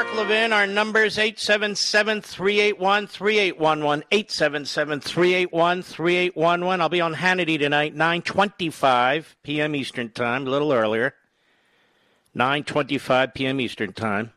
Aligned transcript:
Mark 0.00 0.14
Levin. 0.14 0.54
Our 0.54 0.66
number 0.66 1.04
is 1.04 1.18
877 1.18 2.22
381 2.22 3.06
3811. 3.06 4.04
877 4.10 5.00
381 5.00 5.82
3811. 5.82 6.80
I'll 6.80 6.88
be 6.88 7.02
on 7.02 7.14
Hannity 7.14 7.58
tonight, 7.58 7.94
9.25 7.94 9.26
p.m. 9.42 9.74
Eastern 9.74 10.08
Time, 10.08 10.46
a 10.46 10.50
little 10.50 10.72
earlier. 10.72 11.12
9.25 12.34 13.34
p.m. 13.34 13.60
Eastern 13.60 13.92
Time. 13.92 14.32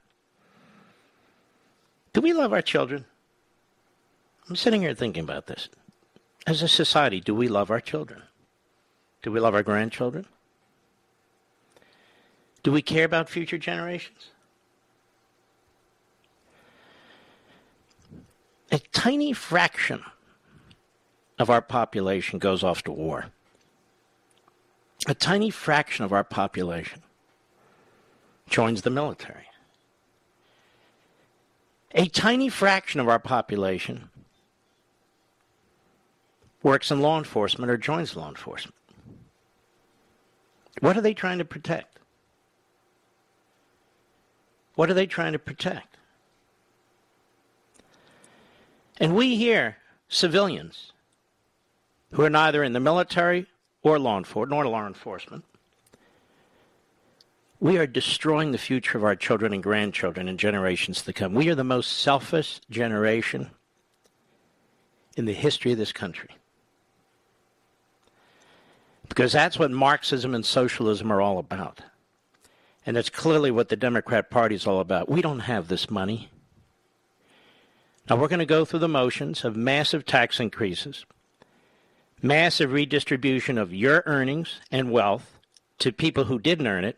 Do 2.12 2.20
we 2.20 2.34
love 2.34 2.52
our 2.52 2.62
children? 2.62 3.06
I'm 4.50 4.58
sitting 4.58 4.82
here 4.82 4.94
thinking 4.94 5.24
about 5.24 5.48
this. 5.48 5.70
As 6.46 6.62
a 6.62 6.68
society, 6.68 7.22
do 7.22 7.34
we 7.34 7.48
love 7.48 7.72
our 7.72 7.80
children? 7.80 8.22
Do 9.22 9.32
we 9.32 9.40
love 9.40 9.56
our 9.56 9.64
grandchildren? 9.64 10.26
Do 12.64 12.74
we 12.74 12.82
care 12.82 13.06
about 13.06 13.30
future 13.30 13.58
generations? 13.58 14.33
A 18.74 18.80
tiny 18.92 19.32
fraction 19.34 20.04
of 21.38 21.52
our 21.52 21.62
population 21.62 22.40
goes 22.40 22.64
off 22.64 22.82
to 22.82 22.92
war. 22.92 23.28
A 25.06 25.14
tiny 25.14 25.52
fraction 25.52 26.04
of 26.04 26.12
our 26.12 26.24
population 26.24 27.04
joins 28.50 28.82
the 28.82 28.90
military. 28.90 29.46
A 31.94 32.08
tiny 32.08 32.50
fraction 32.50 33.00
of 33.00 33.08
our 33.08 33.20
population 33.20 34.10
works 36.64 36.90
in 36.90 37.00
law 37.00 37.20
enforcement 37.20 37.70
or 37.70 37.78
joins 37.78 38.16
law 38.16 38.28
enforcement. 38.28 38.76
What 40.80 40.98
are 40.98 41.02
they 41.02 41.14
trying 41.14 41.38
to 41.38 41.46
protect? 41.46 42.00
What 44.74 44.90
are 44.90 44.96
they 44.96 45.06
trying 45.06 45.34
to 45.34 45.40
protect? 45.40 45.93
And 49.00 49.16
we 49.16 49.36
here, 49.36 49.78
civilians, 50.08 50.92
who 52.12 52.24
are 52.24 52.30
neither 52.30 52.64
in 52.64 52.74
the 52.74 52.80
military 52.80 53.48
or 53.82 54.00
law 54.00 54.18
enforcement, 54.18 54.52
nor 54.52 54.68
law 54.68 54.88
enforcement, 54.88 55.44
we 57.60 57.78
are 57.78 57.88
destroying 57.88 58.52
the 58.52 58.58
future 58.58 58.98
of 58.98 59.04
our 59.04 59.16
children 59.16 59.54
and 59.54 59.64
grandchildren 59.64 60.28
and 60.28 60.38
generations 60.38 61.02
to 61.04 61.14
come. 61.14 61.34
We 61.34 61.50
are 61.50 61.56
the 61.56 61.64
most 61.64 61.94
selfish 61.94 62.60
generation 62.70 63.52
in 65.16 65.26
the 65.26 65.34
history 65.34 65.72
of 65.72 65.78
this 65.78 65.94
country. 65.94 66.30
Because 69.08 69.32
that's 69.32 69.58
what 69.58 69.72
Marxism 69.72 70.36
and 70.36 70.46
socialism 70.46 71.12
are 71.12 71.22
all 71.22 71.38
about. 71.38 71.82
And 72.86 72.98
that's 72.98 73.10
clearly 73.10 73.52
what 73.52 73.70
the 73.70 73.76
Democrat 73.76 74.30
Party 74.30 74.56
is 74.56 74.68
all 74.68 74.80
about. 74.80 75.08
We 75.08 75.22
don't 75.22 75.40
have 75.40 75.68
this 75.68 75.90
money. 75.90 76.30
Now 78.10 78.18
we're 78.18 78.28
going 78.28 78.40
to 78.40 78.46
go 78.46 78.66
through 78.66 78.80
the 78.80 78.90
motions 78.90 79.46
of 79.46 79.56
massive 79.56 80.06
tax 80.06 80.40
increases, 80.40 81.06
massive 82.22 82.72
redistribution 82.72 83.58
of 83.58 83.74
your 83.74 84.04
earnings 84.06 84.60
and 84.72 84.92
wealth 84.92 85.38
to 85.80 85.92
people 85.92 86.26
who 86.26 86.38
didn't 86.38 86.68
earn 86.68 86.84
it, 86.84 86.98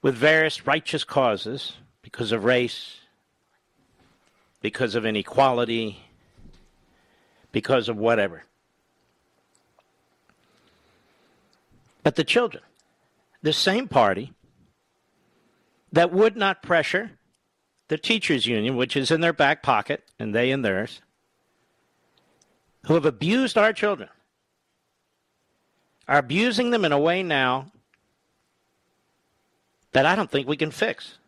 with 0.00 0.14
various 0.14 0.66
righteous 0.66 1.04
causes 1.04 1.74
because 2.02 2.32
of 2.32 2.44
race, 2.44 3.00
because 4.60 4.94
of 4.94 5.06
inequality, 5.06 6.04
because 7.52 7.88
of 7.88 7.96
whatever. 7.96 8.44
But 12.02 12.16
the 12.16 12.24
children, 12.24 12.62
the 13.42 13.52
same 13.52 13.88
party 13.88 14.32
that 15.92 16.12
would 16.12 16.36
not 16.36 16.62
pressure 16.62 17.12
the 17.94 17.98
teachers 17.98 18.44
union, 18.44 18.74
which 18.74 18.96
is 18.96 19.12
in 19.12 19.20
their 19.20 19.32
back 19.32 19.62
pocket, 19.62 20.02
and 20.18 20.34
they 20.34 20.50
in 20.50 20.62
theirs, 20.62 21.00
who 22.86 22.94
have 22.94 23.06
abused 23.06 23.56
our 23.56 23.72
children, 23.72 24.08
are 26.08 26.18
abusing 26.18 26.70
them 26.70 26.84
in 26.84 26.90
a 26.90 26.98
way 26.98 27.22
now 27.22 27.70
that 29.92 30.06
I 30.06 30.16
don't 30.16 30.28
think 30.28 30.48
we 30.48 30.56
can 30.56 30.72
fix. 30.72 31.18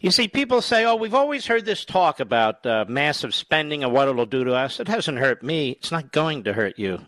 You 0.00 0.10
see, 0.10 0.26
people 0.26 0.60
say, 0.60 0.84
oh, 0.84 0.96
we've 0.96 1.14
always 1.14 1.46
heard 1.46 1.64
this 1.64 1.84
talk 1.84 2.18
about 2.18 2.66
uh, 2.66 2.86
massive 2.88 3.36
spending 3.36 3.84
and 3.84 3.92
what 3.92 4.08
it'll 4.08 4.26
do 4.26 4.42
to 4.42 4.54
us. 4.54 4.80
It 4.80 4.88
hasn't 4.88 5.18
hurt 5.18 5.44
me. 5.44 5.70
It's 5.70 5.92
not 5.92 6.10
going 6.10 6.42
to 6.42 6.52
hurt 6.52 6.76
you, 6.76 7.06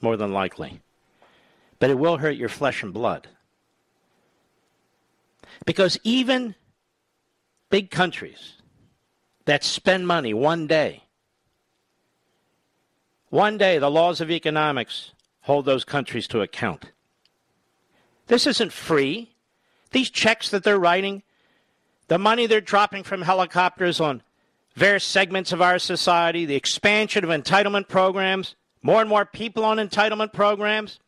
more 0.00 0.16
than 0.16 0.32
likely. 0.32 0.80
But 1.80 1.90
it 1.90 1.98
will 1.98 2.18
hurt 2.18 2.36
your 2.36 2.48
flesh 2.48 2.84
and 2.84 2.94
blood. 2.94 3.26
Because 5.66 5.98
even 6.04 6.54
big 7.70 7.90
countries 7.90 8.54
that 9.46 9.64
spend 9.64 10.06
money 10.06 10.34
one 10.34 10.66
day, 10.66 11.04
one 13.30 13.56
day 13.56 13.78
the 13.78 13.90
laws 13.90 14.20
of 14.20 14.30
economics 14.30 15.12
hold 15.42 15.64
those 15.64 15.84
countries 15.84 16.28
to 16.28 16.42
account. 16.42 16.92
This 18.26 18.46
isn't 18.46 18.72
free. 18.72 19.34
These 19.92 20.10
checks 20.10 20.50
that 20.50 20.62
they're 20.62 20.78
writing, 20.78 21.22
the 22.08 22.18
money 22.18 22.46
they're 22.46 22.60
dropping 22.60 23.02
from 23.02 23.22
helicopters 23.22 24.00
on 24.00 24.22
various 24.74 25.04
segments 25.04 25.52
of 25.52 25.62
our 25.62 25.78
society, 25.78 26.44
the 26.44 26.54
expansion 26.54 27.24
of 27.24 27.30
entitlement 27.30 27.88
programs, 27.88 28.54
more 28.82 29.00
and 29.00 29.10
more 29.10 29.24
people 29.24 29.64
on 29.64 29.78
entitlement 29.78 30.32
programs, 30.32 31.00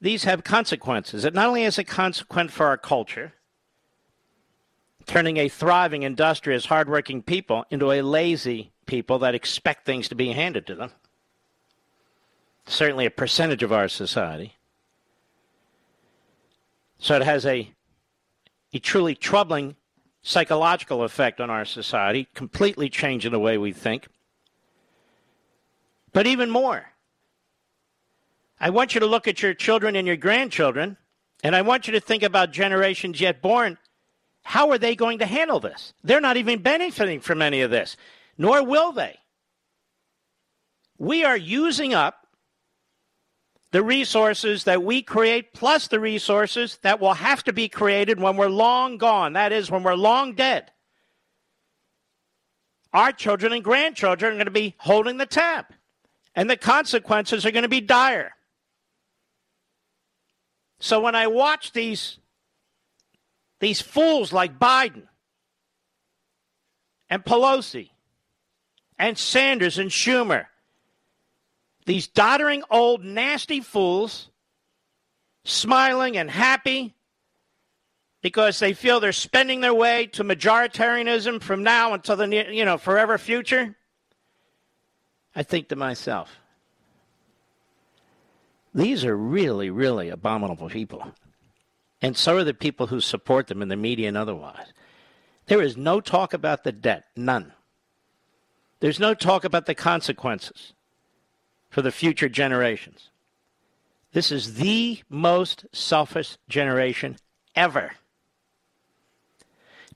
these 0.00 0.24
have 0.24 0.44
consequences. 0.44 1.24
It 1.24 1.34
not 1.34 1.48
only 1.48 1.64
has 1.64 1.78
a 1.78 1.84
consequence 1.84 2.52
for 2.52 2.66
our 2.66 2.78
culture, 2.78 3.34
turning 5.06 5.36
a 5.36 5.48
thriving, 5.48 6.02
industrious, 6.02 6.66
hardworking 6.66 7.22
people 7.22 7.64
into 7.70 7.90
a 7.92 8.02
lazy 8.02 8.72
people 8.86 9.18
that 9.20 9.34
expect 9.34 9.86
things 9.86 10.08
to 10.08 10.14
be 10.14 10.32
handed 10.32 10.66
to 10.66 10.74
them. 10.74 10.90
Certainly 12.66 13.06
a 13.06 13.10
percentage 13.10 13.62
of 13.62 13.72
our 13.72 13.88
society. 13.88 14.56
So 16.98 17.16
it 17.16 17.22
has 17.22 17.46
a, 17.46 17.70
a 18.72 18.78
truly 18.78 19.14
troubling 19.14 19.76
psychological 20.22 21.02
effect 21.02 21.40
on 21.40 21.48
our 21.50 21.64
society, 21.64 22.28
completely 22.34 22.90
changing 22.90 23.32
the 23.32 23.38
way 23.38 23.56
we 23.56 23.72
think. 23.72 24.08
But 26.12 26.26
even 26.26 26.50
more, 26.50 26.90
I 28.60 28.70
want 28.70 28.94
you 28.94 29.00
to 29.00 29.06
look 29.06 29.26
at 29.26 29.42
your 29.42 29.54
children 29.54 29.96
and 29.96 30.06
your 30.06 30.16
grandchildren, 30.16 30.98
and 31.42 31.56
I 31.56 31.62
want 31.62 31.86
you 31.86 31.92
to 31.94 32.00
think 32.00 32.22
about 32.22 32.52
generations 32.52 33.20
yet 33.20 33.40
born. 33.40 33.78
How 34.42 34.70
are 34.70 34.78
they 34.78 34.96
going 34.96 35.18
to 35.18 35.26
handle 35.26 35.60
this? 35.60 35.94
They're 36.02 36.20
not 36.20 36.36
even 36.36 36.62
benefiting 36.62 37.20
from 37.20 37.42
any 37.42 37.60
of 37.60 37.70
this, 37.70 37.96
nor 38.36 38.64
will 38.64 38.92
they. 38.92 39.18
We 40.98 41.24
are 41.24 41.36
using 41.36 41.94
up 41.94 42.26
the 43.72 43.82
resources 43.82 44.64
that 44.64 44.82
we 44.82 45.02
create, 45.02 45.52
plus 45.54 45.86
the 45.86 46.00
resources 46.00 46.78
that 46.82 47.00
will 47.00 47.14
have 47.14 47.44
to 47.44 47.52
be 47.52 47.68
created 47.68 48.18
when 48.18 48.36
we're 48.36 48.48
long 48.48 48.98
gone. 48.98 49.34
That 49.34 49.52
is, 49.52 49.70
when 49.70 49.82
we're 49.82 49.94
long 49.94 50.34
dead. 50.34 50.72
Our 52.92 53.12
children 53.12 53.52
and 53.52 53.62
grandchildren 53.62 54.32
are 54.32 54.36
going 54.36 54.46
to 54.46 54.50
be 54.50 54.74
holding 54.78 55.18
the 55.18 55.26
tab, 55.26 55.66
and 56.34 56.50
the 56.50 56.56
consequences 56.56 57.46
are 57.46 57.52
going 57.52 57.62
to 57.62 57.68
be 57.68 57.80
dire. 57.80 58.34
So 60.80 60.98
when 61.00 61.14
I 61.14 61.28
watch 61.28 61.72
these 61.72 62.18
these 63.60 63.80
fools 63.80 64.32
like 64.32 64.58
Biden 64.58 65.04
and 67.08 67.24
Pelosi 67.24 67.90
and 68.98 69.16
Sanders 69.16 69.78
and 69.78 69.90
Schumer 69.90 70.46
these 71.86 72.06
doddering 72.06 72.62
old 72.70 73.04
nasty 73.04 73.60
fools 73.60 74.30
smiling 75.44 76.16
and 76.16 76.30
happy 76.30 76.94
because 78.22 78.58
they 78.58 78.74
feel 78.74 79.00
they're 79.00 79.12
spending 79.12 79.60
their 79.60 79.74
way 79.74 80.06
to 80.06 80.22
majoritarianism 80.22 81.42
from 81.42 81.62
now 81.62 81.94
until 81.94 82.16
the 82.16 82.28
you 82.52 82.64
know 82.64 82.78
forever 82.78 83.18
future? 83.18 83.74
I 85.34 85.42
think 85.42 85.68
to 85.68 85.76
myself 85.76 86.36
these 88.74 89.04
are 89.04 89.16
really 89.16 89.70
really 89.70 90.10
abominable 90.10 90.68
people 90.68 91.04
and 92.02 92.16
so 92.16 92.36
are 92.36 92.44
the 92.44 92.54
people 92.54 92.88
who 92.88 93.00
support 93.00 93.46
them 93.46 93.62
in 93.62 93.68
the 93.68 93.76
media 93.76 94.08
and 94.08 94.16
otherwise 94.16 94.72
there 95.46 95.62
is 95.62 95.76
no 95.76 96.00
talk 96.00 96.32
about 96.32 96.64
the 96.64 96.72
debt 96.72 97.04
none 97.16 97.52
there's 98.80 98.98
no 98.98 99.14
talk 99.14 99.44
about 99.44 99.66
the 99.66 99.74
consequences 99.74 100.72
for 101.68 101.82
the 101.82 101.92
future 101.92 102.28
generations. 102.28 103.10
This 104.12 104.32
is 104.32 104.54
the 104.54 105.00
most 105.08 105.66
selfish 105.72 106.36
generation 106.48 107.16
ever. 107.54 107.92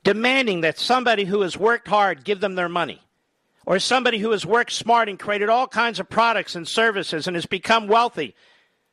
Demanding 0.05 0.61
that 0.61 0.79
somebody 0.79 1.25
who 1.25 1.41
has 1.41 1.57
worked 1.57 1.89
hard 1.89 2.25
give 2.25 2.41
them 2.41 2.55
their 2.55 2.69
money, 2.69 3.01
or 3.67 3.79
somebody 3.79 4.19
who 4.19 4.31
has 4.31 4.45
worked 4.45 4.73
smart 4.73 5.09
and 5.09 5.19
created 5.19 5.49
all 5.49 5.67
kinds 5.67 5.99
of 5.99 6.09
products 6.11 6.55
and 6.55 6.69
services 6.69 7.27
and 7.27 7.35
has 7.35 7.47
become 7.47 7.89
wealthy, 7.89 8.35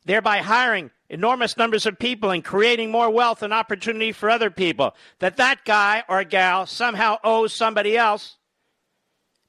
thereby 0.05 0.37
hiring 0.39 0.89
enormous 1.11 1.57
numbers 1.57 1.85
of 1.85 1.99
people 1.99 2.31
and 2.31 2.43
creating 2.43 2.89
more 2.89 3.11
wealth 3.11 3.43
and 3.43 3.53
opportunity 3.53 4.13
for 4.13 4.29
other 4.29 4.49
people, 4.49 4.95
that 5.19 5.37
that 5.37 5.63
guy 5.65 6.03
or 6.09 6.23
gal 6.23 6.65
somehow 6.65 7.17
owes 7.23 7.53
somebody 7.53 7.97
else 7.97 8.37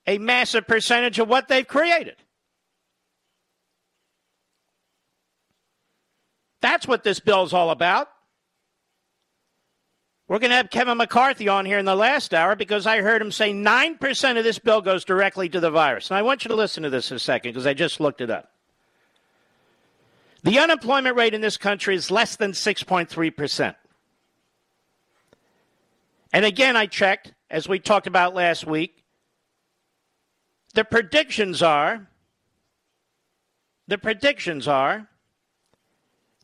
a 0.07 0.19
massive 0.19 0.67
percentage 0.67 1.21
of 1.21 1.29
what 1.29 1.47
they've 1.47 1.67
created. 1.67 2.17
That's 6.61 6.87
what 6.87 7.05
this 7.05 7.21
bill's 7.21 7.53
all 7.53 7.71
about. 7.71 8.09
We're 10.29 10.39
going 10.39 10.51
to 10.51 10.57
have 10.57 10.71
Kevin 10.71 10.99
McCarthy 10.99 11.49
on 11.49 11.67
here 11.67 11.79
in 11.79 11.85
the 11.85 11.95
last 11.95 12.35
hour 12.35 12.57
because 12.57 12.87
I 12.87 13.03
heard 13.03 13.23
him 13.23 13.31
say 13.31 13.53
9% 13.53 14.39
of 14.39 14.45
this 14.45 14.59
bill 14.59 14.81
goes 14.81 15.05
directly 15.05 15.49
to 15.51 15.61
the 15.61 15.71
virus. 15.71 16.11
And 16.11 16.17
I 16.17 16.23
want 16.23 16.45
you 16.45 16.49
to 16.49 16.55
listen 16.57 16.83
to 16.83 16.91
this 16.91 17.11
a 17.11 17.19
second 17.19 17.53
because 17.53 17.67
I 17.67 17.75
just 17.75 18.01
looked 18.01 18.21
it 18.21 18.31
up. 18.31 18.52
The 20.43 20.59
unemployment 20.59 21.17
rate 21.17 21.35
in 21.35 21.41
this 21.41 21.57
country 21.57 21.95
is 21.95 22.11
less 22.11 22.37
than 22.37 22.53
6.3%. 22.53 23.75
And 26.33 26.45
again, 26.45 26.77
I 26.77 26.87
checked, 26.87 27.33
as 27.51 27.69
we 27.69 27.79
talked 27.79 28.07
about 28.07 28.35
last 28.35 28.67
week, 28.67 29.05
the 30.75 30.85
predictions 30.85 31.63
are 31.63 32.09
the 33.89 33.99
predictions 33.99 34.67
are 34.69 35.09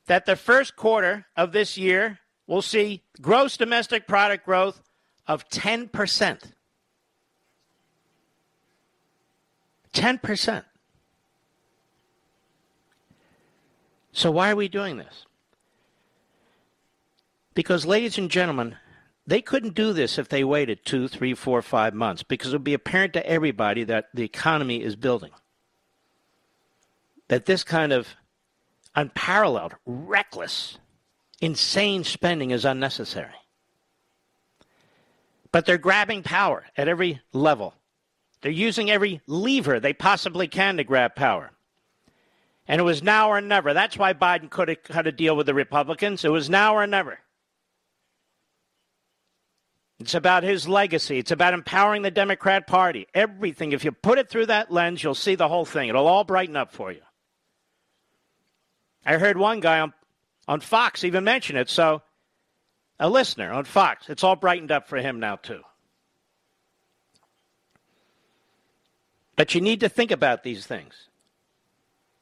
that 0.07 0.27
the 0.27 0.37
first 0.37 0.77
quarter 0.77 1.27
of 1.37 1.53
this 1.53 1.79
year 1.79 2.19
will 2.47 2.63
see 2.63 3.05
gross 3.21 3.57
domestic 3.57 4.07
product 4.07 4.45
growth 4.45 4.83
of 5.27 5.49
10%. 5.49 6.53
10%. 9.93 10.65
So, 14.19 14.33
why 14.33 14.51
are 14.51 14.57
we 14.57 14.67
doing 14.67 14.97
this? 14.97 15.27
Because, 17.55 17.87
ladies 17.87 18.19
and 18.19 18.29
gentlemen, 18.29 18.75
they 19.29 19.41
couldn't 19.41 19.77
do 19.77 19.93
this 19.93 20.19
if 20.19 20.29
they 20.29 20.43
waited 20.43 20.85
two, 20.85 21.07
three, 21.07 21.35
four, 21.35 21.63
five 21.63 21.95
months 21.95 22.25
because 22.25 22.53
it 22.53 22.57
would 22.57 22.65
be 22.65 22.75
apparent 22.75 23.13
to 23.13 23.25
everybody 23.25 23.85
that 23.85 24.09
the 24.13 24.25
economy 24.25 24.83
is 24.83 24.97
building. 24.97 25.31
That 27.29 27.47
this 27.47 27.63
kind 27.63 27.93
of 27.93 28.09
unparalleled, 28.97 29.77
reckless, 29.87 30.79
insane 31.41 32.03
spending 32.03 32.51
is 32.51 32.65
unnecessary. 32.65 33.39
But 35.53 35.65
they're 35.65 35.79
grabbing 35.79 36.25
power 36.25 36.65
at 36.77 36.89
every 36.89 37.21
level. 37.33 37.73
They're 38.41 38.51
using 38.51 38.91
every 38.91 39.21
lever 39.29 39.79
they 39.79 39.93
possibly 39.93 40.49
can 40.49 40.77
to 40.79 40.83
grab 40.83 41.15
power. 41.15 41.53
And 42.69 42.81
it 42.81 42.85
was 42.85 43.03
now 43.03 43.31
or 43.31 43.41
never. 43.41 43.73
That's 43.73 43.97
why 43.97 44.13
Biden 44.13 44.51
could 44.51 44.69
have 44.69 44.83
cut 44.83 45.07
a 45.07 45.13
deal 45.13 45.35
with 45.35 45.47
the 45.47 45.55
Republicans. 45.55 46.25
It 46.25 46.31
was 46.31 46.51
now 46.51 46.77
or 46.77 46.87
never. 46.87 47.19
It's 49.99 50.15
about 50.15 50.45
his 50.45 50.69
legacy. 50.69 51.19
It's 51.19 51.31
about 51.31 51.55
empowering 51.55 52.03
the 52.03 52.11
Democrat 52.11 52.67
Party. 52.67 53.09
Everything. 53.15 53.73
If 53.73 53.85
you 53.85 53.91
put 53.91 54.19
it 54.19 54.29
through 54.29 54.47
that 54.47 54.71
lens, 54.71 55.03
you'll 55.03 55.15
see 55.15 55.35
the 55.35 55.49
whole 55.49 55.65
thing. 55.65 55.89
It'll 55.89 56.07
all 56.07 56.25
brighten 56.25 56.57
up 56.57 56.71
for 56.71 56.93
you. 56.93 57.01
I 59.05 59.17
heard 59.17 59.39
one 59.39 59.61
guy 59.61 59.81
on, 59.81 59.95
on 60.47 60.61
Fox 60.61 61.03
even 61.03 61.25
mention 61.25 61.57
it. 61.57 61.71
So, 61.71 62.03
a 63.01 63.09
listener 63.09 63.51
on 63.51 63.65
Fox, 63.65 64.11
it's 64.11 64.23
all 64.23 64.37
brightened 64.37 64.71
up 64.71 64.89
for 64.89 64.99
him 64.99 65.19
now, 65.19 65.37
too. 65.37 65.63
But 69.37 69.55
you 69.55 69.61
need 69.61 69.81
to 69.81 69.89
think 69.89 70.11
about 70.11 70.43
these 70.43 70.67
things. 70.67 71.08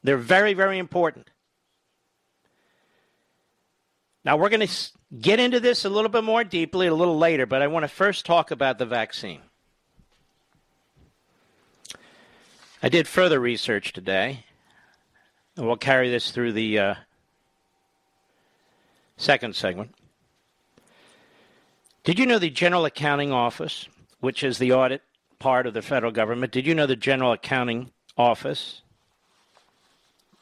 They're 0.03 0.17
very, 0.17 0.53
very 0.53 0.77
important. 0.77 1.29
Now, 4.23 4.37
we're 4.37 4.49
going 4.49 4.67
to 4.67 4.91
get 5.19 5.39
into 5.39 5.59
this 5.59 5.85
a 5.85 5.89
little 5.89 6.09
bit 6.09 6.23
more 6.23 6.43
deeply 6.43 6.87
a 6.87 6.93
little 6.93 7.17
later, 7.17 7.45
but 7.45 7.61
I 7.61 7.67
want 7.67 7.83
to 7.83 7.87
first 7.87 8.25
talk 8.25 8.51
about 8.51 8.77
the 8.77 8.85
vaccine. 8.85 9.41
I 12.83 12.89
did 12.89 13.07
further 13.07 13.39
research 13.39 13.93
today, 13.93 14.43
and 15.55 15.65
we'll 15.65 15.77
carry 15.77 16.09
this 16.09 16.31
through 16.31 16.51
the 16.51 16.77
uh, 16.77 16.95
second 19.15 19.55
segment. 19.55 19.95
Did 22.03 22.19
you 22.19 22.25
know 22.25 22.39
the 22.39 22.49
General 22.49 22.85
Accounting 22.85 23.31
Office, 23.31 23.87
which 24.19 24.43
is 24.43 24.57
the 24.57 24.73
audit 24.73 25.01
part 25.39 25.67
of 25.67 25.73
the 25.73 25.81
federal 25.81 26.11
government, 26.11 26.51
did 26.51 26.67
you 26.67 26.75
know 26.75 26.85
the 26.85 26.95
General 26.95 27.31
Accounting 27.31 27.91
Office 28.17 28.81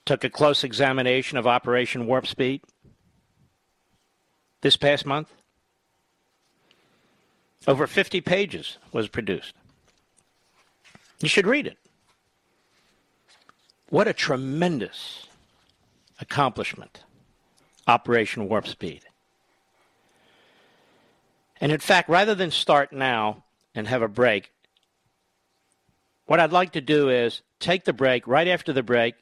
took 0.06 0.24
a 0.24 0.30
close 0.30 0.64
examination 0.64 1.38
of 1.38 1.48
Operation 1.48 2.06
Warp 2.06 2.28
Speed 2.28 2.62
this 4.62 4.78
past 4.78 5.06
month? 5.06 5.32
Over 7.68 7.88
50 7.88 8.22
pages 8.22 8.78
was 8.92 9.08
produced. 9.08 9.56
You 11.20 11.28
should 11.28 11.48
read 11.48 11.66
it. 11.66 11.78
What 13.90 14.08
a 14.08 14.14
tremendous 14.14 15.28
accomplishment, 16.20 17.04
Operation 17.88 18.48
Warp 18.48 18.68
Speed. 18.68 19.02
And 21.60 21.72
in 21.72 21.80
fact, 21.80 22.10
rather 22.10 22.36
than 22.36 22.52
start 22.52 22.92
now 22.92 23.44
and 23.74 23.88
have 23.88 24.02
a 24.02 24.08
break, 24.08 24.52
what 26.26 26.40
I'd 26.40 26.52
like 26.52 26.74
to 26.74 26.82
do 26.82 27.10
is 27.10 27.42
take 27.60 27.86
the 27.86 27.94
break. 27.94 28.28
Right 28.28 28.48
after 28.48 28.74
the 28.74 28.84
break, 28.84 29.16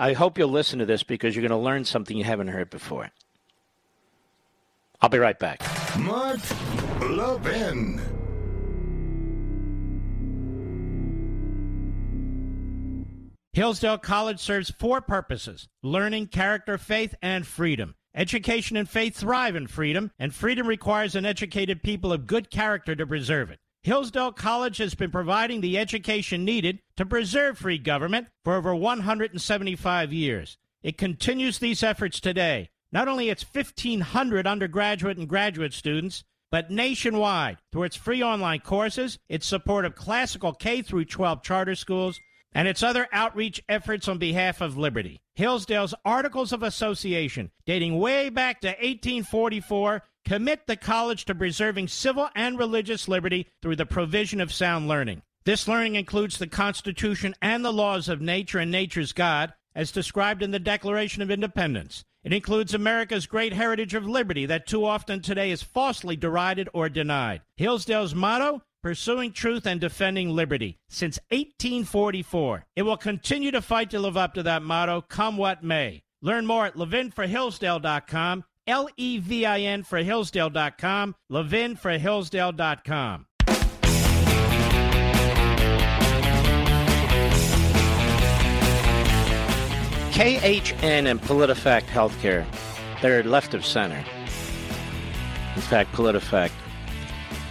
I 0.00 0.14
hope 0.14 0.38
you'll 0.38 0.48
listen 0.48 0.78
to 0.78 0.86
this 0.86 1.02
because 1.02 1.36
you're 1.36 1.46
going 1.46 1.50
to 1.50 1.62
learn 1.62 1.84
something 1.84 2.16
you 2.16 2.24
haven't 2.24 2.48
heard 2.48 2.70
before. 2.70 3.10
I'll 5.02 5.10
be 5.10 5.18
right 5.18 5.38
back. 5.38 5.60
Mark 5.98 6.40
Levin. 7.02 8.00
Hillsdale 13.52 13.98
College 13.98 14.40
serves 14.40 14.70
four 14.70 15.02
purposes 15.02 15.68
learning, 15.82 16.28
character, 16.28 16.78
faith, 16.78 17.14
and 17.20 17.46
freedom. 17.46 17.94
Education 18.14 18.78
and 18.78 18.88
faith 18.88 19.14
thrive 19.14 19.54
in 19.54 19.66
freedom, 19.66 20.12
and 20.18 20.34
freedom 20.34 20.66
requires 20.66 21.14
an 21.14 21.26
educated 21.26 21.82
people 21.82 22.10
of 22.10 22.26
good 22.26 22.48
character 22.48 22.96
to 22.96 23.06
preserve 23.06 23.50
it. 23.50 23.60
Hillsdale 23.82 24.32
College 24.32 24.76
has 24.76 24.94
been 24.94 25.10
providing 25.10 25.62
the 25.62 25.78
education 25.78 26.44
needed 26.44 26.80
to 26.96 27.06
preserve 27.06 27.56
free 27.56 27.78
government 27.78 28.28
for 28.44 28.54
over 28.54 28.74
175 28.74 30.12
years. 30.12 30.58
It 30.82 30.98
continues 30.98 31.58
these 31.58 31.82
efforts 31.82 32.20
today. 32.20 32.68
Not 32.92 33.08
only 33.08 33.30
its 33.30 33.42
1,500 33.42 34.46
undergraduate 34.46 35.16
and 35.16 35.28
graduate 35.28 35.72
students, 35.72 36.24
but 36.50 36.70
nationwide 36.70 37.58
through 37.72 37.84
its 37.84 37.96
free 37.96 38.22
online 38.22 38.60
courses, 38.60 39.18
its 39.30 39.46
support 39.46 39.86
of 39.86 39.94
classical 39.94 40.52
K 40.52 40.82
through 40.82 41.06
12 41.06 41.42
charter 41.42 41.74
schools, 41.74 42.20
and 42.52 42.66
its 42.66 42.82
other 42.82 43.08
outreach 43.12 43.62
efforts 43.68 44.08
on 44.08 44.18
behalf 44.18 44.60
of 44.60 44.76
liberty. 44.76 45.20
Hillsdale's 45.34 45.94
Articles 46.04 46.52
of 46.52 46.62
Association, 46.62 47.50
dating 47.64 47.98
way 47.98 48.28
back 48.28 48.60
to 48.60 48.68
1844, 48.68 50.02
commit 50.24 50.66
the 50.66 50.76
college 50.76 51.24
to 51.24 51.34
preserving 51.34 51.88
civil 51.88 52.28
and 52.34 52.58
religious 52.58 53.08
liberty 53.08 53.46
through 53.62 53.76
the 53.76 53.86
provision 53.86 54.40
of 54.40 54.52
sound 54.52 54.88
learning. 54.88 55.22
This 55.44 55.66
learning 55.66 55.94
includes 55.94 56.38
the 56.38 56.46
Constitution 56.46 57.34
and 57.40 57.64
the 57.64 57.72
laws 57.72 58.08
of 58.08 58.20
nature 58.20 58.58
and 58.58 58.70
nature's 58.70 59.12
God, 59.12 59.54
as 59.74 59.92
described 59.92 60.42
in 60.42 60.50
the 60.50 60.58
Declaration 60.58 61.22
of 61.22 61.30
Independence. 61.30 62.04
It 62.22 62.34
includes 62.34 62.74
America's 62.74 63.26
great 63.26 63.54
heritage 63.54 63.94
of 63.94 64.06
liberty 64.06 64.44
that 64.44 64.66
too 64.66 64.84
often 64.84 65.22
today 65.22 65.50
is 65.50 65.62
falsely 65.62 66.16
derided 66.16 66.68
or 66.74 66.90
denied. 66.90 67.40
Hillsdale's 67.56 68.14
motto 68.14 68.62
pursuing 68.82 69.32
truth 69.32 69.66
and 69.66 69.80
defending 69.80 70.30
liberty 70.30 70.78
since 70.88 71.18
1844. 71.30 72.66
It 72.76 72.82
will 72.82 72.96
continue 72.96 73.50
to 73.50 73.62
fight 73.62 73.90
to 73.90 73.98
live 73.98 74.16
up 74.16 74.34
to 74.34 74.42
that 74.44 74.62
motto, 74.62 75.00
come 75.00 75.36
what 75.36 75.62
may. 75.62 76.02
Learn 76.22 76.46
more 76.46 76.66
at 76.66 76.74
levinforhillsdale.com, 76.74 78.44
L 78.66 78.88
E 78.96 79.18
V 79.18 79.46
I 79.46 79.60
N 79.60 79.82
for 79.82 79.98
Hillsdale.com, 80.02 81.14
levinforhillsdale.com. 81.30 83.26
KHN 90.20 91.06
and 91.06 91.22
PolitiFact 91.22 91.84
Healthcare, 91.86 92.44
they're 93.00 93.22
left 93.22 93.54
of 93.54 93.64
center. 93.64 94.04
In 95.56 95.62
fact, 95.62 95.92
PolitiFact 95.92 96.50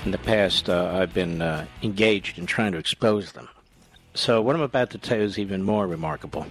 in 0.05 0.11
the 0.11 0.17
past, 0.17 0.69
uh, 0.69 0.91
I've 0.93 1.13
been 1.13 1.41
uh, 1.41 1.65
engaged 1.83 2.37
in 2.37 2.45
trying 2.45 2.71
to 2.71 2.77
expose 2.77 3.33
them. 3.33 3.49
So, 4.13 4.41
what 4.41 4.55
I'm 4.55 4.61
about 4.61 4.89
to 4.91 4.97
tell 4.97 5.17
you 5.17 5.23
is 5.23 5.37
even 5.37 5.63
more 5.63 5.87
remarkable. 5.87 6.47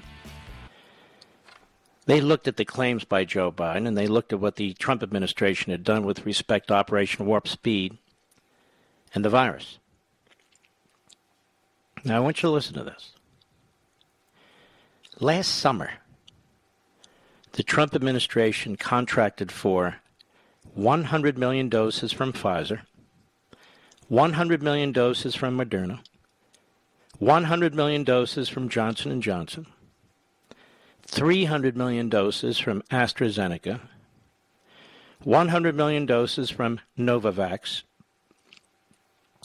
They 2.06 2.20
looked 2.20 2.48
at 2.48 2.56
the 2.56 2.64
claims 2.64 3.04
by 3.04 3.24
Joe 3.24 3.52
Biden 3.52 3.86
and 3.86 3.96
they 3.96 4.06
looked 4.06 4.32
at 4.32 4.40
what 4.40 4.56
the 4.56 4.72
Trump 4.74 5.02
administration 5.02 5.72
had 5.72 5.84
done 5.84 6.06
with 6.06 6.24
respect 6.24 6.68
to 6.68 6.74
Operation 6.74 7.26
Warp 7.26 7.46
Speed 7.46 7.98
and 9.14 9.24
the 9.24 9.28
virus. 9.28 9.78
Now, 12.04 12.16
I 12.16 12.20
want 12.20 12.38
you 12.38 12.48
to 12.48 12.52
listen 12.52 12.74
to 12.74 12.84
this. 12.84 13.12
Last 15.20 15.48
summer, 15.48 15.94
the 17.52 17.62
Trump 17.62 17.94
administration 17.94 18.76
contracted 18.76 19.50
for 19.50 19.96
100 20.74 21.36
million 21.36 21.68
doses 21.68 22.12
from 22.12 22.32
Pfizer 22.32 22.80
100 24.08 24.62
million 24.62 24.90
doses 24.90 25.34
from 25.34 25.56
Moderna, 25.58 26.00
100 27.18 27.74
million 27.74 28.04
doses 28.04 28.48
from 28.48 28.68
Johnson 28.68 29.20
& 29.20 29.22
Johnson, 29.22 29.66
300 31.02 31.76
million 31.76 32.08
doses 32.08 32.58
from 32.58 32.82
AstraZeneca, 32.90 33.80
100 35.24 35.76
million 35.76 36.06
doses 36.06 36.48
from 36.48 36.80
Novavax, 36.98 37.82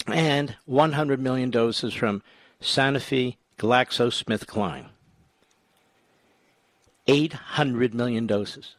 and 0.08 0.56
100 0.66 1.20
million 1.20 1.50
doses 1.50 1.94
from 1.94 2.22
Sanofi 2.62 3.38
GlaxoSmithKline. 3.58 4.88
800 7.08 7.94
million 7.94 8.26
doses 8.26 8.76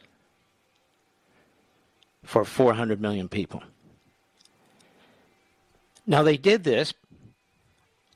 for 2.22 2.44
400 2.44 3.00
million 3.00 3.28
people. 3.28 3.62
Now, 6.06 6.22
they 6.22 6.36
did 6.36 6.64
this 6.64 6.92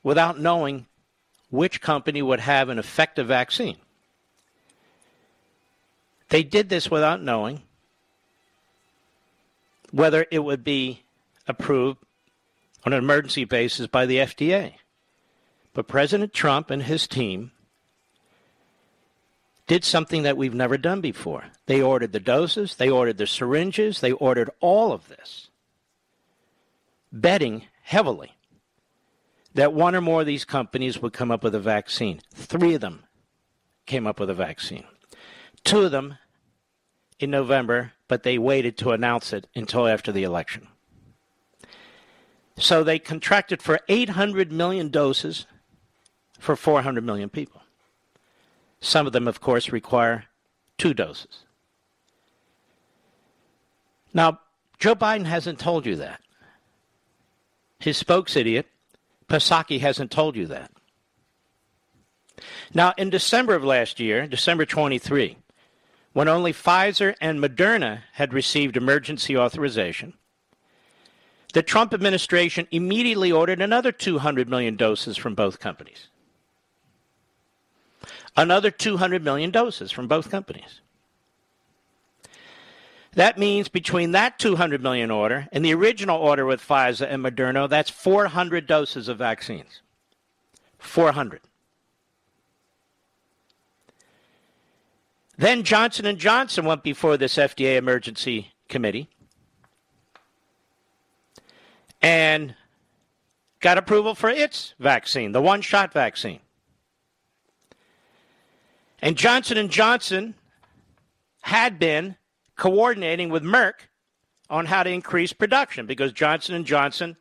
without 0.03 0.39
knowing 0.39 0.87
which 1.51 1.81
company 1.81 2.23
would 2.23 2.41
have 2.41 2.69
an 2.69 2.79
effective 2.79 3.27
vaccine. 3.27 3.77
They 6.29 6.43
did 6.43 6.69
this 6.69 6.91
without 6.91 7.23
knowing 7.23 7.63
whether 9.91 10.27
it 10.31 10.41
would 10.41 10.63
be 10.63 11.03
approved 11.47 11.99
on 12.85 12.93
an 12.93 12.99
emergency 12.99 13.45
basis 13.45 13.87
by 13.87 14.05
the 14.05 14.17
FDA. 14.17 14.75
But 15.73 15.89
President 15.89 16.33
Trump 16.33 16.71
and 16.71 16.83
his 16.83 17.07
team 17.07 17.53
did 19.67 19.85
something 19.85 20.23
that 20.23 20.37
we've 20.37 20.55
never 20.55 20.77
done 20.77 21.01
before. 21.01 21.45
They 21.67 21.81
ordered 21.81 22.13
the 22.13 22.21
doses, 22.21 22.77
they 22.77 22.91
ordered 22.91 23.19
the 23.19 23.27
syringes, 23.27 24.01
they 24.01 24.13
ordered 24.13 24.51
all 24.61 24.93
of 24.93 25.09
this, 25.09 25.49
betting 27.13 27.65
heavily 27.89 28.37
that 29.55 29.73
one 29.73 29.95
or 29.95 30.01
more 30.03 30.21
of 30.21 30.27
these 30.27 30.45
companies 30.45 31.01
would 31.01 31.15
come 31.15 31.31
up 31.31 31.43
with 31.43 31.55
a 31.55 31.59
vaccine. 31.59 32.21
Three 32.35 32.75
of 32.75 32.83
them 32.83 33.05
came 33.87 34.07
up 34.07 34.21
with 34.21 34.29
a 34.29 34.35
vaccine. 34.35 34.85
Two 35.65 35.81
of 35.81 35.91
them 35.91 36.19
in 37.19 37.31
November, 37.31 37.93
but 38.07 38.25
they 38.25 38.37
waited 38.37 38.77
to 38.77 38.91
announce 38.91 39.33
it 39.33 39.47
until 39.55 39.89
after 39.89 40.13
the 40.13 40.23
election. 40.23 40.69
So 42.59 42.85
they 42.85 42.99
contracted 42.99 43.63
for 43.63 43.81
800 43.89 44.53
million 44.53 44.91
doses 44.91 45.47
for 46.39 46.57
400 46.57 47.03
million 47.03 47.31
people. 47.31 47.63
Some 48.81 49.07
of 49.07 49.15
them, 49.15 49.27
of 49.27 49.41
course, 49.41 49.73
require 49.73 50.27
two 50.77 50.93
doses. 50.93 51.47
Now, 54.13 54.41
Joe 54.79 54.95
Biden 54.95 55.25
hasn't 55.25 55.59
told 55.59 55.87
you 55.87 55.97
that. 55.97 56.21
His 57.81 57.97
spokes 57.97 58.37
idiot, 58.37 58.67
Psaki, 59.29 59.81
hasn't 59.81 60.11
told 60.11 60.37
you 60.37 60.47
that. 60.47 60.71
Now, 62.75 62.93
in 62.97 63.11
December 63.11 63.55
of 63.55 63.65
last 63.65 64.01
year, 64.01 64.27
December 64.27 64.65
23, 64.65 65.37
when 66.13 66.29
only 66.29 66.53
Pfizer 66.53 67.15
and 67.21 67.41
Moderna 67.41 68.01
had 68.13 68.33
received 68.33 68.77
emergency 68.77 69.37
authorization, 69.37 70.15
the 71.53 71.63
Trump 71.63 71.95
administration 71.95 72.69
immediately 72.71 73.33
ordered 73.33 73.61
another 73.61 73.93
200 73.93 74.49
million 74.49 74.77
doses 74.77 75.17
from 75.17 75.35
both 75.35 75.59
companies. 75.61 76.09
Another 78.37 78.71
200 78.71 79.25
million 79.25 79.51
doses 79.51 79.91
from 79.91 80.07
both 80.07 80.31
companies. 80.31 80.81
That 83.19 83.37
means 83.37 83.67
between 83.67 84.13
that 84.13 84.39
200 84.39 84.81
million 84.81 85.11
order 85.11 85.49
and 85.51 85.65
the 85.65 85.75
original 85.75 86.17
order 86.17 86.47
with 86.47 86.61
Pfizer 86.61 87.05
and 87.11 87.25
Moderna, 87.25 87.69
that's 87.69 87.91
400 87.91 88.65
doses 88.65 89.09
of 89.09 89.19
vaccines. 89.19 89.81
400. 90.79 91.41
Then 95.37 95.65
Johnson 95.65 96.17
& 96.17 96.19
Johnson 96.19 96.65
went 96.65 96.85
before 96.85 97.17
this 97.17 97.35
FDA 97.35 97.77
emergency 97.77 98.53
committee 98.69 99.09
and 102.01 102.55
got 103.59 103.79
approval 103.79 104.15
for 104.15 104.31
its 104.31 104.75
vaccine, 104.79 105.33
the 105.33 105.43
one-shot 105.43 105.93
vaccine. 105.93 106.39
And 109.03 109.17
Johnson 109.17 109.69
& 109.69 109.71
Johnson 109.71 110.37
had 111.43 111.81
been 111.81 112.15
coordinating 112.59 113.31
with 113.31 113.43
Merck 113.43 113.89
on 114.51 114.67
how 114.67 114.83
to 114.83 114.91
increase 114.91 115.33
production 115.33 115.87
because 115.87 116.13
Johnson 116.13 116.63
& 116.65 116.67
Johnson 116.67 117.17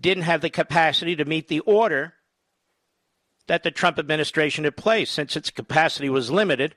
didn't 0.00 0.22
have 0.22 0.40
the 0.40 0.48
capacity 0.48 1.14
to 1.16 1.26
meet 1.26 1.48
the 1.48 1.60
order 1.60 2.14
that 3.46 3.62
the 3.62 3.70
Trump 3.70 3.98
administration 3.98 4.64
had 4.64 4.76
placed 4.76 5.12
since 5.12 5.36
its 5.36 5.50
capacity 5.50 6.08
was 6.08 6.30
limited. 6.30 6.76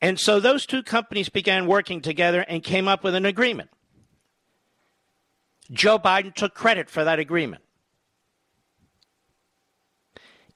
And 0.00 0.20
so 0.20 0.38
those 0.38 0.66
two 0.66 0.82
companies 0.82 1.30
began 1.30 1.66
working 1.66 2.00
together 2.00 2.42
and 2.42 2.62
came 2.62 2.86
up 2.86 3.02
with 3.02 3.14
an 3.14 3.24
agreement. 3.24 3.70
Joe 5.72 5.98
Biden 5.98 6.34
took 6.34 6.54
credit 6.54 6.90
for 6.90 7.04
that 7.04 7.18
agreement. 7.18 7.62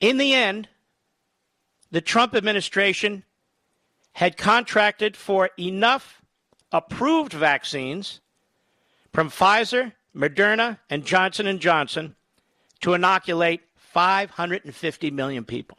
In 0.00 0.18
the 0.18 0.34
end, 0.34 0.68
the 1.90 2.02
Trump 2.02 2.34
administration 2.34 3.24
had 4.18 4.36
contracted 4.36 5.16
for 5.16 5.48
enough 5.60 6.20
approved 6.72 7.32
vaccines 7.32 8.20
from 9.12 9.30
Pfizer, 9.30 9.92
Moderna, 10.12 10.76
and 10.90 11.06
Johnson 11.06 11.56
& 11.58 11.60
Johnson 11.60 12.16
to 12.80 12.94
inoculate 12.94 13.60
550 13.76 15.12
million 15.12 15.44
people. 15.44 15.78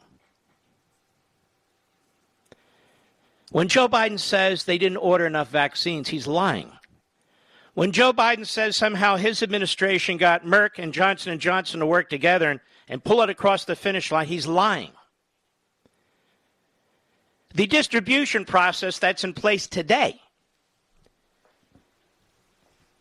When 3.50 3.68
Joe 3.68 3.90
Biden 3.90 4.18
says 4.18 4.64
they 4.64 4.78
didn't 4.78 4.96
order 4.96 5.26
enough 5.26 5.50
vaccines, 5.50 6.08
he's 6.08 6.26
lying. 6.26 6.72
When 7.74 7.92
Joe 7.92 8.14
Biden 8.14 8.46
says 8.46 8.74
somehow 8.74 9.16
his 9.16 9.42
administration 9.42 10.16
got 10.16 10.46
Merck 10.46 10.78
and 10.78 10.94
Johnson 10.94 11.38
& 11.38 11.40
Johnson 11.40 11.80
to 11.80 11.86
work 11.86 12.08
together 12.08 12.50
and, 12.50 12.60
and 12.88 13.04
pull 13.04 13.20
it 13.20 13.28
across 13.28 13.66
the 13.66 13.76
finish 13.76 14.10
line, 14.10 14.28
he's 14.28 14.46
lying. 14.46 14.92
The 17.54 17.66
distribution 17.66 18.44
process 18.44 18.98
that's 18.98 19.24
in 19.24 19.34
place 19.34 19.66
today, 19.66 20.20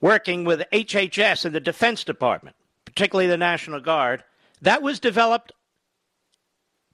working 0.01 0.44
with 0.44 0.63
HHS 0.74 1.46
and 1.46 1.53
the 1.53 1.60
Defense 1.60 2.03
Department, 2.03 2.56
particularly 2.86 3.27
the 3.27 3.38
National 3.38 3.79
Guard, 3.79 4.24
that 4.62 4.82
was 4.82 5.00
developed 5.00 5.51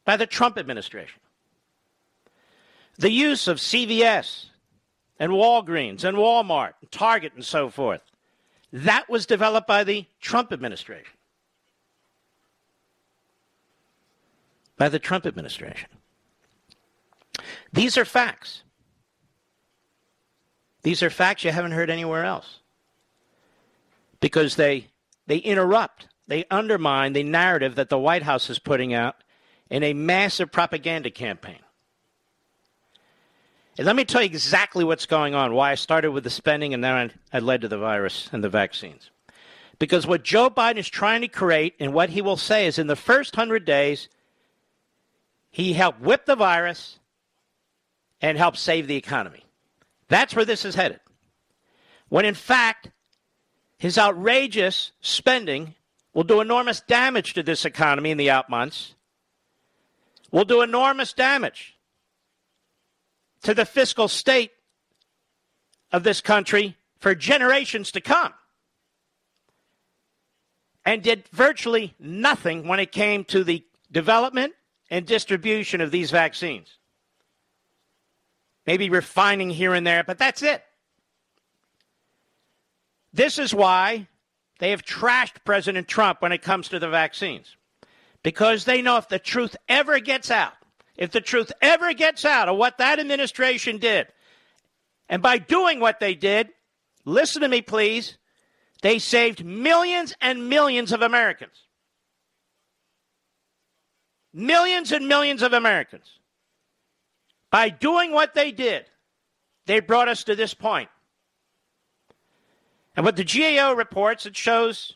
by 0.04 0.18
the 0.18 0.28
Trump 0.28 0.58
administration. 0.58 1.20
The 2.98 3.12
use 3.12 3.48
of 3.48 3.58
CVS 3.58 4.46
and 5.20 5.32
Walgreens 5.32 6.04
and 6.04 6.18
Walmart 6.18 6.74
and 6.82 6.92
Target 6.92 7.34
and 7.36 7.46
so 7.46 7.70
forth, 7.70 8.02
that 8.72 9.10
was 9.10 9.26
developed 9.26 9.68
by 9.68 9.84
the 9.84 10.06
Trump 10.20 10.52
administration. 10.52 11.14
By 14.78 14.90
the 14.90 15.00
Trump 15.00 15.26
administration. 15.26 15.90
These 17.74 17.98
are 17.98 18.06
facts. 18.06 18.64
These 20.84 21.02
are 21.02 21.10
facts 21.10 21.44
you 21.44 21.52
haven't 21.52 21.72
heard 21.72 21.90
anywhere 21.90 22.24
else. 22.24 22.60
Because 24.20 24.56
they 24.56 24.88
they 25.28 25.38
interrupt, 25.38 26.08
they 26.28 26.46
undermine 26.52 27.14
the 27.14 27.24
narrative 27.24 27.76
that 27.76 27.90
the 27.90 27.98
White 27.98 28.24
House 28.24 28.50
is 28.50 28.60
putting 28.60 28.94
out 28.94 29.16
in 29.70 29.84
a 29.84 29.94
massive 29.94 30.52
propaganda 30.52 31.10
campaign. 31.10 31.60
And 33.78 33.86
let 33.86 33.96
me 33.96 34.06
tell 34.06 34.22
you 34.22 34.28
exactly 34.28 34.84
what's 34.84 35.06
going 35.06 35.36
on, 35.36 35.54
why 35.54 35.72
I 35.72 35.76
started 35.76 36.12
with 36.12 36.24
the 36.24 36.30
spending 36.30 36.74
and 36.74 36.84
then 36.84 37.12
I, 37.34 37.40
led 37.40 37.62
to 37.62 37.68
the 37.68 37.78
virus 37.78 38.30
and 38.32 38.44
the 38.44 38.50
vaccines. 38.50 39.10
Because 39.80 40.08
what 40.08 40.24
Joe 40.24 40.50
Biden 40.50 40.78
is 40.78 40.88
trying 40.88 41.22
to 41.22 41.28
create 41.28 41.76
and 41.80 41.94
what 41.94 42.10
he 42.10 42.22
will 42.22 42.38
say 42.38 42.68
is 42.68 42.80
in 42.80 42.88
the 42.88 42.96
first 42.96 43.36
100 43.36 43.66
days, 43.66 44.08
he 45.50 45.74
helped 45.74 46.00
whip 46.00 46.26
the 46.26 46.38
virus 46.38 47.00
and 48.26 48.40
help 48.40 48.58
save 48.58 48.88
the 48.88 48.96
economy. 48.96 49.46
That's 50.08 50.36
where 50.36 50.46
this 50.46 50.66
is 50.66 50.74
headed. 50.74 51.00
When 52.10 52.26
in 52.26 52.34
fact, 52.34 52.90
his 53.78 54.00
outrageous 54.00 54.94
spending 55.00 55.76
will 56.12 56.24
do 56.24 56.42
enormous 56.42 56.82
damage 56.82 57.36
to 57.36 57.44
this 57.44 57.66
economy 57.66 58.10
in 58.10 58.18
the 58.18 58.32
out 58.32 58.50
months, 58.50 58.96
will 60.32 60.44
do 60.44 60.64
enormous 60.64 61.14
damage 61.14 61.76
to 63.44 63.54
the 63.54 63.66
fiscal 63.66 64.08
state 64.08 64.54
of 65.92 66.04
this 66.04 66.20
country 66.20 66.78
for 66.98 67.14
generations 67.14 67.92
to 67.92 68.02
come. 68.02 68.34
And 70.84 71.04
did 71.04 71.28
virtually 71.28 71.94
nothing 72.00 72.68
when 72.68 72.80
it 72.80 72.92
came 72.92 73.24
to 73.26 73.44
the 73.44 73.64
development 73.92 74.54
and 74.90 75.06
distribution 75.06 75.80
of 75.80 75.92
these 75.92 76.10
vaccines 76.10 76.80
maybe 78.66 78.90
refining 78.90 79.50
here 79.50 79.74
and 79.74 79.86
there, 79.86 80.04
but 80.04 80.18
that's 80.18 80.42
it. 80.42 80.64
This 83.14 83.40
is 83.40 83.54
why 83.54 84.08
they 84.60 84.72
have 84.72 84.84
trashed 84.84 85.44
President 85.46 85.88
Trump 85.88 86.22
when 86.22 86.32
it 86.32 86.42
comes 86.42 86.70
to 86.70 86.80
the 86.80 86.90
vaccines. 86.90 87.56
Because 88.24 88.66
they 88.66 88.82
know 88.82 88.98
if 88.98 89.08
the 89.08 89.20
truth 89.20 89.56
ever 89.70 90.00
gets 90.00 90.32
out, 90.32 90.54
if 90.98 91.12
the 91.12 91.22
truth 91.22 91.52
ever 91.62 91.94
gets 91.94 92.26
out 92.26 92.50
of 92.50 92.58
what 92.58 92.78
that 92.80 93.00
administration 93.00 93.78
did, 93.78 94.08
and 95.08 95.22
by 95.22 95.38
doing 95.38 95.80
what 95.80 96.00
they 96.00 96.16
did, 96.16 96.50
listen 97.06 97.42
to 97.42 97.48
me, 97.48 97.62
please, 97.62 98.18
they 98.82 99.00
saved 99.00 99.46
millions 99.46 100.14
and 100.22 100.50
millions 100.50 100.92
of 100.92 101.02
Americans. 101.02 101.64
Millions 104.34 104.92
and 104.92 105.08
millions 105.08 105.42
of 105.42 105.54
Americans. 105.54 106.20
By 107.52 107.70
doing 107.70 108.12
what 108.12 108.34
they 108.34 108.52
did, 108.52 108.86
they 109.66 109.80
brought 109.80 110.08
us 110.08 110.24
to 110.26 110.36
this 110.36 110.54
point. 110.54 110.90
And 112.96 113.06
what 113.06 113.16
the 113.16 113.24
GAO 113.24 113.74
reports, 113.74 114.26
it 114.26 114.38
shows 114.38 114.94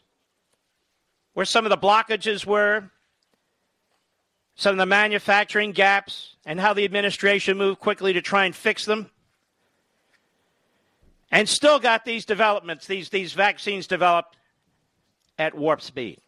where 1.34 1.46
some 1.46 1.66
of 1.66 1.70
the 1.70 1.78
blockages 1.78 2.46
were, 2.46 2.92
some 4.56 4.74
of 4.74 4.78
the 4.78 4.86
manufacturing 4.86 5.72
gaps, 5.72 6.36
and 6.46 6.60
how 6.60 6.74
the 6.74 6.86
administration 6.86 7.58
moved 7.58 7.80
quickly 7.80 8.14
to 8.14 8.22
try 8.22 8.46
and 8.46 8.56
fix 8.56 8.86
them. 8.86 9.10
And 11.32 11.48
still 11.48 11.80
got 11.80 12.06
these 12.06 12.26
developments, 12.26 12.88
these, 12.88 13.10
these 13.10 13.34
vaccines 13.34 13.86
developed 13.86 14.36
at 15.38 15.56
warp 15.56 15.82
speed. 15.82 16.20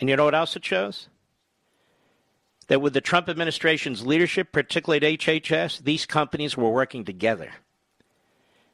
And 0.00 0.10
you 0.10 0.16
know 0.16 0.24
what 0.24 0.34
else 0.34 0.56
it 0.56 0.64
shows? 0.64 1.08
That 2.68 2.80
with 2.80 2.94
the 2.94 3.00
Trump 3.00 3.28
administration's 3.28 4.06
leadership, 4.06 4.52
particularly 4.52 5.06
at 5.06 5.20
HHS, 5.20 5.82
these 5.84 6.06
companies 6.06 6.56
were 6.56 6.70
working 6.70 7.04
together. 7.04 7.52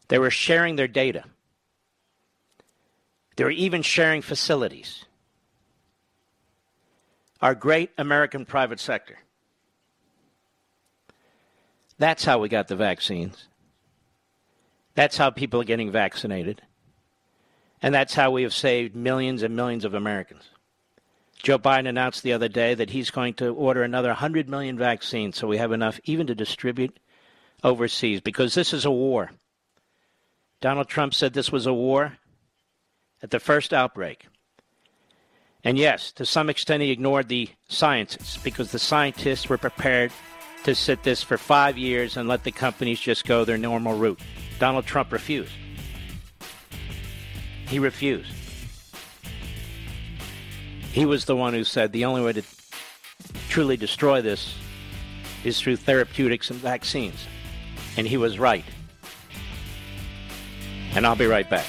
They 0.09 0.19
were 0.19 0.31
sharing 0.31 0.77
their 0.77 0.89
data. 0.89 1.25
They 3.37 3.45
were 3.45 3.51
even 3.51 3.83
sharing 3.83 4.23
facilities. 4.23 5.05
Our 7.41 7.55
great 7.55 7.91
American 7.99 8.45
private 8.45 8.81
sector. 8.81 9.19
That's 11.99 12.25
how 12.25 12.39
we 12.39 12.49
got 12.49 12.69
the 12.69 12.77
vaccines. 12.77 13.49
That's 14.95 15.17
how 15.17 15.31
people 15.31 15.61
are 15.61 15.65
getting 15.65 15.91
vaccinated. 15.91 16.63
And 17.81 17.95
that's 17.95 18.15
how 18.15 18.31
we 18.31 18.43
have 18.43 18.55
saved 18.55 18.95
millions 18.95 19.43
and 19.43 19.57
millions 19.57 19.85
of 19.85 19.95
Americans. 19.95 20.52
Joe 21.43 21.59
Biden 21.59 21.89
announced 21.89 22.23
the 22.23 22.33
other 22.33 22.49
day 22.49 22.75
that 22.75 22.91
he's 22.91 23.11
going 23.11 23.35
to 23.35 23.53
order 23.55 23.83
another 23.83 24.09
100 24.09 24.49
million 24.49 24.79
vaccines 24.79 25.37
so 25.37 25.49
we 25.49 25.59
have 25.59 25.73
enough 25.73 25.99
even 26.05 26.27
to 26.29 26.35
distribute 26.35 27.01
overseas 27.65 28.21
because 28.21 28.55
this 28.55 28.73
is 28.73 28.85
a 28.85 28.91
war. 28.91 29.33
Donald 30.61 30.89
Trump 30.89 31.15
said 31.15 31.33
this 31.33 31.51
was 31.51 31.67
a 31.67 31.75
war 31.75 32.19
at 33.23 33.31
the 33.31 33.41
first 33.41 33.73
outbreak. 33.73 34.27
And 35.65 35.77
yes, 35.77 36.13
to 36.13 36.27
some 36.27 36.49
extent, 36.49 36.83
he 36.83 36.91
ignored 36.91 37.29
the 37.29 37.49
scientists 37.69 38.37
because 38.37 38.71
the 38.73 38.79
scientists 38.79 39.49
were 39.49 39.59
prepared 39.59 40.13
to 40.65 40.75
sit 40.75 41.03
this 41.03 41.23
for 41.23 41.37
five 41.37 41.77
years 41.77 42.17
and 42.17 42.29
let 42.29 42.45
the 42.45 42.53
companies 42.53 43.01
just 43.01 43.25
go 43.27 43.45
their 43.45 43.59
normal 43.59 43.97
route. 43.97 44.21
Donald 44.59 44.87
Trump 44.87 45.13
refused. 45.13 45.53
He 47.67 47.79
refused. 47.79 48.33
He 50.93 51.07
was 51.07 51.25
the 51.25 51.35
one 51.35 51.55
who 51.55 51.65
said 51.65 51.91
the 51.91 52.05
only 52.05 52.21
way 52.21 52.35
to 52.35 52.43
truly 53.49 53.79
destroy 53.79 54.21
this 54.21 54.55
is 55.43 55.59
through 55.59 55.77
therapeutics 55.77 56.51
and 56.51 56.59
vaccines. 56.61 57.27
And 57.97 58.07
he 58.07 58.19
was 58.19 58.39
right. 58.39 58.65
And 60.95 61.07
I'll 61.07 61.17
be 61.17 61.25
right 61.25 61.49
back. 61.49 61.67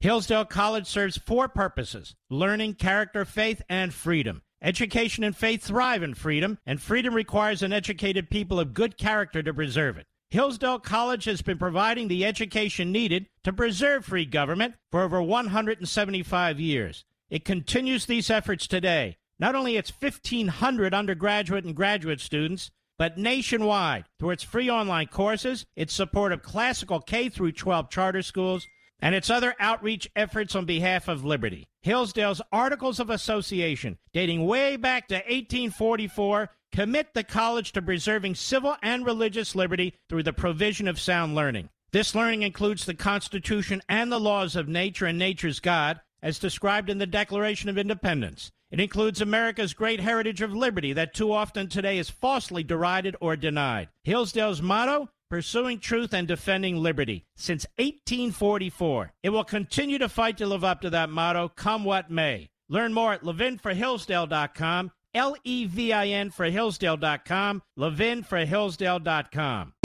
Hillsdale 0.00 0.44
College 0.44 0.86
serves 0.86 1.16
four 1.16 1.48
purposes 1.48 2.14
learning, 2.28 2.74
character, 2.74 3.24
faith, 3.24 3.62
and 3.70 3.94
freedom. 3.94 4.42
Education 4.60 5.24
and 5.24 5.34
faith 5.34 5.64
thrive 5.64 6.02
in 6.02 6.14
freedom, 6.14 6.58
and 6.66 6.80
freedom 6.80 7.14
requires 7.14 7.62
an 7.62 7.72
educated 7.72 8.28
people 8.28 8.60
of 8.60 8.74
good 8.74 8.98
character 8.98 9.42
to 9.42 9.54
preserve 9.54 9.96
it. 9.96 10.06
Hillsdale 10.32 10.78
College 10.78 11.26
has 11.26 11.42
been 11.42 11.58
providing 11.58 12.08
the 12.08 12.24
education 12.24 12.90
needed 12.90 13.26
to 13.44 13.52
preserve 13.52 14.06
free 14.06 14.24
government 14.24 14.76
for 14.90 15.02
over 15.02 15.20
175 15.22 16.58
years. 16.58 17.04
It 17.28 17.44
continues 17.44 18.06
these 18.06 18.30
efforts 18.30 18.66
today. 18.66 19.18
Not 19.38 19.54
only 19.54 19.76
its 19.76 19.92
1,500 19.92 20.94
undergraduate 20.94 21.66
and 21.66 21.76
graduate 21.76 22.18
students, 22.18 22.70
but 22.96 23.18
nationwide 23.18 24.06
through 24.18 24.30
its 24.30 24.42
free 24.42 24.70
online 24.70 25.08
courses, 25.08 25.66
its 25.76 25.92
support 25.92 26.32
of 26.32 26.42
classical 26.42 27.00
K 27.00 27.28
through 27.28 27.52
12 27.52 27.90
charter 27.90 28.22
schools, 28.22 28.66
and 29.00 29.14
its 29.14 29.28
other 29.28 29.54
outreach 29.60 30.08
efforts 30.16 30.54
on 30.54 30.64
behalf 30.64 31.08
of 31.08 31.26
liberty. 31.26 31.68
Hillsdale's 31.82 32.40
Articles 32.50 33.00
of 33.00 33.10
Association, 33.10 33.98
dating 34.14 34.46
way 34.46 34.76
back 34.76 35.08
to 35.08 35.16
1844, 35.16 36.48
commit 36.72 37.14
the 37.14 37.22
college 37.22 37.72
to 37.72 37.82
preserving 37.82 38.34
civil 38.34 38.76
and 38.82 39.06
religious 39.06 39.54
liberty 39.54 39.94
through 40.08 40.22
the 40.22 40.32
provision 40.32 40.88
of 40.88 40.98
sound 40.98 41.34
learning. 41.34 41.68
This 41.92 42.14
learning 42.14 42.42
includes 42.42 42.86
the 42.86 42.94
Constitution 42.94 43.82
and 43.88 44.10
the 44.10 44.18
laws 44.18 44.56
of 44.56 44.66
nature 44.66 45.06
and 45.06 45.18
nature's 45.18 45.60
God, 45.60 46.00
as 46.22 46.38
described 46.38 46.88
in 46.88 46.98
the 46.98 47.06
Declaration 47.06 47.68
of 47.68 47.76
Independence. 47.76 48.50
It 48.70 48.80
includes 48.80 49.20
America's 49.20 49.74
great 49.74 50.00
heritage 50.00 50.40
of 50.40 50.54
liberty 50.54 50.94
that 50.94 51.12
too 51.12 51.32
often 51.32 51.68
today 51.68 51.98
is 51.98 52.08
falsely 52.08 52.62
derided 52.62 53.14
or 53.20 53.36
denied. 53.36 53.90
Hillsdale's 54.04 54.62
motto 54.62 55.10
pursuing 55.32 55.78
truth 55.78 56.12
and 56.12 56.28
defending 56.28 56.76
liberty 56.76 57.24
since 57.36 57.64
1844. 57.76 59.12
It 59.22 59.30
will 59.30 59.44
continue 59.44 59.96
to 59.96 60.08
fight 60.10 60.36
to 60.36 60.46
live 60.46 60.62
up 60.62 60.82
to 60.82 60.90
that 60.90 61.08
motto, 61.08 61.48
come 61.48 61.84
what 61.84 62.10
may. 62.10 62.50
Learn 62.68 62.92
more 62.92 63.14
at 63.14 63.22
levinforhillsdale.com, 63.22 64.90
L 65.14 65.36
E 65.44 65.66
V 65.66 65.92
I 65.92 66.12
N 66.12 66.30
for 66.30 66.46
Hillsdale.com, 66.46 67.62
levinforhillsdale.com. 67.78 69.81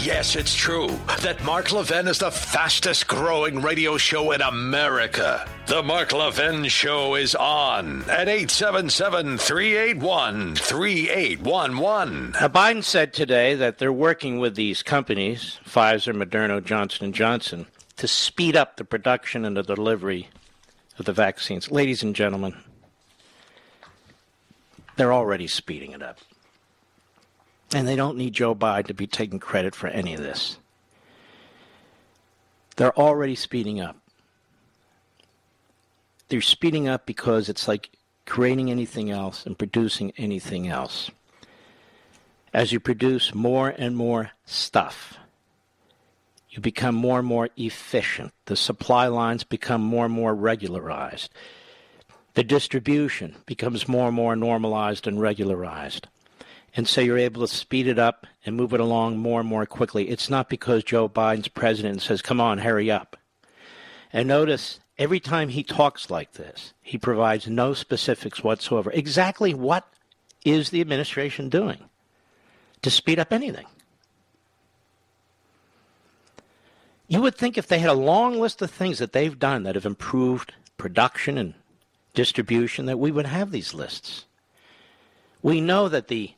Yes, 0.00 0.36
it's 0.36 0.54
true 0.54 0.88
that 1.22 1.42
Mark 1.44 1.72
Levin 1.72 2.06
is 2.06 2.18
the 2.18 2.30
fastest 2.30 3.08
growing 3.08 3.60
radio 3.60 3.96
show 3.96 4.30
in 4.30 4.40
America. 4.40 5.44
The 5.66 5.82
Mark 5.82 6.12
Levin 6.12 6.68
Show 6.68 7.16
is 7.16 7.34
on 7.34 8.02
at 8.04 8.28
877 8.28 9.38
381 9.38 10.54
3811. 10.54 12.30
Now, 12.30 12.48
Biden 12.48 12.84
said 12.84 13.12
today 13.12 13.56
that 13.56 13.78
they're 13.78 13.92
working 13.92 14.38
with 14.38 14.54
these 14.54 14.84
companies, 14.84 15.58
Pfizer, 15.66 16.14
Moderna, 16.14 16.64
Johnson 16.64 17.12
& 17.12 17.14
Johnson, 17.14 17.66
to 17.96 18.06
speed 18.06 18.56
up 18.56 18.76
the 18.76 18.84
production 18.84 19.44
and 19.44 19.56
the 19.56 19.62
delivery 19.62 20.28
of 20.98 21.06
the 21.06 21.12
vaccines. 21.12 21.72
Ladies 21.72 22.04
and 22.04 22.14
gentlemen, 22.14 22.54
they're 24.96 25.12
already 25.12 25.48
speeding 25.48 25.90
it 25.90 26.02
up. 26.02 26.18
And 27.74 27.86
they 27.86 27.96
don't 27.96 28.16
need 28.16 28.32
Joe 28.32 28.54
Biden 28.54 28.86
to 28.86 28.94
be 28.94 29.06
taking 29.06 29.38
credit 29.38 29.74
for 29.74 29.88
any 29.88 30.14
of 30.14 30.20
this. 30.20 30.58
They're 32.76 32.96
already 32.98 33.34
speeding 33.34 33.80
up. 33.80 33.96
They're 36.28 36.40
speeding 36.40 36.88
up 36.88 37.06
because 37.06 37.48
it's 37.48 37.66
like 37.66 37.90
creating 38.24 38.70
anything 38.70 39.10
else 39.10 39.44
and 39.44 39.58
producing 39.58 40.12
anything 40.16 40.68
else. 40.68 41.10
As 42.52 42.72
you 42.72 42.80
produce 42.80 43.34
more 43.34 43.68
and 43.68 43.96
more 43.96 44.30
stuff, 44.46 45.18
you 46.50 46.60
become 46.60 46.94
more 46.94 47.18
and 47.18 47.28
more 47.28 47.50
efficient. 47.56 48.32
The 48.46 48.56
supply 48.56 49.08
lines 49.08 49.44
become 49.44 49.82
more 49.82 50.06
and 50.06 50.14
more 50.14 50.34
regularized. 50.34 51.30
The 52.34 52.44
distribution 52.44 53.36
becomes 53.46 53.88
more 53.88 54.08
and 54.08 54.16
more 54.16 54.36
normalized 54.36 55.06
and 55.06 55.20
regularized. 55.20 56.06
And 56.76 56.86
so 56.86 57.00
you're 57.00 57.18
able 57.18 57.40
to 57.46 57.52
speed 57.52 57.86
it 57.86 57.98
up 57.98 58.26
and 58.44 58.56
move 58.56 58.72
it 58.72 58.80
along 58.80 59.18
more 59.18 59.40
and 59.40 59.48
more 59.48 59.66
quickly. 59.66 60.10
It's 60.10 60.30
not 60.30 60.48
because 60.48 60.84
Joe 60.84 61.08
Biden's 61.08 61.48
president 61.48 62.02
says, 62.02 62.22
come 62.22 62.40
on, 62.40 62.58
hurry 62.58 62.90
up. 62.90 63.16
And 64.12 64.28
notice 64.28 64.80
every 64.96 65.20
time 65.20 65.48
he 65.48 65.62
talks 65.62 66.10
like 66.10 66.32
this, 66.32 66.74
he 66.82 66.98
provides 66.98 67.48
no 67.48 67.74
specifics 67.74 68.44
whatsoever. 68.44 68.90
Exactly 68.92 69.54
what 69.54 69.92
is 70.44 70.70
the 70.70 70.80
administration 70.80 71.48
doing 71.48 71.78
to 72.82 72.90
speed 72.90 73.18
up 73.18 73.32
anything? 73.32 73.66
You 77.08 77.22
would 77.22 77.36
think 77.36 77.56
if 77.56 77.66
they 77.66 77.78
had 77.78 77.90
a 77.90 77.94
long 77.94 78.38
list 78.38 78.60
of 78.60 78.70
things 78.70 78.98
that 78.98 79.12
they've 79.12 79.38
done 79.38 79.62
that 79.62 79.74
have 79.74 79.86
improved 79.86 80.52
production 80.76 81.38
and 81.38 81.54
distribution, 82.14 82.86
that 82.86 82.98
we 82.98 83.10
would 83.10 83.26
have 83.26 83.50
these 83.50 83.72
lists. 83.72 84.26
We 85.40 85.60
know 85.60 85.88
that 85.88 86.08
the 86.08 86.32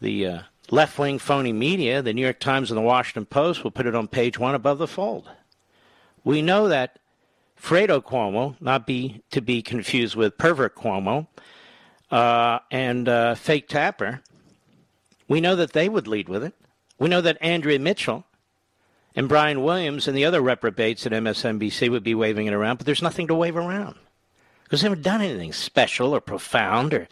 the 0.00 0.26
uh, 0.26 0.42
left 0.70 0.98
wing 0.98 1.18
phony 1.18 1.52
media, 1.52 2.02
the 2.02 2.12
New 2.12 2.22
York 2.22 2.40
Times 2.40 2.70
and 2.70 2.78
the 2.78 2.82
Washington 2.82 3.26
Post, 3.26 3.64
will 3.64 3.70
put 3.70 3.86
it 3.86 3.94
on 3.94 4.08
page 4.08 4.38
one 4.38 4.54
above 4.54 4.78
the 4.78 4.86
fold. 4.86 5.30
We 6.24 6.42
know 6.42 6.68
that 6.68 6.98
Fredo 7.60 8.02
Cuomo, 8.02 8.56
not 8.60 8.86
be 8.86 9.22
to 9.30 9.40
be 9.40 9.62
confused 9.62 10.14
with 10.14 10.38
pervert 10.38 10.76
Cuomo, 10.76 11.26
uh, 12.10 12.60
and 12.70 13.08
uh, 13.08 13.34
fake 13.34 13.68
Tapper, 13.68 14.22
we 15.26 15.40
know 15.40 15.56
that 15.56 15.72
they 15.72 15.88
would 15.88 16.06
lead 16.06 16.28
with 16.28 16.42
it. 16.42 16.54
We 16.98 17.08
know 17.08 17.20
that 17.20 17.38
Andrea 17.40 17.78
Mitchell 17.78 18.24
and 19.14 19.28
Brian 19.28 19.62
Williams 19.62 20.08
and 20.08 20.16
the 20.16 20.24
other 20.24 20.40
reprobates 20.40 21.06
at 21.06 21.12
MSNBC 21.12 21.90
would 21.90 22.02
be 22.02 22.14
waving 22.14 22.46
it 22.46 22.54
around, 22.54 22.76
but 22.76 22.86
there's 22.86 23.02
nothing 23.02 23.26
to 23.28 23.34
wave 23.34 23.56
around 23.56 23.96
because 24.64 24.80
they 24.80 24.88
haven't 24.88 25.02
done 25.02 25.20
anything 25.20 25.52
special 25.52 26.14
or 26.14 26.20
profound 26.20 26.94
or 26.94 27.08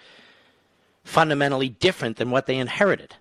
fundamentally 1.07 1.69
different 1.69 2.17
than 2.17 2.31
what 2.31 2.47
they 2.47 2.59
inherited. 2.59 3.15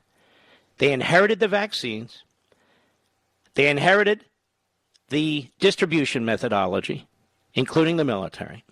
They 0.78 0.92
inherited 0.92 1.40
the 1.40 1.48
vaccines, 1.48 2.24
they 3.54 3.70
inherited 3.70 4.26
the 5.10 5.50
distribution 5.60 6.26
methodology, 6.26 7.08
including 7.54 7.98
the 7.98 8.04
military. 8.04 8.66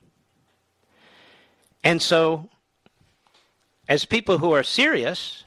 And 1.84 2.02
so, 2.02 2.50
as 3.88 4.04
people 4.06 4.40
who 4.40 4.52
are 4.52 4.64
serious 4.64 5.44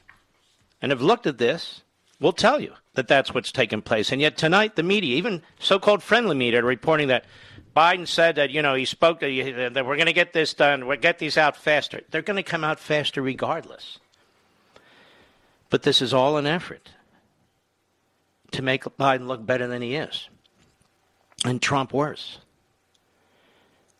and 0.81 0.91
have 0.91 1.01
looked 1.01 1.27
at 1.27 1.37
this, 1.37 1.81
will 2.19 2.33
tell 2.33 2.59
you 2.59 2.73
that 2.93 3.07
that's 3.07 3.33
what's 3.33 3.51
taken 3.51 3.81
place. 3.81 4.11
And 4.11 4.21
yet 4.21 4.37
tonight, 4.37 4.75
the 4.75 4.83
media, 4.83 5.15
even 5.17 5.43
so-called 5.59 6.01
friendly 6.01 6.35
media, 6.35 6.63
are 6.63 6.65
reporting 6.65 7.09
that 7.09 7.25
Biden 7.77 8.07
said 8.07 8.37
that 8.37 8.49
you 8.49 8.63
know 8.63 8.73
he 8.73 8.85
spoke 8.85 9.19
to, 9.19 9.29
you, 9.29 9.69
that 9.69 9.85
we're 9.85 9.97
going 9.97 10.07
to 10.07 10.13
get 10.13 10.33
this 10.33 10.55
done, 10.55 10.87
we'll 10.87 10.97
get 10.97 11.19
these 11.19 11.37
out 11.37 11.55
faster. 11.55 12.01
They're 12.09 12.23
going 12.23 12.37
to 12.37 12.41
come 12.43 12.63
out 12.63 12.79
faster 12.79 13.21
regardless. 13.21 13.99
But 15.69 15.83
this 15.83 16.01
is 16.01 16.11
all 16.11 16.37
an 16.37 16.47
effort 16.47 16.89
to 18.49 18.63
make 18.63 18.83
Biden 18.83 19.27
look 19.27 19.45
better 19.45 19.67
than 19.67 19.83
he 19.83 19.93
is, 19.93 20.27
and 21.45 21.61
Trump 21.61 21.93
worse. 21.93 22.39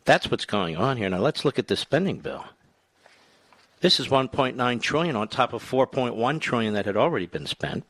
That's 0.06 0.32
what's 0.32 0.46
going 0.46 0.76
on 0.76 0.98
here. 0.98 1.10
Now 1.10 1.20
let's 1.20 1.46
look 1.46 1.60
at 1.60 1.68
the 1.68 1.76
spending 1.76 2.18
bill. 2.18 2.46
This 3.82 4.00
is 4.00 4.08
1.9 4.08 4.82
trillion 4.82 5.16
on 5.16 5.28
top 5.28 5.54
of 5.54 5.63
4.1 5.63 6.42
trillion 6.42 6.74
that 6.74 6.88
had 6.88 6.98
already 6.98 7.28
been 7.28 7.46
spent. 7.46 7.86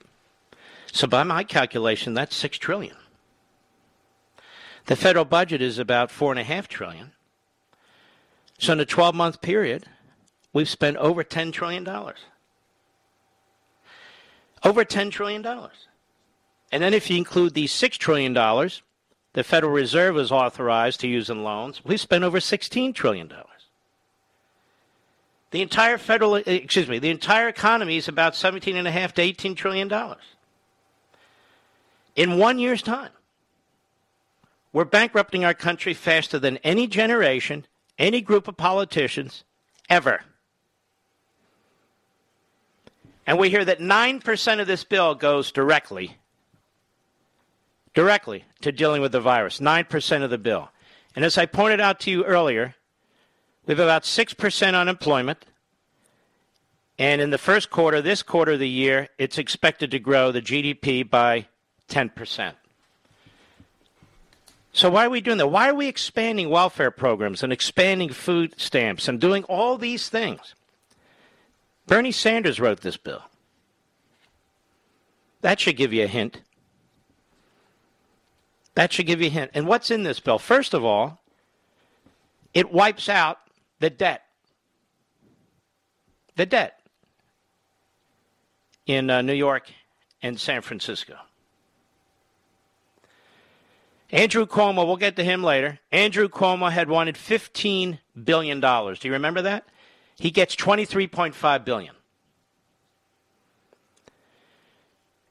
So 0.92 1.08
by 1.08 1.24
my 1.24 1.46
calculation, 1.46 2.14
that's 2.14 2.36
six 2.36 2.58
trillion. 2.58 2.98
The 4.88 4.96
federal 4.96 5.26
budget 5.26 5.62
is 5.62 5.80
about 5.80 6.12
four 6.12 6.32
and 6.32 6.40
a 6.40 6.44
half 6.44 6.68
trillion. 6.70 7.12
So 8.58 8.74
in 8.74 8.80
a 8.80 8.86
12 8.86 9.14
month 9.14 9.42
period, 9.42 9.86
we've 10.54 10.70
spent 10.70 10.98
over 10.98 11.24
$10 11.24 11.52
trillion. 11.52 11.88
Over 14.64 14.86
$10 14.86 15.12
trillion. 15.12 15.46
And 16.72 16.84
then 16.84 16.94
if 16.94 17.10
you 17.10 17.18
include 17.18 17.54
the 17.54 17.66
$6 17.66 17.92
trillion 17.98 18.34
the 18.34 19.44
Federal 19.44 19.72
Reserve 19.72 20.18
is 20.18 20.32
authorized 20.32 21.02
to 21.02 21.08
use 21.08 21.30
in 21.30 21.44
loans, 21.44 21.84
we've 21.86 22.02
spent 22.02 22.24
over 22.24 22.40
$16 22.40 22.96
trillion. 22.96 23.32
The 25.52 25.62
entire 25.62 25.98
federal, 25.98 26.36
eh, 26.36 26.44
excuse 26.46 26.88
me, 26.88 27.00
the 27.00 27.10
entire 27.10 27.48
economy 27.48 27.98
is 27.98 28.08
about 28.08 28.36
17 28.36 28.76
and 28.76 28.88
a 28.88 28.92
half 28.92 29.14
to 29.16 29.22
18 29.22 29.54
trillion 29.56 29.88
dollars. 29.88 30.24
In 32.16 32.38
one 32.38 32.58
year's 32.58 32.82
time. 32.82 33.12
We're 34.78 34.86
bankrupting 34.86 35.44
our 35.44 35.56
country 35.56 35.96
faster 35.96 36.38
than 36.38 36.58
any 36.58 36.86
generation, 36.86 37.66
any 37.98 38.22
group 38.22 38.48
of 38.48 38.58
politicians 38.58 39.44
ever. 39.90 40.22
And 43.26 43.40
we 43.40 43.50
hear 43.50 43.66
that 43.66 43.80
9% 43.80 44.62
of 44.62 44.68
this 44.68 44.84
bill 44.84 45.16
goes 45.16 45.52
directly 45.52 46.18
directly 47.96 48.46
to 48.62 48.72
dealing 48.72 49.02
with 49.02 49.14
the 49.14 49.20
virus. 49.20 49.60
9% 49.60 50.24
of 50.24 50.30
the 50.30 50.38
bill. 50.38 50.70
And 51.16 51.26
as 51.26 51.40
I 51.40 51.48
pointed 51.48 51.82
out 51.82 52.00
to 52.02 52.12
you 52.12 52.24
earlier, 52.24 52.76
we 53.66 53.72
have 53.72 53.80
about 53.80 54.04
6% 54.04 54.80
unemployment. 54.80 55.44
And 57.00 57.20
in 57.20 57.32
the 57.32 57.40
first 57.40 57.72
quarter, 57.72 58.00
this 58.00 58.22
quarter 58.22 58.52
of 58.52 58.60
the 58.60 58.70
year, 58.70 59.10
it's 59.18 59.40
expected 59.40 59.90
to 59.90 59.98
grow 59.98 60.32
the 60.32 60.40
GDP 60.40 61.10
by 61.10 61.48
10%. 61.90 62.54
So 64.74 64.90
why 64.92 65.06
are 65.06 65.10
we 65.10 65.22
doing 65.22 65.38
that? 65.38 65.48
Why 65.48 65.70
are 65.70 65.76
we 65.76 65.88
expanding 65.88 66.50
welfare 66.50 66.92
programs 66.92 67.42
and 67.42 67.52
expanding 67.52 68.10
food 68.10 68.54
stamps 68.58 69.08
and 69.08 69.20
doing 69.20 69.44
all 69.46 69.78
these 69.78 70.10
things? 70.10 70.54
Bernie 71.88 72.12
Sanders 72.12 72.60
wrote 72.60 72.82
this 72.82 72.98
bill. 72.98 73.24
That 75.42 75.60
should 75.60 75.78
give 75.78 75.94
you 75.94 76.04
a 76.04 76.08
hint. 76.08 76.42
That 78.76 78.94
should 78.94 79.08
give 79.08 79.22
you 79.22 79.28
a 79.28 79.32
hint. 79.32 79.52
And 79.54 79.66
what's 79.66 79.90
in 79.90 80.04
this 80.04 80.20
bill? 80.20 80.38
First 80.38 80.74
of 80.74 80.84
all, 80.84 81.22
it 82.54 82.72
wipes 82.72 83.10
out 83.10 83.40
the 83.80 83.90
debt. 83.90 84.24
The 86.36 86.46
debt 86.46 86.80
in 88.86 89.10
uh, 89.10 89.22
New 89.22 89.34
York 89.34 89.72
and 90.22 90.40
San 90.40 90.62
Francisco. 90.62 91.16
Andrew 94.12 94.46
Cuomo, 94.46 94.86
we'll 94.86 94.96
get 94.96 95.18
to 95.18 95.24
him 95.24 95.44
later. 95.44 95.80
Andrew 95.92 96.30
Cuomo 96.30 96.72
had 96.72 96.90
wanted 96.90 97.16
$15 97.16 98.00
billion. 98.24 98.60
Do 98.60 98.96
you 99.02 99.12
remember 99.12 99.42
that? 99.42 99.68
He 100.16 100.32
gets 100.32 100.56
23.5 100.56 101.66
billion. 101.66 101.94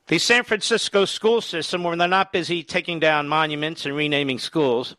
The 0.08 0.18
San 0.18 0.44
Francisco 0.44 1.04
school 1.04 1.40
system, 1.40 1.82
when 1.82 1.98
they're 1.98 2.06
not 2.06 2.32
busy 2.32 2.62
taking 2.62 3.00
down 3.00 3.28
monuments 3.28 3.86
and 3.86 3.96
renaming 3.96 4.38
schools, 4.38 4.94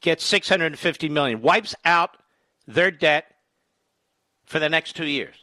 gets 0.00 0.24
650 0.24 1.08
million, 1.08 1.42
wipes 1.42 1.74
out 1.84 2.16
their 2.68 2.90
debt 2.90 3.34
for 4.44 4.60
the 4.60 4.68
next 4.68 4.94
two 4.94 5.06
years. 5.06 5.34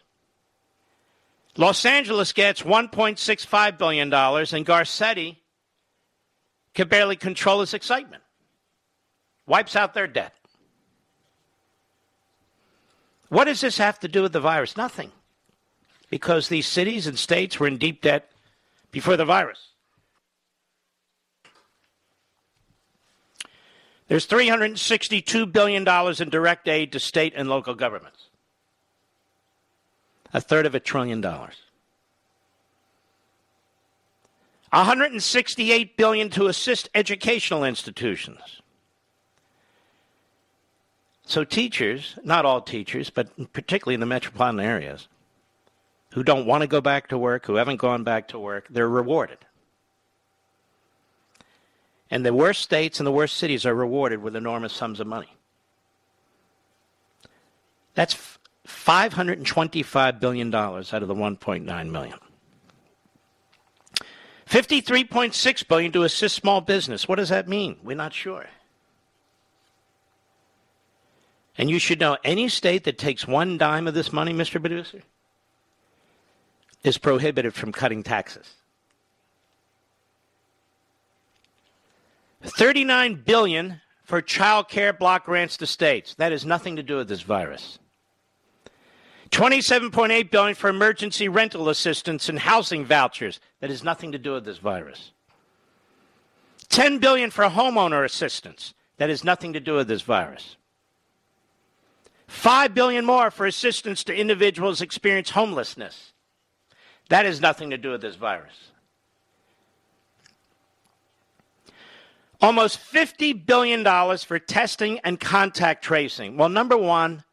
Los 1.57 1.83
Angeles 1.85 2.31
gets 2.31 2.61
1.65 2.61 3.77
billion 3.77 4.09
dollars, 4.09 4.53
and 4.53 4.65
Garcetti 4.65 5.38
can 6.79 6.87
barely 6.87 7.17
control 7.17 7.59
his 7.59 7.73
excitement. 7.73 8.23
Wipes 9.45 9.75
out 9.75 9.93
their 9.93 10.07
debt. 10.07 10.33
What 13.27 13.45
does 13.45 13.59
this 13.59 13.77
have 13.79 13.99
to 13.99 14.07
do 14.07 14.21
with 14.21 14.31
the 14.31 14.39
virus? 14.39 14.77
Nothing. 14.77 15.11
Because 16.09 16.47
these 16.47 16.65
cities 16.65 17.05
and 17.05 17.19
states 17.19 17.59
were 17.59 17.67
in 17.67 17.79
deep 17.79 18.01
debt 18.01 18.31
before 18.91 19.17
the 19.17 19.25
virus. 19.25 19.59
There's 24.07 24.25
$362 24.25 25.51
billion 25.51 25.85
in 25.85 26.29
direct 26.29 26.69
aid 26.69 26.93
to 26.93 26.99
state 27.01 27.33
and 27.35 27.49
local 27.49 27.75
governments. 27.75 28.29
A 30.33 30.39
third 30.39 30.65
of 30.65 30.75
a 30.75 30.79
trillion 30.79 31.19
dollars. 31.19 31.57
168 34.71 35.97
billion 35.97 36.29
to 36.29 36.47
assist 36.47 36.89
educational 36.93 37.63
institutions. 37.63 38.61
So 41.25 41.43
teachers, 41.43 42.15
not 42.23 42.45
all 42.45 42.61
teachers, 42.61 43.09
but 43.09 43.53
particularly 43.53 43.93
in 43.93 43.99
the 43.99 44.05
metropolitan 44.05 44.59
areas, 44.59 45.07
who 46.13 46.23
don't 46.23 46.45
want 46.45 46.61
to 46.61 46.67
go 46.67 46.81
back 46.81 47.07
to 47.09 47.17
work, 47.17 47.45
who 47.45 47.55
haven't 47.55 47.77
gone 47.77 48.03
back 48.03 48.27
to 48.29 48.39
work, 48.39 48.67
they're 48.69 48.89
rewarded. 48.89 49.37
And 52.09 52.25
the 52.25 52.33
worst 52.33 52.61
states 52.61 52.99
and 52.99 53.05
the 53.05 53.11
worst 53.11 53.37
cities 53.37 53.65
are 53.65 53.75
rewarded 53.75 54.23
with 54.23 54.35
enormous 54.35 54.73
sums 54.73 54.99
of 54.99 55.05
money. 55.05 55.35
That's 57.93 58.37
$525 58.67 60.19
billion 60.19 60.53
out 60.53 60.93
of 60.93 61.07
the 61.07 61.15
1.9 61.15 61.89
million. 61.91 62.17
53.6 64.49 65.67
billion 65.67 65.91
to 65.91 66.03
assist 66.03 66.35
small 66.35 66.59
business. 66.59 67.07
What 67.07 67.17
does 67.17 67.29
that 67.29 67.47
mean? 67.47 67.77
We're 67.83 67.95
not 67.95 68.13
sure. 68.13 68.47
And 71.57 71.69
you 71.69 71.77
should 71.77 71.99
know 71.99 72.17
any 72.23 72.49
state 72.49 72.85
that 72.85 72.97
takes 72.97 73.27
one 73.27 73.57
dime 73.57 73.87
of 73.87 73.93
this 73.93 74.11
money, 74.11 74.33
Mr. 74.33 74.59
Producer, 74.59 75.01
is 76.83 76.97
prohibited 76.97 77.53
from 77.53 77.71
cutting 77.71 78.01
taxes. 78.01 78.55
39 82.41 83.23
billion 83.25 83.81
for 84.03 84.21
child 84.21 84.69
care 84.69 84.93
block 84.93 85.25
grants 85.25 85.57
to 85.57 85.67
states. 85.67 86.15
That 86.15 86.31
has 86.31 86.45
nothing 86.45 86.77
to 86.77 86.83
do 86.83 86.95
with 86.95 87.09
this 87.09 87.21
virus. 87.21 87.77
27.8 89.31 90.31
billion 90.31 90.55
for 90.55 90.69
emergency 90.69 91.27
rental 91.27 91.69
assistance 91.69 92.29
and 92.29 92.39
housing 92.39 92.83
vouchers. 92.83 93.39
That 93.59 93.69
has 93.69 93.83
nothing 93.83 94.11
to 94.11 94.17
do 94.17 94.33
with 94.33 94.45
this 94.45 94.57
virus. 94.57 95.11
10 96.69 96.99
billion 96.99 97.29
for 97.29 97.45
homeowner 97.45 98.03
assistance. 98.03 98.73
That 98.97 99.09
has 99.09 99.23
nothing 99.23 99.53
to 99.53 99.59
do 99.59 99.75
with 99.75 99.87
this 99.87 100.01
virus. 100.01 100.55
5 102.27 102.73
billion 102.73 103.05
more 103.05 103.31
for 103.31 103.45
assistance 103.45 104.03
to 104.03 104.15
individuals 104.15 104.81
experience 104.81 105.31
homelessness. 105.31 106.13
That 107.09 107.25
has 107.25 107.41
nothing 107.41 107.71
to 107.71 107.77
do 107.77 107.91
with 107.91 108.01
this 108.01 108.15
virus. 108.15 108.71
Almost 112.41 112.79
$50 112.79 113.45
billion 113.45 113.83
for 114.19 114.39
testing 114.39 114.99
and 114.99 115.19
contact 115.19 115.83
tracing. 115.83 116.37
Well, 116.37 116.49
number 116.49 116.77
one, 116.77 117.23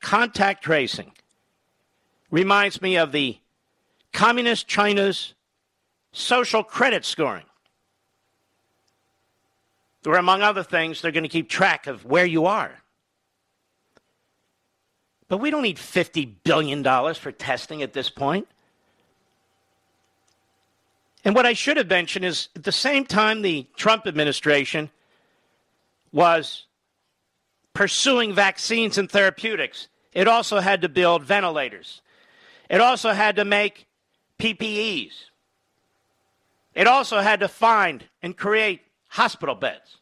contact 0.00 0.64
tracing 0.64 1.12
reminds 2.30 2.82
me 2.82 2.96
of 2.96 3.12
the 3.12 3.38
Communist 4.12 4.66
China's 4.66 5.34
social 6.12 6.62
credit 6.62 7.04
scoring, 7.04 7.44
where, 10.02 10.18
among 10.18 10.42
other 10.42 10.62
things, 10.62 11.02
they're 11.02 11.12
going 11.12 11.22
to 11.22 11.28
keep 11.28 11.48
track 11.48 11.86
of 11.86 12.04
where 12.04 12.26
you 12.26 12.46
are. 12.46 12.72
But 15.28 15.38
we 15.38 15.50
don't 15.50 15.62
need 15.62 15.76
$50 15.76 16.36
billion 16.42 16.82
for 17.14 17.32
testing 17.32 17.82
at 17.82 17.92
this 17.92 18.08
point. 18.08 18.48
And 21.24 21.34
what 21.34 21.44
I 21.44 21.52
should 21.52 21.76
have 21.76 21.88
mentioned 21.88 22.24
is 22.24 22.48
at 22.56 22.64
the 22.64 22.72
same 22.72 23.04
time 23.04 23.42
the 23.42 23.66
Trump 23.76 24.06
administration 24.06 24.88
was 26.12 26.64
pursuing 27.74 28.34
vaccines 28.34 28.96
and 28.96 29.10
therapeutics, 29.10 29.88
it 30.12 30.26
also 30.26 30.58
had 30.58 30.80
to 30.82 30.88
build 30.88 31.22
ventilators. 31.22 32.00
It 32.68 32.80
also 32.80 33.12
had 33.12 33.36
to 33.36 33.44
make 33.44 33.86
PPEs. 34.38 35.12
It 36.74 36.86
also 36.86 37.20
had 37.20 37.40
to 37.40 37.48
find 37.48 38.04
and 38.22 38.36
create 38.36 38.82
hospital 39.08 39.54
beds. 39.54 39.98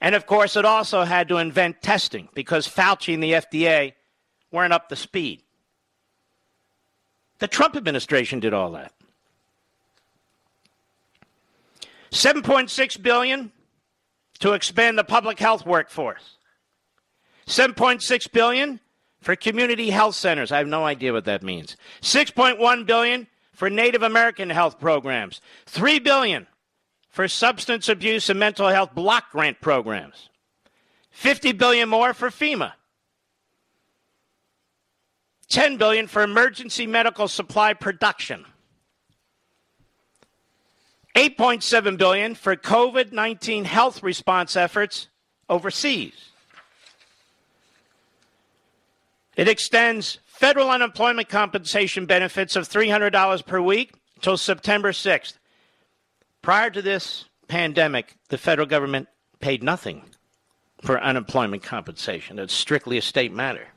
And 0.00 0.14
of 0.14 0.26
course, 0.26 0.56
it 0.56 0.64
also 0.64 1.04
had 1.04 1.28
to 1.28 1.38
invent 1.38 1.80
testing 1.80 2.28
because 2.34 2.66
Fauci 2.66 3.14
and 3.14 3.22
the 3.22 3.32
FDA 3.32 3.92
weren't 4.50 4.72
up 4.72 4.88
to 4.88 4.96
speed. 4.96 5.42
The 7.38 7.48
Trump 7.48 7.76
administration 7.76 8.40
did 8.40 8.52
all 8.52 8.72
that. 8.72 8.92
7.6 12.10 13.02
billion 13.02 13.52
to 14.40 14.52
expand 14.52 14.98
the 14.98 15.04
public 15.04 15.38
health 15.38 15.64
workforce. 15.64 16.36
7.6 17.46 18.32
billion 18.32 18.80
for 19.22 19.36
community 19.36 19.90
health 19.90 20.16
centers. 20.16 20.52
I 20.52 20.58
have 20.58 20.66
no 20.66 20.84
idea 20.84 21.12
what 21.12 21.24
that 21.24 21.42
means. 21.42 21.76
6.1 22.02 22.86
billion 22.86 23.26
for 23.52 23.70
Native 23.70 24.02
American 24.02 24.50
health 24.50 24.78
programs. 24.78 25.40
3 25.66 26.00
billion 26.00 26.46
for 27.08 27.28
substance 27.28 27.88
abuse 27.88 28.28
and 28.28 28.38
mental 28.38 28.68
health 28.68 28.94
block 28.94 29.30
grant 29.30 29.60
programs. 29.60 30.28
50 31.10 31.52
billion 31.52 31.88
more 31.88 32.12
for 32.12 32.30
FEMA. 32.30 32.72
10 35.48 35.76
billion 35.76 36.06
for 36.06 36.22
emergency 36.22 36.86
medical 36.86 37.28
supply 37.28 37.74
production. 37.74 38.44
8.7 41.14 41.98
billion 41.98 42.34
for 42.34 42.56
COVID-19 42.56 43.64
health 43.64 44.02
response 44.02 44.56
efforts 44.56 45.08
overseas. 45.48 46.31
It 49.36 49.48
extends 49.48 50.18
federal 50.26 50.70
unemployment 50.70 51.28
compensation 51.28 52.06
benefits 52.06 52.56
of 52.56 52.68
$300 52.68 53.46
per 53.46 53.60
week 53.60 53.94
until 54.16 54.36
September 54.36 54.92
6th. 54.92 55.38
Prior 56.42 56.70
to 56.70 56.82
this 56.82 57.24
pandemic, 57.48 58.16
the 58.28 58.38
federal 58.38 58.66
government 58.66 59.08
paid 59.40 59.62
nothing 59.62 60.02
for 60.82 61.00
unemployment 61.00 61.62
compensation. 61.62 62.38
It's 62.38 62.52
strictly 62.52 62.98
a 62.98 63.02
state 63.02 63.32
matter. 63.32 63.68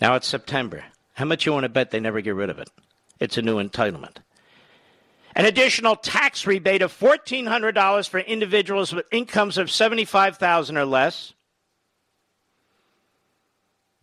Now 0.00 0.14
it's 0.14 0.26
September. 0.26 0.84
How 1.14 1.24
much 1.24 1.46
you 1.46 1.52
want 1.52 1.64
to 1.64 1.68
bet 1.68 1.90
they 1.90 2.00
never 2.00 2.20
get 2.20 2.34
rid 2.34 2.50
of 2.50 2.58
it? 2.58 2.68
It's 3.20 3.38
a 3.38 3.42
new 3.42 3.62
entitlement. 3.62 4.16
An 5.36 5.46
additional 5.46 5.96
tax 5.96 6.46
rebate 6.46 6.82
of 6.82 6.96
$1,400 6.96 8.08
for 8.08 8.20
individuals 8.20 8.92
with 8.92 9.06
incomes 9.10 9.58
of 9.58 9.70
75,000 9.70 10.76
or 10.76 10.84
less. 10.84 11.32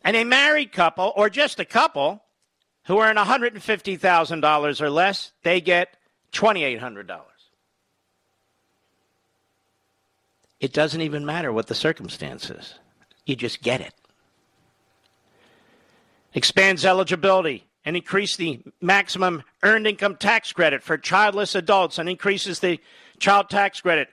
And 0.04 0.16
a 0.16 0.24
married 0.24 0.72
couple, 0.72 1.14
or 1.16 1.30
just 1.30 1.60
a 1.60 1.66
couple, 1.66 2.24
who 2.86 3.00
earn 3.00 3.18
$150,000 3.18 4.82
or 4.82 4.90
less, 4.90 5.32
they 5.44 5.62
get 5.62 5.96
$2,800. 6.34 7.22
It 10.60 10.74
doesn't 10.74 11.02
even 11.02 11.26
matter 11.26 11.52
what 11.52 11.68
the 11.68 11.76
circumstances. 11.76 12.76
You 13.26 13.36
just 13.36 13.62
get 13.62 13.82
it. 13.82 13.94
Expands 16.34 16.86
eligibility 16.86 17.68
and 17.84 17.96
increase 17.98 18.36
the 18.36 18.62
maximum 18.80 19.44
earned 19.64 19.88
income 19.88 20.16
tax 20.16 20.54
credit 20.54 20.84
for 20.84 20.98
childless 20.98 21.56
adults 21.56 21.98
and 21.98 22.08
increases 22.08 22.60
the 22.60 22.80
child 23.20 23.50
tax 23.50 23.82
credit 23.82 24.10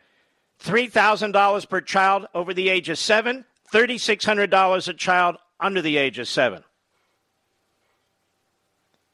$3,000 0.64 1.68
per 1.68 1.80
child 1.80 2.26
over 2.34 2.52
the 2.52 2.68
age 2.68 2.88
of 2.88 2.98
7, 2.98 3.44
$3,600 3.72 4.88
a 4.88 4.94
child 4.94 5.36
under 5.60 5.82
the 5.82 5.96
age 5.96 6.18
of 6.18 6.28
7. 6.28 6.62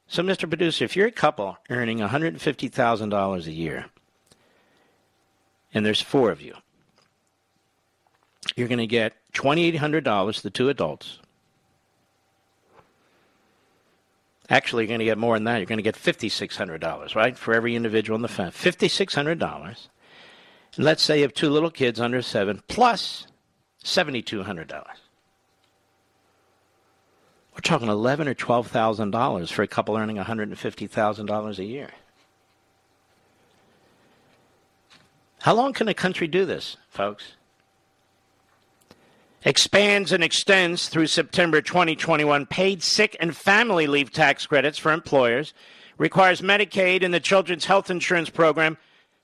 So, 0.07 0.21
Mr. 0.21 0.47
Producer, 0.47 0.85
if 0.85 0.95
you're 0.95 1.07
a 1.07 1.11
couple 1.11 1.57
earning 1.69 1.99
$150,000 1.99 3.45
a 3.45 3.51
year, 3.51 3.85
and 5.73 5.85
there's 5.85 6.01
four 6.01 6.31
of 6.31 6.41
you, 6.41 6.55
you're 8.55 8.67
going 8.67 8.77
to 8.79 8.87
get 8.87 9.13
$2,800, 9.33 10.41
the 10.41 10.49
two 10.49 10.69
adults, 10.69 11.19
Actually, 14.49 14.83
you're 14.83 14.89
going 14.89 14.99
to 14.99 15.05
get 15.05 15.17
more 15.17 15.35
than 15.35 15.45
that. 15.45 15.57
You're 15.57 15.65
going 15.65 15.77
to 15.77 15.83
get 15.83 15.95
$5,600, 15.95 17.15
right, 17.15 17.37
for 17.37 17.53
every 17.53 17.75
individual 17.75 18.15
in 18.15 18.21
the 18.21 18.27
family. 18.27 18.51
$5,600. 18.51 19.87
And 20.75 20.85
let's 20.85 21.01
say 21.01 21.17
you 21.17 21.21
have 21.23 21.33
two 21.33 21.49
little 21.49 21.71
kids 21.71 21.99
under 21.99 22.21
seven, 22.21 22.61
plus 22.67 23.27
$7,200. 23.83 24.83
We're 27.55 27.61
talking 27.61 27.87
eleven 27.87 28.27
or 28.27 28.33
twelve 28.33 28.67
thousand 28.67 29.11
dollars 29.11 29.49
for 29.49 29.63
a 29.63 29.67
couple 29.67 29.95
earning 29.95 30.17
one 30.17 30.25
hundred 30.25 30.49
and 30.49 30.59
fifty 30.59 30.87
thousand 30.87 31.27
dollars 31.27 31.57
a 31.57 31.63
year. 31.63 31.89
How 35.39 35.53
long 35.53 35.73
can 35.73 35.87
a 35.87 35.93
country 35.93 36.27
do 36.27 36.45
this, 36.45 36.75
folks? 36.89 37.35
Expands 39.43 40.11
and 40.11 40.23
extends 40.23 40.89
through 40.89 41.05
September 41.05 41.61
2021 41.61 42.47
paid 42.47 42.81
sick 42.81 43.15
and 43.19 43.37
family 43.37 43.85
leave 43.85 44.11
tax 44.11 44.47
credits 44.47 44.79
for 44.79 44.91
employers, 44.91 45.53
requires 45.99 46.41
Medicaid 46.41 47.03
and 47.03 47.13
the 47.13 47.19
Children's 47.19 47.65
Health 47.65 47.91
Insurance 47.91 48.31
Program 48.31 48.75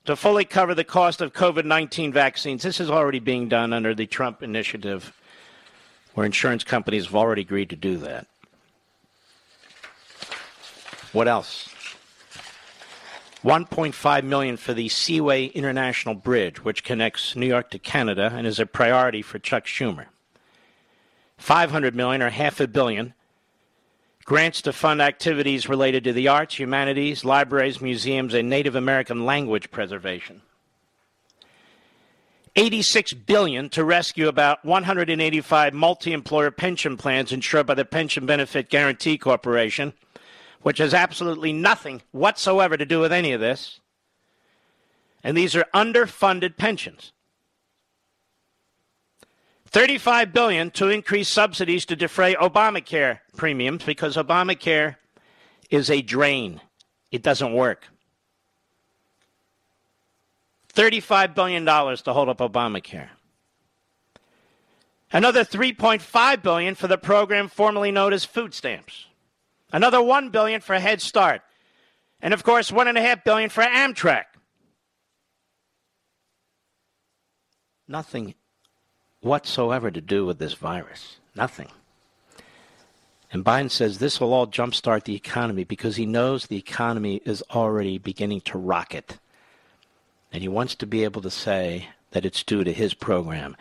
to 0.04 0.14
fully 0.14 0.44
cover 0.44 0.76
the 0.76 0.84
cost 0.84 1.20
of 1.20 1.32
COVID 1.32 1.64
19 1.64 2.12
vaccines. 2.12 2.62
This 2.62 2.80
is 2.80 2.88
already 2.88 3.18
being 3.18 3.48
done 3.48 3.72
under 3.72 3.94
the 3.94 4.06
Trump 4.06 4.42
initiative, 4.44 5.12
where 6.14 6.26
insurance 6.26 6.64
companies 6.64 7.06
have 7.06 7.14
already 7.14 7.42
agreed 7.42 7.70
to 7.70 7.76
do 7.76 7.98
that. 7.98 8.26
What 11.12 11.28
else? 11.28 11.68
1.5 13.44 14.24
million 14.24 14.56
for 14.56 14.72
the 14.72 14.88
Seaway 14.88 15.46
International 15.46 16.14
Bridge, 16.14 16.62
which 16.64 16.84
connects 16.84 17.34
New 17.34 17.46
York 17.46 17.70
to 17.70 17.78
Canada 17.78 18.32
and 18.34 18.46
is 18.46 18.60
a 18.60 18.66
priority 18.66 19.20
for 19.20 19.38
Chuck 19.38 19.64
Schumer. 19.64 20.06
500 21.38 21.94
million 21.94 22.22
or 22.22 22.30
half 22.30 22.60
a 22.60 22.68
billion 22.68 23.14
grants 24.24 24.62
to 24.62 24.72
fund 24.72 25.02
activities 25.02 25.68
related 25.68 26.04
to 26.04 26.12
the 26.12 26.28
arts, 26.28 26.58
humanities, 26.58 27.24
libraries, 27.24 27.80
museums, 27.80 28.32
and 28.32 28.48
Native 28.48 28.76
American 28.76 29.26
language 29.26 29.70
preservation. 29.72 30.42
86 32.54 33.14
billion 33.14 33.68
to 33.70 33.84
rescue 33.84 34.28
about 34.28 34.64
185 34.64 35.72
multi-employer 35.72 36.50
pension 36.50 36.96
plans 36.96 37.32
insured 37.32 37.66
by 37.66 37.74
the 37.74 37.84
Pension 37.84 38.26
Benefit 38.26 38.68
Guaranty 38.68 39.16
Corporation 39.16 39.94
which 40.62 40.78
has 40.78 40.94
absolutely 40.94 41.52
nothing 41.52 42.02
whatsoever 42.12 42.76
to 42.76 42.86
do 42.86 43.00
with 43.00 43.12
any 43.12 43.32
of 43.32 43.40
this. 43.40 43.80
And 45.22 45.36
these 45.36 45.54
are 45.54 45.66
underfunded 45.74 46.56
pensions. 46.56 47.12
35 49.66 50.32
billion 50.32 50.70
to 50.72 50.88
increase 50.88 51.28
subsidies 51.28 51.86
to 51.86 51.96
defray 51.96 52.34
Obamacare 52.34 53.20
premiums 53.36 53.84
because 53.84 54.16
Obamacare 54.16 54.96
is 55.70 55.90
a 55.90 56.02
drain. 56.02 56.60
It 57.10 57.22
doesn't 57.22 57.52
work. 57.52 57.88
$35 60.74 61.34
billion 61.34 61.64
to 61.64 62.12
hold 62.12 62.28
up 62.28 62.38
Obamacare. 62.38 63.08
Another 65.12 65.44
3.5 65.44 66.42
billion 66.42 66.74
for 66.74 66.88
the 66.88 66.96
program 66.96 67.48
formerly 67.48 67.90
known 67.90 68.12
as 68.12 68.24
food 68.24 68.54
stamps. 68.54 69.06
Another 69.72 70.02
one 70.02 70.30
billion 70.30 70.60
for 70.60 70.78
Head 70.78 71.00
Start, 71.00 71.42
and 72.20 72.32
of 72.32 72.42
course 72.42 72.72
one 72.72 72.88
and 72.88 72.96
a 72.96 73.02
half 73.02 73.24
billion 73.24 73.50
for 73.50 73.62
Amtrak. 73.62 74.24
Nothing 77.88 78.34
whatsoever 79.20 79.90
to 79.90 80.00
do 80.00 80.24
with 80.24 80.38
this 80.38 80.54
virus. 80.54 81.18
Nothing. 81.34 81.68
And 83.32 83.44
Biden 83.44 83.70
says 83.70 83.98
this 83.98 84.20
will 84.20 84.34
all 84.34 84.46
jumpstart 84.46 85.04
the 85.04 85.14
economy 85.14 85.64
because 85.64 85.96
he 85.96 86.04
knows 86.04 86.46
the 86.46 86.58
economy 86.58 87.22
is 87.24 87.42
already 87.50 87.96
beginning 87.96 88.42
to 88.42 88.58
rocket. 88.58 89.18
And 90.32 90.42
he 90.42 90.48
wants 90.48 90.74
to 90.76 90.86
be 90.86 91.04
able 91.04 91.22
to 91.22 91.30
say 91.30 91.88
that 92.12 92.24
it's 92.24 92.42
due 92.42 92.64
to 92.64 92.72
his 92.72 92.94
program. 92.94 93.56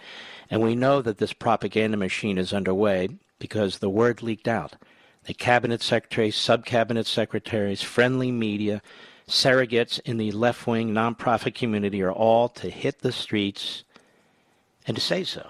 And 0.49 0.61
we 0.61 0.75
know 0.75 1.01
that 1.01 1.17
this 1.17 1.33
propaganda 1.33 1.97
machine 1.97 2.37
is 2.37 2.53
underway 2.53 3.09
because 3.39 3.79
the 3.79 3.89
word 3.89 4.21
leaked 4.21 4.47
out 4.47 4.75
the 5.25 5.33
cabinet 5.33 5.83
secretaries, 5.83 6.35
sub 6.35 6.65
cabinet 6.65 7.05
secretaries, 7.05 7.81
friendly 7.81 8.31
media, 8.31 8.81
surrogates 9.27 9.99
in 10.01 10.17
the 10.17 10.31
left 10.31 10.65
wing 10.65 10.91
nonprofit 10.91 11.53
community 11.53 12.01
are 12.01 12.11
all 12.11 12.49
to 12.49 12.69
hit 12.69 12.99
the 12.99 13.11
streets 13.11 13.83
and 14.87 14.97
to 14.97 15.01
say 15.01 15.23
so. 15.23 15.47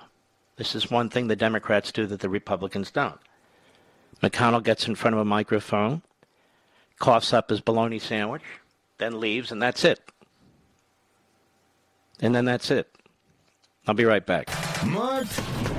This 0.58 0.76
is 0.76 0.92
one 0.92 1.10
thing 1.10 1.28
the 1.28 1.36
Democrats 1.36 1.92
do 1.92 2.06
that 2.08 2.20
the 2.20 2.30
Republicans 2.30 2.92
don't. 2.92 3.20
McConnell 4.22 4.64
gets 4.64 4.88
in 4.88 4.96
front 4.96 5.16
of 5.16 5.22
a 5.22 5.26
microphone, 5.26 6.02
coughs 7.00 7.34
up 7.34 7.50
his 7.50 7.62
bologna 7.62 7.98
sandwich, 7.98 8.44
then 8.98 9.20
leaves, 9.20 9.52
and 9.52 9.62
that's 9.62 9.84
it. 9.84 10.00
And 12.22 12.34
then 12.34 12.46
that's 12.46 12.72
it. 12.72 12.96
I'll 13.88 13.96
be 13.96 14.06
right 14.06 14.26
back. 14.26 14.48
Mark 14.86 15.28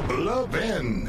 Levin. 0.08 1.08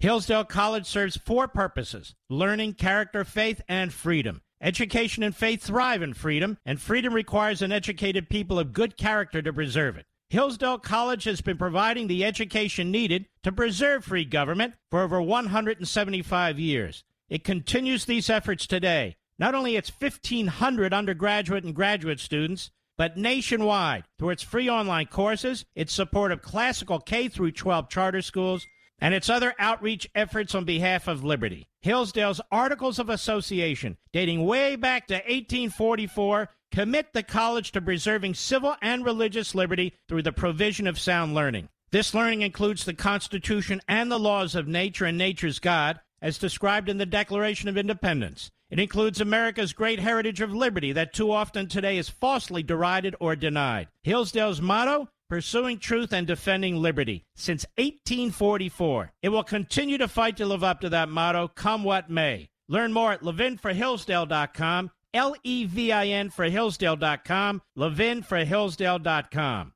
Hillsdale 0.00 0.44
College 0.44 0.86
serves 0.86 1.16
four 1.16 1.46
purposes 1.48 2.14
learning, 2.28 2.74
character, 2.74 3.24
faith, 3.24 3.60
and 3.68 3.92
freedom. 3.92 4.40
Education 4.62 5.22
and 5.22 5.34
faith 5.34 5.62
thrive 5.62 6.02
in 6.02 6.12
freedom, 6.12 6.58
and 6.66 6.80
freedom 6.80 7.14
requires 7.14 7.62
an 7.62 7.72
educated 7.72 8.28
people 8.28 8.58
of 8.58 8.74
good 8.74 8.96
character 8.98 9.40
to 9.40 9.52
preserve 9.52 9.96
it. 9.96 10.06
Hillsdale 10.28 10.78
College 10.78 11.24
has 11.24 11.40
been 11.40 11.56
providing 11.56 12.06
the 12.06 12.24
education 12.24 12.90
needed 12.90 13.26
to 13.42 13.52
preserve 13.52 14.04
free 14.04 14.24
government 14.24 14.74
for 14.90 15.00
over 15.00 15.20
175 15.20 16.58
years. 16.58 17.04
It 17.28 17.42
continues 17.42 18.04
these 18.04 18.30
efforts 18.30 18.66
today. 18.66 19.16
Not 19.40 19.54
only 19.54 19.74
its 19.74 19.90
1,500 19.90 20.92
undergraduate 20.92 21.64
and 21.64 21.74
graduate 21.74 22.20
students, 22.20 22.70
but 22.98 23.16
nationwide 23.16 24.04
through 24.18 24.28
its 24.28 24.42
free 24.42 24.68
online 24.68 25.06
courses, 25.06 25.64
its 25.74 25.94
support 25.94 26.30
of 26.30 26.42
classical 26.42 27.00
K 27.00 27.28
through 27.28 27.52
12 27.52 27.88
charter 27.88 28.20
schools, 28.20 28.66
and 28.98 29.14
its 29.14 29.30
other 29.30 29.54
outreach 29.58 30.06
efforts 30.14 30.54
on 30.54 30.66
behalf 30.66 31.08
of 31.08 31.24
liberty. 31.24 31.66
Hillsdale's 31.80 32.42
Articles 32.52 32.98
of 32.98 33.08
Association, 33.08 33.96
dating 34.12 34.44
way 34.44 34.76
back 34.76 35.06
to 35.06 35.14
1844, 35.14 36.50
commit 36.70 37.14
the 37.14 37.22
college 37.22 37.72
to 37.72 37.80
preserving 37.80 38.34
civil 38.34 38.76
and 38.82 39.06
religious 39.06 39.54
liberty 39.54 39.94
through 40.06 40.22
the 40.22 40.32
provision 40.32 40.86
of 40.86 40.98
sound 40.98 41.34
learning. 41.34 41.70
This 41.92 42.12
learning 42.12 42.42
includes 42.42 42.84
the 42.84 42.92
Constitution 42.92 43.80
and 43.88 44.12
the 44.12 44.18
laws 44.18 44.54
of 44.54 44.68
nature 44.68 45.06
and 45.06 45.16
nature's 45.16 45.58
God, 45.58 45.98
as 46.20 46.36
described 46.36 46.90
in 46.90 46.98
the 46.98 47.06
Declaration 47.06 47.70
of 47.70 47.78
Independence. 47.78 48.50
It 48.70 48.78
includes 48.78 49.20
America's 49.20 49.72
great 49.72 49.98
heritage 49.98 50.40
of 50.40 50.54
liberty 50.54 50.92
that 50.92 51.12
too 51.12 51.32
often 51.32 51.66
today 51.66 51.98
is 51.98 52.08
falsely 52.08 52.62
derided 52.62 53.16
or 53.20 53.34
denied. 53.36 53.88
Hillsdale's 54.02 54.60
motto 54.60 55.08
pursuing 55.30 55.78
truth 55.78 56.12
and 56.12 56.26
defending 56.26 56.76
liberty 56.76 57.24
since 57.36 57.64
1844. 57.76 59.12
It 59.22 59.28
will 59.30 59.44
continue 59.44 59.96
to 59.96 60.08
fight 60.08 60.36
to 60.36 60.44
live 60.44 60.64
up 60.64 60.80
to 60.80 60.88
that 60.90 61.08
motto, 61.08 61.48
come 61.48 61.84
what 61.84 62.10
may. 62.10 62.48
Learn 62.68 62.92
more 62.92 63.12
at 63.12 63.22
levinforhillsdale.com, 63.22 64.90
L 65.14 65.34
E 65.42 65.64
V 65.64 65.92
I 65.92 66.06
N 66.06 66.30
for 66.30 66.44
Hillsdale.com, 66.44 67.62
levinforhillsdale.com. 67.78 69.72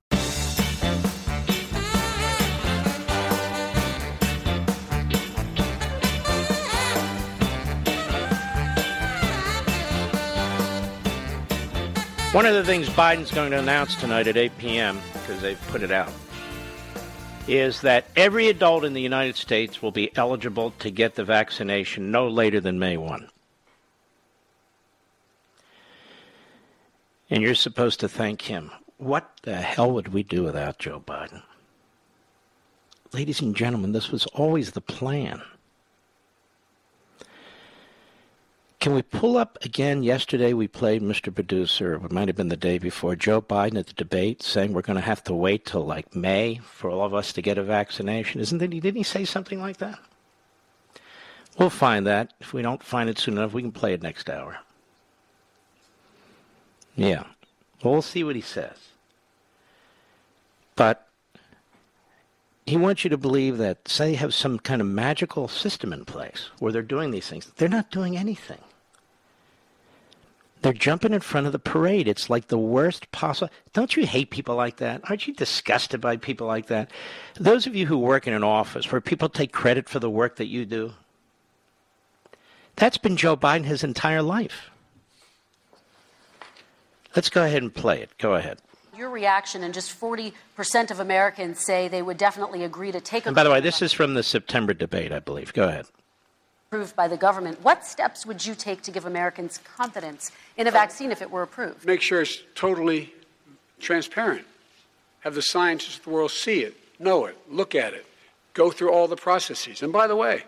One 12.35 12.47
of 12.47 12.55
the 12.55 12.65
things 12.65 12.89
Biden's 12.89 13.31
going 13.31 13.53
to 13.53 13.61
announce 13.61 13.95
tonight 13.95 14.27
at 14.27 14.37
8 14.37 14.59
p.m., 14.59 15.01
because 15.13 15.41
they've 15.41 15.69
put 15.69 15.83
it 15.83 15.93
out, 15.93 16.11
is 17.47 17.83
that 17.83 18.09
every 18.17 18.49
adult 18.49 18.85
in 18.85 18.93
the 18.93 19.01
United 19.01 19.37
States 19.37 19.81
will 19.81 19.93
be 19.93 20.11
eligible 20.17 20.73
to 20.81 20.91
get 20.91 21.15
the 21.15 21.23
vaccination 21.23 22.11
no 22.11 22.27
later 22.27 22.61
than 22.61 22.81
May 22.81 22.97
1. 22.97 23.29
And 27.31 27.41
you're 27.41 27.55
supposed 27.55 28.01
to 28.01 28.09
thank 28.09 28.43
him. 28.43 28.73
What 28.97 29.31
the 29.45 29.55
hell 29.55 29.93
would 29.93 30.09
we 30.09 30.25
do 30.25 30.43
without 30.43 30.81
Joe 30.81 31.05
Biden? 31.07 31.43
Ladies 33.13 33.41
and 33.43 33.55
gentlemen, 33.55 33.93
this 33.93 34.11
was 34.11 34.27
always 34.27 34.73
the 34.73 34.81
plan. 34.81 35.41
Can 38.85 38.93
we 38.93 39.01
pull 39.01 39.39
up 39.39 39.57
again? 39.63 40.03
Yesterday 40.03 40.53
we 40.53 40.69
played 40.69 41.01
Mr. 41.01 41.35
Producer, 41.35 41.95
it 41.95 42.13
might 42.13 42.29
have 42.29 42.37
been 42.37 42.51
the 42.51 42.55
day 42.55 42.77
before, 42.77 43.17
Joe 43.17 43.41
Biden 43.41 43.79
at 43.79 43.87
the 43.87 43.95
debate 43.95 44.43
saying 44.43 44.75
we're 44.75 44.83
going 44.83 44.99
to 44.99 45.01
have 45.01 45.25
to 45.25 45.33
wait 45.33 45.65
till 45.65 45.87
like 45.87 46.15
May 46.15 46.61
for 46.63 46.91
all 46.91 47.03
of 47.03 47.15
us 47.15 47.33
to 47.33 47.41
get 47.41 47.57
a 47.57 47.63
vaccination. 47.63 48.43
Isn't 48.43 48.61
it? 48.61 48.69
Didn't 48.69 48.97
he 48.97 49.03
say 49.03 49.25
something 49.25 49.59
like 49.59 49.79
that? 49.79 49.99
We'll 51.59 51.71
find 51.71 52.07
that. 52.07 52.35
If 52.41 52.53
we 52.53 52.61
don't 52.61 52.83
find 52.83 53.09
it 53.09 53.19
soon 53.19 53.39
enough, 53.39 53.55
we 53.55 53.63
can 53.63 53.73
play 53.73 53.95
it 53.95 54.03
next 54.03 54.29
hour. 54.29 54.59
Yeah. 56.95 57.23
Well, 57.83 57.95
we'll 57.95 58.03
see 58.03 58.23
what 58.23 58.37
he 58.37 58.43
says. 58.43 58.77
But 60.77 61.09
he 62.67 62.77
wants 62.77 63.03
you 63.03 63.09
to 63.09 63.17
believe 63.17 63.57
that 63.57 63.87
they 63.87 64.15
have 64.17 64.35
some 64.35 64.59
kind 64.59 64.83
of 64.83 64.87
magical 64.87 65.49
system 65.49 65.91
in 65.91 66.05
place 66.05 66.51
where 66.59 66.71
they're 66.71 66.83
doing 66.83 67.13
these 67.13 67.31
things. 67.31 67.51
They're 67.57 67.67
not 67.71 67.91
doing 67.91 68.19
anything. 68.19 68.59
They're 70.65 70.73
jumping 70.73 71.13
in 71.13 71.21
front 71.21 71.47
of 71.47 71.53
the 71.53 71.59
parade. 71.59 72.09
It's 72.09 72.31
like 72.31 72.49
the 72.49 72.57
worst 72.57 73.13
possible. 73.13 73.53
Don't 73.75 73.95
you 73.97 74.07
hate 74.07 74.31
people 74.31 74.57
like 74.57 74.79
that? 74.79 75.03
Aren't 75.11 75.27
you 75.27 75.35
disgusted 75.35 76.01
by 76.01 76.17
people 76.17 76.47
like 76.47 76.69
that? 76.69 76.91
Those 77.35 77.67
of 77.67 77.77
you 77.77 77.85
who 77.85 77.99
work 77.99 78.27
in 78.27 78.33
an 78.33 78.43
office 78.43 78.91
where 78.91 79.03
people 79.03 79.29
take 79.29 79.53
credit 79.53 79.91
for 79.91 79.99
the 79.99 80.09
work 80.09 80.37
that 80.37 80.47
you 80.47 80.65
do, 80.65 80.95
that's 82.77 82.97
been 82.97 83.19
Joe 83.19 83.37
Biden 83.37 83.67
his 83.67 83.85
entire 83.85 84.23
life. 84.23 84.71
Let's 87.15 87.29
go 87.29 87.45
ahead 87.45 87.61
and 87.61 87.75
play 87.75 88.01
it. 88.01 88.17
Go 88.17 88.33
ahead. 88.33 88.57
Your 88.97 89.11
reaction, 89.11 89.65
and 89.65 89.75
just 89.75 90.01
40% 90.01 90.33
of 90.91 90.99
Americans 90.99 91.61
say 91.61 91.89
they 91.89 92.01
would 92.01 92.17
definitely 92.17 92.65
agree 92.65 92.91
to 92.91 93.03
take 93.03 93.27
a. 93.27 93.29
And 93.29 93.37
by 93.37 93.45
the 93.45 93.51
way, 93.51 93.61
this 93.61 93.83
is 93.83 93.93
from 93.93 94.15
the 94.15 94.23
September 94.23 94.73
debate, 94.73 95.13
I 95.13 95.19
believe. 95.19 95.53
Go 95.53 95.69
ahead. 95.69 95.85
Approved 96.75 96.97
by 96.97 97.07
the 97.07 97.17
government. 97.17 97.63
What 97.63 97.87
steps 97.87 98.27
would 98.27 98.45
you 98.45 98.57
take 98.57 98.83
to 98.83 98.91
give 98.91 99.05
Americans 99.05 99.61
confidence 99.77 100.33
in 100.57 100.67
a 100.67 100.73
vaccine 100.73 101.13
if 101.13 101.23
it 101.23 101.31
were 101.31 101.43
approved? 101.43 101.87
Make 101.87 102.01
sure 102.01 102.21
it's 102.21 102.43
totally 102.57 103.15
transparent. 103.79 104.45
Have 105.21 105.37
the 105.37 105.43
scientists 105.43 105.99
of 105.99 106.03
the 106.03 106.11
world 106.11 106.33
see 106.33 106.63
it, 106.63 106.75
know 106.99 107.27
it, 107.27 107.39
look 107.49 107.77
at 107.77 107.95
it, 107.95 108.05
go 108.55 108.73
through 108.73 108.91
all 108.91 109.07
the 109.07 109.15
processes. 109.15 109.85
And 109.85 109.93
by 109.93 110.09
the 110.09 110.17
way, 110.17 110.43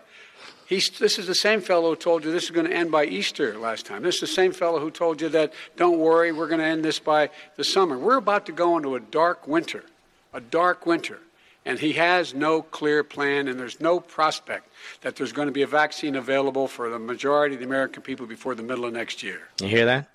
He's, 0.65 0.89
this 0.89 1.17
is 1.17 1.27
the 1.27 1.33
same 1.33 1.61
fellow 1.61 1.91
who 1.91 1.95
told 1.95 2.25
you 2.25 2.31
this 2.33 2.43
is 2.43 2.51
going 2.51 2.67
to 2.67 2.75
end 2.75 2.91
by 2.91 3.05
Easter 3.05 3.57
last 3.57 3.85
time. 3.85 4.03
This 4.03 4.15
is 4.15 4.21
the 4.21 4.27
same 4.27 4.51
fellow 4.51 4.81
who 4.81 4.91
told 4.91 5.21
you 5.21 5.29
that, 5.29 5.53
don't 5.77 5.97
worry, 5.97 6.33
we're 6.33 6.49
going 6.49 6.59
to 6.59 6.65
end 6.65 6.83
this 6.83 6.99
by 6.99 7.29
the 7.55 7.63
summer. 7.63 7.97
We're 7.97 8.17
about 8.17 8.45
to 8.47 8.51
go 8.51 8.75
into 8.75 8.95
a 8.95 8.99
dark 8.99 9.47
winter, 9.47 9.85
a 10.33 10.41
dark 10.41 10.85
winter. 10.85 11.19
And 11.67 11.77
he 11.77 11.91
has 11.93 12.33
no 12.33 12.61
clear 12.61 13.03
plan, 13.03 13.49
and 13.49 13.59
there's 13.59 13.81
no 13.81 13.99
prospect 13.99 14.71
that 15.01 15.17
there's 15.17 15.33
going 15.33 15.49
to 15.49 15.51
be 15.51 15.63
a 15.63 15.67
vaccine 15.67 16.15
available 16.15 16.65
for 16.69 16.89
the 16.89 16.97
majority 16.97 17.55
of 17.55 17.59
the 17.59 17.65
American 17.65 18.01
people 18.01 18.25
before 18.25 18.55
the 18.55 18.63
middle 18.63 18.85
of 18.85 18.93
next 18.93 19.21
year. 19.21 19.41
You 19.59 19.67
hear 19.67 19.85
that? 19.85 20.07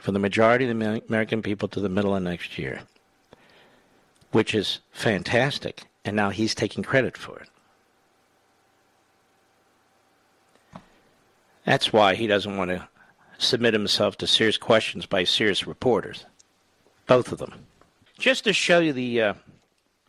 For 0.00 0.12
the 0.12 0.18
majority 0.18 0.66
of 0.66 0.78
the 0.78 1.02
American 1.08 1.42
people 1.42 1.68
to 1.68 1.78
the 1.78 1.90
middle 1.90 2.16
of 2.16 2.22
next 2.22 2.56
year, 2.56 2.80
which 4.30 4.54
is 4.54 4.78
fantastic. 4.92 5.82
And 6.06 6.16
now 6.16 6.30
he's 6.30 6.54
taking 6.54 6.82
credit 6.82 7.18
for 7.18 7.40
it. 7.40 7.50
That's 11.66 11.92
why 11.92 12.14
he 12.14 12.26
doesn't 12.26 12.56
want 12.56 12.70
to 12.70 12.88
submit 13.36 13.74
himself 13.74 14.16
to 14.18 14.26
serious 14.26 14.56
questions 14.56 15.04
by 15.04 15.24
serious 15.24 15.66
reporters. 15.66 16.24
Both 17.06 17.30
of 17.30 17.36
them. 17.36 17.66
Just 18.18 18.44
to 18.44 18.54
show 18.54 18.78
you 18.78 18.94
the 18.94 19.20
uh, 19.20 19.34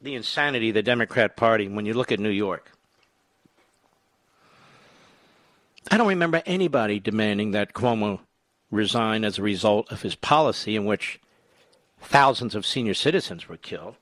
the 0.03 0.15
insanity 0.15 0.69
of 0.69 0.75
the 0.75 0.83
Democrat 0.83 1.37
Party 1.37 1.67
when 1.67 1.85
you 1.85 1.93
look 1.93 2.11
at 2.11 2.19
New 2.19 2.29
York. 2.29 2.71
I 5.89 5.97
don't 5.97 6.07
remember 6.07 6.41
anybody 6.45 6.99
demanding 6.99 7.51
that 7.51 7.73
Cuomo 7.73 8.19
resign 8.69 9.23
as 9.23 9.37
a 9.37 9.43
result 9.43 9.91
of 9.91 10.01
his 10.01 10.15
policy 10.15 10.75
in 10.75 10.85
which 10.85 11.19
thousands 12.01 12.53
of 12.53 12.65
senior 12.65 12.93
citizens 12.93 13.47
were 13.47 13.57
killed. 13.57 13.95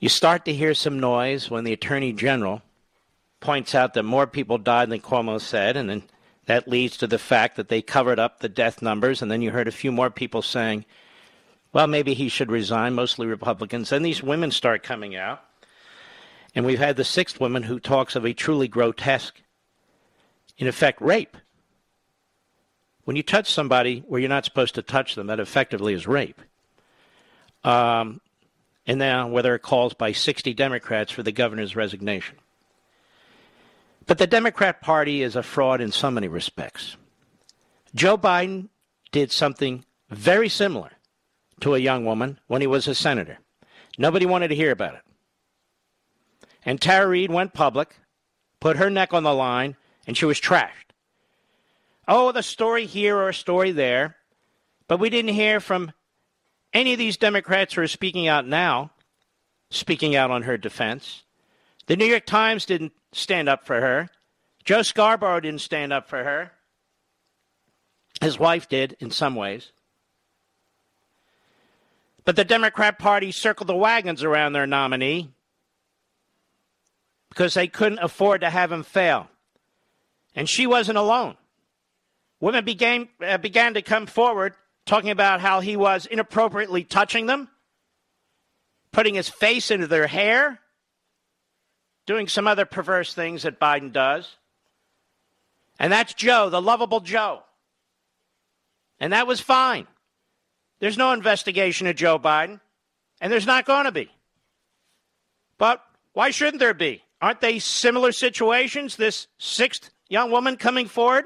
You 0.00 0.08
start 0.08 0.44
to 0.44 0.54
hear 0.54 0.74
some 0.74 1.00
noise 1.00 1.50
when 1.50 1.64
the 1.64 1.72
Attorney 1.72 2.12
General 2.12 2.62
points 3.40 3.74
out 3.74 3.94
that 3.94 4.02
more 4.04 4.26
people 4.26 4.58
died 4.58 4.90
than 4.90 5.00
Cuomo 5.00 5.40
said, 5.40 5.76
and 5.76 5.90
then 5.90 6.02
that 6.46 6.68
leads 6.68 6.96
to 6.98 7.06
the 7.06 7.18
fact 7.18 7.56
that 7.56 7.68
they 7.68 7.82
covered 7.82 8.18
up 8.18 8.38
the 8.38 8.48
death 8.48 8.82
numbers, 8.82 9.20
and 9.20 9.30
then 9.30 9.42
you 9.42 9.50
heard 9.50 9.68
a 9.68 9.72
few 9.72 9.90
more 9.90 10.10
people 10.10 10.42
saying, 10.42 10.84
well, 11.76 11.86
maybe 11.86 12.14
he 12.14 12.30
should 12.30 12.50
resign, 12.50 12.94
mostly 12.94 13.26
Republicans. 13.26 13.90
Then 13.90 14.02
these 14.02 14.22
women 14.22 14.50
start 14.50 14.82
coming 14.82 15.14
out. 15.14 15.42
And 16.54 16.64
we've 16.64 16.78
had 16.78 16.96
the 16.96 17.04
sixth 17.04 17.38
woman 17.38 17.64
who 17.64 17.78
talks 17.78 18.16
of 18.16 18.24
a 18.24 18.32
truly 18.32 18.66
grotesque, 18.66 19.42
in 20.56 20.68
effect, 20.68 21.02
rape. 21.02 21.36
When 23.04 23.14
you 23.14 23.22
touch 23.22 23.52
somebody 23.52 24.02
where 24.08 24.18
you're 24.18 24.30
not 24.30 24.46
supposed 24.46 24.74
to 24.76 24.82
touch 24.82 25.16
them, 25.16 25.26
that 25.26 25.38
effectively 25.38 25.92
is 25.92 26.06
rape. 26.06 26.40
Um, 27.62 28.22
and 28.86 28.98
now, 28.98 29.28
whether 29.28 29.54
it 29.54 29.60
calls 29.60 29.92
by 29.92 30.12
60 30.12 30.54
Democrats 30.54 31.12
for 31.12 31.22
the 31.22 31.30
governor's 31.30 31.76
resignation. 31.76 32.38
But 34.06 34.16
the 34.16 34.26
Democrat 34.26 34.80
Party 34.80 35.20
is 35.20 35.36
a 35.36 35.42
fraud 35.42 35.82
in 35.82 35.92
so 35.92 36.10
many 36.10 36.28
respects. 36.28 36.96
Joe 37.94 38.16
Biden 38.16 38.70
did 39.12 39.30
something 39.30 39.84
very 40.08 40.48
similar 40.48 40.92
to 41.60 41.74
a 41.74 41.78
young 41.78 42.04
woman 42.04 42.38
when 42.46 42.60
he 42.60 42.66
was 42.66 42.86
a 42.86 42.94
senator. 42.94 43.38
Nobody 43.98 44.26
wanted 44.26 44.48
to 44.48 44.54
hear 44.54 44.70
about 44.70 44.94
it. 44.94 45.02
And 46.64 46.80
Tara 46.80 47.06
Reade 47.06 47.30
went 47.30 47.54
public, 47.54 47.96
put 48.60 48.76
her 48.76 48.90
neck 48.90 49.14
on 49.14 49.22
the 49.22 49.32
line, 49.32 49.76
and 50.06 50.16
she 50.16 50.24
was 50.24 50.40
trashed. 50.40 50.92
Oh, 52.08 52.32
the 52.32 52.42
story 52.42 52.86
here 52.86 53.16
or 53.16 53.28
a 53.28 53.34
story 53.34 53.72
there. 53.72 54.16
But 54.88 55.00
we 55.00 55.10
didn't 55.10 55.34
hear 55.34 55.60
from 55.60 55.92
any 56.72 56.92
of 56.92 56.98
these 56.98 57.16
Democrats 57.16 57.74
who 57.74 57.82
are 57.82 57.88
speaking 57.88 58.28
out 58.28 58.46
now, 58.46 58.92
speaking 59.70 60.14
out 60.14 60.30
on 60.30 60.42
her 60.42 60.56
defense. 60.56 61.24
The 61.86 61.96
New 61.96 62.04
York 62.04 62.26
Times 62.26 62.66
didn't 62.66 62.92
stand 63.12 63.48
up 63.48 63.64
for 63.64 63.80
her. 63.80 64.08
Joe 64.64 64.82
Scarborough 64.82 65.40
didn't 65.40 65.60
stand 65.60 65.92
up 65.92 66.08
for 66.08 66.22
her. 66.22 66.52
His 68.20 68.38
wife 68.38 68.68
did 68.68 68.96
in 69.00 69.10
some 69.10 69.34
ways. 69.34 69.72
But 72.26 72.34
the 72.34 72.44
Democrat 72.44 72.98
Party 72.98 73.30
circled 73.30 73.68
the 73.68 73.76
wagons 73.76 74.24
around 74.24 74.52
their 74.52 74.66
nominee 74.66 75.30
because 77.30 77.54
they 77.54 77.68
couldn't 77.68 78.00
afford 78.00 78.40
to 78.40 78.50
have 78.50 78.72
him 78.72 78.82
fail. 78.82 79.28
And 80.34 80.48
she 80.48 80.66
wasn't 80.66 80.98
alone. 80.98 81.36
Women 82.40 82.64
began, 82.64 83.08
uh, 83.24 83.38
began 83.38 83.74
to 83.74 83.82
come 83.82 84.06
forward 84.06 84.54
talking 84.86 85.10
about 85.10 85.40
how 85.40 85.60
he 85.60 85.76
was 85.76 86.04
inappropriately 86.04 86.82
touching 86.82 87.26
them, 87.26 87.48
putting 88.90 89.14
his 89.14 89.28
face 89.28 89.70
into 89.70 89.86
their 89.86 90.08
hair, 90.08 90.58
doing 92.06 92.26
some 92.26 92.48
other 92.48 92.66
perverse 92.66 93.14
things 93.14 93.44
that 93.44 93.60
Biden 93.60 93.92
does. 93.92 94.36
And 95.78 95.92
that's 95.92 96.12
Joe, 96.12 96.50
the 96.50 96.60
lovable 96.60 97.00
Joe. 97.00 97.44
And 98.98 99.12
that 99.12 99.28
was 99.28 99.40
fine. 99.40 99.86
There's 100.78 100.98
no 100.98 101.12
investigation 101.12 101.86
of 101.86 101.96
Joe 101.96 102.18
Biden, 102.18 102.60
and 103.20 103.32
there's 103.32 103.46
not 103.46 103.64
going 103.64 103.84
to 103.84 103.92
be. 103.92 104.10
But 105.58 105.82
why 106.12 106.30
shouldn't 106.30 106.60
there 106.60 106.74
be? 106.74 107.02
Aren't 107.20 107.40
they 107.40 107.58
similar 107.58 108.12
situations? 108.12 108.96
This 108.96 109.26
sixth 109.38 109.90
young 110.08 110.30
woman 110.30 110.56
coming 110.56 110.86
forward? 110.86 111.24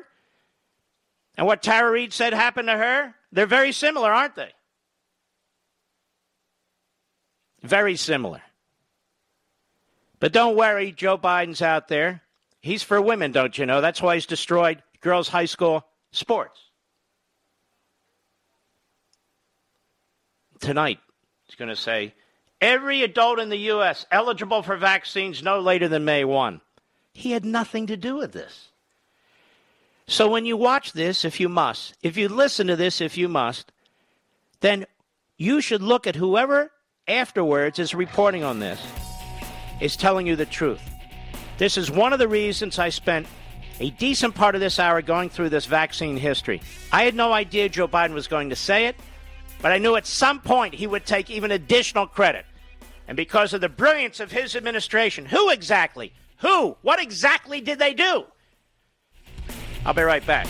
And 1.36 1.46
what 1.46 1.62
Tara 1.62 1.90
Reade 1.90 2.12
said 2.12 2.32
happened 2.32 2.68
to 2.68 2.76
her? 2.76 3.14
They're 3.32 3.46
very 3.46 3.72
similar, 3.72 4.12
aren't 4.12 4.36
they? 4.36 4.52
Very 7.62 7.96
similar. 7.96 8.42
But 10.18 10.32
don't 10.32 10.56
worry, 10.56 10.92
Joe 10.92 11.18
Biden's 11.18 11.62
out 11.62 11.88
there. 11.88 12.22
He's 12.60 12.82
for 12.82 13.00
women, 13.00 13.32
don't 13.32 13.56
you 13.56 13.66
know? 13.66 13.80
That's 13.80 14.02
why 14.02 14.14
he's 14.14 14.26
destroyed 14.26 14.82
girls' 15.00 15.28
high 15.28 15.46
school 15.46 15.84
sports. 16.12 16.60
Tonight, 20.60 21.00
he's 21.46 21.56
going 21.56 21.68
to 21.68 21.76
say 21.76 22.14
every 22.60 23.02
adult 23.02 23.38
in 23.38 23.48
the 23.48 23.56
U.S. 23.56 24.06
eligible 24.10 24.62
for 24.62 24.76
vaccines 24.76 25.42
no 25.42 25.60
later 25.60 25.88
than 25.88 26.04
May 26.04 26.24
1. 26.24 26.60
He 27.12 27.32
had 27.32 27.44
nothing 27.44 27.86
to 27.88 27.96
do 27.96 28.16
with 28.16 28.32
this. 28.32 28.68
So 30.06 30.28
when 30.28 30.44
you 30.44 30.56
watch 30.56 30.92
this, 30.92 31.24
if 31.24 31.40
you 31.40 31.48
must, 31.48 31.94
if 32.02 32.16
you 32.16 32.28
listen 32.28 32.66
to 32.66 32.76
this, 32.76 33.00
if 33.00 33.16
you 33.16 33.28
must, 33.28 33.72
then 34.60 34.86
you 35.36 35.60
should 35.60 35.82
look 35.82 36.06
at 36.06 36.16
whoever 36.16 36.70
afterwards 37.08 37.78
is 37.78 37.94
reporting 37.94 38.44
on 38.44 38.60
this 38.60 38.80
is 39.80 39.96
telling 39.96 40.26
you 40.26 40.36
the 40.36 40.46
truth. 40.46 40.82
This 41.58 41.76
is 41.76 41.90
one 41.90 42.12
of 42.12 42.18
the 42.18 42.28
reasons 42.28 42.78
I 42.78 42.90
spent 42.90 43.26
a 43.80 43.90
decent 43.90 44.34
part 44.34 44.54
of 44.54 44.60
this 44.60 44.78
hour 44.78 45.00
going 45.00 45.30
through 45.30 45.48
this 45.48 45.66
vaccine 45.66 46.16
history. 46.16 46.60
I 46.92 47.04
had 47.04 47.14
no 47.14 47.32
idea 47.32 47.68
Joe 47.68 47.88
Biden 47.88 48.12
was 48.12 48.28
going 48.28 48.50
to 48.50 48.56
say 48.56 48.86
it, 48.86 48.96
but 49.62 49.72
I 49.72 49.78
knew 49.78 49.96
at 49.96 50.06
some 50.06 50.40
point 50.40 50.74
he 50.74 50.86
would 50.86 51.06
take 51.06 51.30
even 51.30 51.50
additional 51.50 52.06
credit. 52.06 52.46
And 53.06 53.16
because 53.16 53.52
of 53.52 53.60
the 53.60 53.68
brilliance 53.68 54.20
of 54.20 54.30
his 54.30 54.54
administration, 54.54 55.26
who 55.26 55.50
exactly? 55.50 56.12
Who? 56.38 56.76
What 56.82 57.00
exactly 57.00 57.60
did 57.60 57.78
they 57.78 57.92
do? 57.92 58.24
I'll 59.84 59.94
be 59.94 60.02
right 60.02 60.24
back. 60.26 60.46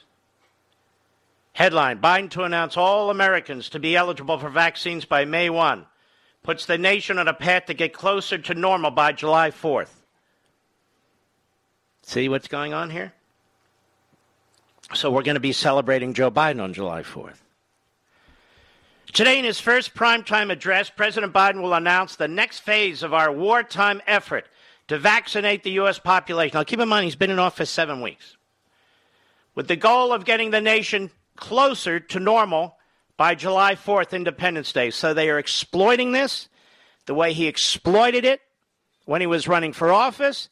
Headline 1.52 2.00
Biden 2.00 2.30
to 2.30 2.42
announce 2.42 2.76
all 2.76 3.10
Americans 3.10 3.68
to 3.70 3.78
be 3.78 3.96
eligible 3.96 4.38
for 4.38 4.48
vaccines 4.48 5.04
by 5.04 5.24
May 5.24 5.50
1 5.50 5.86
puts 6.48 6.64
the 6.64 6.78
nation 6.78 7.18
on 7.18 7.28
a 7.28 7.34
path 7.34 7.66
to 7.66 7.74
get 7.74 7.92
closer 7.92 8.38
to 8.38 8.54
normal 8.54 8.90
by 8.90 9.12
July 9.12 9.50
4th. 9.50 9.90
See 12.04 12.30
what's 12.30 12.48
going 12.48 12.72
on 12.72 12.88
here? 12.88 13.12
So 14.94 15.10
we're 15.10 15.24
going 15.24 15.34
to 15.34 15.40
be 15.40 15.52
celebrating 15.52 16.14
Joe 16.14 16.30
Biden 16.30 16.62
on 16.62 16.72
July 16.72 17.02
4th. 17.02 17.36
Today, 19.12 19.38
in 19.38 19.44
his 19.44 19.60
first 19.60 19.94
primetime 19.94 20.50
address, 20.50 20.88
President 20.88 21.34
Biden 21.34 21.60
will 21.60 21.74
announce 21.74 22.16
the 22.16 22.28
next 22.28 22.60
phase 22.60 23.02
of 23.02 23.12
our 23.12 23.30
wartime 23.30 24.00
effort 24.06 24.46
to 24.86 24.98
vaccinate 24.98 25.64
the 25.64 25.72
U.S. 25.72 25.98
population. 25.98 26.56
Now, 26.56 26.64
keep 26.64 26.80
in 26.80 26.88
mind, 26.88 27.04
he's 27.04 27.14
been 27.14 27.30
in 27.30 27.38
office 27.38 27.68
seven 27.68 28.00
weeks, 28.00 28.38
with 29.54 29.68
the 29.68 29.76
goal 29.76 30.14
of 30.14 30.24
getting 30.24 30.50
the 30.50 30.62
nation 30.62 31.10
closer 31.36 32.00
to 32.00 32.18
normal 32.18 32.77
by 33.18 33.34
July 33.34 33.74
4th, 33.74 34.12
Independence 34.12 34.72
Day. 34.72 34.90
So 34.90 35.12
they 35.12 35.28
are 35.28 35.38
exploiting 35.38 36.12
this 36.12 36.48
the 37.04 37.14
way 37.14 37.34
he 37.34 37.48
exploited 37.48 38.24
it 38.24 38.40
when 39.04 39.20
he 39.20 39.26
was 39.26 39.46
running 39.46 39.74
for 39.74 39.92
office. 39.92 40.48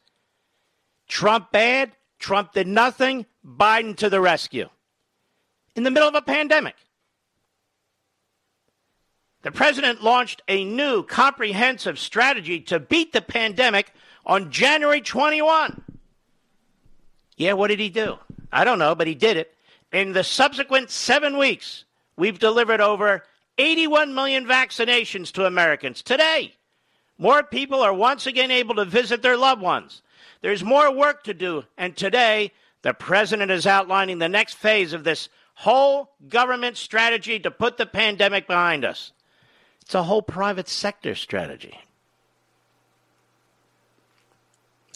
Trump 1.07 1.51
bad, 1.51 1.93
Trump 2.19 2.51
did 2.53 2.67
nothing, 2.67 3.25
Biden 3.43 3.95
to 3.97 4.09
the 4.09 4.19
rescue. 4.19 4.69
In 5.75 5.83
the 5.83 5.91
middle 5.91 6.09
of 6.09 6.15
a 6.15 6.21
pandemic. 6.21 6.75
The 9.43 9.51
president 9.51 10.03
launched 10.03 10.41
a 10.49 10.65
new 10.65 11.03
comprehensive 11.03 11.97
strategy 11.97 12.59
to 12.61 12.79
beat 12.79 13.13
the 13.13 13.21
pandemic 13.21 13.93
on 14.25 14.51
January 14.51 14.99
21. 14.99 15.83
Yeah, 17.37 17.53
what 17.53 17.67
did 17.67 17.79
he 17.79 17.89
do? 17.89 18.17
I 18.51 18.65
don't 18.65 18.79
know, 18.79 18.93
but 18.93 19.07
he 19.07 19.15
did 19.15 19.37
it. 19.37 19.53
In 19.93 20.11
the 20.11 20.23
subsequent 20.23 20.89
seven 20.89 21.37
weeks, 21.37 21.85
we've 22.17 22.39
delivered 22.39 22.81
over 22.81 23.23
81 23.57 24.13
million 24.13 24.45
vaccinations 24.45 25.31
to 25.33 25.45
Americans. 25.45 26.01
Today, 26.01 26.55
more 27.17 27.43
people 27.43 27.81
are 27.81 27.93
once 27.93 28.27
again 28.27 28.51
able 28.51 28.75
to 28.75 28.85
visit 28.85 29.21
their 29.21 29.37
loved 29.37 29.61
ones. 29.61 30.01
There's 30.41 30.63
more 30.63 30.93
work 30.93 31.23
to 31.23 31.33
do, 31.33 31.63
and 31.77 31.95
today, 31.95 32.51
the 32.81 32.93
president 32.93 33.51
is 33.51 33.65
outlining 33.65 34.19
the 34.19 34.29
next 34.29 34.55
phase 34.55 34.93
of 34.93 35.03
this 35.03 35.29
whole 35.55 36.11
government 36.29 36.77
strategy 36.77 37.39
to 37.39 37.49
put 37.49 37.77
the 37.77 37.85
pandemic 37.85 38.45
behind 38.45 38.85
us. 38.85 39.11
It's 39.81 39.95
a 39.95 40.03
whole 40.03 40.21
private 40.21 40.67
sector 40.67 41.15
strategy. 41.15 41.79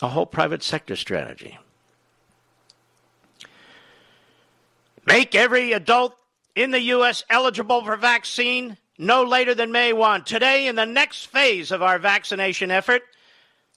A 0.02 0.10
whole 0.10 0.26
private 0.26 0.62
sector 0.62 0.96
strategy. 0.96 1.58
Make 5.06 5.34
every 5.34 5.74
adult 5.74 6.16
in 6.56 6.72
the 6.72 6.82
U.S. 6.82 7.24
eligible 7.30 7.84
for 7.84 7.96
vaccine 7.96 8.78
no 8.98 9.24
later 9.24 9.56
than 9.56 9.72
May 9.72 9.94
1. 9.94 10.24
Today, 10.26 10.68
in 10.68 10.76
the 10.76 10.86
next 10.86 11.26
phase 11.26 11.72
of 11.72 11.82
our 11.82 11.98
vaccination 11.98 12.70
effort, 12.72 13.02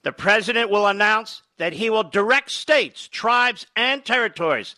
the 0.03 0.11
President 0.11 0.69
will 0.69 0.85
announce 0.85 1.41
that 1.57 1.73
he 1.73 1.89
will 1.89 2.03
direct 2.03 2.51
states, 2.51 3.07
tribes, 3.07 3.65
and 3.75 4.05
territories 4.05 4.75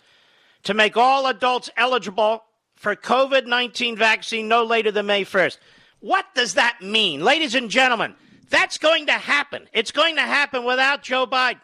to 0.64 0.74
make 0.74 0.96
all 0.96 1.28
adults 1.28 1.70
eligible 1.76 2.44
for 2.76 2.96
COVID 2.96 3.46
19 3.46 3.98
vaccine 3.98 4.48
no 4.48 4.64
later 4.64 4.92
than 4.92 5.06
May 5.06 5.26
1st. 5.26 5.58
What 6.00 6.26
does 6.36 6.54
that 6.54 6.82
mean? 6.82 7.24
Ladies 7.24 7.56
and 7.56 7.70
gentlemen, 7.70 8.16
that's 8.50 8.78
going 8.78 9.08
to 9.08 9.14
happen. 9.14 9.68
It's 9.74 9.92
going 9.92 10.16
to 10.16 10.22
happen 10.22 10.64
without 10.64 11.04
Joe 11.04 11.26
Biden. 11.26 11.60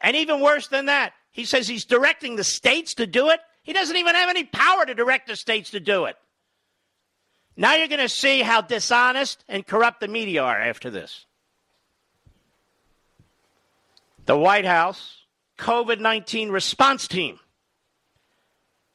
And 0.00 0.16
even 0.16 0.40
worse 0.40 0.68
than 0.68 0.86
that, 0.86 1.12
he 1.30 1.44
says 1.44 1.68
he's 1.68 1.84
directing 1.84 2.36
the 2.36 2.44
states 2.44 2.94
to 2.94 3.06
do 3.06 3.30
it. 3.30 3.40
He 3.62 3.72
doesn't 3.72 3.96
even 3.96 4.14
have 4.14 4.28
any 4.28 4.44
power 4.44 4.84
to 4.84 4.94
direct 4.94 5.28
the 5.28 5.36
states 5.36 5.70
to 5.70 5.80
do 5.80 6.06
it. 6.06 6.16
Now 7.56 7.74
you're 7.74 7.88
going 7.88 8.00
to 8.00 8.08
see 8.08 8.40
how 8.40 8.60
dishonest 8.60 9.44
and 9.48 9.66
corrupt 9.66 10.00
the 10.00 10.08
media 10.08 10.42
are 10.42 10.58
after 10.58 10.90
this. 10.90 11.26
The 14.24 14.36
White 14.36 14.64
House 14.64 15.18
COVID 15.58 16.00
19 16.00 16.50
response 16.50 17.06
team 17.06 17.38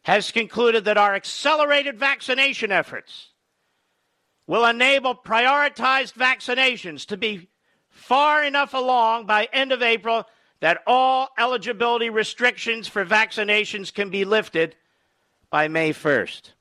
has 0.03 0.31
concluded 0.31 0.85
that 0.85 0.97
our 0.97 1.15
accelerated 1.15 1.99
vaccination 1.99 2.71
efforts 2.71 3.27
will 4.47 4.65
enable 4.65 5.13
prioritized 5.13 6.13
vaccinations 6.13 7.05
to 7.07 7.17
be 7.17 7.49
far 7.89 8.43
enough 8.43 8.73
along 8.73 9.25
by 9.25 9.49
end 9.51 9.71
of 9.71 9.81
April 9.81 10.25
that 10.59 10.81
all 10.87 11.29
eligibility 11.37 12.09
restrictions 12.09 12.87
for 12.87 13.05
vaccinations 13.05 13.93
can 13.93 14.09
be 14.09 14.25
lifted 14.25 14.75
by 15.49 15.67
May 15.67 15.93
1st. 15.93 16.51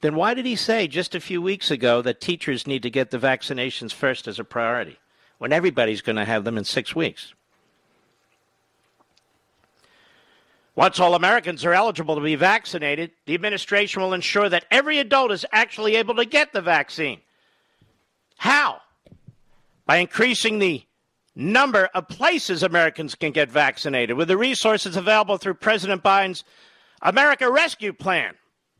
Then 0.00 0.14
why 0.14 0.34
did 0.34 0.46
he 0.46 0.56
say 0.56 0.88
just 0.88 1.14
a 1.14 1.20
few 1.20 1.42
weeks 1.42 1.70
ago 1.70 2.02
that 2.02 2.20
teachers 2.20 2.66
need 2.66 2.82
to 2.84 2.90
get 2.90 3.10
the 3.10 3.18
vaccinations 3.18 3.92
first 3.92 4.28
as 4.28 4.38
a 4.38 4.44
priority 4.44 4.98
when 5.38 5.52
everybody's 5.52 6.00
going 6.00 6.16
to 6.16 6.24
have 6.24 6.44
them 6.44 6.56
in 6.56 6.64
6 6.64 6.94
weeks? 6.94 7.34
Once 10.74 11.00
all 11.00 11.16
Americans 11.16 11.64
are 11.64 11.74
eligible 11.74 12.14
to 12.14 12.20
be 12.20 12.36
vaccinated, 12.36 13.10
the 13.26 13.34
administration 13.34 14.00
will 14.00 14.14
ensure 14.14 14.48
that 14.48 14.64
every 14.70 15.00
adult 15.00 15.32
is 15.32 15.44
actually 15.50 15.96
able 15.96 16.14
to 16.14 16.24
get 16.24 16.52
the 16.52 16.62
vaccine. 16.62 17.20
How? 18.36 18.80
By 19.86 19.96
increasing 19.96 20.60
the 20.60 20.84
number 21.38 21.88
of 21.94 22.08
places 22.08 22.64
Americans 22.64 23.14
can 23.14 23.30
get 23.30 23.48
vaccinated 23.48 24.16
with 24.16 24.28
the 24.28 24.36
resources 24.36 24.96
available 24.96 25.38
through 25.38 25.54
President 25.54 26.02
Biden's 26.02 26.42
America 27.00 27.50
Rescue 27.50 27.92
Plan. 27.92 28.34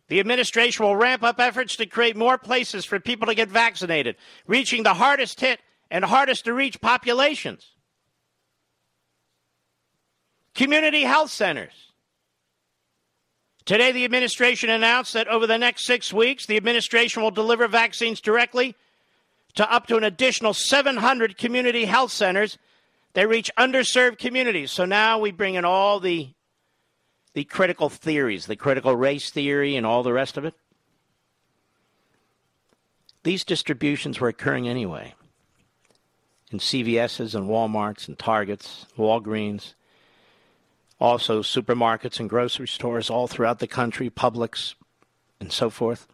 The 0.08 0.18
administration 0.18 0.84
will 0.84 0.96
ramp 0.96 1.22
up 1.22 1.38
efforts 1.38 1.76
to 1.76 1.86
create 1.86 2.16
more 2.16 2.36
places 2.36 2.84
for 2.84 2.98
people 2.98 3.28
to 3.28 3.34
get 3.34 3.48
vaccinated, 3.48 4.16
reaching 4.46 4.82
the 4.82 4.94
hardest 4.94 5.40
hit 5.40 5.60
and 5.90 6.04
hardest 6.04 6.46
to 6.46 6.52
reach 6.52 6.80
populations. 6.80 7.64
Community 10.54 11.02
health 11.02 11.30
centers. 11.30 11.92
Today, 13.66 13.92
the 13.92 14.04
administration 14.04 14.70
announced 14.70 15.12
that 15.12 15.28
over 15.28 15.46
the 15.46 15.58
next 15.58 15.84
six 15.84 16.12
weeks, 16.12 16.46
the 16.46 16.56
administration 16.56 17.22
will 17.22 17.30
deliver 17.30 17.68
vaccines 17.68 18.20
directly 18.20 18.74
to 19.58 19.72
up 19.72 19.88
to 19.88 19.96
an 19.96 20.04
additional 20.04 20.54
700 20.54 21.36
community 21.36 21.84
health 21.84 22.12
centers 22.12 22.58
that 23.14 23.28
reach 23.28 23.50
underserved 23.58 24.16
communities. 24.16 24.70
So 24.70 24.84
now 24.84 25.18
we 25.18 25.32
bring 25.32 25.56
in 25.56 25.64
all 25.64 25.98
the 25.98 26.30
the 27.34 27.42
critical 27.42 27.88
theories, 27.88 28.46
the 28.46 28.54
critical 28.54 28.94
race 28.94 29.30
theory, 29.30 29.74
and 29.74 29.84
all 29.84 30.04
the 30.04 30.12
rest 30.12 30.36
of 30.36 30.44
it. 30.44 30.54
These 33.24 33.44
distributions 33.44 34.20
were 34.20 34.28
occurring 34.28 34.68
anyway. 34.68 35.14
in 36.52 36.60
CVS's 36.60 37.34
and 37.34 37.48
Walmarts 37.48 38.06
and 38.06 38.16
Targets, 38.16 38.86
Walgreens, 38.96 39.74
also 41.00 41.42
supermarkets 41.42 42.20
and 42.20 42.30
grocery 42.30 42.68
stores 42.68 43.10
all 43.10 43.26
throughout 43.26 43.58
the 43.58 43.66
country, 43.66 44.08
Publix, 44.08 44.76
and 45.40 45.52
so 45.52 45.68
forth. 45.68 46.06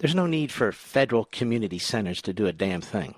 There's 0.00 0.14
no 0.14 0.26
need 0.26 0.50
for 0.50 0.72
federal 0.72 1.26
community 1.26 1.78
centers 1.78 2.22
to 2.22 2.32
do 2.32 2.46
a 2.46 2.52
damn 2.52 2.80
thing. 2.80 3.14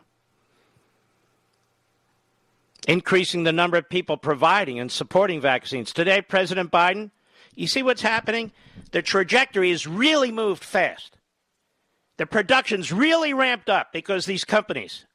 Increasing 2.88 3.44
the 3.44 3.52
number 3.52 3.76
of 3.76 3.88
people 3.88 4.16
providing 4.16 4.80
and 4.80 4.90
supporting 4.90 5.40
vaccines. 5.40 5.92
Today, 5.92 6.20
President 6.20 6.72
Biden, 6.72 7.12
you 7.54 7.68
see 7.68 7.84
what's 7.84 8.02
happening? 8.02 8.50
The 8.90 9.00
trajectory 9.00 9.70
has 9.70 9.86
really 9.86 10.32
moved 10.32 10.64
fast. 10.64 11.16
The 12.16 12.26
production's 12.26 12.92
really 12.92 13.32
ramped 13.32 13.70
up 13.70 13.92
because 13.92 14.26
these 14.26 14.44
companies 14.44 15.06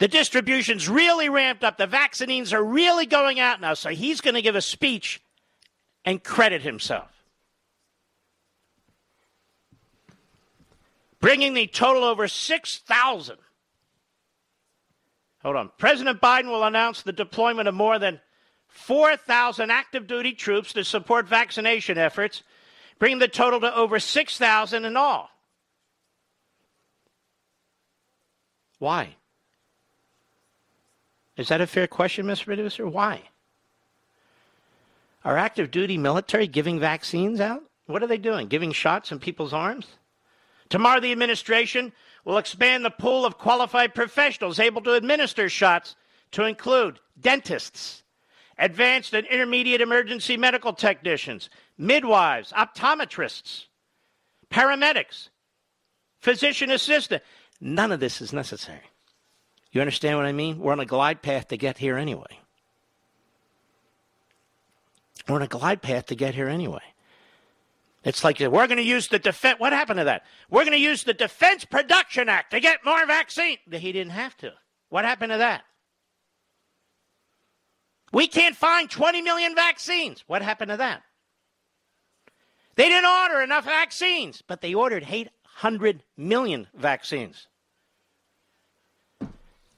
the 0.00 0.08
distribution's 0.08 0.88
really 0.88 1.28
ramped 1.28 1.62
up. 1.62 1.76
The 1.76 1.86
vaccines 1.86 2.54
are 2.54 2.64
really 2.64 3.04
going 3.04 3.38
out 3.38 3.60
now. 3.60 3.74
So 3.74 3.90
he's 3.90 4.22
going 4.22 4.34
to 4.34 4.40
give 4.40 4.56
a 4.56 4.62
speech 4.62 5.20
and 6.06 6.24
credit 6.24 6.62
himself. 6.62 7.19
Bringing 11.20 11.54
the 11.54 11.66
total 11.66 12.04
over 12.04 12.28
6,000. 12.28 13.36
Hold 15.42 15.56
on. 15.56 15.70
President 15.78 16.20
Biden 16.20 16.46
will 16.46 16.64
announce 16.64 17.02
the 17.02 17.12
deployment 17.12 17.68
of 17.68 17.74
more 17.74 17.98
than 17.98 18.20
4,000 18.68 19.70
active 19.70 20.06
duty 20.06 20.32
troops 20.32 20.72
to 20.74 20.84
support 20.84 21.28
vaccination 21.28 21.98
efforts, 21.98 22.42
bringing 22.98 23.18
the 23.18 23.28
total 23.28 23.60
to 23.60 23.74
over 23.74 23.98
6,000 23.98 24.84
in 24.84 24.96
all. 24.96 25.30
Why? 28.78 29.16
Is 31.36 31.48
that 31.48 31.60
a 31.60 31.66
fair 31.66 31.86
question, 31.86 32.26
Mr. 32.26 32.46
Producer? 32.46 32.86
Why? 32.86 33.22
Are 35.24 35.36
active 35.36 35.70
duty 35.70 35.98
military 35.98 36.46
giving 36.46 36.80
vaccines 36.80 37.40
out? 37.40 37.62
What 37.86 38.02
are 38.02 38.06
they 38.06 38.18
doing? 38.18 38.46
Giving 38.48 38.72
shots 38.72 39.12
in 39.12 39.18
people's 39.18 39.52
arms? 39.52 39.86
Tomorrow, 40.70 41.00
the 41.00 41.12
administration 41.12 41.92
will 42.24 42.38
expand 42.38 42.84
the 42.84 42.90
pool 42.90 43.26
of 43.26 43.38
qualified 43.38 43.94
professionals 43.94 44.58
able 44.58 44.80
to 44.82 44.94
administer 44.94 45.48
shots 45.48 45.96
to 46.32 46.44
include 46.44 47.00
dentists, 47.20 48.04
advanced 48.56 49.12
and 49.12 49.26
intermediate 49.26 49.80
emergency 49.80 50.36
medical 50.36 50.72
technicians, 50.72 51.50
midwives, 51.76 52.52
optometrists, 52.52 53.66
paramedics, 54.50 55.28
physician 56.20 56.70
assistant. 56.70 57.22
None 57.60 57.90
of 57.90 58.00
this 58.00 58.20
is 58.20 58.32
necessary. 58.32 58.80
You 59.72 59.80
understand 59.80 60.18
what 60.18 60.26
I 60.26 60.32
mean? 60.32 60.58
We're 60.58 60.72
on 60.72 60.80
a 60.80 60.86
glide 60.86 61.20
path 61.20 61.48
to 61.48 61.56
get 61.56 61.78
here 61.78 61.96
anyway. 61.96 62.38
We're 65.28 65.36
on 65.36 65.42
a 65.42 65.48
glide 65.48 65.82
path 65.82 66.06
to 66.06 66.14
get 66.14 66.34
here 66.34 66.48
anyway. 66.48 66.89
It's 68.02 68.24
like 68.24 68.40
we're 68.40 68.66
going 68.66 68.78
to 68.78 68.82
use 68.82 69.08
the 69.08 69.18
defense. 69.18 69.60
What 69.60 69.72
happened 69.72 69.98
to 69.98 70.04
that? 70.04 70.24
We're 70.48 70.64
going 70.64 70.72
to 70.72 70.78
use 70.78 71.04
the 71.04 71.12
Defense 71.12 71.66
Production 71.66 72.28
Act 72.28 72.52
to 72.52 72.60
get 72.60 72.84
more 72.84 73.04
vaccine. 73.06 73.58
He 73.70 73.92
didn't 73.92 74.12
have 74.12 74.36
to. 74.38 74.52
What 74.88 75.04
happened 75.04 75.32
to 75.32 75.38
that? 75.38 75.64
We 78.12 78.26
can't 78.26 78.56
find 78.56 78.90
20 78.90 79.22
million 79.22 79.54
vaccines. 79.54 80.24
What 80.26 80.42
happened 80.42 80.70
to 80.70 80.76
that? 80.78 81.02
They 82.74 82.88
didn't 82.88 83.10
order 83.10 83.42
enough 83.42 83.66
vaccines, 83.66 84.42
but 84.46 84.62
they 84.62 84.72
ordered 84.74 85.06
800 85.08 86.02
million 86.16 86.66
vaccines. 86.74 87.48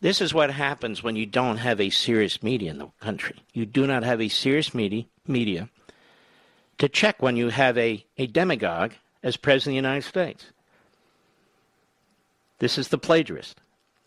This 0.00 0.20
is 0.20 0.32
what 0.32 0.50
happens 0.50 1.02
when 1.02 1.16
you 1.16 1.26
don't 1.26 1.58
have 1.58 1.80
a 1.80 1.90
serious 1.90 2.42
media 2.42 2.70
in 2.70 2.78
the 2.78 2.88
country. 3.00 3.36
You 3.52 3.66
do 3.66 3.86
not 3.86 4.02
have 4.04 4.20
a 4.20 4.28
serious 4.28 4.74
media, 4.74 5.04
media 5.26 5.68
to 6.78 6.88
check 6.88 7.22
when 7.22 7.36
you 7.36 7.48
have 7.48 7.78
a, 7.78 8.04
a 8.18 8.26
demagogue 8.26 8.92
as 9.22 9.36
President 9.36 9.72
of 9.72 9.82
the 9.82 9.88
United 9.88 10.08
States. 10.08 10.46
This 12.58 12.78
is 12.78 12.88
the 12.88 12.98
plagiarist. 12.98 13.60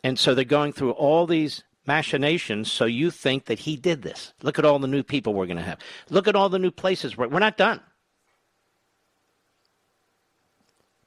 And 0.03 0.19
so 0.19 0.35
they're 0.35 0.45
going 0.45 0.73
through 0.73 0.91
all 0.91 1.25
these 1.25 1.63
machinations 1.87 2.71
so 2.71 2.85
you 2.85 3.11
think 3.11 3.45
that 3.45 3.59
he 3.59 3.75
did 3.75 4.01
this. 4.01 4.33
Look 4.41 4.59
at 4.59 4.65
all 4.65 4.79
the 4.79 4.87
new 4.87 5.03
people 5.03 5.33
we're 5.33 5.45
going 5.45 5.57
to 5.57 5.63
have. 5.63 5.79
Look 6.09 6.27
at 6.27 6.35
all 6.35 6.49
the 6.49 6.59
new 6.59 6.71
places. 6.71 7.17
We're, 7.17 7.27
we're 7.27 7.39
not 7.39 7.57
done. 7.57 7.81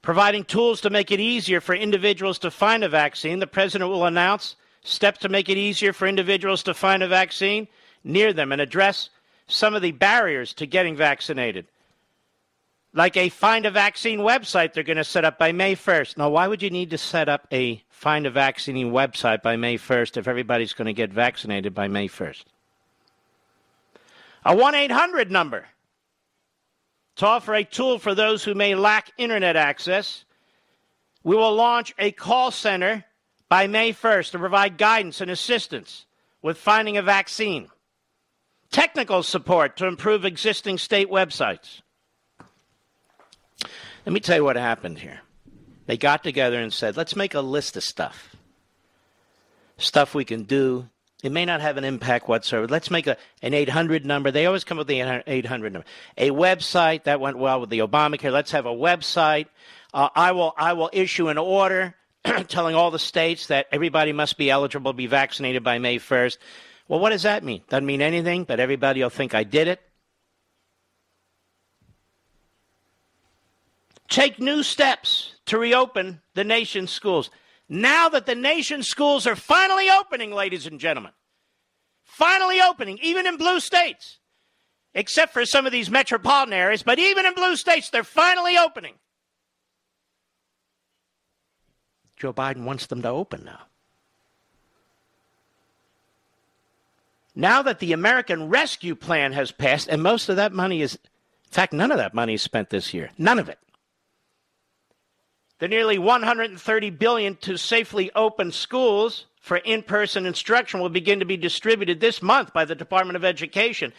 Providing 0.02 0.44
tools 0.44 0.80
to 0.82 0.90
make 0.90 1.10
it 1.10 1.20
easier 1.20 1.60
for 1.60 1.74
individuals 1.74 2.38
to 2.40 2.50
find 2.50 2.84
a 2.84 2.88
vaccine, 2.88 3.40
the 3.40 3.46
president 3.46 3.90
will 3.90 4.04
announce 4.04 4.56
steps 4.82 5.18
to 5.20 5.28
make 5.28 5.48
it 5.48 5.56
easier 5.58 5.92
for 5.92 6.06
individuals 6.06 6.62
to 6.62 6.74
find 6.74 7.02
a 7.02 7.08
vaccine 7.08 7.68
near 8.04 8.32
them 8.32 8.52
and 8.52 8.60
address 8.60 9.10
some 9.48 9.74
of 9.74 9.82
the 9.82 9.92
barriers 9.92 10.54
to 10.54 10.66
getting 10.66 10.94
vaccinated. 10.94 11.66
Like 12.94 13.16
a 13.16 13.28
find 13.28 13.66
a 13.66 13.70
vaccine 13.70 14.20
website 14.20 14.72
they're 14.72 14.82
going 14.82 14.96
to 14.96 15.04
set 15.04 15.24
up 15.24 15.38
by 15.38 15.52
May 15.52 15.74
1st. 15.74 16.16
Now, 16.16 16.30
why 16.30 16.46
would 16.46 16.62
you 16.62 16.70
need 16.70 16.90
to 16.90 16.98
set 16.98 17.28
up 17.28 17.46
a 17.52 17.82
find 17.90 18.26
a 18.26 18.30
vaccine 18.30 18.92
website 18.92 19.42
by 19.42 19.56
May 19.56 19.76
1st 19.76 20.16
if 20.16 20.28
everybody's 20.28 20.72
going 20.72 20.86
to 20.86 20.92
get 20.92 21.12
vaccinated 21.12 21.74
by 21.74 21.88
May 21.88 22.08
1st? 22.08 22.44
A 24.44 24.56
1 24.56 24.74
800 24.74 25.30
number 25.30 25.66
to 27.16 27.26
offer 27.26 27.54
a 27.54 27.64
tool 27.64 27.98
for 27.98 28.14
those 28.14 28.44
who 28.44 28.54
may 28.54 28.74
lack 28.74 29.10
internet 29.18 29.56
access. 29.56 30.24
We 31.24 31.36
will 31.36 31.54
launch 31.54 31.94
a 31.98 32.12
call 32.12 32.50
center 32.50 33.04
by 33.48 33.66
May 33.66 33.92
1st 33.92 34.30
to 34.32 34.38
provide 34.38 34.78
guidance 34.78 35.20
and 35.20 35.30
assistance 35.30 36.06
with 36.42 36.56
finding 36.56 36.96
a 36.96 37.02
vaccine, 37.02 37.68
technical 38.70 39.22
support 39.22 39.76
to 39.76 39.86
improve 39.86 40.24
existing 40.24 40.78
state 40.78 41.10
websites. 41.10 41.80
Let 44.06 44.12
me 44.12 44.20
tell 44.20 44.36
you 44.36 44.44
what 44.44 44.56
happened 44.56 44.98
here. 44.98 45.20
They 45.86 45.96
got 45.96 46.22
together 46.22 46.60
and 46.60 46.72
said, 46.72 46.96
let's 46.96 47.16
make 47.16 47.34
a 47.34 47.40
list 47.40 47.76
of 47.76 47.82
stuff. 47.82 48.36
Stuff 49.78 50.14
we 50.14 50.24
can 50.24 50.42
do. 50.42 50.88
It 51.22 51.32
may 51.32 51.44
not 51.44 51.60
have 51.60 51.76
an 51.76 51.84
impact 51.84 52.28
whatsoever. 52.28 52.68
Let's 52.68 52.90
make 52.90 53.06
a, 53.06 53.16
an 53.42 53.52
800 53.52 54.06
number. 54.06 54.30
They 54.30 54.46
always 54.46 54.64
come 54.64 54.78
with 54.78 54.86
the 54.86 55.22
800 55.26 55.72
number. 55.72 55.88
A 56.16 56.30
website 56.30 57.04
that 57.04 57.20
went 57.20 57.38
well 57.38 57.60
with 57.60 57.70
the 57.70 57.80
Obamacare. 57.80 58.32
Let's 58.32 58.52
have 58.52 58.66
a 58.66 58.72
website. 58.72 59.46
Uh, 59.92 60.10
I 60.14 60.32
will 60.32 60.54
I 60.56 60.74
will 60.74 60.90
issue 60.92 61.28
an 61.28 61.38
order 61.38 61.94
telling 62.48 62.76
all 62.76 62.90
the 62.90 62.98
states 62.98 63.48
that 63.48 63.66
everybody 63.72 64.12
must 64.12 64.36
be 64.36 64.50
eligible 64.50 64.92
to 64.92 64.96
be 64.96 65.06
vaccinated 65.06 65.64
by 65.64 65.78
May 65.78 65.98
1st. 65.98 66.38
Well, 66.88 67.00
what 67.00 67.10
does 67.10 67.22
that 67.22 67.44
mean? 67.44 67.62
Doesn't 67.68 67.86
mean 67.86 68.00
anything, 68.00 68.44
but 68.44 68.60
everybody 68.60 69.02
will 69.02 69.10
think 69.10 69.34
I 69.34 69.44
did 69.44 69.68
it. 69.68 69.80
Take 74.08 74.40
new 74.40 74.62
steps 74.62 75.34
to 75.46 75.58
reopen 75.58 76.22
the 76.32 76.44
nation's 76.44 76.90
schools. 76.90 77.30
Now 77.68 78.08
that 78.08 78.24
the 78.24 78.34
nation's 78.34 78.88
schools 78.88 79.26
are 79.26 79.36
finally 79.36 79.90
opening, 79.90 80.32
ladies 80.32 80.66
and 80.66 80.80
gentlemen, 80.80 81.12
finally 82.04 82.62
opening, 82.62 82.98
even 83.02 83.26
in 83.26 83.36
blue 83.36 83.60
states, 83.60 84.18
except 84.94 85.34
for 85.34 85.44
some 85.44 85.66
of 85.66 85.72
these 85.72 85.90
metropolitan 85.90 86.54
areas, 86.54 86.82
but 86.82 86.98
even 86.98 87.26
in 87.26 87.34
blue 87.34 87.54
states, 87.54 87.90
they're 87.90 88.02
finally 88.02 88.56
opening. 88.56 88.94
Joe 92.16 92.32
Biden 92.32 92.64
wants 92.64 92.86
them 92.86 93.02
to 93.02 93.08
open 93.10 93.44
now. 93.44 93.67
Now 97.38 97.62
that 97.62 97.78
the 97.78 97.92
American 97.92 98.48
Rescue 98.48 98.96
Plan 98.96 99.32
has 99.32 99.52
passed, 99.52 99.86
and 99.86 100.02
most 100.02 100.28
of 100.28 100.34
that 100.34 100.52
money 100.52 100.82
is, 100.82 100.96
in 100.96 101.52
fact, 101.52 101.72
none 101.72 101.92
of 101.92 101.98
that 101.98 102.12
money 102.12 102.34
is 102.34 102.42
spent 102.42 102.68
this 102.68 102.92
year. 102.92 103.10
None 103.16 103.38
of 103.38 103.48
it. 103.48 103.60
The 105.60 105.68
nearly 105.68 106.00
130 106.00 106.90
billion 106.90 107.36
to 107.36 107.56
safely 107.56 108.10
open 108.16 108.50
schools 108.50 109.26
for 109.40 109.58
in-person 109.58 110.26
instruction 110.26 110.80
will 110.80 110.88
begin 110.88 111.20
to 111.20 111.24
be 111.24 111.36
distributed 111.36 112.00
this 112.00 112.20
month 112.20 112.52
by 112.52 112.64
the 112.64 112.74
Department 112.74 113.14
of 113.14 113.24
Education. 113.24 113.92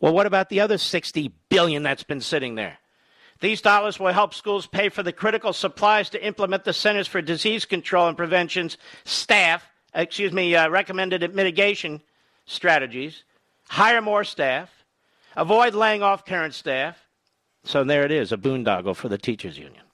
Well, 0.00 0.14
what 0.14 0.26
about 0.26 0.48
the 0.48 0.60
other 0.60 0.78
60 0.78 1.30
billion 1.50 1.82
that's 1.82 2.04
been 2.04 2.22
sitting 2.22 2.54
there? 2.54 2.78
These 3.40 3.60
dollars 3.60 4.00
will 4.00 4.14
help 4.14 4.32
schools 4.32 4.66
pay 4.66 4.88
for 4.88 5.02
the 5.02 5.12
critical 5.12 5.52
supplies 5.52 6.08
to 6.10 6.26
implement 6.26 6.64
the 6.64 6.72
Centers 6.72 7.06
for 7.06 7.20
Disease 7.20 7.66
Control 7.66 8.08
and 8.08 8.16
Prevention's 8.16 8.78
staff, 9.04 9.70
excuse 9.94 10.32
me, 10.32 10.56
uh, 10.56 10.70
recommended 10.70 11.34
mitigation 11.34 12.00
strategies, 12.48 13.24
hire 13.68 14.02
more 14.02 14.24
staff, 14.24 14.84
avoid 15.36 15.74
laying 15.74 16.02
off 16.02 16.24
current 16.24 16.54
staff. 16.54 16.96
So 17.64 17.84
there 17.84 18.04
it 18.04 18.10
is, 18.10 18.32
a 18.32 18.36
boondoggle 18.36 18.96
for 18.96 19.08
the 19.08 19.18
teachers 19.18 19.56
union. 19.56 19.84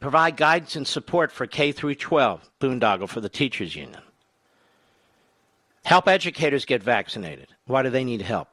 Provide 0.00 0.36
guidance 0.38 0.76
and 0.76 0.86
support 0.86 1.30
for 1.30 1.46
K 1.46 1.72
through 1.72 1.96
12, 1.96 2.50
boondoggle 2.58 3.08
for 3.08 3.20
the 3.20 3.28
teachers 3.28 3.76
union. 3.76 4.00
Help 5.84 6.08
educators 6.08 6.64
get 6.64 6.82
vaccinated. 6.82 7.48
Why 7.66 7.82
do 7.82 7.90
they 7.90 8.04
need 8.04 8.22
help? 8.22 8.48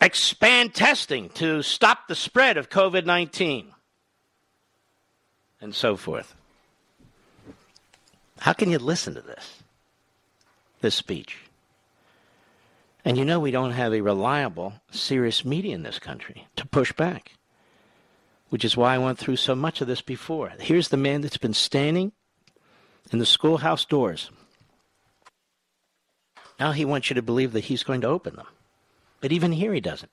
expand 0.00 0.74
testing 0.74 1.28
to 1.30 1.62
stop 1.62 2.08
the 2.08 2.14
spread 2.14 2.56
of 2.56 2.68
COVID 2.68 3.04
19. 3.04 3.74
and 5.60 5.74
so 5.74 5.96
forth. 5.96 6.36
How 8.40 8.52
can 8.52 8.70
you 8.70 8.78
listen 8.78 9.14
to 9.14 9.20
this? 9.20 9.62
This 10.80 10.94
speech. 10.94 11.38
And 13.04 13.16
you 13.16 13.24
know 13.24 13.40
we 13.40 13.50
don't 13.50 13.72
have 13.72 13.92
a 13.92 14.00
reliable, 14.00 14.74
serious 14.90 15.44
media 15.44 15.74
in 15.74 15.82
this 15.82 15.98
country 15.98 16.46
to 16.56 16.66
push 16.66 16.92
back, 16.92 17.32
which 18.50 18.64
is 18.64 18.76
why 18.76 18.94
I 18.94 18.98
went 18.98 19.18
through 19.18 19.36
so 19.36 19.54
much 19.54 19.80
of 19.80 19.86
this 19.86 20.02
before. 20.02 20.52
Here's 20.60 20.88
the 20.88 20.96
man 20.96 21.20
that's 21.20 21.36
been 21.36 21.54
standing 21.54 22.12
in 23.10 23.18
the 23.18 23.26
schoolhouse 23.26 23.84
doors. 23.84 24.30
Now 26.60 26.72
he 26.72 26.84
wants 26.84 27.08
you 27.08 27.14
to 27.14 27.22
believe 27.22 27.52
that 27.52 27.64
he's 27.64 27.82
going 27.82 28.00
to 28.02 28.08
open 28.08 28.36
them. 28.36 28.46
But 29.20 29.32
even 29.32 29.52
here 29.52 29.72
he 29.72 29.80
doesn't. 29.80 30.10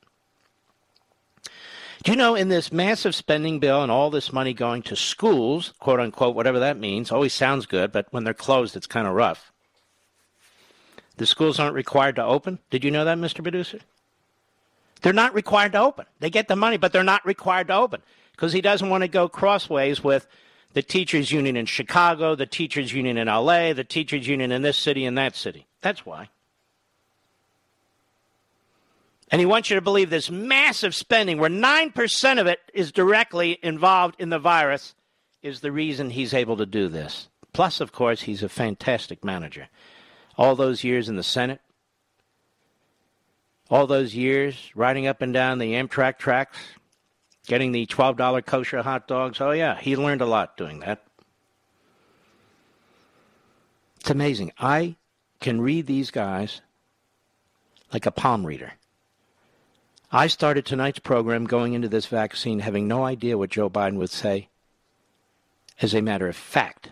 Do 2.05 2.11
you 2.11 2.17
know 2.17 2.35
in 2.35 2.49
this 2.49 2.71
massive 2.71 3.15
spending 3.15 3.57
bill 3.57 3.81
and 3.81 3.91
all 3.91 4.11
this 4.11 4.31
money 4.31 4.53
going 4.53 4.83
to 4.83 4.95
schools, 4.95 5.73
quote 5.79 5.99
unquote, 5.99 6.35
whatever 6.35 6.59
that 6.59 6.77
means, 6.77 7.11
always 7.11 7.33
sounds 7.33 7.65
good, 7.65 7.91
but 7.91 8.05
when 8.11 8.23
they're 8.23 8.35
closed, 8.35 8.75
it's 8.75 8.85
kind 8.85 9.07
of 9.07 9.15
rough. 9.15 9.51
The 11.17 11.25
schools 11.25 11.59
aren't 11.59 11.73
required 11.73 12.17
to 12.17 12.23
open. 12.23 12.59
Did 12.69 12.83
you 12.83 12.91
know 12.91 13.05
that, 13.05 13.17
Mr. 13.17 13.41
Producer? 13.41 13.79
They're 15.01 15.13
not 15.13 15.33
required 15.33 15.71
to 15.71 15.81
open. 15.81 16.05
They 16.19 16.29
get 16.29 16.47
the 16.47 16.55
money, 16.55 16.77
but 16.77 16.93
they're 16.93 17.03
not 17.03 17.25
required 17.25 17.69
to 17.69 17.75
open 17.75 18.03
because 18.33 18.53
he 18.53 18.61
doesn't 18.61 18.89
want 18.89 19.01
to 19.01 19.07
go 19.07 19.27
crossways 19.27 20.03
with 20.03 20.27
the 20.73 20.83
teachers' 20.83 21.31
union 21.31 21.57
in 21.57 21.65
Chicago, 21.65 22.35
the 22.35 22.45
teachers' 22.45 22.93
union 22.93 23.17
in 23.17 23.27
LA, 23.27 23.73
the 23.73 23.83
teachers' 23.83 24.27
union 24.27 24.51
in 24.51 24.61
this 24.61 24.77
city 24.77 25.05
and 25.05 25.17
that 25.17 25.35
city. 25.35 25.65
That's 25.81 26.05
why. 26.05 26.29
And 29.35 29.41
he 29.41 29.45
wants 29.45 29.69
you 29.69 29.75
to 29.75 29.81
believe 29.81 30.09
this 30.09 30.31
massive 30.31 30.95
spending, 30.95 31.39
where 31.39 31.49
9% 31.49 32.39
of 32.39 32.47
it 32.47 32.59
is 32.73 32.93
directly 32.93 33.59
involved 33.61 34.15
in 34.17 34.29
the 34.29 34.39
virus, 34.39 34.95
is 35.41 35.59
the 35.59 35.73
reason 35.73 36.09
he's 36.09 36.33
able 36.33 36.55
to 36.55 36.65
do 36.65 36.87
this. 36.87 37.27
Plus, 37.51 37.81
of 37.81 37.91
course, 37.91 38.21
he's 38.21 38.43
a 38.43 38.47
fantastic 38.47 39.25
manager. 39.25 39.67
All 40.37 40.55
those 40.55 40.85
years 40.85 41.09
in 41.09 41.17
the 41.17 41.21
Senate, 41.21 41.59
all 43.69 43.87
those 43.87 44.15
years 44.15 44.71
riding 44.73 45.05
up 45.05 45.21
and 45.21 45.33
down 45.33 45.57
the 45.57 45.73
Amtrak 45.73 46.17
tracks, 46.17 46.57
getting 47.45 47.73
the 47.73 47.87
$12 47.87 48.45
kosher 48.45 48.83
hot 48.83 49.05
dogs. 49.05 49.41
Oh, 49.41 49.51
yeah, 49.51 49.77
he 49.77 49.97
learned 49.97 50.21
a 50.21 50.25
lot 50.25 50.55
doing 50.55 50.79
that. 50.79 51.03
It's 53.99 54.11
amazing. 54.11 54.53
I 54.57 54.95
can 55.41 55.59
read 55.59 55.87
these 55.87 56.09
guys 56.09 56.61
like 57.91 58.05
a 58.05 58.11
palm 58.11 58.45
reader. 58.45 58.71
I 60.11 60.27
started 60.27 60.65
tonight's 60.65 60.99
program 60.99 61.45
going 61.45 61.73
into 61.73 61.89
this 61.89 62.05
vaccine 62.05 62.59
having 62.59 62.87
no 62.87 63.03
idea 63.03 63.37
what 63.37 63.49
Joe 63.49 63.69
Biden 63.69 63.97
would 63.97 64.11
say 64.11 64.49
as 65.81 65.93
a 65.93 66.01
matter 66.01 66.27
of 66.27 66.35
fact, 66.35 66.91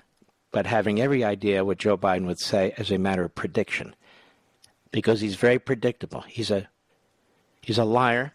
but 0.51 0.65
having 0.65 0.99
every 0.99 1.23
idea 1.23 1.63
what 1.63 1.77
Joe 1.77 1.97
Biden 1.97 2.25
would 2.25 2.39
say 2.39 2.73
as 2.77 2.91
a 2.91 2.97
matter 2.97 3.23
of 3.23 3.35
prediction. 3.35 3.95
Because 4.91 5.21
he's 5.21 5.35
very 5.35 5.59
predictable. 5.59 6.21
He's 6.21 6.51
a 6.51 6.67
he's 7.61 7.77
a 7.77 7.85
liar 7.85 8.33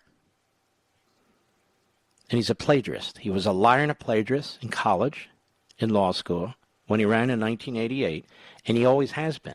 and 2.30 2.36
he's 2.36 2.50
a 2.50 2.54
plagiarist. 2.54 3.18
He 3.18 3.30
was 3.30 3.46
a 3.46 3.52
liar 3.52 3.82
and 3.82 3.90
a 3.90 3.94
plagiarist 3.94 4.62
in 4.62 4.68
college, 4.68 5.28
in 5.78 5.90
law 5.90 6.12
school, 6.12 6.54
when 6.86 7.00
he 7.00 7.06
ran 7.06 7.30
in 7.30 7.40
1988, 7.40 8.26
and 8.66 8.76
he 8.76 8.84
always 8.84 9.12
has 9.12 9.38
been. 9.38 9.54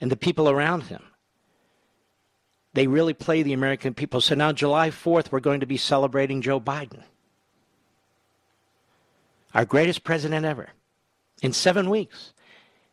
And 0.00 0.10
the 0.10 0.16
people 0.16 0.48
around 0.48 0.84
him 0.84 1.02
they 2.74 2.86
really 2.86 3.14
play 3.14 3.42
the 3.42 3.52
American 3.52 3.94
people. 3.94 4.20
So 4.20 4.34
now, 4.34 4.52
July 4.52 4.90
4th, 4.90 5.32
we're 5.32 5.40
going 5.40 5.60
to 5.60 5.66
be 5.66 5.76
celebrating 5.76 6.42
Joe 6.42 6.60
Biden, 6.60 7.02
our 9.54 9.64
greatest 9.64 10.04
president 10.04 10.44
ever, 10.44 10.70
in 11.42 11.52
seven 11.52 11.90
weeks. 11.90 12.32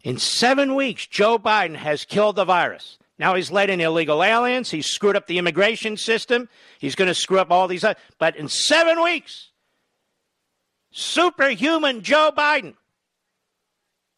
In 0.04 0.18
seven 0.18 0.76
weeks, 0.76 1.08
Joe 1.08 1.40
Biden 1.40 1.76
has 1.76 2.06
killed 2.06 2.36
the 2.36 2.46
virus. 2.46 3.00
Now 3.18 3.36
he's 3.36 3.52
let 3.52 3.70
in 3.70 3.82
illegal 3.82 4.24
aliens. 4.24 4.70
He's 4.70 4.86
screwed 4.86 5.16
up 5.16 5.28
the 5.28 5.38
immigration 5.38 5.98
system. 5.98 6.50
He's 6.80 6.96
going 6.96 7.08
to 7.08 7.16
screw 7.16 7.40
up 7.40 7.50
all 7.50 7.68
these. 7.68 7.84
Other, 7.84 8.00
but 8.20 8.36
in 8.36 8.48
seven 8.50 9.02
weeks, 9.02 9.50
superhuman 10.92 12.02
Joe 12.02 12.32
Biden. 12.36 12.76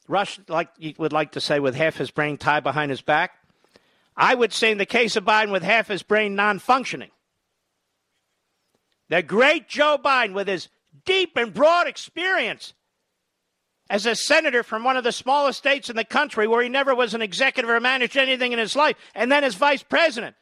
Rush, 0.08 0.40
like 0.48 0.70
you 0.78 0.94
would 0.98 1.14
like 1.14 1.34
to 1.34 1.42
say, 1.42 1.60
with 1.60 1.76
half 1.76 1.98
his 1.98 2.12
brain 2.12 2.38
tied 2.38 2.64
behind 2.64 2.92
his 2.92 3.02
back. 3.02 3.37
I 4.18 4.34
would 4.34 4.52
say, 4.52 4.72
in 4.72 4.80
the 4.80 4.86
case 4.86 5.16
of 5.16 5.24
Biden, 5.24 5.52
with 5.52 5.62
half 5.62 5.88
his 5.88 6.02
brain 6.02 6.34
non 6.36 6.58
functioning. 6.58 7.12
The 9.10 9.22
great 9.22 9.70
Joe 9.70 9.98
Biden, 10.04 10.34
with 10.34 10.48
his 10.48 10.70
deep 11.06 11.38
and 11.38 11.54
broad 11.54 11.88
experience 11.88 12.74
as 13.90 14.06
a 14.06 14.16
senator 14.16 14.64
from 14.64 14.84
one 14.84 14.98
of 14.98 15.04
the 15.04 15.12
smallest 15.12 15.60
states 15.60 15.90
in 15.90 15.96
the 15.96 16.04
country 16.04 16.48
where 16.48 16.62
he 16.62 16.68
never 16.68 16.94
was 16.94 17.14
an 17.14 17.22
executive 17.22 17.70
or 17.70 17.80
managed 17.80 18.18
anything 18.18 18.52
in 18.52 18.60
his 18.60 18.76
life, 18.76 18.98
and 19.16 19.32
then 19.32 19.44
as 19.44 19.56
vice 19.56 19.84
president, 19.84 20.36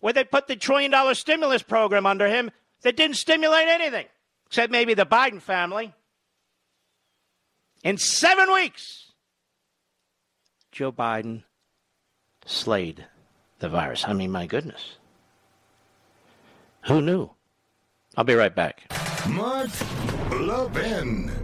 where 0.00 0.12
they 0.12 0.24
put 0.24 0.48
the 0.48 0.56
trillion 0.56 0.90
dollar 0.90 1.14
stimulus 1.14 1.62
program 1.62 2.04
under 2.04 2.28
him 2.28 2.50
that 2.82 2.96
didn't 2.96 3.16
stimulate 3.16 3.68
anything, 3.68 4.06
except 4.46 4.72
maybe 4.72 4.92
the 4.92 5.06
Biden 5.06 5.40
family. 5.40 5.94
In 7.82 7.96
seven 7.96 8.52
weeks, 8.52 9.12
Joe 10.72 10.92
Biden 10.92 11.44
slayed 12.44 13.06
the 13.58 13.68
virus. 13.68 14.04
I 14.06 14.12
mean, 14.12 14.30
my 14.30 14.46
goodness. 14.46 14.96
Who 16.86 17.00
knew? 17.00 17.30
I'll 18.16 18.24
be 18.24 18.34
right 18.34 18.54
back. 18.54 18.90
Mark 19.28 19.70
Levin. 20.30 21.43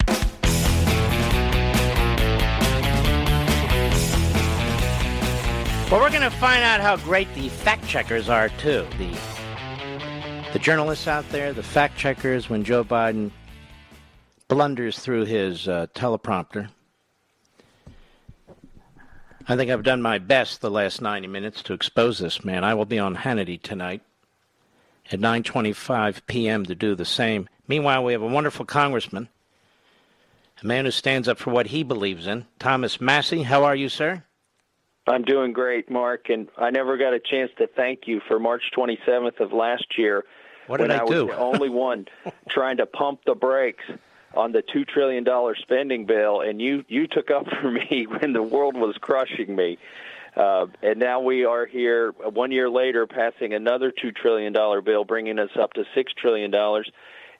Well, 5.91 5.99
we're 5.99 6.09
going 6.09 6.21
to 6.21 6.29
find 6.29 6.63
out 6.63 6.79
how 6.79 6.95
great 6.95 7.27
the 7.35 7.49
fact 7.49 7.85
checkers 7.85 8.29
are, 8.29 8.47
too. 8.47 8.87
The, 8.97 9.13
the 10.53 10.59
journalists 10.59 11.05
out 11.05 11.27
there, 11.31 11.51
the 11.51 11.63
fact 11.63 11.97
checkers, 11.97 12.49
when 12.49 12.63
Joe 12.63 12.85
Biden 12.85 13.29
blunders 14.47 14.99
through 14.99 15.25
his 15.25 15.67
uh, 15.67 15.87
teleprompter. 15.93 16.69
I 19.49 19.57
think 19.57 19.69
I've 19.69 19.83
done 19.83 20.01
my 20.01 20.17
best 20.17 20.61
the 20.61 20.71
last 20.71 21.01
90 21.01 21.27
minutes 21.27 21.61
to 21.63 21.73
expose 21.73 22.19
this 22.19 22.45
man. 22.45 22.63
I 22.63 22.73
will 22.73 22.85
be 22.85 22.97
on 22.97 23.17
Hannity 23.17 23.61
tonight 23.61 24.01
at 25.11 25.19
9:25 25.19 26.21
p.m. 26.25 26.65
to 26.67 26.73
do 26.73 26.95
the 26.95 27.03
same. 27.03 27.49
Meanwhile, 27.67 28.05
we 28.05 28.13
have 28.13 28.21
a 28.21 28.27
wonderful 28.27 28.63
congressman, 28.63 29.27
a 30.63 30.65
man 30.65 30.85
who 30.85 30.91
stands 30.91 31.27
up 31.27 31.37
for 31.37 31.51
what 31.51 31.67
he 31.67 31.83
believes 31.83 32.27
in. 32.27 32.45
Thomas 32.59 33.01
Massie, 33.01 33.43
how 33.43 33.65
are 33.65 33.75
you, 33.75 33.89
sir? 33.89 34.23
I'm 35.07 35.23
doing 35.23 35.51
great, 35.51 35.89
Mark, 35.89 36.29
and 36.29 36.47
I 36.57 36.69
never 36.69 36.97
got 36.97 37.13
a 37.13 37.19
chance 37.19 37.51
to 37.57 37.67
thank 37.67 38.01
you 38.05 38.21
for 38.27 38.39
March 38.39 38.63
27th 38.77 39.39
of 39.39 39.51
last 39.51 39.97
year 39.97 40.23
What 40.67 40.77
did 40.77 40.89
when 40.89 40.99
I 40.99 41.03
was 41.03 41.27
the 41.27 41.37
only 41.37 41.69
one 41.69 42.07
trying 42.49 42.77
to 42.77 42.85
pump 42.85 43.21
the 43.25 43.35
brakes 43.35 43.83
on 44.35 44.51
the 44.51 44.61
two 44.61 44.85
trillion 44.85 45.23
dollar 45.23 45.55
spending 45.55 46.05
bill, 46.05 46.41
and 46.41 46.61
you 46.61 46.85
you 46.87 47.07
took 47.07 47.31
up 47.31 47.47
for 47.61 47.71
me 47.71 48.05
when 48.07 48.33
the 48.33 48.43
world 48.43 48.75
was 48.75 48.95
crushing 48.99 49.55
me. 49.55 49.77
Uh, 50.35 50.67
and 50.81 50.97
now 50.97 51.19
we 51.19 51.43
are 51.43 51.65
here 51.65 52.11
one 52.11 52.51
year 52.51 52.69
later 52.69 53.05
passing 53.05 53.53
another 53.53 53.91
$2 53.91 54.15
trillion 54.15 54.53
bill, 54.53 55.03
bringing 55.03 55.37
us 55.39 55.49
up 55.59 55.73
to 55.73 55.83
$6 55.93 56.05
trillion. 56.15 56.53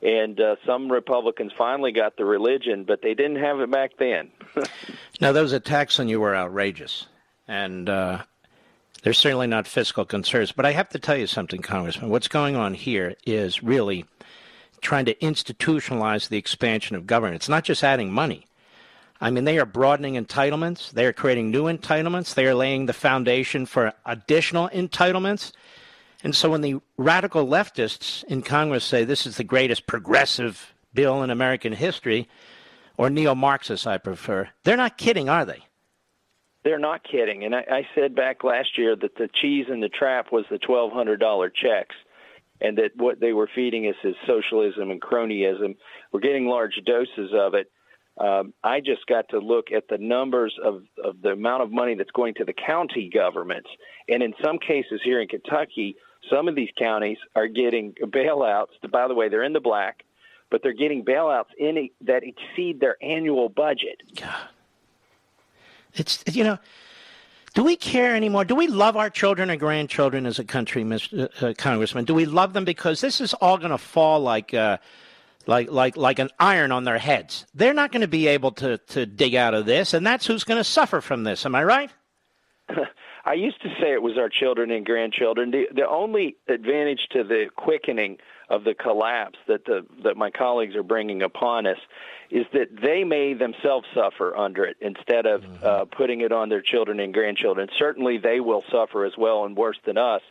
And 0.01 0.41
uh, 0.41 0.55
some 0.65 0.91
Republicans 0.91 1.53
finally 1.57 1.93
got 1.93 2.17
the 2.17 2.25
religion, 2.25 2.83
but 2.83 3.01
they 3.01 3.13
didn't 3.13 3.37
have 3.37 3.61
it 3.61 3.71
back 3.71 3.91
then. 3.97 4.31
now, 5.21 5.31
those 5.31 5.53
attacks 5.53 6.01
on 6.01 6.09
you 6.09 6.19
were 6.19 6.35
outrageous. 6.35 7.07
And 7.51 7.89
uh, 7.89 8.23
they're 9.03 9.11
certainly 9.11 9.45
not 9.45 9.67
fiscal 9.67 10.05
concerns. 10.05 10.53
But 10.53 10.65
I 10.65 10.71
have 10.71 10.87
to 10.91 10.99
tell 10.99 11.17
you 11.17 11.27
something, 11.27 11.61
Congressman. 11.61 12.09
What's 12.09 12.29
going 12.29 12.55
on 12.55 12.73
here 12.73 13.15
is 13.25 13.61
really 13.61 14.05
trying 14.79 15.03
to 15.03 15.15
institutionalize 15.15 16.29
the 16.29 16.37
expansion 16.37 16.95
of 16.95 17.05
government. 17.05 17.35
It's 17.35 17.49
not 17.49 17.65
just 17.65 17.83
adding 17.83 18.09
money. 18.09 18.47
I 19.19 19.31
mean, 19.31 19.43
they 19.43 19.59
are 19.59 19.65
broadening 19.65 20.13
entitlements. 20.13 20.91
They 20.91 21.05
are 21.05 21.11
creating 21.11 21.51
new 21.51 21.65
entitlements. 21.65 22.35
They 22.35 22.47
are 22.47 22.55
laying 22.55 22.85
the 22.85 22.93
foundation 22.93 23.65
for 23.65 23.91
additional 24.05 24.69
entitlements. 24.69 25.51
And 26.23 26.33
so 26.33 26.51
when 26.51 26.61
the 26.61 26.79
radical 26.95 27.45
leftists 27.45 28.23
in 28.23 28.43
Congress 28.43 28.85
say 28.85 29.03
this 29.03 29.27
is 29.27 29.35
the 29.35 29.43
greatest 29.43 29.87
progressive 29.87 30.73
bill 30.93 31.21
in 31.21 31.29
American 31.29 31.73
history, 31.73 32.29
or 32.95 33.09
neo 33.09 33.35
Marxists, 33.35 33.85
I 33.85 33.97
prefer, 33.97 34.47
they're 34.63 34.77
not 34.77 34.97
kidding, 34.97 35.27
are 35.27 35.43
they? 35.43 35.65
They're 36.63 36.79
not 36.79 37.03
kidding. 37.03 37.43
And 37.43 37.55
I, 37.55 37.65
I 37.69 37.87
said 37.95 38.15
back 38.15 38.43
last 38.43 38.77
year 38.77 38.95
that 38.95 39.15
the 39.15 39.29
cheese 39.41 39.65
in 39.69 39.79
the 39.79 39.89
trap 39.89 40.31
was 40.31 40.45
the 40.49 40.59
$1,200 40.59 41.53
checks 41.53 41.95
and 42.61 42.77
that 42.77 42.91
what 42.95 43.19
they 43.19 43.33
were 43.33 43.49
feeding 43.53 43.87
us 43.87 43.95
is 44.03 44.15
socialism 44.27 44.91
and 44.91 45.01
cronyism. 45.01 45.75
We're 46.11 46.19
getting 46.19 46.45
large 46.45 46.79
doses 46.85 47.31
of 47.33 47.55
it. 47.55 47.71
Um, 48.19 48.53
I 48.63 48.81
just 48.81 49.07
got 49.07 49.29
to 49.29 49.39
look 49.39 49.71
at 49.71 49.87
the 49.87 49.97
numbers 49.97 50.55
of, 50.63 50.83
of 51.03 51.21
the 51.21 51.29
amount 51.29 51.63
of 51.63 51.71
money 51.71 51.95
that's 51.95 52.11
going 52.11 52.35
to 52.35 52.45
the 52.45 52.53
county 52.53 53.09
governments. 53.11 53.69
And 54.07 54.21
in 54.21 54.33
some 54.43 54.59
cases 54.59 55.01
here 55.03 55.21
in 55.21 55.27
Kentucky, 55.27 55.95
some 56.29 56.47
of 56.47 56.55
these 56.55 56.69
counties 56.77 57.17
are 57.35 57.47
getting 57.47 57.93
bailouts. 57.93 58.73
By 58.91 59.07
the 59.07 59.15
way, 59.15 59.29
they're 59.29 59.43
in 59.43 59.53
the 59.53 59.59
black, 59.59 60.03
but 60.51 60.61
they're 60.61 60.73
getting 60.73 61.03
bailouts 61.03 61.53
in 61.57 61.89
that 62.01 62.21
exceed 62.23 62.79
their 62.79 62.97
annual 63.01 63.49
budget. 63.49 64.03
God. 64.19 64.49
It's, 65.95 66.23
you 66.27 66.43
know, 66.43 66.57
do 67.53 67.63
we 67.63 67.75
care 67.75 68.15
anymore? 68.15 68.45
Do 68.45 68.55
we 68.55 68.67
love 68.67 68.95
our 68.95 69.09
children 69.09 69.49
and 69.49 69.59
grandchildren 69.59 70.25
as 70.25 70.39
a 70.39 70.43
country, 70.43 70.83
Mr. 70.83 71.29
Uh, 71.41 71.47
uh, 71.47 71.53
Congressman? 71.57 72.05
Do 72.05 72.13
we 72.13 72.25
love 72.25 72.53
them 72.53 72.63
because 72.63 73.01
this 73.01 73.19
is 73.19 73.33
all 73.35 73.57
going 73.57 73.71
to 73.71 73.77
fall 73.77 74.21
like, 74.21 74.53
uh, 74.53 74.77
like, 75.47 75.69
like, 75.69 75.97
like 75.97 76.19
an 76.19 76.29
iron 76.39 76.71
on 76.71 76.85
their 76.85 76.97
heads? 76.97 77.45
They're 77.53 77.73
not 77.73 77.91
going 77.91 78.01
to 78.01 78.07
be 78.07 78.27
able 78.27 78.51
to, 78.53 78.77
to 78.77 79.05
dig 79.05 79.35
out 79.35 79.53
of 79.53 79.65
this, 79.65 79.93
and 79.93 80.07
that's 80.07 80.25
who's 80.25 80.45
going 80.45 80.59
to 80.59 80.63
suffer 80.63 81.01
from 81.01 81.23
this. 81.23 81.45
Am 81.45 81.55
I 81.55 81.63
right? 81.63 81.91
I 83.25 83.33
used 83.33 83.61
to 83.61 83.69
say 83.79 83.93
it 83.93 84.01
was 84.01 84.17
our 84.17 84.29
children 84.29 84.71
and 84.71 84.85
grandchildren. 84.85 85.51
The, 85.51 85.65
the 85.73 85.87
only 85.87 86.37
advantage 86.47 87.07
to 87.11 87.23
the 87.23 87.47
quickening 87.55 88.17
of 88.49 88.63
the 88.63 88.73
collapse 88.73 89.39
that 89.47 89.65
the 89.65 89.85
that 90.03 90.17
my 90.17 90.29
colleagues 90.29 90.75
are 90.75 90.83
bringing 90.83 91.21
upon 91.21 91.65
us 91.65 91.77
is 92.31 92.45
that 92.53 92.69
they 92.81 93.03
may 93.03 93.33
themselves 93.33 93.85
suffer 93.93 94.35
under 94.35 94.63
it 94.63 94.77
instead 94.79 95.25
of 95.25 95.41
mm-hmm. 95.41 95.65
uh, 95.65 95.85
putting 95.85 96.21
it 96.21 96.31
on 96.31 96.49
their 96.49 96.61
children 96.61 96.99
and 96.99 97.13
grandchildren. 97.13 97.67
Certainly, 97.77 98.19
they 98.19 98.39
will 98.39 98.63
suffer 98.71 99.05
as 99.05 99.13
well 99.17 99.45
and 99.45 99.55
worse 99.55 99.77
than 99.85 99.97
us. 99.97 100.21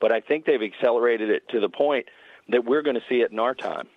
But 0.00 0.12
I 0.12 0.20
think 0.20 0.44
they've 0.44 0.62
accelerated 0.62 1.30
it 1.30 1.48
to 1.50 1.60
the 1.60 1.68
point 1.68 2.06
that 2.48 2.64
we're 2.64 2.82
going 2.82 2.96
to 2.96 3.02
see 3.08 3.20
it 3.20 3.30
in 3.30 3.38
our 3.38 3.54
time. 3.54 3.88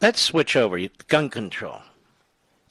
Let's 0.00 0.20
switch 0.20 0.54
over. 0.54 0.78
Gun 1.08 1.28
control. 1.30 1.80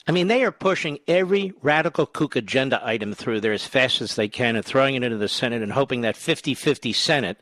I 0.07 0.13
mean, 0.13 0.27
they 0.27 0.45
are 0.45 0.53
pushing 0.53 0.99
every 1.07 1.51
radical 1.61 2.05
kook 2.05 2.37
agenda 2.37 2.79
item 2.81 3.13
through 3.13 3.41
there 3.41 3.51
as 3.51 3.65
fast 3.65 4.01
as 4.01 4.15
they 4.15 4.29
can 4.29 4.55
and 4.55 4.63
throwing 4.63 4.95
it 4.95 5.03
into 5.03 5.17
the 5.17 5.27
Senate 5.27 5.61
and 5.61 5.73
hoping 5.73 6.01
that 6.01 6.15
50 6.15 6.53
50 6.53 6.93
Senate 6.93 7.37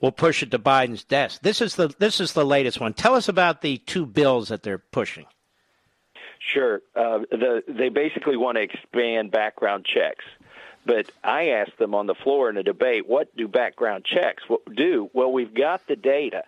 will 0.00 0.12
push 0.12 0.42
it 0.42 0.50
to 0.50 0.58
Biden's 0.58 1.04
desk. 1.04 1.40
This 1.42 1.60
is 1.60 1.76
the 1.76 1.94
this 1.98 2.20
is 2.20 2.32
the 2.32 2.44
latest 2.44 2.80
one. 2.80 2.92
Tell 2.92 3.14
us 3.14 3.28
about 3.28 3.62
the 3.62 3.78
two 3.78 4.06
bills 4.06 4.48
that 4.48 4.62
they're 4.62 4.78
pushing. 4.78 5.26
Sure. 6.52 6.82
Uh, 6.94 7.20
the, 7.30 7.62
they 7.66 7.88
basically 7.88 8.36
want 8.36 8.56
to 8.56 8.62
expand 8.62 9.30
background 9.30 9.84
checks. 9.84 10.24
But 10.84 11.10
I 11.24 11.48
asked 11.48 11.78
them 11.78 11.94
on 11.94 12.06
the 12.06 12.14
floor 12.14 12.48
in 12.48 12.56
a 12.56 12.62
debate, 12.62 13.08
what 13.08 13.34
do 13.36 13.48
background 13.48 14.04
checks 14.04 14.44
do? 14.72 15.10
Well, 15.12 15.32
we've 15.32 15.52
got 15.52 15.86
the 15.88 15.96
data. 15.96 16.44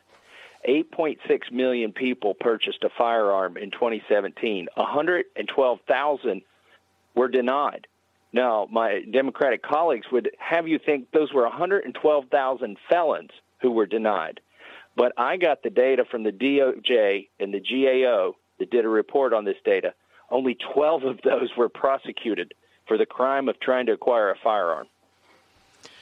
8.6 0.69 1.51
million 1.51 1.93
people 1.93 2.35
purchased 2.35 2.85
a 2.85 2.89
firearm 2.89 3.57
in 3.57 3.71
2017. 3.71 4.69
112,000 4.75 6.43
were 7.15 7.29
denied. 7.29 7.87
Now, 8.33 8.69
my 8.71 9.03
Democratic 9.11 9.63
colleagues 9.63 10.07
would 10.13 10.31
have 10.39 10.69
you 10.69 10.79
think 10.79 11.11
those 11.13 11.33
were 11.33 11.43
112,000 11.43 12.77
felons 12.89 13.31
who 13.61 13.73
were 13.73 13.87
denied. 13.87 14.41
But 14.97 15.13
I 15.17 15.37
got 15.37 15.63
the 15.63 15.71
data 15.71 16.05
from 16.05 16.25
the 16.25 16.33
DOJ 16.33 17.29
and 17.39 17.55
the 17.55 17.61
GAO 17.61 18.35
that 18.59 18.71
did 18.71 18.85
a 18.85 18.89
report 18.89 19.33
on 19.33 19.45
this 19.45 19.57
data. 19.65 19.95
Only 20.31 20.57
12 20.75 21.05
of 21.05 21.21
those 21.23 21.57
were 21.57 21.69
prosecuted 21.69 22.53
for 22.87 22.99
the 22.99 23.07
crime 23.07 23.49
of 23.49 23.61
trying 23.61 23.87
to 23.87 23.93
acquire 23.93 24.31
a 24.31 24.37
firearm 24.37 24.89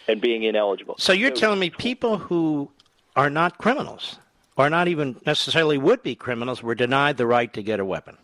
and 0.08 0.20
being 0.20 0.44
ineligible. 0.44 0.96
So 0.98 1.12
you're 1.12 1.34
so, 1.34 1.40
telling 1.40 1.58
me 1.58 1.70
people 1.70 2.18
who 2.18 2.70
are 3.14 3.30
not 3.30 3.58
criminals 3.58 4.18
or 4.56 4.70
not 4.70 4.88
even 4.88 5.16
necessarily 5.26 5.78
would 5.78 6.02
be 6.02 6.14
criminals 6.14 6.62
were 6.62 6.74
denied 6.74 7.16
the 7.16 7.26
right 7.26 7.52
to 7.52 7.62
get 7.62 7.80
a 7.80 7.84
weapon. 7.84 8.16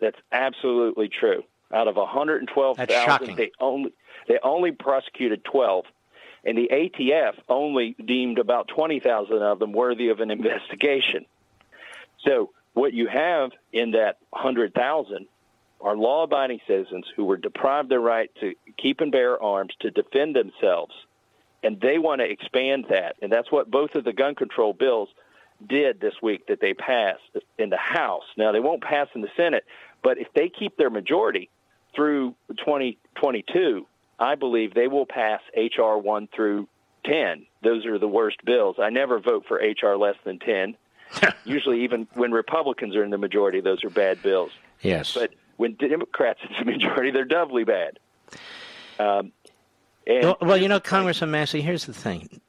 That's 0.00 0.18
absolutely 0.32 1.08
true. 1.08 1.42
Out 1.72 1.86
of 1.86 1.96
112,000, 1.96 3.36
they 3.36 3.50
only 3.60 3.92
they 4.26 4.38
only 4.42 4.72
prosecuted 4.72 5.44
12, 5.44 5.84
and 6.44 6.56
the 6.56 6.70
ATF 6.72 7.34
only 7.48 7.94
deemed 8.02 8.38
about 8.38 8.68
20,000 8.68 9.42
of 9.42 9.58
them 9.58 9.72
worthy 9.72 10.08
of 10.08 10.20
an 10.20 10.30
investigation. 10.30 11.26
So 12.24 12.50
what 12.72 12.94
you 12.94 13.06
have 13.06 13.50
in 13.72 13.90
that 13.90 14.16
100,000 14.30 15.26
are 15.80 15.96
law-abiding 15.96 16.60
citizens 16.66 17.04
who 17.14 17.24
were 17.24 17.36
deprived 17.36 17.90
their 17.90 18.00
right 18.00 18.30
to 18.40 18.54
keep 18.78 19.00
and 19.00 19.12
bear 19.12 19.40
arms 19.40 19.74
to 19.80 19.90
defend 19.90 20.34
themselves, 20.34 20.94
and 21.62 21.78
they 21.80 21.98
want 21.98 22.20
to 22.20 22.30
expand 22.30 22.86
that, 22.88 23.16
and 23.20 23.30
that's 23.30 23.52
what 23.52 23.70
both 23.70 23.94
of 23.94 24.04
the 24.04 24.12
gun 24.14 24.34
control 24.34 24.72
bills 24.72 25.10
did 25.66 26.00
this 26.00 26.14
week 26.22 26.46
that 26.46 26.60
they 26.60 26.72
passed 26.72 27.20
in 27.58 27.68
the 27.68 27.76
House. 27.76 28.24
Now 28.36 28.52
they 28.52 28.60
won't 28.60 28.82
pass 28.82 29.08
in 29.14 29.20
the 29.20 29.30
Senate, 29.36 29.64
but 30.02 30.18
if 30.18 30.32
they 30.32 30.48
keep 30.48 30.76
their 30.76 30.90
majority 30.90 31.50
through 31.98 32.36
2022, 32.50 33.84
I 34.20 34.36
believe 34.36 34.72
they 34.72 34.86
will 34.86 35.04
pass 35.04 35.40
HR 35.56 35.96
1 35.96 36.28
through 36.32 36.68
10. 37.04 37.44
Those 37.64 37.86
are 37.86 37.98
the 37.98 38.06
worst 38.06 38.44
bills. 38.44 38.76
I 38.78 38.90
never 38.90 39.18
vote 39.18 39.46
for 39.48 39.56
HR 39.56 39.96
less 39.96 40.14
than 40.24 40.38
10. 40.38 40.76
Usually, 41.44 41.82
even 41.82 42.06
when 42.14 42.30
Republicans 42.30 42.94
are 42.94 43.02
in 43.02 43.10
the 43.10 43.18
majority, 43.18 43.60
those 43.60 43.82
are 43.82 43.90
bad 43.90 44.22
bills. 44.22 44.52
Yes. 44.80 45.12
But 45.12 45.34
when 45.56 45.74
Democrats 45.74 46.38
are 46.44 46.60
in 46.60 46.66
the 46.66 46.72
majority, 46.72 47.10
they're 47.10 47.24
doubly 47.24 47.64
bad. 47.64 47.98
Um, 49.00 49.32
well, 50.06 50.38
well, 50.40 50.56
you 50.56 50.68
know, 50.68 50.78
Congressman 50.78 51.32
Massie, 51.32 51.62
here's 51.62 51.84
the 51.84 51.92
thing. 51.92 52.40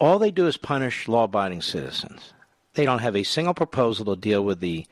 All 0.00 0.18
they 0.18 0.30
do 0.30 0.46
is 0.46 0.56
punish 0.56 1.08
law 1.08 1.24
abiding 1.24 1.60
citizens. 1.60 2.32
They 2.72 2.86
don't 2.86 3.00
have 3.00 3.16
a 3.16 3.22
single 3.22 3.54
proposal 3.54 4.06
to 4.06 4.16
deal 4.16 4.42
with 4.44 4.60
the 4.60 4.86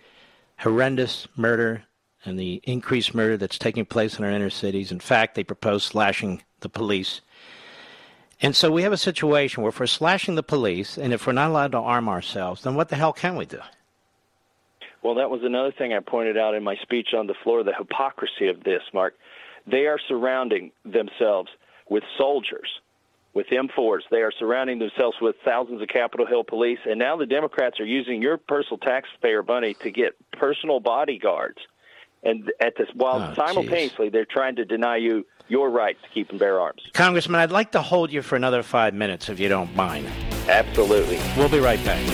horrendous 0.59 1.29
murder 1.35 1.85
and 2.27 2.39
the 2.39 2.61
increased 2.65 3.15
murder 3.15 3.37
that's 3.37 3.59
taking 3.59 3.85
place 3.85 4.19
in 4.19 4.25
our 4.25 4.31
inner 4.31 4.51
cities. 4.51 4.93
In 4.93 5.01
fact, 5.01 5.35
they 5.35 5.45
propose 5.45 5.85
slashing 5.85 6.43
the 6.61 6.69
police. 6.69 7.21
And 8.41 8.55
so 8.55 8.71
we 8.71 8.83
have 8.83 8.93
a 8.93 8.99
situation 8.99 9.63
where 9.63 9.71
if 9.71 9.81
we're 9.81 9.87
slashing 9.87 10.35
the 10.35 10.43
police 10.43 10.99
and 10.99 11.13
if 11.13 11.27
we're 11.27 11.33
not 11.33 11.51
allowed 11.51 11.73
to 11.73 11.79
arm 11.79 12.09
ourselves, 12.09 12.63
then 12.63 12.75
what 12.75 12.89
the 12.89 12.97
hell 12.97 13.13
can 13.13 13.37
we 13.37 13.47
do? 13.47 13.61
Well, 15.03 15.15
that 15.15 15.31
was 15.31 15.43
another 15.43 15.73
thing 15.73 15.93
I 15.93 16.01
pointed 16.01 16.37
out 16.37 16.55
in 16.55 16.63
my 16.63 16.77
speech 16.77 17.15
on 17.17 17.27
the 17.27 17.35
floor 17.43 17.63
the 17.63 17.73
hypocrisy 17.73 18.49
of 18.49 18.65
this, 18.65 18.83
Mark. 18.93 19.15
They 19.67 19.87
are 19.87 19.99
surrounding 20.09 20.73
themselves 20.85 21.51
with 21.89 22.03
soldiers 22.19 22.69
with 23.37 23.47
M4s. 23.49 24.01
They 24.11 24.23
are 24.23 24.33
surrounding 24.33 24.79
themselves 24.79 25.19
with 25.21 25.37
thousands 25.45 25.83
of 25.83 25.89
Capitol 25.89 26.27
Hill 26.27 26.43
police, 26.43 26.79
and 26.87 26.99
now 26.99 27.19
the 27.19 27.27
Democrats 27.27 27.79
are 27.79 27.85
using 27.85 28.23
your 28.23 28.39
personal 28.39 28.79
taxpayer 28.79 29.43
money 29.43 29.75
to 29.75 29.91
get 29.91 30.17
personal 30.33 30.81
bodyguards. 30.81 31.59
And 32.27 32.51
at 32.61 32.77
this, 32.77 32.89
while 32.95 33.23
oh, 33.23 33.35
simultaneously 33.35 34.07
geez. 34.07 34.13
they're 34.13 34.25
trying 34.25 34.57
to 34.57 34.65
deny 34.65 34.97
you 34.97 35.25
your 35.47 35.71
rights 35.71 36.01
to 36.03 36.09
keep 36.09 36.31
and 36.31 36.41
bear 36.41 36.59
arms. 36.61 36.83
Congressman, 36.93 37.41
I'd 37.41 37.53
like 37.53 37.71
to 37.71 37.81
hold 37.81 38.11
you 38.11 38.21
for 38.21 38.35
another 38.35 38.65
five 38.65 38.95
minutes 38.95 39.29
if 39.29 39.39
you 39.39 39.49
don't 39.49 39.75
mind. 39.77 40.09
Absolutely. 40.49 41.21
We'll 41.37 41.49
be 41.49 41.61
right 41.61 41.83
back. 41.85 42.05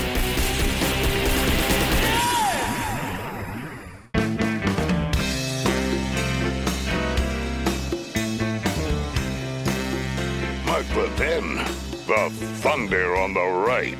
Mark 10.66 10.94
Levin, 10.94 11.56
the 11.56 12.28
Thunder 12.60 13.16
on 13.16 13.32
the 13.32 13.40
right. 13.40 13.96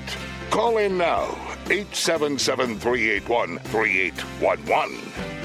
Call 0.51 0.77
in 0.77 0.99
now, 0.99 1.23
877 1.71 2.79
381 2.79 3.59
3811. 3.61 5.42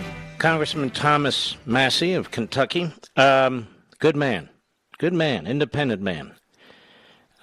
Congressman 0.47 0.91
Thomas 0.91 1.57
Massie 1.65 2.13
of 2.13 2.31
Kentucky. 2.31 2.89
Um, 3.17 3.67
good 3.99 4.15
man. 4.15 4.47
Good 4.97 5.11
man. 5.11 5.45
Independent 5.45 6.01
man. 6.01 6.35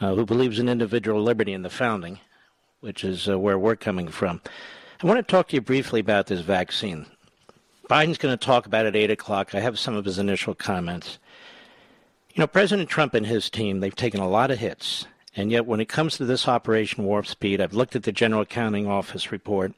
Uh, 0.00 0.14
who 0.14 0.24
believes 0.24 0.58
in 0.58 0.70
individual 0.70 1.22
liberty 1.22 1.52
in 1.52 1.60
the 1.60 1.68
founding, 1.68 2.18
which 2.80 3.04
is 3.04 3.28
uh, 3.28 3.38
where 3.38 3.58
we're 3.58 3.76
coming 3.76 4.08
from. 4.08 4.40
I 5.02 5.06
want 5.06 5.18
to 5.18 5.30
talk 5.30 5.48
to 5.48 5.54
you 5.54 5.60
briefly 5.60 6.00
about 6.00 6.28
this 6.28 6.40
vaccine. 6.40 7.04
Biden's 7.90 8.16
going 8.16 8.38
to 8.38 8.42
talk 8.42 8.64
about 8.64 8.86
it 8.86 8.96
at 8.96 9.02
8 9.02 9.10
o'clock. 9.10 9.54
I 9.54 9.60
have 9.60 9.78
some 9.78 9.94
of 9.94 10.06
his 10.06 10.18
initial 10.18 10.54
comments. 10.54 11.18
You 12.32 12.40
know, 12.40 12.46
President 12.46 12.88
Trump 12.88 13.12
and 13.12 13.26
his 13.26 13.50
team, 13.50 13.80
they've 13.80 13.94
taken 13.94 14.20
a 14.20 14.28
lot 14.30 14.50
of 14.50 14.60
hits. 14.60 15.04
And 15.36 15.52
yet, 15.52 15.66
when 15.66 15.80
it 15.80 15.90
comes 15.90 16.16
to 16.16 16.24
this 16.24 16.48
Operation 16.48 17.04
Warp 17.04 17.26
Speed, 17.26 17.60
I've 17.60 17.74
looked 17.74 17.96
at 17.96 18.04
the 18.04 18.12
General 18.12 18.40
Accounting 18.40 18.86
Office 18.86 19.30
report. 19.30 19.74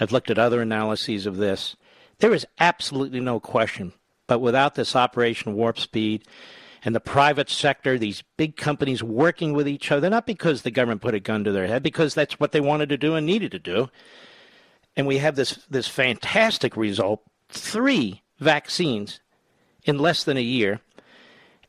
I've 0.00 0.12
looked 0.12 0.30
at 0.30 0.38
other 0.38 0.62
analyses 0.62 1.26
of 1.26 1.36
this. 1.36 1.76
There 2.18 2.34
is 2.34 2.46
absolutely 2.58 3.20
no 3.20 3.40
question. 3.40 3.92
But 4.26 4.40
without 4.40 4.74
this 4.74 4.96
Operation 4.96 5.54
Warp 5.54 5.78
Speed 5.78 6.26
and 6.84 6.94
the 6.94 7.00
private 7.00 7.50
sector, 7.50 7.98
these 7.98 8.22
big 8.36 8.56
companies 8.56 9.02
working 9.02 9.52
with 9.52 9.68
each 9.68 9.90
other, 9.92 10.08
not 10.08 10.26
because 10.26 10.62
the 10.62 10.70
government 10.70 11.02
put 11.02 11.14
a 11.14 11.20
gun 11.20 11.44
to 11.44 11.52
their 11.52 11.66
head, 11.66 11.82
because 11.82 12.14
that's 12.14 12.40
what 12.40 12.52
they 12.52 12.60
wanted 12.60 12.88
to 12.88 12.96
do 12.96 13.14
and 13.14 13.26
needed 13.26 13.50
to 13.52 13.58
do. 13.58 13.90
And 14.96 15.06
we 15.06 15.18
have 15.18 15.36
this, 15.36 15.58
this 15.68 15.88
fantastic 15.88 16.76
result 16.76 17.22
three 17.48 18.22
vaccines 18.38 19.20
in 19.84 19.98
less 19.98 20.24
than 20.24 20.36
a 20.36 20.42
year 20.42 20.80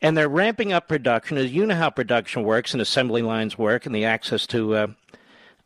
and 0.01 0.15
they're 0.15 0.29
ramping 0.29 0.73
up 0.73 0.87
production. 0.87 1.37
As 1.37 1.51
you 1.51 1.65
know 1.65 1.75
how 1.75 1.89
production 1.89 2.43
works 2.43 2.73
and 2.73 2.81
assembly 2.81 3.21
lines 3.21 3.57
work, 3.57 3.85
and 3.85 3.95
the 3.95 4.05
access 4.05 4.45
to 4.47 4.75
uh, 4.75 4.87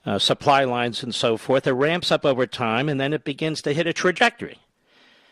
uh, 0.06 0.20
supply 0.20 0.64
lines 0.64 1.04
and 1.04 1.14
so 1.14 1.38
forth. 1.38 1.68
It 1.68 1.74
ramps 1.74 2.12
up 2.12 2.26
over 2.26 2.48
time, 2.48 2.90
and 2.90 3.00
then 3.00 3.14
it 3.14 3.24
begins 3.24 3.62
to 3.64 3.74
hit 3.74 3.88
a 3.88 3.94
trajectory. 3.94 4.58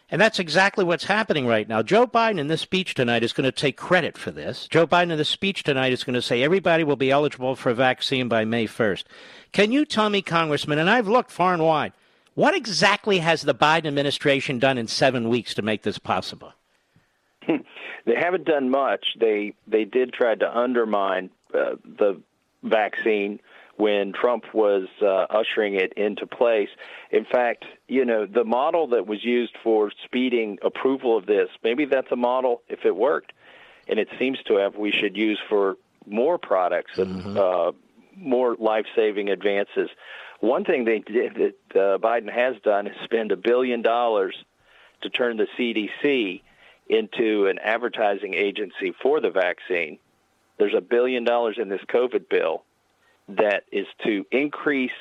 And 0.10 0.22
that's 0.22 0.39
exactly 0.39 0.86
what's 0.86 1.03
happening 1.03 1.47
right 1.47 1.68
now. 1.68 1.82
Joe 1.82 2.08
Biden 2.08 2.39
in 2.39 2.47
this 2.47 2.62
speech 2.62 2.93
tonight 2.93 3.24
is 3.24 3.34
going 3.34 3.45
to 3.45 3.51
take 3.51 3.76
credit 3.76 4.18
for 4.18 4.32
this. 4.32 4.68
Joe 4.70 4.88
Biden 4.88 5.12
in 5.12 5.18
this 5.18 5.28
speech 5.28 5.64
tonight 5.64 5.91
is 5.91 6.05
going 6.05 6.14
to 6.14 6.22
say 6.22 6.43
everybody 6.43 6.86
will 6.86 6.95
be 6.95 7.12
eligible 7.12 7.55
for 7.55 7.72
a 7.72 7.76
vaccine 7.76 8.30
by 8.30 8.45
May 8.45 8.68
1st. 8.68 9.03
Can 9.51 9.74
you 9.74 9.84
tell 9.84 10.10
me, 10.10 10.22
Congressman, 10.22 10.80
and 10.80 10.89
I've 10.89 11.10
looked 11.10 11.32
far 11.32 11.53
and 11.53 11.64
wide, 11.64 11.91
what 12.36 12.55
exactly 12.55 13.20
has 13.20 13.41
the 13.41 13.55
Biden 13.55 13.88
administration 13.88 14.60
done 14.60 14.78
in 14.78 14.88
seven 14.88 15.28
weeks 15.28 15.53
to 15.55 15.62
make 15.62 15.84
this 15.84 15.97
possible? 15.97 16.53
They 18.08 18.16
haven't 18.16 18.45
done 18.45 18.70
much. 18.70 19.18
They 19.20 19.53
they 19.68 19.84
did 19.84 20.14
try 20.14 20.34
to 20.34 20.58
undermine 20.58 21.30
uh, 21.53 21.76
the 21.84 22.22
vaccine 22.64 23.41
when 23.78 24.11
Trump 24.11 24.43
was 24.53 24.88
uh, 25.01 25.25
ushering 25.30 25.75
it 25.75 25.93
into 25.93 26.25
place. 26.25 26.69
In 27.11 27.25
fact, 27.25 27.63
you 27.88 28.05
know, 28.05 28.25
the 28.25 28.43
model 28.43 28.88
that 28.88 29.07
was 29.07 29.23
used 29.23 29.55
for 29.63 29.91
speeding 30.03 30.57
approval 30.63 31.15
of 31.15 31.28
this, 31.28 31.49
maybe 31.63 31.86
that's 31.86 32.11
a 32.11 32.15
model 32.15 32.63
if 32.67 32.86
it 32.86 32.95
worked, 32.95 33.34
and 33.88 33.99
it 33.99 34.09
seems 34.19 34.39
to 34.47 34.55
have 34.55 34.75
we 34.75 34.91
should 34.91 35.15
use 35.15 35.39
for 35.47 35.78
more 36.07 36.38
products 36.39 36.97
and 36.97 37.21
mm-hmm. 37.21 37.38
uh, 37.38 37.71
more 38.15 38.55
life-saving 38.59 39.30
advances. 39.30 39.89
One 40.39 40.65
thing 40.65 40.86
they 40.86 40.99
did 40.99 41.36
that 41.36 41.80
uh, 41.80 41.97
Biden 41.99 42.32
has 42.32 42.55
done 42.63 42.88
is 42.88 42.95
spend 43.03 43.32
a 43.32 43.38
billion 43.38 43.84
dollars 43.84 44.36
to 45.01 45.09
turn 45.09 45.38
the 45.38 45.47
CDC 45.57 46.41
into 46.89 47.47
an 47.47 47.59
advertising 47.59 48.34
agency 48.34 48.93
for 49.03 49.19
the 49.19 49.30
vaccine. 49.30 49.99
There's 50.57 50.73
a 50.75 50.82
billion 50.82 51.23
dollars 51.23 51.57
in 51.59 51.69
this 51.69 51.82
COVID 51.89 52.30
bill 52.30 52.63
that 53.28 53.63
is 53.71 53.88
to 54.05 54.25
increase 54.32 54.91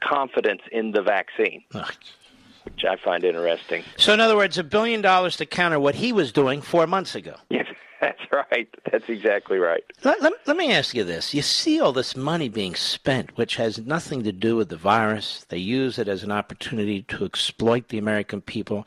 confidence 0.00 0.62
in 0.72 0.92
the 0.92 1.02
vaccine, 1.02 1.64
which 1.72 2.84
I 2.84 2.96
find 2.96 3.24
interesting. 3.24 3.84
So, 3.96 4.12
in 4.12 4.20
other 4.20 4.36
words, 4.36 4.58
a 4.58 4.64
billion 4.64 5.00
dollars 5.00 5.36
to 5.36 5.46
counter 5.46 5.80
what 5.80 5.96
he 5.96 6.12
was 6.12 6.32
doing 6.32 6.62
four 6.62 6.86
months 6.86 7.14
ago. 7.14 7.36
Yes, 7.50 7.66
that's 8.00 8.20
right. 8.32 8.68
That's 8.90 9.08
exactly 9.08 9.58
right. 9.58 9.84
Let, 10.04 10.22
let, 10.22 10.32
let 10.46 10.56
me 10.56 10.72
ask 10.72 10.94
you 10.94 11.04
this. 11.04 11.34
You 11.34 11.42
see 11.42 11.80
all 11.80 11.92
this 11.92 12.16
money 12.16 12.48
being 12.48 12.74
spent, 12.74 13.36
which 13.36 13.56
has 13.56 13.78
nothing 13.78 14.22
to 14.24 14.32
do 14.32 14.56
with 14.56 14.68
the 14.68 14.76
virus. 14.76 15.44
They 15.48 15.58
use 15.58 15.98
it 15.98 16.08
as 16.08 16.22
an 16.22 16.32
opportunity 16.32 17.02
to 17.02 17.24
exploit 17.24 17.88
the 17.88 17.98
American 17.98 18.40
people. 18.40 18.86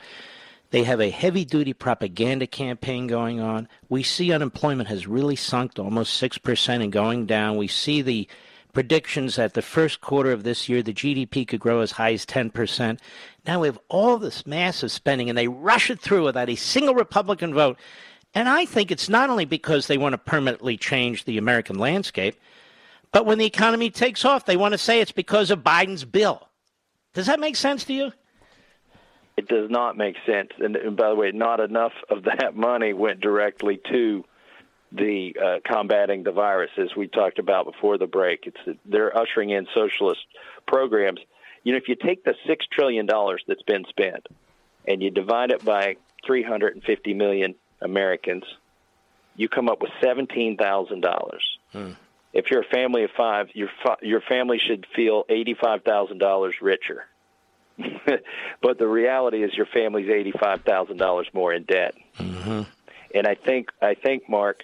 They 0.71 0.83
have 0.83 1.01
a 1.01 1.09
heavy 1.09 1.43
duty 1.43 1.73
propaganda 1.73 2.47
campaign 2.47 3.07
going 3.07 3.41
on. 3.41 3.67
We 3.89 4.03
see 4.03 4.31
unemployment 4.31 4.87
has 4.87 5.05
really 5.05 5.35
sunk 5.35 5.73
to 5.73 5.83
almost 5.83 6.21
6% 6.21 6.81
and 6.81 6.91
going 6.93 7.25
down. 7.25 7.57
We 7.57 7.67
see 7.67 8.01
the 8.01 8.29
predictions 8.73 9.35
that 9.35 9.53
the 9.53 9.61
first 9.61 10.01
quarter 10.01 10.31
of 10.31 10.43
this 10.43 10.67
year, 10.69 10.81
the 10.81 10.93
GDP 10.93 11.47
could 11.47 11.59
grow 11.59 11.81
as 11.81 11.91
high 11.91 12.13
as 12.13 12.25
10%. 12.25 12.99
Now 13.45 13.61
we 13.61 13.67
have 13.67 13.79
all 13.89 14.17
this 14.17 14.45
massive 14.45 14.91
spending, 14.91 15.29
and 15.29 15.37
they 15.37 15.47
rush 15.47 15.89
it 15.89 15.99
through 15.99 16.25
without 16.25 16.49
a 16.49 16.55
single 16.55 16.95
Republican 16.95 17.53
vote. 17.53 17.77
And 18.33 18.47
I 18.47 18.65
think 18.65 18.91
it's 18.91 19.09
not 19.09 19.29
only 19.29 19.45
because 19.45 19.87
they 19.87 19.97
want 19.97 20.13
to 20.13 20.17
permanently 20.17 20.77
change 20.77 21.25
the 21.25 21.37
American 21.37 21.77
landscape, 21.77 22.39
but 23.11 23.25
when 23.25 23.37
the 23.37 23.45
economy 23.45 23.89
takes 23.89 24.23
off, 24.23 24.45
they 24.45 24.57
want 24.57 24.73
to 24.73 24.77
say 24.77 25.01
it's 25.01 25.11
because 25.11 25.51
of 25.51 25.63
Biden's 25.63 26.05
bill. 26.05 26.47
Does 27.13 27.25
that 27.25 27.41
make 27.41 27.57
sense 27.57 27.83
to 27.85 27.93
you? 27.93 28.11
it 29.37 29.47
does 29.47 29.69
not 29.69 29.97
make 29.97 30.15
sense. 30.25 30.49
And, 30.59 30.95
by 30.95 31.09
the 31.09 31.15
way, 31.15 31.31
not 31.31 31.59
enough 31.59 31.93
of 32.09 32.23
that 32.23 32.55
money 32.55 32.93
went 32.93 33.21
directly 33.21 33.79
to 33.91 34.23
the 34.91 35.35
uh, 35.41 35.59
combating 35.65 36.23
the 36.23 36.31
virus, 36.31 36.71
as 36.77 36.95
we 36.95 37.07
talked 37.07 37.39
about 37.39 37.65
before 37.65 37.97
the 37.97 38.07
break. 38.07 38.45
It's 38.45 38.79
they're 38.85 39.15
ushering 39.17 39.51
in 39.51 39.67
socialist 39.73 40.21
programs. 40.67 41.19
You 41.63 41.73
know, 41.73 41.77
if 41.77 41.87
you 41.87 41.95
take 41.95 42.23
the 42.23 42.35
six 42.47 42.65
trillion 42.71 43.05
dollars 43.05 43.43
that's 43.47 43.61
been 43.63 43.85
spent 43.89 44.27
and 44.87 45.01
you 45.01 45.11
divide 45.11 45.51
it 45.51 45.63
by 45.63 45.97
350 46.25 47.13
million 47.13 47.55
Americans, 47.81 48.43
you 49.35 49.47
come 49.47 49.69
up 49.69 49.81
with 49.81 49.91
seventeen 50.03 50.57
thousand 50.57 51.01
dollars. 51.01 51.43
Hmm. 51.71 51.91
If 52.33 52.49
you're 52.49 52.61
a 52.61 52.69
family 52.69 53.03
of 53.03 53.11
five, 53.15 53.47
your 53.53 53.69
your 54.01 54.21
family 54.21 54.59
should 54.59 54.85
feel 54.95 55.25
eighty-five 55.29 55.83
thousand 55.83 56.17
dollars 56.17 56.55
richer. 56.61 57.05
but 58.61 58.77
the 58.77 58.87
reality 58.87 59.43
is 59.43 59.53
your 59.53 59.65
family's 59.67 60.09
eighty-five 60.09 60.61
thousand 60.63 60.97
dollars 60.97 61.27
more 61.33 61.53
in 61.53 61.63
debt. 61.63 61.95
Mm-hmm. 62.17 62.63
And 63.15 63.27
I 63.27 63.35
think 63.35 63.69
I 63.81 63.95
think 63.95 64.29
Mark 64.29 64.63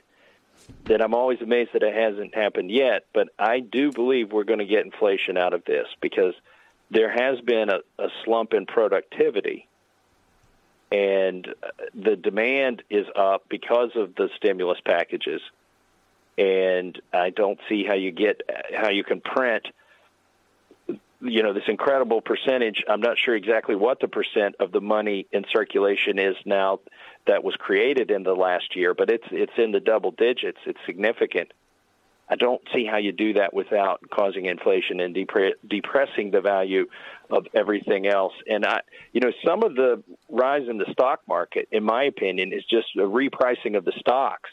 that 0.85 1.01
I'm 1.01 1.13
always 1.13 1.41
amazed 1.41 1.71
that 1.73 1.83
it 1.83 1.93
hasn't 1.93 2.35
happened 2.35 2.71
yet. 2.71 3.05
But 3.13 3.29
I 3.37 3.59
do 3.59 3.91
believe 3.91 4.31
we're 4.31 4.43
going 4.43 4.59
to 4.59 4.65
get 4.65 4.85
inflation 4.85 5.37
out 5.37 5.53
of 5.53 5.63
this 5.65 5.87
because 6.01 6.33
there 6.89 7.11
has 7.11 7.39
been 7.41 7.69
a, 7.69 7.79
a 8.01 8.07
slump 8.23 8.53
in 8.53 8.65
productivity, 8.65 9.67
and 10.91 11.47
uh, 11.47 11.67
the 11.93 12.15
demand 12.15 12.83
is 12.89 13.05
up 13.15 13.45
because 13.49 13.91
of 13.95 14.15
the 14.15 14.29
stimulus 14.37 14.79
packages. 14.85 15.41
And 16.37 16.99
I 17.11 17.31
don't 17.31 17.59
see 17.67 17.83
how 17.83 17.95
you 17.95 18.11
get 18.11 18.41
uh, 18.47 18.81
how 18.81 18.89
you 18.89 19.03
can 19.03 19.21
print 19.21 19.67
you 21.19 21.41
know 21.41 21.53
this 21.53 21.63
incredible 21.67 22.21
percentage 22.21 22.83
i'm 22.87 23.01
not 23.01 23.17
sure 23.17 23.35
exactly 23.35 23.75
what 23.75 23.99
the 23.99 24.07
percent 24.07 24.55
of 24.59 24.71
the 24.71 24.81
money 24.81 25.25
in 25.31 25.45
circulation 25.51 26.19
is 26.19 26.35
now 26.45 26.79
that 27.27 27.43
was 27.43 27.55
created 27.55 28.11
in 28.11 28.23
the 28.23 28.33
last 28.33 28.75
year 28.75 28.93
but 28.93 29.09
it's 29.09 29.27
it's 29.31 29.53
in 29.57 29.71
the 29.71 29.79
double 29.79 30.11
digits 30.11 30.59
it's 30.65 30.79
significant 30.85 31.51
i 32.29 32.35
don't 32.35 32.61
see 32.73 32.85
how 32.85 32.97
you 32.97 33.11
do 33.11 33.33
that 33.33 33.53
without 33.53 34.01
causing 34.09 34.45
inflation 34.45 34.99
and 34.99 35.15
depre- 35.15 35.53
depressing 35.67 36.31
the 36.31 36.41
value 36.41 36.85
of 37.29 37.45
everything 37.53 38.07
else 38.07 38.33
and 38.49 38.65
i 38.65 38.81
you 39.13 39.21
know 39.21 39.31
some 39.45 39.63
of 39.63 39.75
the 39.75 40.03
rise 40.29 40.67
in 40.69 40.77
the 40.77 40.91
stock 40.91 41.21
market 41.27 41.67
in 41.71 41.83
my 41.83 42.03
opinion 42.03 42.51
is 42.51 42.63
just 42.69 42.87
a 42.95 42.99
repricing 42.99 43.77
of 43.77 43.85
the 43.85 43.93
stocks 43.99 44.49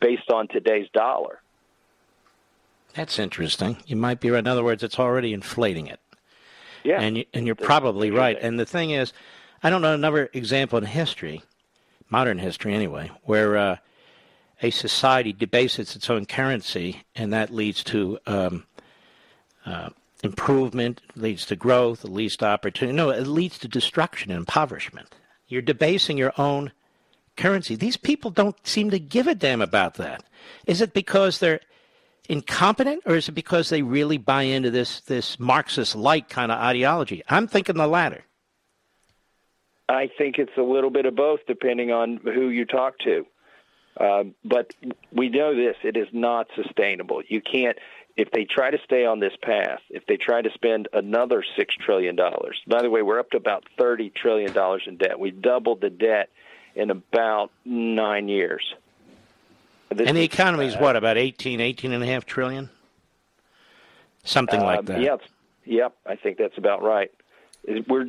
based 0.00 0.30
on 0.30 0.48
today's 0.48 0.88
dollar 0.92 1.40
that's 2.94 3.18
interesting. 3.18 3.76
You 3.86 3.96
might 3.96 4.20
be 4.20 4.30
right. 4.30 4.40
In 4.40 4.46
other 4.46 4.64
words, 4.64 4.82
it's 4.82 4.98
already 4.98 5.32
inflating 5.32 5.86
it. 5.86 6.00
Yeah. 6.84 7.00
And, 7.00 7.18
you, 7.18 7.24
and 7.34 7.46
you're 7.46 7.54
probably 7.54 8.10
right. 8.10 8.36
And 8.40 8.58
the 8.58 8.66
thing 8.66 8.90
is, 8.90 9.12
I 9.62 9.70
don't 9.70 9.82
know 9.82 9.94
another 9.94 10.30
example 10.32 10.78
in 10.78 10.84
history, 10.84 11.42
modern 12.10 12.38
history 12.38 12.74
anyway, 12.74 13.10
where 13.24 13.56
uh, 13.56 13.76
a 14.62 14.70
society 14.70 15.32
debases 15.32 15.94
its 15.94 16.10
own 16.10 16.26
currency, 16.26 17.02
and 17.14 17.32
that 17.32 17.52
leads 17.52 17.84
to 17.84 18.18
um, 18.26 18.64
uh, 19.66 19.90
improvement, 20.22 21.00
leads 21.14 21.46
to 21.46 21.56
growth, 21.56 22.04
leads 22.04 22.36
to 22.38 22.46
opportunity. 22.46 22.96
No, 22.96 23.10
it 23.10 23.26
leads 23.26 23.58
to 23.58 23.68
destruction 23.68 24.30
and 24.30 24.38
impoverishment. 24.38 25.14
You're 25.46 25.62
debasing 25.62 26.18
your 26.18 26.32
own 26.38 26.72
currency. 27.36 27.76
These 27.76 27.96
people 27.96 28.30
don't 28.30 28.56
seem 28.66 28.90
to 28.90 28.98
give 28.98 29.26
a 29.26 29.34
damn 29.34 29.62
about 29.62 29.94
that. 29.94 30.24
Is 30.66 30.80
it 30.80 30.92
because 30.92 31.38
they're 31.38 31.60
incompetent, 32.28 33.02
or 33.06 33.14
is 33.16 33.28
it 33.28 33.32
because 33.32 33.68
they 33.68 33.82
really 33.82 34.18
buy 34.18 34.42
into 34.42 34.70
this 34.70 35.00
this 35.02 35.38
Marxist 35.38 35.94
like 35.94 36.28
kind 36.28 36.52
of 36.52 36.58
ideology? 36.58 37.22
I'm 37.28 37.46
thinking 37.46 37.76
the 37.76 37.86
latter. 37.86 38.24
I 39.88 40.10
think 40.18 40.38
it's 40.38 40.56
a 40.56 40.62
little 40.62 40.90
bit 40.90 41.06
of 41.06 41.16
both, 41.16 41.40
depending 41.46 41.90
on 41.90 42.18
who 42.18 42.48
you 42.48 42.64
talk 42.66 42.98
to. 43.00 43.26
Um, 43.98 44.34
but 44.44 44.74
we 45.12 45.28
know 45.28 45.54
this: 45.54 45.76
it 45.82 45.96
is 45.96 46.08
not 46.12 46.48
sustainable. 46.54 47.22
You 47.26 47.40
can't. 47.40 47.78
if 48.16 48.30
they 48.30 48.44
try 48.44 48.70
to 48.70 48.78
stay 48.84 49.06
on 49.06 49.18
this 49.18 49.32
path, 49.42 49.80
if 49.90 50.06
they 50.06 50.16
try 50.16 50.42
to 50.42 50.50
spend 50.52 50.88
another 50.92 51.44
six 51.56 51.74
trillion 51.74 52.14
dollars, 52.16 52.60
by 52.66 52.82
the 52.82 52.90
way, 52.90 53.02
we're 53.02 53.18
up 53.18 53.30
to 53.30 53.36
about 53.36 53.64
thirty 53.76 54.10
trillion 54.10 54.52
dollars 54.52 54.82
in 54.86 54.98
debt. 54.98 55.18
We 55.18 55.30
doubled 55.30 55.80
the 55.80 55.90
debt 55.90 56.28
in 56.74 56.90
about 56.90 57.50
nine 57.64 58.28
years. 58.28 58.74
This 59.90 60.06
and 60.06 60.16
the 60.16 60.22
economy 60.22 60.66
is 60.66 60.76
what 60.76 60.96
about 60.96 61.16
18, 61.16 61.60
18 61.60 61.92
and 61.92 62.04
a 62.04 62.06
half 62.06 62.26
trillion, 62.26 62.68
something 64.22 64.60
uh, 64.60 64.64
like 64.64 64.84
that. 64.86 65.00
Yep, 65.00 65.22
yep. 65.64 65.96
I 66.06 66.16
think 66.16 66.36
that's 66.36 66.58
about 66.58 66.82
right. 66.82 67.10
We're, 67.88 68.06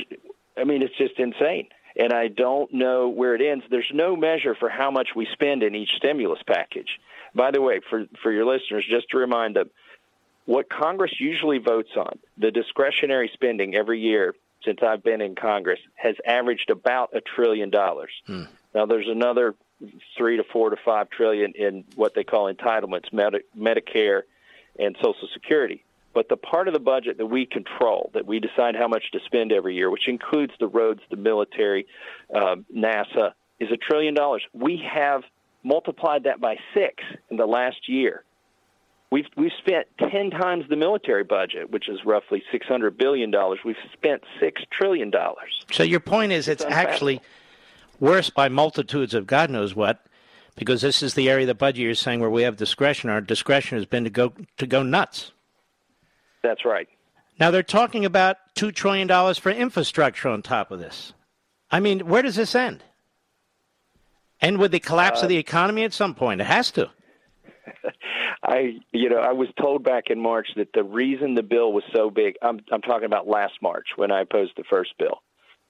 I 0.58 0.64
mean, 0.64 0.82
it's 0.82 0.98
just 0.98 1.20
insane 1.20 1.68
and 2.00 2.14
I 2.14 2.30
don't 2.30 2.74
know 2.74 3.10
where 3.10 3.36
it 3.36 3.42
ends. 3.42 3.66
There's 3.70 3.92
no 3.94 4.16
measure 4.16 4.56
for 4.56 4.70
how 4.70 4.90
much 4.90 5.10
we 5.16 5.28
spend 5.34 5.64
in 5.64 5.76
each 5.76 5.92
stimulus 5.98 6.40
package. 6.48 7.00
By 7.36 7.52
the 7.52 7.62
way, 7.62 7.82
for, 7.90 8.06
for 8.24 8.32
your 8.32 8.46
listeners, 8.46 8.86
just 8.90 9.10
to 9.10 9.18
remind 9.18 9.56
them, 9.56 9.70
what 10.46 10.70
Congress 10.70 11.12
usually 11.20 11.60
votes 11.60 11.92
on, 11.96 12.18
the 12.38 12.52
discretionary 12.52 13.30
spending 13.34 13.76
every 13.76 14.00
year 14.00 14.34
since 14.64 14.80
I've 14.82 15.04
been 15.04 15.22
in 15.22 15.36
Congress, 15.36 15.80
has 15.96 16.16
averaged 16.26 16.70
about 16.70 17.12
a 17.14 17.22
trillion 17.22 17.70
dollars. 17.70 18.12
Hmm. 18.26 18.44
Now, 18.74 18.86
there's 18.86 19.08
another 19.08 19.56
three 20.18 20.38
to 20.38 20.44
four 20.44 20.70
to 20.70 20.78
five 20.84 21.10
trillion 21.10 21.54
in 21.56 21.86
what 21.96 22.14
they 22.14 22.24
call 22.24 22.52
entitlements, 22.52 23.14
Medi- 23.14 23.44
Medicare 23.58 24.24
and 24.78 24.96
Social 25.02 25.28
Security. 25.34 25.84
But 26.14 26.28
the 26.28 26.38
part 26.38 26.68
of 26.68 26.74
the 26.74 26.80
budget 26.80 27.18
that 27.20 27.28
we 27.28 27.46
control, 27.46 28.10
that 28.14 28.26
we 28.26 28.40
decide 28.40 28.76
how 28.76 28.88
much 28.88 29.12
to 29.14 29.20
spend 29.26 29.52
every 29.52 29.76
year, 29.76 29.90
which 29.92 30.08
includes 30.08 30.54
the 30.60 30.68
roads, 30.68 31.02
the 31.12 31.18
military, 31.18 31.86
um, 32.34 32.66
NASA, 32.76 33.34
is 33.60 33.70
a 33.72 33.78
trillion 33.78 34.16
dollars. 34.16 34.44
We 34.54 34.82
have 34.92 35.22
multiplied 35.64 36.24
that 36.24 36.42
by 36.42 36.56
six 36.74 37.04
in 37.30 37.38
the 37.38 37.46
last 37.46 37.88
year. 37.88 38.24
We've 39.12 39.26
we've 39.36 39.52
spent 39.60 39.88
ten 39.98 40.30
times 40.30 40.66
the 40.70 40.76
military 40.76 41.24
budget, 41.24 41.72
which 41.72 41.90
is 41.90 42.00
roughly 42.06 42.44
six 42.52 42.68
hundred 42.68 42.98
billion 42.98 43.32
dollars. 43.32 43.60
We've 43.66 43.76
spent 43.94 44.24
six 44.40 44.62
trillion 44.72 45.10
dollars. 45.10 45.66
So 45.72 45.84
your 45.84 46.00
point 46.00 46.32
is, 46.32 46.48
it's, 46.48 46.64
it's 46.64 46.72
actually 46.72 47.20
worse 48.00 48.30
by 48.30 48.50
multitudes 48.50 49.14
of 49.14 49.28
God 49.28 49.50
knows 49.50 49.76
what, 49.76 50.06
because 50.56 50.82
this 50.82 51.02
is 51.02 51.16
the 51.16 51.30
area 51.30 51.44
of 51.44 51.48
the 51.48 51.56
budget 51.56 51.84
you're 51.84 51.96
saying 51.96 52.20
where 52.20 52.30
we 52.30 52.44
have 52.44 52.56
discretion. 52.56 53.10
Our 53.10 53.22
discretion 53.22 53.78
has 53.78 53.86
been 53.86 54.04
to 54.04 54.10
go 54.10 54.34
to 54.58 54.68
go 54.68 54.84
nuts. 54.84 55.34
That's 56.44 56.66
right. 56.66 56.88
Now 57.40 57.52
they're 57.52 57.64
talking 57.64 58.06
about 58.06 58.38
$2 58.56 58.74
trillion 58.74 59.08
for 59.36 59.50
infrastructure 59.52 60.30
on 60.30 60.42
top 60.42 60.72
of 60.72 60.80
this. 60.80 61.14
I 61.72 61.80
mean, 61.80 62.02
where 62.02 62.22
does 62.22 62.36
this 62.36 62.56
end? 62.56 62.84
And 64.42 64.58
with 64.58 64.72
the 64.72 64.80
collapse 64.80 65.22
uh, 65.22 65.24
of 65.24 65.30
the 65.30 65.38
economy 65.38 65.84
at 65.84 65.94
some 65.94 66.16
point. 66.16 66.42
It 66.42 66.48
has 66.48 66.72
to. 66.72 66.90
I, 68.44 68.80
you 68.92 69.10
know, 69.10 69.20
I 69.20 69.34
was 69.34 69.50
told 69.60 69.84
back 69.84 70.06
in 70.08 70.20
March 70.20 70.48
that 70.56 70.70
the 70.74 70.84
reason 70.84 71.36
the 71.36 71.44
bill 71.44 71.74
was 71.74 71.84
so 71.94 72.10
big. 72.10 72.36
I'm, 72.42 72.60
I'm 72.72 72.82
talking 72.82 73.06
about 73.06 73.28
last 73.28 73.54
March 73.62 73.88
when 73.96 74.12
I 74.12 74.22
opposed 74.22 74.54
the 74.56 74.64
first 74.70 74.94
bill, 74.98 75.22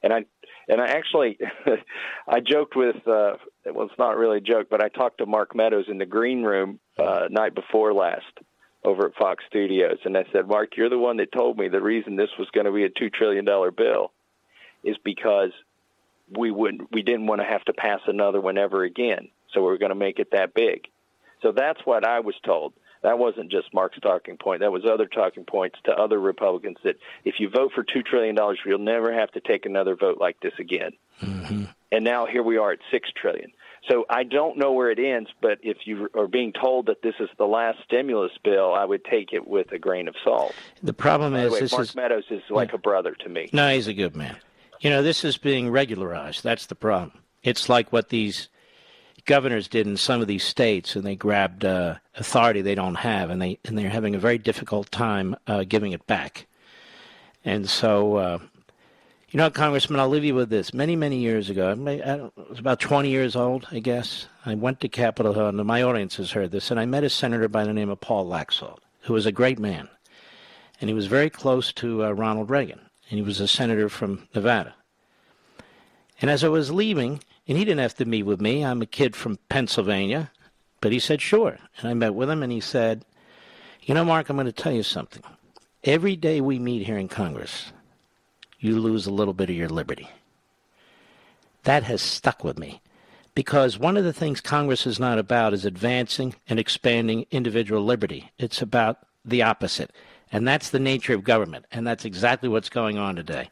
and 0.04 0.14
I, 0.14 0.26
and 0.68 0.80
I 0.80 0.86
actually, 0.86 1.40
I 2.28 2.40
joked 2.40 2.76
with. 2.76 2.96
Uh, 3.08 3.34
well, 3.66 3.88
it's 3.88 3.98
not 3.98 4.18
really 4.18 4.38
a 4.38 4.42
joke, 4.42 4.68
but 4.70 4.84
I 4.84 4.90
talked 4.90 5.18
to 5.18 5.26
Mark 5.26 5.56
Meadows 5.56 5.86
in 5.90 5.98
the 5.98 6.06
green 6.06 6.44
room 6.44 6.80
uh, 6.98 7.28
night 7.30 7.56
before 7.56 7.94
last, 7.94 8.32
over 8.84 9.08
at 9.08 9.16
Fox 9.16 9.44
Studios, 9.48 9.98
and 10.06 10.18
I 10.18 10.24
said, 10.32 10.48
Mark, 10.48 10.78
you're 10.78 10.90
the 10.90 10.98
one 10.98 11.18
that 11.18 11.32
told 11.32 11.58
me 11.58 11.68
the 11.68 11.82
reason 11.82 12.16
this 12.16 12.30
was 12.38 12.50
going 12.52 12.66
to 12.66 12.72
be 12.72 12.86
a 12.86 12.90
two 12.90 13.10
trillion 13.10 13.46
dollar 13.46 13.72
bill 13.72 14.12
is 14.84 14.96
because 15.04 15.52
we 16.38 16.52
wouldn't, 16.52 16.92
we 16.92 17.02
didn't 17.02 17.28
want 17.28 17.42
to 17.42 17.48
have 17.48 17.64
to 17.66 17.74
pass 17.74 18.00
another 18.08 18.40
one 18.40 18.58
ever 18.58 18.84
again, 18.84 19.30
so 19.54 19.62
we 19.62 19.68
were 19.68 19.78
going 19.78 19.90
to 19.90 19.96
make 19.96 20.20
it 20.20 20.32
that 20.32 20.54
big. 20.54 20.88
So 21.42 21.52
that's 21.52 21.80
what 21.86 22.06
I 22.06 22.22
was 22.22 22.36
told. 22.46 22.74
That 23.02 23.18
wasn't 23.18 23.50
just 23.50 23.74
Mark's 23.74 24.00
talking 24.00 24.38
point. 24.38 24.60
That 24.60 24.72
was 24.72 24.84
other 24.86 25.06
talking 25.06 25.46
points 25.46 25.78
to 25.86 25.92
other 25.92 26.20
Republicans 26.20 26.78
that 26.84 26.98
if 27.24 27.36
you 27.40 27.50
vote 27.50 27.72
for 27.74 27.84
two 27.84 28.04
trillion 28.04 28.36
dollars, 28.36 28.60
you'll 28.66 28.80
never 28.80 29.14
have 29.14 29.32
to 29.32 29.40
take 29.40 29.66
another 29.66 29.96
vote 29.96 30.18
like 30.20 30.38
this 30.42 30.54
again. 30.60 30.92
Mm-hmm. 31.22 31.64
And 31.92 32.04
now 32.04 32.26
here 32.26 32.44
we 32.44 32.58
are 32.58 32.72
at 32.72 32.80
six 32.92 33.10
trillion. 33.20 33.52
So 33.88 34.06
I 34.10 34.24
don't 34.24 34.58
know 34.58 34.74
where 34.74 34.92
it 34.92 35.00
ends, 35.00 35.30
but 35.42 35.60
if 35.62 35.78
you 35.86 36.10
are 36.16 36.28
being 36.28 36.54
told 36.54 36.88
that 36.88 37.02
this 37.02 37.16
is 37.20 37.30
the 37.38 37.46
last 37.46 37.80
stimulus 37.86 38.32
bill, 38.44 38.74
I 38.74 38.86
would 38.86 39.06
take 39.06 39.34
it 39.34 39.48
with 39.48 39.72
a 39.72 39.80
grain 39.80 40.08
of 40.08 40.16
salt. 40.24 40.54
The 40.84 40.94
problem 40.94 41.34
By 41.34 41.44
is, 41.44 41.46
the 41.46 41.54
way, 41.54 41.60
this 41.62 41.72
Mark 41.72 41.84
is, 41.84 41.96
Meadows 41.96 42.26
is 42.30 42.44
like 42.50 42.70
yeah. 42.70 42.76
a 42.76 42.80
brother 42.80 43.16
to 43.16 43.30
me. 43.30 43.50
No, 43.54 43.74
he's 43.74 43.88
a 43.88 43.94
good 43.94 44.16
man. 44.16 44.36
You 44.82 44.90
know, 44.90 45.02
this 45.02 45.24
is 45.26 45.38
being 45.38 45.70
regularized. 45.70 46.44
That's 46.44 46.68
the 46.68 46.76
problem. 46.76 47.12
It's 47.44 47.70
like 47.70 47.92
what 47.92 48.10
these 48.10 48.50
governors 49.26 49.68
did 49.68 49.88
in 49.88 49.98
some 49.98 50.22
of 50.22 50.28
these 50.28 50.44
states, 50.44 50.96
and 50.96 51.06
they 51.06 51.16
grabbed 51.16 51.66
uh, 51.66 51.96
authority 52.16 52.62
they 52.62 52.76
don't 52.76 52.96
have, 52.96 53.30
and 53.30 53.42
they 53.42 53.60
and 53.66 53.78
they're 53.78 53.90
having 53.90 54.16
a 54.16 54.20
very 54.20 54.38
difficult 54.38 54.92
time 54.92 55.36
uh, 55.48 55.64
giving 55.64 55.92
it 55.92 56.06
back. 56.08 56.48
And 57.46 57.70
so, 57.70 58.16
uh, 58.16 58.40
you 59.32 59.38
know, 59.38 59.52
Congressman, 59.52 60.00
I'll 60.00 60.10
leave 60.10 60.26
you 60.26 60.34
with 60.34 60.50
this. 60.50 60.74
Many, 60.74 60.96
many 60.96 61.18
years 61.18 61.52
ago, 61.52 61.70
I, 61.70 62.42
was 62.50 62.58
about 62.58 62.80
20 62.80 63.10
years 63.10 63.36
old, 63.36 63.68
I 63.72 63.78
guess. 63.78 64.28
I 64.44 64.56
went 64.56 64.80
to 64.80 64.90
Capitol 64.90 65.34
Hill, 65.34 65.48
and 65.48 65.66
my 65.66 65.84
audience 65.84 66.16
has 66.16 66.32
heard 66.32 66.50
this, 66.50 66.72
and 66.72 66.80
I 66.80 66.86
met 66.86 67.04
a 67.04 67.12
senator 67.12 67.48
by 67.48 67.64
the 67.64 67.74
name 67.74 67.90
of 67.90 68.02
Paul 68.02 68.26
Laxalt, 68.26 68.80
who 69.02 69.14
was 69.14 69.28
a 69.28 69.32
great 69.32 69.60
man. 69.60 69.88
And 70.82 70.90
he 70.90 70.96
was 70.96 71.06
very 71.06 71.30
close 71.30 71.72
to 71.74 72.06
uh, 72.06 72.12
Ronald 72.12 72.50
Reagan, 72.50 72.80
and 73.10 73.20
he 73.20 73.22
was 73.22 73.40
a 73.40 73.48
senator 73.48 73.88
from 73.88 74.28
Nevada. 74.34 74.74
And 76.22 76.32
as 76.32 76.44
I 76.44 76.50
was 76.50 76.72
leaving, 76.72 77.20
and 77.48 77.56
he 77.56 77.66
didn't 77.66 77.82
have 77.82 77.96
to 77.96 78.06
meet 78.06 78.24
with 78.24 78.42
me, 78.42 78.66
I'm 78.66 78.82
a 78.82 78.88
kid 78.88 79.16
from 79.16 79.38
Pennsylvania, 79.48 80.32
but 80.82 80.92
he 80.92 80.98
said, 80.98 81.22
sure. 81.22 81.60
And 81.78 81.88
I 81.88 81.94
met 81.94 82.16
with 82.16 82.32
him, 82.32 82.42
and 82.42 82.52
he 82.52 82.62
said, 82.62 83.06
You 83.84 83.94
know, 83.94 84.06
Mark, 84.06 84.30
I'm 84.30 84.38
going 84.38 84.48
to 84.48 84.52
tell 84.52 84.74
you 84.74 84.84
something. 84.84 85.22
Every 85.84 86.16
day 86.16 86.42
we 86.42 86.58
meet 86.58 86.88
here 86.88 86.98
in 86.98 87.08
Congress, 87.08 87.72
you 88.60 88.80
lose 88.80 89.06
a 89.06 89.12
little 89.12 89.34
bit 89.34 89.50
of 89.50 89.56
your 89.56 89.70
liberty. 89.70 90.10
That 91.64 91.84
has 91.84 92.02
stuck 92.02 92.44
with 92.44 92.58
me 92.58 92.82
because 93.36 93.78
one 93.78 93.98
of 93.98 94.04
the 94.04 94.14
things 94.14 94.42
Congress 94.42 94.86
is 94.86 95.00
not 95.00 95.20
about 95.20 95.54
is 95.54 95.66
advancing 95.66 96.36
and 96.48 96.60
expanding 96.60 97.26
individual 97.32 97.84
liberty. 97.84 98.32
It's 98.38 98.62
about 98.62 99.00
the 99.24 99.42
opposite. 99.42 99.92
And 100.32 100.48
that's 100.48 100.70
the 100.70 100.80
nature 100.80 101.14
of 101.14 101.24
government. 101.24 101.66
And 101.72 101.86
that's 101.86 102.06
exactly 102.06 102.50
what's 102.50 102.70
going 102.70 102.98
on 102.98 103.16
today. 103.16 103.50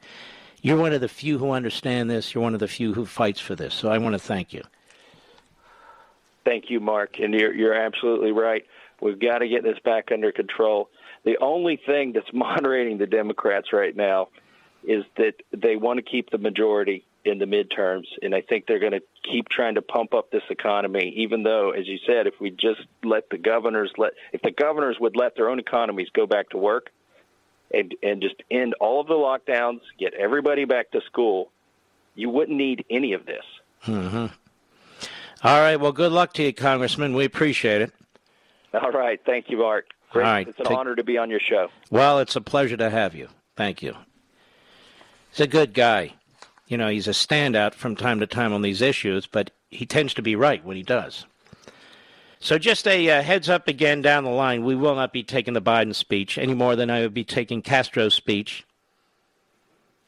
You're 0.62 0.78
one 0.78 0.94
of 0.94 1.02
the 1.02 1.08
few 1.08 1.38
who 1.38 1.52
understand 1.52 2.10
this. 2.10 2.34
You're 2.34 2.44
one 2.44 2.54
of 2.54 2.60
the 2.60 2.68
few 2.68 2.94
who 2.94 3.06
fights 3.06 3.40
for 3.40 3.56
this. 3.56 3.74
So 3.74 3.90
I 3.90 3.98
want 3.98 4.14
to 4.14 4.20
thank 4.20 4.54
you. 4.54 4.64
Thank 6.46 6.70
you, 6.70 6.80
Mark. 6.80 7.20
And 7.20 7.34
you're, 7.34 7.54
you're 7.54 7.74
absolutely 7.74 8.32
right. 8.32 8.66
We've 9.02 9.20
got 9.20 9.40
to 9.40 9.48
get 9.48 9.64
this 9.64 9.78
back 9.84 10.10
under 10.12 10.32
control. 10.32 10.90
The 11.24 11.38
only 11.42 11.80
thing 11.86 12.14
that's 12.14 12.30
moderating 12.34 12.98
the 12.98 13.08
Democrats 13.08 13.74
right 13.74 13.96
now 13.96 14.30
is 14.88 15.04
that 15.18 15.34
they 15.52 15.76
want 15.76 15.98
to 15.98 16.02
keep 16.02 16.32
the 16.32 16.38
majority 16.38 17.06
in 17.26 17.40
the 17.40 17.46
midterms, 17.46 18.06
and 18.22 18.34
I 18.34 18.42
think 18.42 18.66
they're 18.68 18.80
going 18.80 18.94
to 18.94 19.02
keep 19.30 19.50
trying 19.50 19.76
to 19.76 19.82
pump 19.82 20.14
up 20.14 20.32
this 20.32 20.44
economy. 20.50 21.14
Even 21.18 21.44
though, 21.44 21.72
as 21.72 21.86
you 21.86 22.00
said, 22.08 22.26
if 22.26 22.36
we 22.40 22.50
just 22.52 22.80
let 23.04 23.30
the 23.30 23.38
governors 23.38 23.92
let, 23.98 24.14
if 24.32 24.42
the 24.42 24.52
governors 24.52 24.96
would 25.00 25.18
let 25.18 25.36
their 25.36 25.50
own 25.50 25.60
economies 25.60 26.08
go 26.14 26.26
back 26.26 26.50
to 26.52 26.58
work, 26.58 26.90
and 27.74 27.94
and 28.02 28.22
just 28.22 28.36
end 28.50 28.76
all 28.80 29.02
of 29.02 29.08
the 29.08 29.14
lockdowns, 29.14 29.82
get 30.00 30.14
everybody 30.14 30.64
back 30.64 30.92
to 30.92 31.02
school, 31.02 31.52
you 32.16 32.30
wouldn't 32.30 32.58
need 32.58 32.86
any 32.90 33.12
of 33.12 33.26
this. 33.26 33.44
Mm-hmm. 33.86 34.28
All 35.44 35.60
right. 35.60 35.76
Well, 35.76 35.92
good 35.92 36.14
luck 36.14 36.32
to 36.34 36.44
you, 36.44 36.54
Congressman. 36.54 37.14
We 37.14 37.26
appreciate 37.26 37.82
it. 37.82 37.94
All 38.74 38.92
right. 38.92 39.20
Thank 39.26 39.50
you, 39.50 39.58
Mark. 39.58 39.88
Great. 40.12 40.26
All 40.26 40.32
right. 40.32 40.48
It's 40.48 40.60
an 40.60 40.66
Take... 40.66 40.78
honor 40.78 40.96
to 40.96 41.04
be 41.04 41.18
on 41.18 41.30
your 41.30 41.42
show. 41.42 41.68
Well, 41.92 42.20
it's 42.20 42.38
a 42.38 42.42
pleasure 42.42 42.78
to 42.78 42.90
have 42.90 43.14
you. 43.16 43.28
Thank 43.58 43.82
you. 43.82 43.96
He's 45.32 45.42
a 45.42 45.48
good 45.48 45.74
guy. 45.74 46.14
You 46.68 46.78
know, 46.78 46.90
he's 46.90 47.08
a 47.08 47.12
standout 47.12 47.74
from 47.74 47.96
time 47.96 48.20
to 48.20 48.28
time 48.28 48.54
on 48.54 48.62
these 48.62 48.82
issues, 48.82 49.26
but 49.26 49.52
he 49.70 49.86
tends 49.86 50.14
to 50.16 50.22
be 50.22 50.36
right 50.36 50.64
when 50.64 50.78
he 50.78 50.84
does. 50.84 51.26
So, 52.40 52.58
just 52.58 52.88
a 52.88 53.10
uh, 53.10 53.22
heads 53.24 53.50
up 53.50 53.68
again 53.68 54.02
down 54.02 54.24
the 54.24 54.30
line, 54.30 54.64
we 54.64 54.76
will 54.76 54.96
not 54.96 55.12
be 55.12 55.24
taking 55.24 55.54
the 55.54 55.62
Biden 55.62 55.96
speech 55.96 56.38
any 56.38 56.54
more 56.54 56.76
than 56.76 56.90
I 56.90 57.02
would 57.02 57.14
be 57.14 57.24
taking 57.24 57.62
Castro's 57.62 58.14
speech 58.14 58.66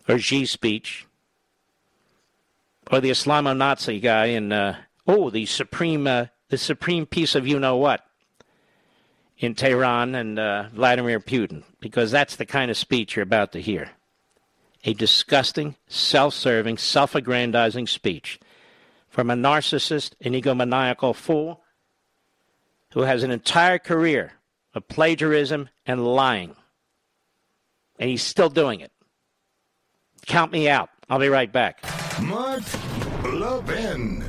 or 0.08 0.20
Xi's 0.20 0.52
speech 0.52 1.08
or 2.92 3.00
the 3.00 3.10
Islamo 3.10 3.56
Nazi 3.56 4.00
guy 4.00 4.28
and, 4.28 4.54
uh, 4.54 4.74
oh, 5.08 5.30
the 5.30 5.46
supreme, 5.46 6.06
uh, 6.06 6.26
the 6.50 6.58
supreme 6.58 7.06
piece 7.06 7.36
of 7.36 7.48
you 7.48 7.60
know 7.60 7.78
what 7.78 8.06
in 9.38 9.56
Tehran 9.56 10.14
and 10.14 10.38
uh, 10.38 10.68
Vladimir 10.74 11.20
Putin, 11.20 11.64
because 11.80 12.12
that's 12.12 12.36
the 12.36 12.46
kind 12.46 12.70
of 12.70 12.78
speech 12.78 13.16
you're 13.16 13.24
about 13.24 13.54
to 13.54 13.62
hear 13.62 13.90
a 14.84 14.94
disgusting, 14.94 15.76
self 15.88 16.34
serving, 16.34 16.78
self 16.78 17.16
aggrandizing 17.16 17.88
speech 17.88 18.40
from 19.08 19.30
a 19.30 19.36
narcissist 19.36 20.14
and 20.22 20.36
egomaniacal 20.36 21.16
fool 21.16 21.62
who 22.94 23.02
has 23.02 23.24
an 23.24 23.32
entire 23.32 23.80
career 23.80 24.34
of 24.74 24.88
plagiarism 24.88 25.70
and 25.86 26.06
lying. 26.06 26.56
And 28.00 28.10
he's 28.10 28.24
still 28.24 28.50
doing 28.50 28.80
it. 28.80 28.92
Count 30.26 30.52
me 30.52 30.70
out. 30.70 30.90
I'll 31.10 31.20
be 31.20 31.28
right 31.28 31.52
back. 31.52 31.84
Mark 32.22 32.64
Levin. 33.24 34.29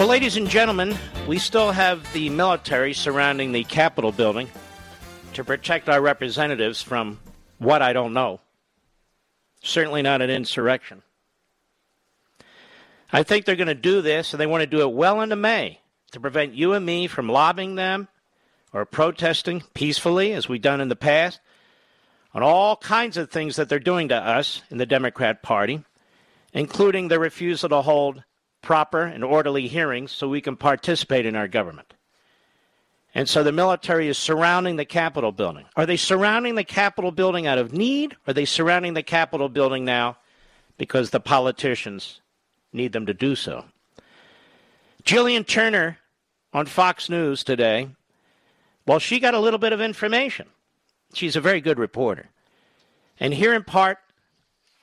Well, 0.00 0.08
ladies 0.08 0.38
and 0.38 0.48
gentlemen, 0.48 0.96
we 1.28 1.38
still 1.38 1.72
have 1.72 2.10
the 2.14 2.30
military 2.30 2.94
surrounding 2.94 3.52
the 3.52 3.64
Capitol 3.64 4.12
building 4.12 4.48
to 5.34 5.44
protect 5.44 5.90
our 5.90 6.00
representatives 6.00 6.80
from 6.80 7.20
what 7.58 7.82
I 7.82 7.92
don't 7.92 8.14
know. 8.14 8.40
Certainly 9.62 10.00
not 10.00 10.22
an 10.22 10.30
insurrection. 10.30 11.02
I 13.12 13.22
think 13.24 13.44
they're 13.44 13.56
going 13.56 13.66
to 13.66 13.74
do 13.74 14.00
this, 14.00 14.32
and 14.32 14.40
they 14.40 14.46
want 14.46 14.62
to 14.62 14.66
do 14.66 14.80
it 14.80 14.90
well 14.90 15.20
into 15.20 15.36
May 15.36 15.80
to 16.12 16.18
prevent 16.18 16.54
you 16.54 16.72
and 16.72 16.86
me 16.86 17.06
from 17.06 17.28
lobbying 17.28 17.74
them 17.74 18.08
or 18.72 18.86
protesting 18.86 19.64
peacefully, 19.74 20.32
as 20.32 20.48
we've 20.48 20.62
done 20.62 20.80
in 20.80 20.88
the 20.88 20.96
past, 20.96 21.40
on 22.32 22.42
all 22.42 22.74
kinds 22.76 23.18
of 23.18 23.30
things 23.30 23.56
that 23.56 23.68
they're 23.68 23.78
doing 23.78 24.08
to 24.08 24.16
us 24.16 24.62
in 24.70 24.78
the 24.78 24.86
Democrat 24.86 25.42
Party, 25.42 25.84
including 26.54 27.08
the 27.08 27.20
refusal 27.20 27.68
to 27.68 27.82
hold 27.82 28.24
proper 28.62 29.02
and 29.02 29.24
orderly 29.24 29.68
hearings 29.68 30.12
so 30.12 30.28
we 30.28 30.40
can 30.40 30.56
participate 30.56 31.26
in 31.26 31.36
our 31.36 31.48
government. 31.48 31.94
And 33.14 33.28
so 33.28 33.42
the 33.42 33.52
military 33.52 34.08
is 34.08 34.18
surrounding 34.18 34.76
the 34.76 34.84
Capitol 34.84 35.32
building. 35.32 35.66
Are 35.76 35.86
they 35.86 35.96
surrounding 35.96 36.54
the 36.54 36.64
Capitol 36.64 37.10
building 37.10 37.46
out 37.46 37.58
of 37.58 37.72
need? 37.72 38.16
Are 38.26 38.32
they 38.32 38.44
surrounding 38.44 38.94
the 38.94 39.02
Capitol 39.02 39.48
building 39.48 39.84
now 39.84 40.18
because 40.78 41.10
the 41.10 41.20
politicians 41.20 42.20
need 42.72 42.92
them 42.92 43.06
to 43.06 43.14
do 43.14 43.34
so? 43.34 43.64
Gillian 45.04 45.44
Turner 45.44 45.98
on 46.52 46.66
Fox 46.66 47.08
News 47.08 47.42
today, 47.42 47.88
well, 48.86 48.98
she 48.98 49.18
got 49.18 49.34
a 49.34 49.40
little 49.40 49.58
bit 49.58 49.72
of 49.72 49.80
information. 49.80 50.46
She's 51.12 51.36
a 51.36 51.40
very 51.40 51.60
good 51.60 51.78
reporter. 51.78 52.28
And 53.18 53.34
here 53.34 53.54
in 53.54 53.64
part 53.64 53.98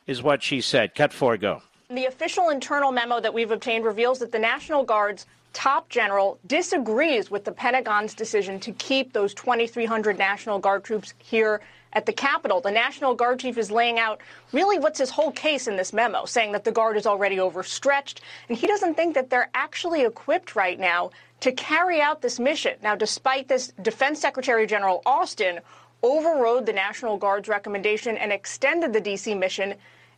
is 0.06 0.22
what 0.22 0.44
she 0.44 0.60
said. 0.60 0.95
Cut 0.95 1.14
four, 1.14 1.38
go. 1.38 1.62
The 1.89 2.07
official 2.07 2.49
internal 2.49 2.91
memo 2.91 3.22
that 3.22 3.34
we've 3.34 3.49
obtained 3.49 3.85
reveals 3.85 4.19
that 4.19 4.34
the 4.34 4.39
National 4.39 4.84
Guard's 4.84 5.26
top 5.53 5.88
general 5.88 6.38
disagrees 6.45 7.31
with 7.31 7.45
the 7.45 7.53
Pentagon's 7.53 8.14
decision 8.14 8.59
to 8.59 8.73
keep 8.73 9.14
those 9.14 9.34
2,300 9.34 10.18
National 10.18 10.59
Guard 10.59 10.84
troops 10.84 11.14
here 11.18 11.61
at 11.93 12.05
the 12.05 12.11
Capitol. 12.11 12.59
The 12.59 12.72
National 12.72 13.15
Guard 13.15 13.39
chief 13.39 13.57
is 13.57 13.72
laying 13.72 13.99
out 13.99 14.19
really 14.51 14.80
what's 14.80 14.99
his 14.99 15.09
whole 15.09 15.31
case 15.31 15.65
in 15.69 15.77
this 15.77 15.93
memo, 15.93 16.26
saying 16.26 16.51
that 16.51 16.65
the 16.65 16.73
Guard 16.73 16.97
is 16.97 17.07
already 17.07 17.39
overstretched, 17.39 18.19
and 18.49 18.57
he 18.57 18.68
doesn't 18.68 18.95
think 18.95 19.15
that 19.15 19.30
they're 19.30 19.49
actually 19.53 20.01
equipped 20.01 20.57
right 20.57 20.77
now 20.77 21.11
to 21.39 21.53
carry 21.53 22.01
out 22.01 22.22
this 22.22 22.38
mission. 22.38 22.76
Now, 22.84 22.95
despite 22.95 23.47
this, 23.47 23.72
Defense 23.81 24.19
Secretary 24.19 24.68
General 24.68 25.01
Austin 25.05 25.61
overrode 26.03 26.65
the 26.65 26.73
National 26.73 27.15
Guard's 27.15 27.47
recommendation 27.47 28.18
and 28.18 28.34
extended 28.34 28.91
the 28.91 28.99
D.C. 28.99 29.35
mission 29.35 29.76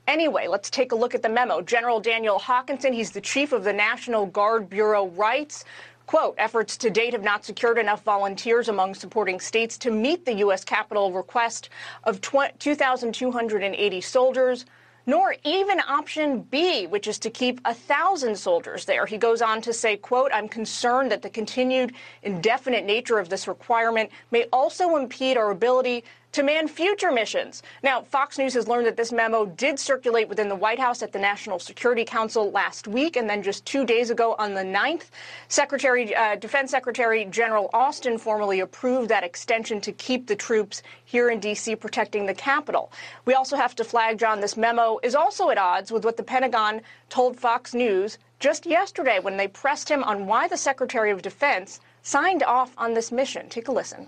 Anyway, 0.09 0.47
let's 0.47 0.71
take 0.71 0.91
a 0.91 0.95
look 0.95 1.13
at 1.13 1.21
the 1.21 1.29
memo. 1.29 1.61
General 1.61 1.99
Daniel 1.99 2.39
Hokanson, 2.39 2.91
he's 2.91 3.11
the 3.11 3.21
chief 3.21 3.51
of 3.51 3.63
the 3.63 3.71
National 3.71 4.25
Guard 4.25 4.67
Bureau, 4.67 5.09
writes, 5.09 5.65
quote, 6.07 6.33
efforts 6.39 6.77
to 6.77 6.89
date 6.89 7.13
have 7.13 7.21
not 7.21 7.45
secured 7.45 7.77
enough 7.77 8.01
volunteers 8.01 8.69
among 8.69 8.95
supporting 8.95 9.39
states 9.39 9.77
to 9.77 9.91
meet 9.91 10.25
the 10.25 10.33
U.S. 10.37 10.63
Capitol 10.63 11.11
request 11.11 11.69
of 12.05 12.21
2,280 12.21 14.01
soldiers 14.01 14.65
nor 15.05 15.35
even 15.43 15.79
option 15.81 16.41
B, 16.41 16.87
which 16.87 17.07
is 17.07 17.17
to 17.19 17.29
keep 17.29 17.61
a 17.65 17.73
thousand 17.73 18.35
soldiers 18.35 18.85
there. 18.85 19.05
He 19.05 19.17
goes 19.17 19.41
on 19.41 19.61
to 19.61 19.73
say, 19.73 19.97
quote, 19.97 20.31
I'm 20.33 20.47
concerned 20.47 21.11
that 21.11 21.21
the 21.21 21.29
continued 21.29 21.93
indefinite 22.21 22.85
nature 22.85 23.17
of 23.17 23.29
this 23.29 23.47
requirement 23.47 24.11
may 24.29 24.45
also 24.51 24.97
impede 24.97 25.37
our 25.37 25.49
ability 25.51 26.03
to 26.31 26.43
man 26.43 26.67
future 26.67 27.11
missions. 27.11 27.63
Now, 27.81 28.01
Fox 28.01 28.37
News 28.37 28.53
has 28.53 28.67
learned 28.67 28.85
that 28.85 28.97
this 28.97 29.11
memo 29.11 29.47
did 29.47 29.79
circulate 29.79 30.29
within 30.29 30.47
the 30.47 30.55
White 30.55 30.77
House 30.77 31.01
at 31.01 31.11
the 31.11 31.19
National 31.19 31.57
Security 31.57 32.05
Council 32.05 32.51
last 32.51 32.87
week, 32.87 33.15
and 33.15 33.27
then 33.27 33.41
just 33.41 33.65
two 33.65 33.83
days 33.83 34.11
ago 34.11 34.35
on 34.37 34.53
the 34.53 34.61
9th, 34.61 35.05
Secretary, 35.47 36.15
uh, 36.15 36.35
Defense 36.35 36.69
Secretary 36.69 37.25
General 37.25 37.69
Austin 37.73 38.17
formally 38.19 38.59
approved 38.59 39.09
that 39.09 39.23
extension 39.23 39.81
to 39.81 39.91
keep 39.91 40.27
the 40.27 40.35
troops 40.35 40.83
here 41.05 41.31
in 41.31 41.39
D.C. 41.39 41.75
protecting 41.75 42.27
the 42.27 42.33
Capitol. 42.33 42.91
We 43.25 43.33
also 43.33 43.55
have 43.55 43.75
to 43.75 43.83
flag, 43.83 44.19
John, 44.19 44.39
this 44.39 44.55
memo 44.55 44.99
is 45.01 45.15
also 45.15 45.49
at 45.49 45.57
odds 45.57 45.91
with 45.91 46.05
what 46.05 46.17
the 46.17 46.23
Pentagon 46.23 46.81
told 47.09 47.37
Fox 47.37 47.73
News 47.73 48.19
just 48.39 48.67
yesterday 48.67 49.19
when 49.19 49.35
they 49.35 49.47
pressed 49.47 49.89
him 49.89 50.03
on 50.03 50.27
why 50.27 50.47
the 50.47 50.57
Secretary 50.57 51.09
of 51.09 51.23
Defense 51.23 51.79
signed 52.03 52.43
off 52.43 52.73
on 52.77 52.93
this 52.93 53.11
mission. 53.11 53.49
Take 53.49 53.67
a 53.67 53.71
listen. 53.71 54.07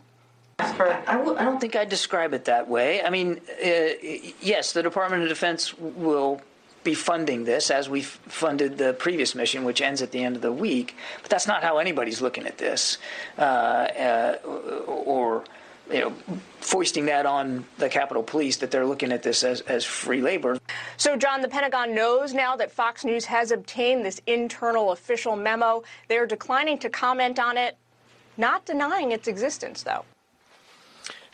I 1.08 1.18
w- 1.18 1.38
I 1.38 1.44
don't 1.44 1.60
think 1.60 1.76
I'd 1.76 1.90
describe 1.90 2.34
it 2.34 2.46
that 2.46 2.68
way. 2.68 3.04
I 3.04 3.10
mean, 3.10 3.42
uh, 3.64 3.70
yes, 4.42 4.74
the 4.74 4.84
Department 4.84 5.24
of 5.24 5.30
Defense 5.30 5.78
will 5.78 6.42
be 6.84 6.94
funding 6.96 7.44
this 7.44 7.70
as 7.70 7.90
we 7.90 8.02
funded 8.02 8.78
the 8.78 8.94
previous 8.94 9.36
mission, 9.36 9.64
which 9.64 9.82
ends 9.82 10.02
at 10.02 10.12
the 10.12 10.24
end 10.24 10.36
of 10.36 10.42
the 10.42 10.52
week. 10.52 10.96
But 11.22 11.30
that's 11.30 11.48
not 11.48 11.64
how 11.64 11.78
anybody's 11.78 12.22
looking 12.22 12.48
at 12.48 12.58
this, 12.58 12.98
uh, 13.38 13.42
uh, 13.42 14.38
or 14.88 15.44
you 15.92 16.00
know, 16.00 16.14
foisting 16.60 17.06
that 17.06 17.26
on 17.26 17.66
the 17.78 17.90
Capitol 17.90 18.24
Police 18.24 18.58
that 18.58 18.72
they're 18.72 18.86
looking 18.86 19.12
at 19.12 19.24
this 19.24 19.44
as, 19.44 19.62
as 19.62 19.84
free 19.84 20.22
labor. 20.22 20.58
So, 20.98 21.18
John, 21.18 21.42
the 21.42 21.50
Pentagon 21.50 21.94
knows 21.94 22.34
now 22.34 22.56
that 22.56 22.72
Fox 22.72 23.04
News 23.04 23.26
has 23.26 23.52
obtained 23.52 24.06
this 24.06 24.22
internal 24.26 24.92
official 24.92 25.36
memo. 25.36 25.84
They're 26.08 26.26
declining 26.26 26.78
to 26.80 26.90
comment 26.90 27.40
on 27.40 27.58
it, 27.58 27.78
not 28.38 28.66
denying 28.66 29.12
its 29.12 29.28
existence, 29.28 29.84
though. 29.84 30.06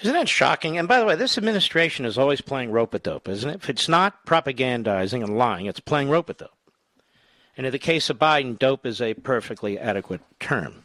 Isn't 0.01 0.13
that 0.13 0.29
shocking? 0.29 0.77
And 0.77 0.87
by 0.87 0.99
the 0.99 1.05
way, 1.05 1.15
this 1.15 1.37
administration 1.37 2.05
is 2.05 2.17
always 2.17 2.41
playing 2.41 2.71
rope 2.71 2.93
a 2.93 2.99
dope, 2.99 3.27
isn't 3.27 3.49
it? 3.49 3.55
If 3.55 3.69
it's 3.69 3.89
not 3.89 4.25
propagandizing 4.25 5.23
and 5.23 5.37
lying, 5.37 5.65
it's 5.65 5.79
playing 5.79 6.09
rope 6.09 6.29
a 6.29 6.33
dope. 6.33 6.51
And 7.55 7.65
in 7.65 7.71
the 7.71 7.79
case 7.79 8.09
of 8.09 8.19
Biden, 8.19 8.59
dope 8.59 8.85
is 8.85 9.01
a 9.01 9.15
perfectly 9.15 9.79
adequate 9.79 10.21
term. 10.39 10.83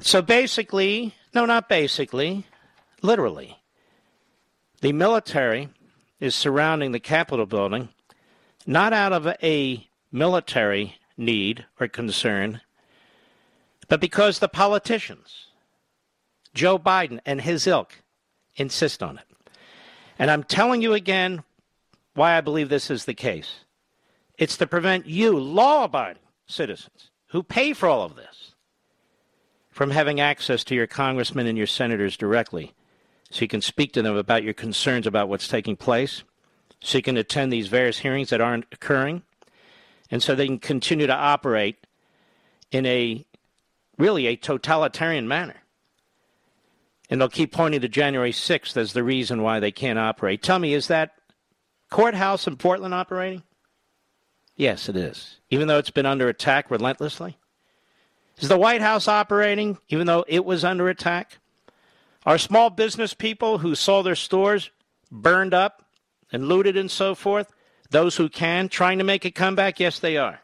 So 0.00 0.22
basically, 0.22 1.14
no, 1.34 1.44
not 1.44 1.68
basically, 1.68 2.46
literally, 3.02 3.58
the 4.80 4.92
military 4.92 5.68
is 6.20 6.34
surrounding 6.34 6.92
the 6.92 7.00
Capitol 7.00 7.46
building 7.46 7.90
not 8.66 8.94
out 8.94 9.12
of 9.12 9.26
a 9.42 9.86
military 10.10 10.96
need 11.16 11.66
or 11.78 11.88
concern, 11.88 12.60
but 13.88 14.00
because 14.00 14.38
the 14.38 14.48
politicians 14.48 15.48
Joe 16.54 16.78
Biden 16.78 17.20
and 17.26 17.40
his 17.40 17.66
ilk 17.66 18.02
insist 18.56 19.02
on 19.02 19.18
it. 19.18 19.24
And 20.18 20.30
I'm 20.30 20.44
telling 20.44 20.80
you 20.80 20.94
again 20.94 21.42
why 22.14 22.36
I 22.36 22.40
believe 22.40 22.68
this 22.68 22.90
is 22.90 23.04
the 23.04 23.14
case. 23.14 23.64
It's 24.38 24.56
to 24.58 24.66
prevent 24.66 25.06
you, 25.06 25.38
law 25.38 25.84
abiding 25.84 26.22
citizens 26.46 27.10
who 27.28 27.42
pay 27.42 27.72
for 27.72 27.88
all 27.88 28.02
of 28.02 28.16
this, 28.16 28.52
from 29.70 29.90
having 29.90 30.20
access 30.20 30.62
to 30.64 30.74
your 30.74 30.86
congressmen 30.86 31.46
and 31.46 31.58
your 31.58 31.66
senators 31.66 32.16
directly 32.16 32.72
so 33.30 33.40
you 33.40 33.48
can 33.48 33.60
speak 33.60 33.92
to 33.92 34.02
them 34.02 34.16
about 34.16 34.44
your 34.44 34.54
concerns 34.54 35.08
about 35.08 35.28
what's 35.28 35.48
taking 35.48 35.74
place, 35.74 36.22
so 36.80 36.98
you 36.98 37.02
can 37.02 37.16
attend 37.16 37.52
these 37.52 37.66
various 37.66 37.98
hearings 37.98 38.30
that 38.30 38.40
aren't 38.40 38.66
occurring, 38.70 39.22
and 40.08 40.22
so 40.22 40.34
they 40.34 40.46
can 40.46 40.60
continue 40.60 41.08
to 41.08 41.14
operate 41.14 41.84
in 42.70 42.86
a 42.86 43.26
really 43.98 44.28
a 44.28 44.36
totalitarian 44.36 45.26
manner. 45.26 45.63
And 47.10 47.20
they'll 47.20 47.28
keep 47.28 47.52
pointing 47.52 47.82
to 47.82 47.88
January 47.88 48.32
6th 48.32 48.76
as 48.76 48.92
the 48.92 49.04
reason 49.04 49.42
why 49.42 49.60
they 49.60 49.70
can't 49.70 49.98
operate. 49.98 50.42
Tell 50.42 50.58
me, 50.58 50.72
is 50.72 50.88
that 50.88 51.12
courthouse 51.90 52.46
in 52.46 52.56
Portland 52.56 52.94
operating? 52.94 53.42
Yes, 54.56 54.88
it 54.88 54.96
is, 54.96 55.38
even 55.50 55.68
though 55.68 55.78
it's 55.78 55.90
been 55.90 56.06
under 56.06 56.28
attack 56.28 56.70
relentlessly. 56.70 57.36
Is 58.38 58.48
the 58.48 58.58
White 58.58 58.80
House 58.80 59.06
operating, 59.06 59.78
even 59.88 60.06
though 60.06 60.24
it 60.26 60.44
was 60.44 60.64
under 60.64 60.88
attack? 60.88 61.38
Are 62.26 62.38
small 62.38 62.70
business 62.70 63.14
people 63.14 63.58
who 63.58 63.74
saw 63.74 64.02
their 64.02 64.14
stores 64.14 64.70
burned 65.10 65.54
up 65.54 65.84
and 66.32 66.48
looted 66.48 66.76
and 66.76 66.90
so 66.90 67.14
forth, 67.14 67.52
those 67.90 68.16
who 68.16 68.28
can, 68.28 68.68
trying 68.68 68.98
to 68.98 69.04
make 69.04 69.24
a 69.24 69.30
comeback? 69.30 69.78
Yes, 69.78 69.98
they 69.98 70.16
are. 70.16 70.40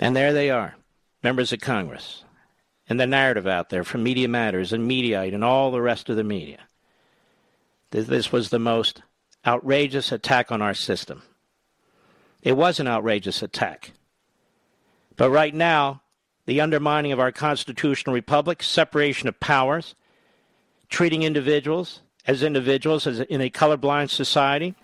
And 0.00 0.14
there 0.14 0.32
they 0.32 0.50
are, 0.50 0.76
members 1.22 1.52
of 1.52 1.60
Congress, 1.60 2.22
and 2.88 2.98
the 2.98 3.06
narrative 3.06 3.46
out 3.46 3.68
there 3.68 3.84
from 3.84 4.02
Media 4.02 4.28
Matters 4.28 4.72
and 4.72 4.90
Mediaite 4.90 5.34
and 5.34 5.44
all 5.44 5.70
the 5.70 5.82
rest 5.82 6.08
of 6.08 6.16
the 6.16 6.24
media. 6.24 6.58
This 7.90 8.32
was 8.32 8.50
the 8.50 8.58
most 8.58 9.02
outrageous 9.46 10.12
attack 10.12 10.50
on 10.50 10.62
our 10.62 10.74
system. 10.74 11.22
It 12.42 12.56
was 12.56 12.80
an 12.80 12.88
outrageous 12.88 13.42
attack. 13.42 13.92
But 15.16 15.30
right 15.30 15.54
now, 15.54 16.02
the 16.46 16.60
undermining 16.60 17.12
of 17.12 17.20
our 17.20 17.32
constitutional 17.32 18.14
republic, 18.14 18.62
separation 18.62 19.28
of 19.28 19.38
powers, 19.40 19.94
treating 20.88 21.22
individuals 21.22 22.00
as 22.26 22.42
individuals 22.42 23.06
as 23.06 23.20
in 23.20 23.40
a 23.40 23.50
colorblind 23.50 24.10
society, 24.10 24.74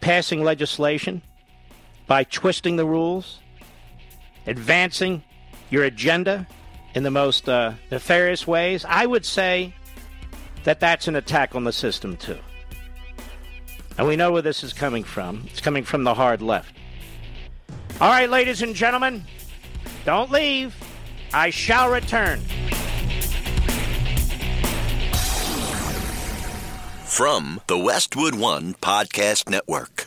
passing 0.00 0.42
legislation 0.42 1.22
by 2.06 2.24
twisting 2.24 2.76
the 2.76 2.86
rules, 2.86 3.40
advancing 4.46 5.22
your 5.70 5.84
agenda 5.84 6.46
in 6.96 7.02
the 7.02 7.10
most 7.10 7.46
uh, 7.46 7.74
nefarious 7.90 8.46
ways, 8.46 8.82
I 8.88 9.04
would 9.04 9.26
say 9.26 9.74
that 10.64 10.80
that's 10.80 11.06
an 11.06 11.14
attack 11.14 11.54
on 11.54 11.64
the 11.64 11.72
system 11.72 12.16
too. 12.16 12.38
And 13.98 14.08
we 14.08 14.16
know 14.16 14.32
where 14.32 14.40
this 14.40 14.64
is 14.64 14.72
coming 14.72 15.04
from. 15.04 15.44
It's 15.50 15.60
coming 15.60 15.84
from 15.84 16.04
the 16.04 16.14
hard 16.14 16.40
left. 16.40 16.74
All 18.00 18.08
right, 18.08 18.30
ladies 18.30 18.62
and 18.62 18.74
gentlemen, 18.74 19.24
don't 20.06 20.30
leave. 20.30 20.74
I 21.34 21.50
shall 21.50 21.90
return. 21.90 22.40
From 27.04 27.60
the 27.66 27.78
Westwood 27.78 28.34
One 28.34 28.72
Podcast 28.72 29.50
Network. 29.50 30.06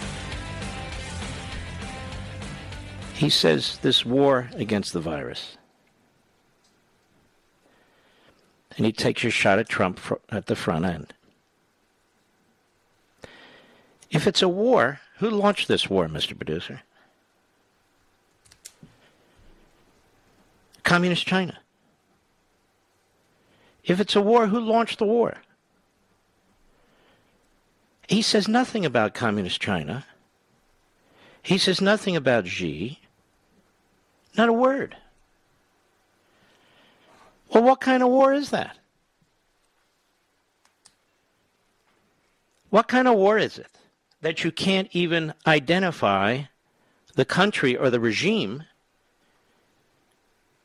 He 3.21 3.29
says 3.29 3.77
this 3.83 4.03
war 4.03 4.49
against 4.55 4.93
the 4.93 4.99
virus. 4.99 5.55
And 8.75 8.83
he 8.83 8.91
takes 8.91 9.23
a 9.23 9.29
shot 9.29 9.59
at 9.59 9.69
Trump 9.69 9.99
at 10.29 10.47
the 10.47 10.55
front 10.55 10.85
end. 10.85 11.13
If 14.09 14.25
it's 14.25 14.41
a 14.41 14.49
war, 14.49 15.01
who 15.19 15.29
launched 15.29 15.67
this 15.67 15.87
war, 15.87 16.07
Mr. 16.07 16.35
Producer? 16.35 16.81
Communist 20.81 21.27
China. 21.27 21.59
If 23.83 23.99
it's 23.99 24.15
a 24.15 24.21
war, 24.21 24.47
who 24.47 24.59
launched 24.59 24.97
the 24.97 25.05
war? 25.05 25.35
He 28.09 28.23
says 28.23 28.47
nothing 28.47 28.83
about 28.83 29.13
Communist 29.13 29.61
China. 29.61 30.07
He 31.43 31.59
says 31.59 31.81
nothing 31.81 32.15
about 32.15 32.47
Xi. 32.47 32.97
Not 34.37 34.49
a 34.49 34.53
word. 34.53 34.95
Well, 37.53 37.63
what 37.63 37.81
kind 37.81 38.01
of 38.01 38.09
war 38.09 38.33
is 38.33 38.49
that? 38.51 38.77
What 42.69 42.87
kind 42.87 43.07
of 43.07 43.15
war 43.15 43.37
is 43.37 43.57
it 43.57 43.67
that 44.21 44.43
you 44.43 44.51
can't 44.51 44.87
even 44.91 45.33
identify 45.45 46.43
the 47.15 47.25
country 47.25 47.75
or 47.75 47.89
the 47.89 47.99
regime 47.99 48.63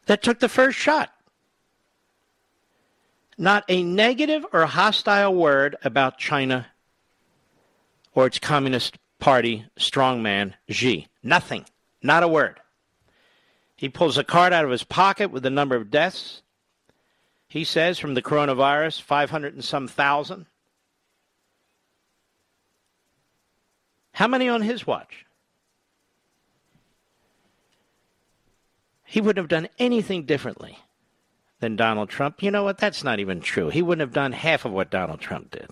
that 0.07 0.23
took 0.23 0.39
the 0.39 0.49
first 0.49 0.79
shot? 0.79 1.11
Not 3.37 3.65
a 3.69 3.83
negative 3.83 4.47
or 4.53 4.65
hostile 4.67 5.35
word 5.35 5.75
about 5.83 6.19
China 6.19 6.69
or 8.15 8.27
its 8.27 8.39
Communist 8.39 8.97
Party 9.19 9.67
strongman, 9.79 10.55
Xi. 10.71 11.09
Nothing. 11.23 11.65
Not 12.03 12.23
a 12.23 12.29
word. 12.29 12.61
He 13.77 13.89
pulls 13.89 14.17
a 14.17 14.25
card 14.25 14.53
out 14.53 14.65
of 14.65 14.71
his 14.71 14.85
pocket 14.85 15.31
with 15.31 15.43
the 15.43 15.51
number 15.51 15.77
of 15.77 15.91
deaths. 15.91 16.43
He 17.47 17.63
says 17.63 17.99
from 17.99 18.15
the 18.15 18.23
coronavirus, 18.23 19.03
500 19.03 19.55
and 19.55 19.65
some 19.65 19.87
thousand. 19.87 20.47
How 24.13 24.27
many 24.27 24.49
on 24.49 24.63
his 24.63 24.87
watch? 24.87 25.27
He 29.05 29.21
wouldn't 29.21 29.43
have 29.43 29.49
done 29.49 29.69
anything 29.79 30.25
differently 30.25 30.79
than 31.61 31.77
Donald 31.77 32.09
Trump. 32.09 32.43
You 32.43 32.51
know 32.51 32.65
what? 32.65 32.79
That's 32.79 33.05
not 33.05 33.21
even 33.21 33.41
true. 33.41 33.69
He 33.69 33.83
wouldn't 33.83 34.01
have 34.01 34.15
done 34.15 34.33
half 34.33 34.65
of 34.65 34.73
what 34.73 34.91
Donald 34.91 35.21
Trump 35.21 35.51
did. 35.51 35.69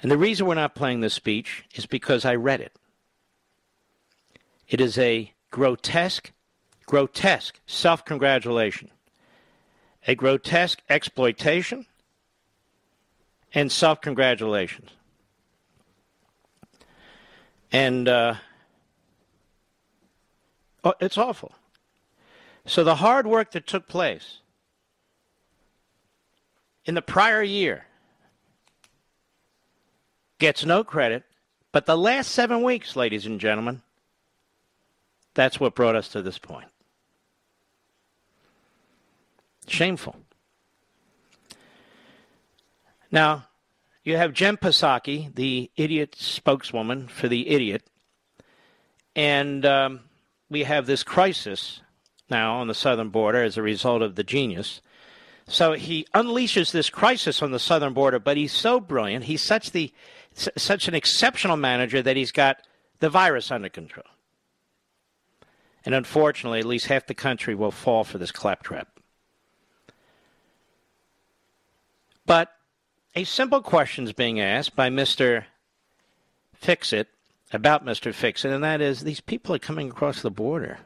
And 0.00 0.10
the 0.10 0.18
reason 0.18 0.46
we're 0.46 0.54
not 0.54 0.74
playing 0.74 1.00
this 1.00 1.14
speech 1.14 1.64
is 1.74 1.86
because 1.86 2.24
I 2.24 2.34
read 2.34 2.60
it. 2.60 2.72
It 4.74 4.80
is 4.80 4.98
a 4.98 5.32
grotesque, 5.52 6.32
grotesque 6.84 7.60
self 7.64 8.04
congratulation, 8.04 8.90
a 10.08 10.16
grotesque 10.16 10.82
exploitation, 10.90 11.86
and 13.52 13.70
self 13.70 14.00
congratulations. 14.00 14.90
And 17.70 18.08
uh, 18.08 18.34
oh, 20.82 20.94
it's 20.98 21.18
awful. 21.18 21.52
So 22.66 22.82
the 22.82 22.96
hard 22.96 23.28
work 23.28 23.52
that 23.52 23.68
took 23.68 23.86
place 23.86 24.38
in 26.84 26.96
the 26.96 27.02
prior 27.02 27.44
year 27.44 27.86
gets 30.40 30.64
no 30.64 30.82
credit. 30.82 31.22
But 31.70 31.86
the 31.86 31.96
last 31.96 32.32
seven 32.32 32.64
weeks, 32.64 32.96
ladies 32.96 33.24
and 33.24 33.38
gentlemen, 33.38 33.80
that's 35.34 35.60
what 35.60 35.74
brought 35.74 35.96
us 35.96 36.08
to 36.08 36.22
this 36.22 36.38
point. 36.38 36.68
Shameful. 39.66 40.16
Now, 43.10 43.46
you 44.02 44.16
have 44.16 44.32
Jen 44.32 44.56
Psaki, 44.56 45.34
the 45.34 45.70
idiot 45.76 46.14
spokeswoman 46.18 47.08
for 47.08 47.28
the 47.28 47.48
idiot, 47.48 47.82
and 49.16 49.64
um, 49.64 50.00
we 50.50 50.64
have 50.64 50.86
this 50.86 51.02
crisis 51.02 51.80
now 52.28 52.56
on 52.56 52.68
the 52.68 52.74
southern 52.74 53.10
border 53.10 53.42
as 53.42 53.56
a 53.56 53.62
result 53.62 54.02
of 54.02 54.14
the 54.14 54.24
genius 54.24 54.80
So 55.46 55.72
he 55.74 56.06
unleashes 56.14 56.72
this 56.72 56.88
crisis 56.88 57.42
on 57.42 57.50
the 57.50 57.58
southern 57.58 57.92
border, 57.92 58.18
but 58.18 58.36
he's 58.36 58.52
so 58.52 58.80
brilliant. 58.80 59.24
He's 59.24 59.42
such 59.42 59.72
the 59.72 59.92
such 60.34 60.88
an 60.88 60.94
exceptional 60.94 61.56
manager 61.56 62.02
that 62.02 62.16
he's 62.16 62.32
got 62.32 62.66
the 62.98 63.08
virus 63.08 63.52
under 63.52 63.68
control. 63.68 64.06
And 65.84 65.94
unfortunately, 65.94 66.60
at 66.60 66.66
least 66.66 66.86
half 66.86 67.06
the 67.06 67.14
country 67.14 67.54
will 67.54 67.70
fall 67.70 68.04
for 68.04 68.18
this 68.18 68.32
claptrap. 68.32 68.88
But 72.26 72.50
a 73.14 73.24
simple 73.24 73.60
question 73.60 74.04
is 74.04 74.12
being 74.12 74.40
asked 74.40 74.74
by 74.74 74.88
Mr. 74.88 75.44
Fixit 76.54 77.08
about 77.52 77.84
Mr. 77.84 78.12
Fixit, 78.12 78.50
and 78.50 78.64
that 78.64 78.80
is 78.80 79.00
these 79.00 79.20
people 79.20 79.54
are 79.54 79.58
coming 79.58 79.90
across 79.90 80.22
the 80.22 80.30
border. 80.30 80.78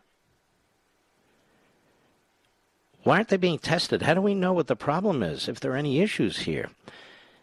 Why 3.05 3.17
aren't 3.17 3.29
they 3.29 3.37
being 3.37 3.59
tested? 3.59 4.03
How 4.03 4.15
do 4.15 4.21
we 4.21 4.35
know 4.35 4.53
what 4.53 4.67
the 4.67 4.77
problem 4.77 5.23
is, 5.23 5.49
if 5.49 5.61
there 5.61 5.73
are 5.73 5.77
any 5.77 6.01
issues 6.01 6.41
here? 6.41 6.69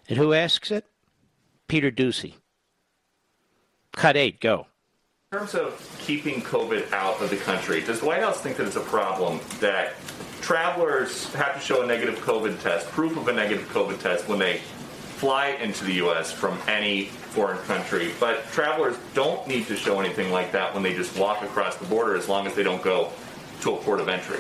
And 0.08 0.18
who 0.18 0.34
asks 0.34 0.70
it? 0.70 0.86
Peter 1.68 1.90
Doocy. 1.90 2.36
Cut 3.94 4.18
eight, 4.18 4.40
go. 4.40 4.68
In 5.36 5.40
terms 5.40 5.56
of 5.56 5.98
keeping 6.00 6.42
COVID 6.42 6.94
out 6.94 7.22
of 7.22 7.30
the 7.30 7.36
country, 7.36 7.82
does 7.82 8.00
the 8.00 8.06
White 8.06 8.22
House 8.22 8.40
think 8.40 8.56
that 8.56 8.68
it's 8.68 8.78
a 8.78 8.80
problem 8.80 9.42
that 9.60 9.94
travelers 10.40 11.34
have 11.34 11.56
to 11.56 11.60
show 11.60 11.82
a 11.82 11.86
negative 11.86 12.20
COVID 12.20 12.62
test, 12.62 12.88
proof 12.92 13.18
of 13.18 13.28
a 13.28 13.34
negative 13.34 13.68
COVID 13.68 14.00
test, 14.00 14.30
when 14.30 14.40
they 14.40 14.60
fly 15.18 15.48
into 15.62 15.84
the 15.84 15.94
U.S. 15.96 16.32
from 16.32 16.58
any 16.70 17.08
foreign 17.08 17.58
country, 17.64 18.14
but 18.18 18.46
travelers 18.54 18.96
don't 19.14 19.46
need 19.46 19.68
to 19.68 19.76
show 19.76 20.00
anything 20.00 20.32
like 20.32 20.54
that 20.54 20.74
when 20.74 20.84
they 20.84 20.94
just 20.94 21.18
walk 21.20 21.42
across 21.42 21.76
the 21.76 21.86
border 21.88 22.16
as 22.16 22.30
long 22.30 22.48
as 22.48 22.56
they 22.56 22.64
don't 22.64 22.82
go 22.82 23.12
to 23.60 23.74
a 23.74 23.78
port 23.80 24.00
of 24.00 24.08
entry? 24.08 24.40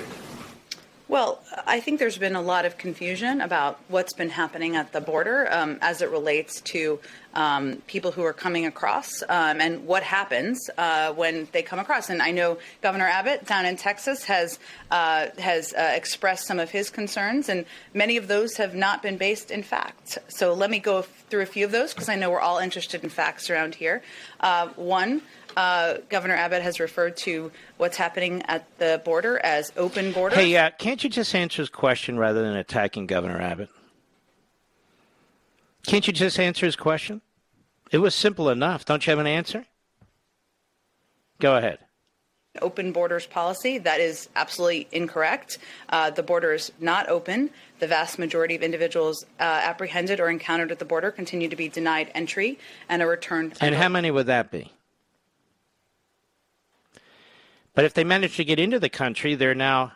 Well, 1.07 1.39
I 1.67 1.81
think 1.81 1.99
there's 1.99 2.17
been 2.17 2.35
a 2.35 2.41
lot 2.41 2.65
of 2.65 2.79
confusion 2.79 3.39
about 3.39 3.79
what's 3.89 4.13
been 4.13 4.29
happening 4.29 4.75
at 4.75 4.91
the 4.91 5.01
border 5.01 5.47
um, 5.53 5.77
as 5.81 6.01
it 6.01 6.09
relates 6.09 6.61
to 6.61 6.99
um, 7.35 7.83
people 7.85 8.11
who 8.11 8.23
are 8.23 8.33
coming 8.33 8.65
across 8.65 9.21
um, 9.29 9.61
and 9.61 9.85
what 9.85 10.01
happens 10.01 10.67
uh, 10.79 11.13
when 11.13 11.47
they 11.51 11.61
come 11.61 11.77
across. 11.77 12.09
And 12.09 12.23
I 12.23 12.31
know 12.31 12.57
Governor 12.81 13.05
Abbott 13.05 13.45
down 13.45 13.67
in 13.67 13.77
Texas 13.77 14.23
has 14.23 14.57
uh, 14.89 15.27
has 15.37 15.75
uh, 15.75 15.91
expressed 15.93 16.47
some 16.47 16.57
of 16.57 16.71
his 16.71 16.89
concerns, 16.89 17.49
and 17.49 17.65
many 17.93 18.17
of 18.17 18.27
those 18.27 18.57
have 18.57 18.73
not 18.73 19.03
been 19.03 19.17
based 19.17 19.51
in 19.51 19.61
fact. 19.61 20.17
So 20.27 20.55
let 20.55 20.71
me 20.71 20.79
go 20.79 21.03
through 21.03 21.43
a 21.43 21.45
few 21.45 21.65
of 21.65 21.71
those 21.71 21.93
because 21.93 22.09
I 22.09 22.15
know 22.15 22.31
we're 22.31 22.39
all 22.39 22.57
interested 22.57 23.03
in 23.03 23.11
facts 23.11 23.51
around 23.51 23.75
here. 23.75 24.01
Uh, 24.39 24.69
one. 24.69 25.21
Uh, 25.55 25.95
Governor 26.09 26.35
Abbott 26.35 26.61
has 26.61 26.79
referred 26.79 27.17
to 27.17 27.51
what's 27.77 27.97
happening 27.97 28.41
at 28.47 28.65
the 28.77 29.01
border 29.05 29.39
as 29.39 29.71
open 29.77 30.11
border. 30.11 30.35
Hey, 30.35 30.55
uh, 30.57 30.71
can't 30.77 31.03
you 31.03 31.09
just 31.09 31.33
answer 31.33 31.61
his 31.61 31.69
question 31.69 32.17
rather 32.17 32.41
than 32.41 32.55
attacking 32.55 33.07
Governor 33.07 33.39
Abbott? 33.41 33.69
Can't 35.85 36.05
you 36.07 36.13
just 36.13 36.39
answer 36.39 36.65
his 36.65 36.75
question? 36.75 37.21
It 37.91 37.99
was 37.99 38.15
simple 38.15 38.49
enough. 38.49 38.85
Don't 38.85 39.05
you 39.05 39.11
have 39.11 39.19
an 39.19 39.27
answer? 39.27 39.65
Go 41.39 41.55
ahead. 41.55 41.79
Open 42.61 42.93
borders 42.93 43.25
policy. 43.27 43.77
That 43.77 43.99
is 43.99 44.29
absolutely 44.35 44.87
incorrect. 44.91 45.57
Uh, 45.89 46.09
the 46.09 46.23
border 46.23 46.53
is 46.53 46.71
not 46.79 47.09
open. 47.09 47.49
The 47.79 47.87
vast 47.87 48.17
majority 48.17 48.55
of 48.55 48.63
individuals 48.63 49.25
uh, 49.39 49.43
apprehended 49.43 50.21
or 50.21 50.29
encountered 50.29 50.71
at 50.71 50.79
the 50.79 50.85
border 50.85 51.11
continue 51.11 51.49
to 51.49 51.55
be 51.55 51.67
denied 51.67 52.11
entry 52.15 52.57
and 52.87 53.01
are 53.01 53.09
returned. 53.09 53.57
And 53.59 53.75
how 53.75 53.89
many 53.89 54.09
would 54.09 54.27
that 54.27 54.51
be? 54.51 54.71
But 57.75 57.83
if 57.83 57.93
they 57.93 58.05
manage 58.05 58.37
to 58.37 58.45
get 58.45 58.57
into 58.57 58.79
the 58.79 58.89
country, 58.89 59.35
they're 59.35 59.53
now 59.53 59.91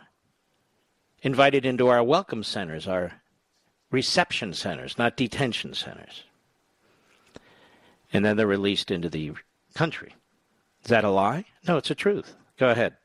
invited 1.22 1.64
into 1.64 1.88
our 1.88 2.04
welcome 2.04 2.44
centers, 2.44 2.86
our 2.86 3.12
reception 3.90 4.52
centers, 4.52 4.98
not 4.98 5.16
detention 5.16 5.74
centers. 5.74 6.24
And 8.12 8.24
then 8.24 8.36
they're 8.36 8.46
released 8.46 8.90
into 8.90 9.08
the 9.08 9.32
country. 9.74 10.14
Is 10.84 10.90
that 10.90 11.04
a 11.04 11.10
lie? 11.10 11.46
No, 11.66 11.78
it's 11.78 11.90
a 11.90 11.94
truth. 11.94 12.34
Go 12.58 12.68
ahead. 12.68 12.96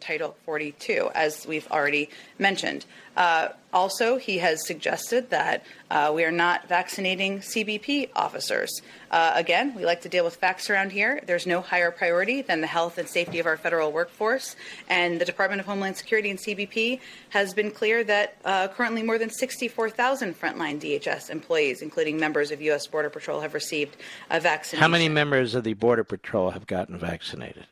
Title 0.00 0.36
42, 0.44 1.10
as 1.14 1.46
we've 1.46 1.70
already 1.70 2.10
mentioned. 2.38 2.84
Uh, 3.16 3.48
also, 3.72 4.16
he 4.16 4.38
has 4.38 4.66
suggested 4.66 5.30
that 5.30 5.64
uh, 5.90 6.10
we 6.14 6.24
are 6.24 6.32
not 6.32 6.68
vaccinating 6.68 7.38
CBP 7.38 8.10
officers. 8.16 8.82
Uh, 9.10 9.32
again, 9.34 9.74
we 9.74 9.84
like 9.84 10.00
to 10.00 10.08
deal 10.08 10.24
with 10.24 10.36
facts 10.36 10.70
around 10.70 10.90
here. 10.90 11.20
There's 11.26 11.46
no 11.46 11.60
higher 11.60 11.90
priority 11.90 12.42
than 12.42 12.60
the 12.60 12.66
health 12.66 12.98
and 12.98 13.08
safety 13.08 13.38
of 13.38 13.46
our 13.46 13.56
federal 13.56 13.92
workforce. 13.92 14.56
And 14.88 15.20
the 15.20 15.24
Department 15.24 15.60
of 15.60 15.66
Homeland 15.66 15.96
Security 15.96 16.30
and 16.30 16.38
CBP 16.38 17.00
has 17.30 17.54
been 17.54 17.70
clear 17.70 18.02
that 18.04 18.36
uh, 18.44 18.68
currently 18.68 19.02
more 19.02 19.18
than 19.18 19.30
64,000 19.30 20.40
frontline 20.40 20.80
DHS 20.80 21.30
employees, 21.30 21.82
including 21.82 22.18
members 22.18 22.50
of 22.50 22.60
U.S. 22.62 22.86
Border 22.86 23.10
Patrol, 23.10 23.40
have 23.40 23.54
received 23.54 23.96
a 24.30 24.40
vaccination. 24.40 24.80
How 24.80 24.88
many 24.88 25.08
members 25.08 25.54
of 25.54 25.64
the 25.64 25.74
Border 25.74 26.04
Patrol 26.04 26.50
have 26.50 26.66
gotten 26.66 26.98
vaccinated? 26.98 27.66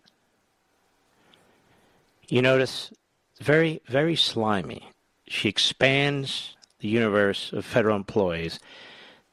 You 2.28 2.42
notice, 2.42 2.92
very, 3.40 3.80
very 3.86 4.14
slimy. 4.16 4.90
She 5.26 5.48
expands 5.48 6.56
the 6.80 6.88
universe 6.88 7.52
of 7.52 7.64
federal 7.64 7.96
employees, 7.96 8.60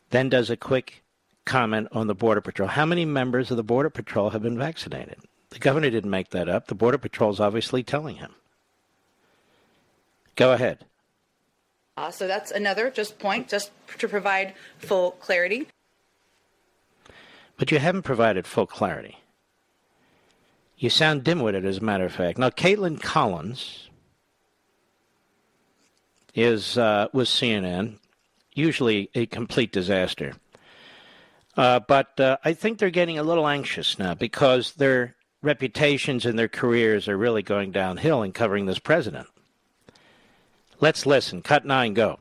then 0.09 0.29
does 0.29 0.49
a 0.49 0.57
quick 0.57 1.03
comment 1.45 1.87
on 1.91 2.07
the 2.07 2.15
Border 2.15 2.41
Patrol. 2.41 2.69
How 2.69 2.85
many 2.85 3.05
members 3.05 3.51
of 3.51 3.57
the 3.57 3.63
Border 3.63 3.89
Patrol 3.89 4.31
have 4.31 4.41
been 4.41 4.57
vaccinated? 4.57 5.17
The 5.49 5.59
governor 5.59 5.89
didn't 5.89 6.09
make 6.09 6.29
that 6.31 6.49
up. 6.49 6.67
The 6.67 6.75
Border 6.75 6.97
Patrol 6.97 7.31
is 7.31 7.39
obviously 7.39 7.83
telling 7.83 8.15
him. 8.17 8.33
Go 10.35 10.53
ahead. 10.53 10.85
Uh, 11.97 12.11
so 12.11 12.27
that's 12.27 12.51
another 12.51 12.89
just 12.89 13.19
point, 13.19 13.47
just 13.47 13.71
to 13.99 14.07
provide 14.07 14.53
full 14.79 15.11
clarity. 15.11 15.67
But 17.57 17.71
you 17.71 17.79
haven't 17.79 18.01
provided 18.01 18.45
full 18.45 18.67
clarity. 18.67 19.17
You 20.77 20.89
sound 20.89 21.23
dim-witted, 21.23 21.65
as 21.65 21.77
a 21.77 21.83
matter 21.83 22.05
of 22.05 22.13
fact. 22.13 22.37
Now, 22.37 22.49
Kaitlan 22.49 23.01
Collins 23.01 23.89
is 26.33 26.77
uh, 26.77 27.07
with 27.13 27.27
CNN, 27.27 27.97
usually 28.53 29.09
a 29.15 29.25
complete 29.25 29.71
disaster. 29.71 30.33
Uh, 31.55 31.79
but 31.79 32.19
uh, 32.19 32.37
I 32.43 32.53
think 32.53 32.77
they're 32.77 32.89
getting 32.89 33.17
a 33.17 33.23
little 33.23 33.47
anxious 33.47 33.97
now 33.97 34.13
because 34.13 34.73
their 34.73 35.15
reputations 35.41 36.25
and 36.25 36.37
their 36.37 36.49
careers 36.49 37.07
are 37.07 37.17
really 37.17 37.41
going 37.41 37.71
downhill 37.71 38.21
in 38.23 38.33
covering 38.33 38.65
this 38.65 38.79
president. 38.79 39.27
Let's 40.81 41.05
listen. 41.05 41.41
Cut 41.41 41.65
nine, 41.65 41.93
go. 41.93 42.19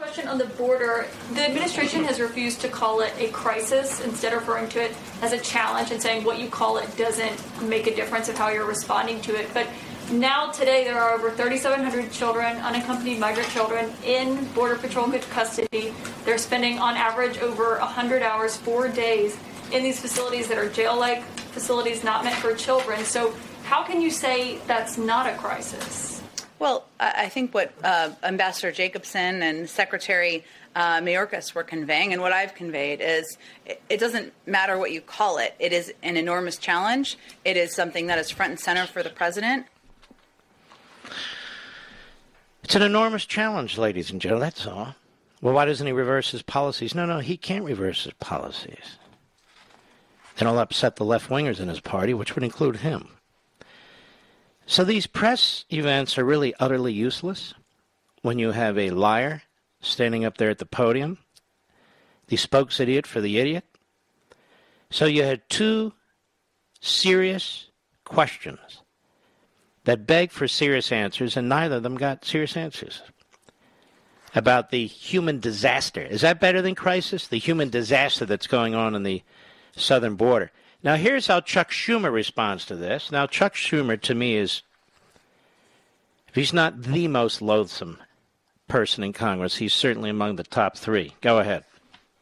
Question 0.00 0.28
on 0.28 0.38
the 0.38 0.46
border. 0.46 1.06
The 1.34 1.42
administration 1.42 2.04
has 2.04 2.20
refused 2.20 2.62
to 2.62 2.70
call 2.70 3.02
it 3.02 3.12
a 3.18 3.28
crisis, 3.32 4.00
instead 4.00 4.32
referring 4.32 4.66
to 4.70 4.82
it 4.82 4.96
as 5.20 5.34
a 5.34 5.38
challenge 5.38 5.90
and 5.90 6.00
saying 6.00 6.24
what 6.24 6.38
you 6.38 6.48
call 6.48 6.78
it 6.78 6.96
doesn't 6.96 7.68
make 7.68 7.86
a 7.86 7.94
difference 7.94 8.30
of 8.30 8.38
how 8.38 8.48
you're 8.48 8.64
responding 8.64 9.20
to 9.20 9.38
it. 9.38 9.52
But 9.52 9.66
now, 10.10 10.52
today, 10.52 10.84
there 10.84 10.98
are 10.98 11.12
over 11.12 11.30
3,700 11.30 12.10
children, 12.10 12.56
unaccompanied 12.56 13.20
migrant 13.20 13.50
children, 13.50 13.92
in 14.02 14.46
Border 14.54 14.76
Patrol 14.76 15.06
custody. 15.28 15.92
They're 16.24 16.38
spending, 16.38 16.78
on 16.78 16.96
average, 16.96 17.36
over 17.36 17.76
100 17.76 18.22
hours, 18.22 18.56
four 18.56 18.88
days, 18.88 19.36
in 19.70 19.82
these 19.82 20.00
facilities 20.00 20.48
that 20.48 20.56
are 20.56 20.70
jail 20.70 20.98
like 20.98 21.22
facilities 21.52 22.02
not 22.02 22.24
meant 22.24 22.36
for 22.36 22.54
children. 22.54 23.04
So, 23.04 23.34
how 23.64 23.84
can 23.84 24.00
you 24.00 24.10
say 24.10 24.60
that's 24.66 24.96
not 24.96 25.26
a 25.26 25.36
crisis? 25.36 26.19
Well, 26.60 26.84
I 27.00 27.30
think 27.30 27.54
what 27.54 27.72
uh, 27.82 28.10
Ambassador 28.22 28.70
Jacobson 28.70 29.42
and 29.42 29.68
Secretary 29.68 30.44
uh, 30.76 30.98
Mayorkas 30.98 31.54
were 31.54 31.64
conveying, 31.64 32.12
and 32.12 32.20
what 32.20 32.32
I've 32.32 32.54
conveyed, 32.54 33.00
is 33.00 33.38
it, 33.64 33.98
doesn't 33.98 34.34
matter 34.44 34.76
what 34.76 34.92
you 34.92 35.00
call 35.00 35.38
it. 35.38 35.54
It 35.58 35.72
is 35.72 35.90
an 36.02 36.18
enormous 36.18 36.58
challenge. 36.58 37.16
It 37.46 37.56
is 37.56 37.74
something 37.74 38.08
that 38.08 38.18
is 38.18 38.30
front 38.30 38.50
and 38.50 38.60
center 38.60 38.86
for 38.86 39.02
the 39.02 39.08
president. 39.08 39.64
It's 42.62 42.74
an 42.74 42.82
enormous 42.82 43.24
challenge, 43.24 43.78
ladies 43.78 44.10
and 44.10 44.20
gentlemen. 44.20 44.46
That's 44.46 44.66
all. 44.66 44.94
Well, 45.40 45.54
why 45.54 45.64
doesn't 45.64 45.86
he 45.86 45.94
reverse 45.94 46.30
his 46.30 46.42
policies? 46.42 46.94
No, 46.94 47.06
no, 47.06 47.20
he 47.20 47.38
can't 47.38 47.64
reverse 47.64 48.04
his 48.04 48.12
policies. 48.20 48.98
Then 50.36 50.46
he'll 50.46 50.58
upset 50.58 50.96
the 50.96 51.06
left 51.06 51.30
wingers 51.30 51.58
in 51.58 51.68
his 51.68 51.80
party, 51.80 52.12
which 52.12 52.34
would 52.34 52.44
include 52.44 52.76
him. 52.76 53.08
So 54.70 54.84
these 54.84 55.08
press 55.08 55.64
events 55.72 56.16
are 56.16 56.24
really 56.24 56.54
utterly 56.60 56.92
useless 56.92 57.54
when 58.22 58.38
you 58.38 58.52
have 58.52 58.78
a 58.78 58.90
liar 58.90 59.42
standing 59.80 60.24
up 60.24 60.36
there 60.36 60.48
at 60.48 60.58
the 60.58 60.64
podium, 60.64 61.18
the 62.28 62.36
spokes 62.36 62.78
idiot 62.78 63.04
for 63.04 63.20
the 63.20 63.38
idiot. 63.38 63.64
So 64.88 65.06
you 65.06 65.24
had 65.24 65.42
two 65.48 65.94
serious 66.80 67.66
questions 68.04 68.82
that 69.86 70.06
beg 70.06 70.30
for 70.30 70.46
serious 70.46 70.92
answers, 70.92 71.36
and 71.36 71.48
neither 71.48 71.78
of 71.78 71.82
them 71.82 71.96
got 71.96 72.24
serious 72.24 72.56
answers. 72.56 73.02
About 74.36 74.70
the 74.70 74.86
human 74.86 75.40
disaster. 75.40 76.02
Is 76.02 76.20
that 76.20 76.38
better 76.38 76.62
than 76.62 76.76
crisis? 76.76 77.26
The 77.26 77.40
human 77.40 77.70
disaster 77.70 78.24
that's 78.24 78.46
going 78.46 78.76
on 78.76 78.94
in 78.94 79.02
the 79.02 79.24
southern 79.74 80.14
border. 80.14 80.52
Now, 80.82 80.96
here's 80.96 81.26
how 81.26 81.40
Chuck 81.40 81.70
Schumer 81.70 82.12
responds 82.12 82.64
to 82.66 82.76
this. 82.76 83.12
Now, 83.12 83.26
Chuck 83.26 83.54
Schumer, 83.54 84.00
to 84.00 84.14
me, 84.14 84.36
is, 84.36 84.62
if 86.28 86.34
he's 86.34 86.52
not 86.52 86.82
the 86.82 87.08
most 87.08 87.42
loathsome 87.42 87.98
person 88.70 89.04
in 89.04 89.12
Congress. 89.12 89.56
He's 89.56 89.74
certainly 89.74 90.08
among 90.08 90.36
the 90.36 90.44
top 90.44 90.78
three. 90.78 91.14
Go 91.20 91.40
ahead. 91.40 91.64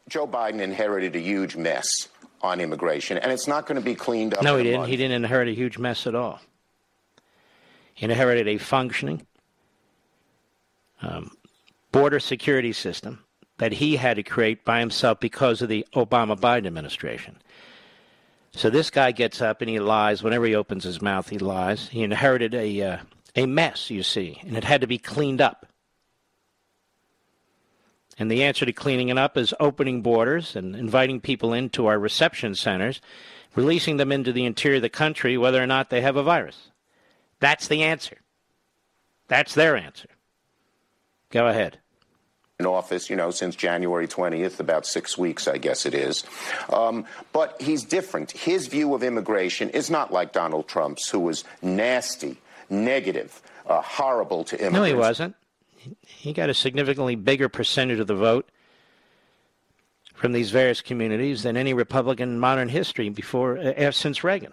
Joe 0.09 0.27
Biden 0.27 0.59
inherited 0.59 1.15
a 1.15 1.19
huge 1.19 1.55
mess 1.55 2.09
on 2.41 2.59
immigration, 2.59 3.17
and 3.17 3.31
it's 3.31 3.47
not 3.47 3.65
going 3.65 3.79
to 3.79 3.85
be 3.85 3.95
cleaned 3.95 4.33
up. 4.33 4.43
No, 4.43 4.57
he 4.57 4.63
didn't. 4.63 4.79
Month. 4.79 4.89
He 4.89 4.97
didn't 4.97 5.23
inherit 5.23 5.47
a 5.47 5.53
huge 5.53 5.77
mess 5.77 6.07
at 6.07 6.15
all. 6.15 6.41
He 7.93 8.05
inherited 8.05 8.47
a 8.47 8.57
functioning 8.57 9.25
um, 11.01 11.31
border 11.91 12.19
security 12.19 12.73
system 12.73 13.23
that 13.59 13.73
he 13.73 13.97
had 13.97 14.15
to 14.15 14.23
create 14.23 14.65
by 14.65 14.79
himself 14.79 15.19
because 15.19 15.61
of 15.61 15.69
the 15.69 15.85
Obama 15.93 16.37
Biden 16.37 16.65
administration. 16.65 17.37
So 18.51 18.69
this 18.69 18.89
guy 18.89 19.11
gets 19.11 19.41
up 19.41 19.61
and 19.61 19.69
he 19.69 19.79
lies. 19.79 20.23
Whenever 20.23 20.45
he 20.45 20.55
opens 20.55 20.83
his 20.83 21.01
mouth, 21.01 21.29
he 21.29 21.37
lies. 21.37 21.89
He 21.89 22.03
inherited 22.03 22.53
a, 22.53 22.81
uh, 22.81 22.97
a 23.35 23.45
mess, 23.45 23.89
you 23.89 24.03
see, 24.03 24.39
and 24.45 24.57
it 24.57 24.63
had 24.63 24.81
to 24.81 24.87
be 24.87 24.97
cleaned 24.97 25.41
up. 25.41 25.65
And 28.17 28.29
the 28.29 28.43
answer 28.43 28.65
to 28.65 28.73
cleaning 28.73 29.09
it 29.09 29.17
up 29.17 29.37
is 29.37 29.53
opening 29.59 30.01
borders 30.01 30.55
and 30.55 30.75
inviting 30.75 31.21
people 31.21 31.53
into 31.53 31.85
our 31.85 31.97
reception 31.97 32.53
centers, 32.53 32.99
releasing 33.55 33.97
them 33.97 34.11
into 34.11 34.33
the 34.33 34.45
interior 34.45 34.77
of 34.77 34.81
the 34.81 34.89
country 34.89 35.37
whether 35.37 35.63
or 35.63 35.67
not 35.67 35.89
they 35.89 36.01
have 36.01 36.17
a 36.17 36.23
virus. 36.23 36.71
That's 37.39 37.67
the 37.67 37.83
answer. 37.83 38.17
That's 39.29 39.53
their 39.53 39.77
answer. 39.77 40.09
Go 41.29 41.47
ahead 41.47 41.79
in 42.59 42.65
office, 42.65 43.09
you 43.09 43.15
know, 43.15 43.31
since 43.31 43.55
January 43.55 44.05
20th, 44.05 44.59
about 44.59 44.85
six 44.85 45.17
weeks, 45.17 45.47
I 45.47 45.57
guess 45.57 45.85
it 45.85 45.93
is. 45.93 46.25
Um, 46.73 47.05
but 47.31 47.55
he's 47.61 47.85
different. 47.85 48.31
His 48.31 48.67
view 48.67 48.93
of 48.93 49.01
immigration 49.01 49.69
is 49.69 49.89
not 49.89 50.11
like 50.11 50.33
Donald 50.33 50.67
Trump's, 50.67 51.09
who 51.09 51.19
was 51.21 51.45
nasty, 51.61 52.35
negative, 52.69 53.41
uh, 53.65 53.79
horrible 53.79 54.43
to 54.43 54.57
immigrants. 54.57 54.77
No, 54.77 54.83
he 54.83 54.93
wasn't. 54.93 55.35
He 56.05 56.33
got 56.33 56.49
a 56.49 56.53
significantly 56.53 57.15
bigger 57.15 57.47
percentage 57.47 57.99
of 57.99 58.07
the 58.07 58.15
vote 58.15 58.49
from 60.13 60.33
these 60.33 60.51
various 60.51 60.81
communities 60.81 61.43
than 61.43 61.55
any 61.55 61.73
Republican 61.73 62.27
in 62.27 62.39
modern 62.41 62.67
history 62.67 63.07
before, 63.07 63.57
uh, 63.57 63.89
since 63.91 64.21
Reagan. 64.21 64.51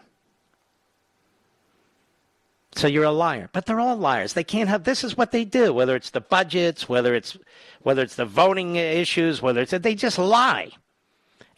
So 2.77 2.87
you're 2.87 3.05
a 3.05 3.11
liar. 3.11 3.49
But 3.53 3.65
they're 3.65 3.81
all 3.81 3.97
liars. 3.97 4.35
They 4.35 4.45
can't 4.45 4.69
have 4.69 4.85
this 4.85 5.03
is 5.03 5.17
what 5.17 5.33
they 5.33 5.45
do, 5.45 5.73
whether 5.73 5.97
it's 5.97 6.11
the 6.11 6.21
budgets, 6.21 6.89
whether 6.89 7.15
it's 7.15 7.37
whether 7.83 8.03
it's 8.03 8.17
the 8.17 8.27
voting 8.27 8.77
issues, 8.77 9.41
whether 9.41 9.63
it's 9.63 9.73
they 9.73 9.95
just 9.95 10.19
lie. 10.19 10.71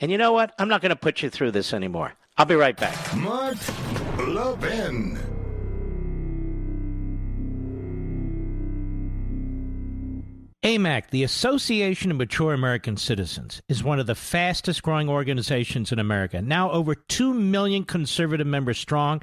And 0.01 0.13
you 0.13 0.19
know 0.19 0.33
what? 0.33 0.55
I'm 0.59 0.69
not 0.69 0.81
going 0.81 0.91
to 0.91 0.97
put 0.97 1.23
you 1.23 1.29
through 1.29 1.51
this 1.51 1.75
anymore. 1.75 2.15
I'll 2.37 2.47
be 2.47 2.55
right 2.55 2.77
back. 2.77 3.17
Mark 3.17 3.57
Levin. 4.29 5.19
AMAC, 10.65 11.11
the 11.11 11.25
Association 11.25 12.11
of 12.11 12.17
Mature 12.17 12.53
American 12.53 12.97
Citizens, 12.97 13.63
is 13.69 13.83
one 13.83 13.99
of 13.99 14.07
the 14.07 14.15
fastest 14.15 14.83
growing 14.83 15.09
organizations 15.09 15.91
in 15.91 15.99
America. 15.99 16.43
Now 16.43 16.71
over 16.71 16.95
2 16.95 17.33
million 17.33 17.85
conservative 17.85 18.47
members 18.47 18.79
strong 18.79 19.23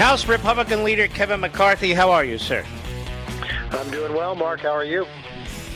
House 0.00 0.26
Republican 0.26 0.82
leader 0.82 1.08
Kevin 1.08 1.40
McCarthy, 1.40 1.92
how 1.92 2.10
are 2.10 2.24
you, 2.24 2.38
sir? 2.38 2.64
I'm 3.70 3.90
doing 3.90 4.14
well, 4.14 4.34
Mark. 4.34 4.60
How 4.60 4.70
are 4.70 4.82
you? 4.82 5.06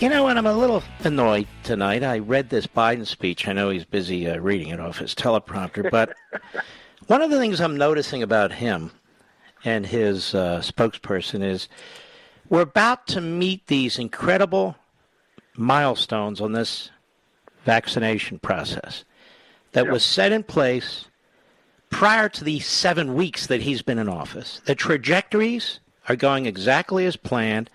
You 0.01 0.09
know 0.09 0.23
what? 0.23 0.39
I'm 0.39 0.47
a 0.47 0.55
little 0.55 0.83
annoyed 1.01 1.47
tonight. 1.63 2.03
I 2.03 2.21
read 2.21 2.49
this 2.49 2.67
Biden 2.67 3.07
speech. 3.07 3.47
I 3.47 3.53
know 3.53 3.69
he's 3.69 3.85
busy 3.85 4.27
uh, 4.27 4.39
reading 4.39 4.69
it 4.69 4.81
off 4.81 4.97
his 4.97 5.15
teleprompter, 5.15 5.91
but 5.91 6.17
one 7.07 7.21
of 7.21 7.31
the 7.31 7.39
things 7.39 7.61
I'm 7.61 7.77
noticing 7.77 8.23
about 8.23 8.51
him 8.51 8.93
and 9.63 9.85
his 9.85 10.35
uh, 10.35 10.61
spokesperson 10.61 11.43
is 11.43 11.69
we're 12.49 12.63
about 12.63 13.07
to 13.09 13.21
meet 13.21 13.67
these 13.67 13.99
incredible 13.99 14.75
milestones 15.55 16.41
on 16.41 16.53
this 16.53 16.91
vaccination 17.67 18.39
process 18.39 19.05
that 19.73 19.85
yep. 19.85 19.93
was 19.93 20.03
set 20.03 20.33
in 20.33 20.45
place 20.45 21.09
prior 21.95 22.29
to 22.29 22.43
the 22.43 22.59
seven 22.59 23.15
weeks 23.15 23.47
that 23.47 23.61
he's 23.61 23.81
been 23.81 24.01
in 24.01 24.09
office. 24.09 24.61
The 24.65 24.75
trajectories 24.75 25.79
are 26.09 26.17
going 26.17 26.45
exactly 26.45 27.07
as 27.07 27.15
planned. 27.15 27.71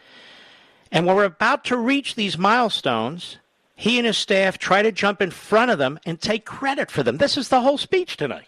And 0.92 1.06
when 1.06 1.16
we're 1.16 1.24
about 1.24 1.64
to 1.66 1.78
reach 1.78 2.16
these 2.16 2.38
milestones, 2.38 3.38
he 3.78 3.98
and 3.98 4.06
his 4.06 4.18
staff 4.18 4.58
try 4.58 4.82
to 4.82 4.92
jump 4.92 5.22
in 5.22 5.32
front 5.32 5.72
of 5.72 5.78
them 5.78 6.00
and 6.06 6.20
take 6.20 6.44
credit 6.44 6.92
for 6.92 7.02
them. 7.02 7.16
This 7.16 7.38
is 7.38 7.48
the 7.48 7.62
whole 7.62 7.78
speech 7.78 8.18
tonight. 8.18 8.48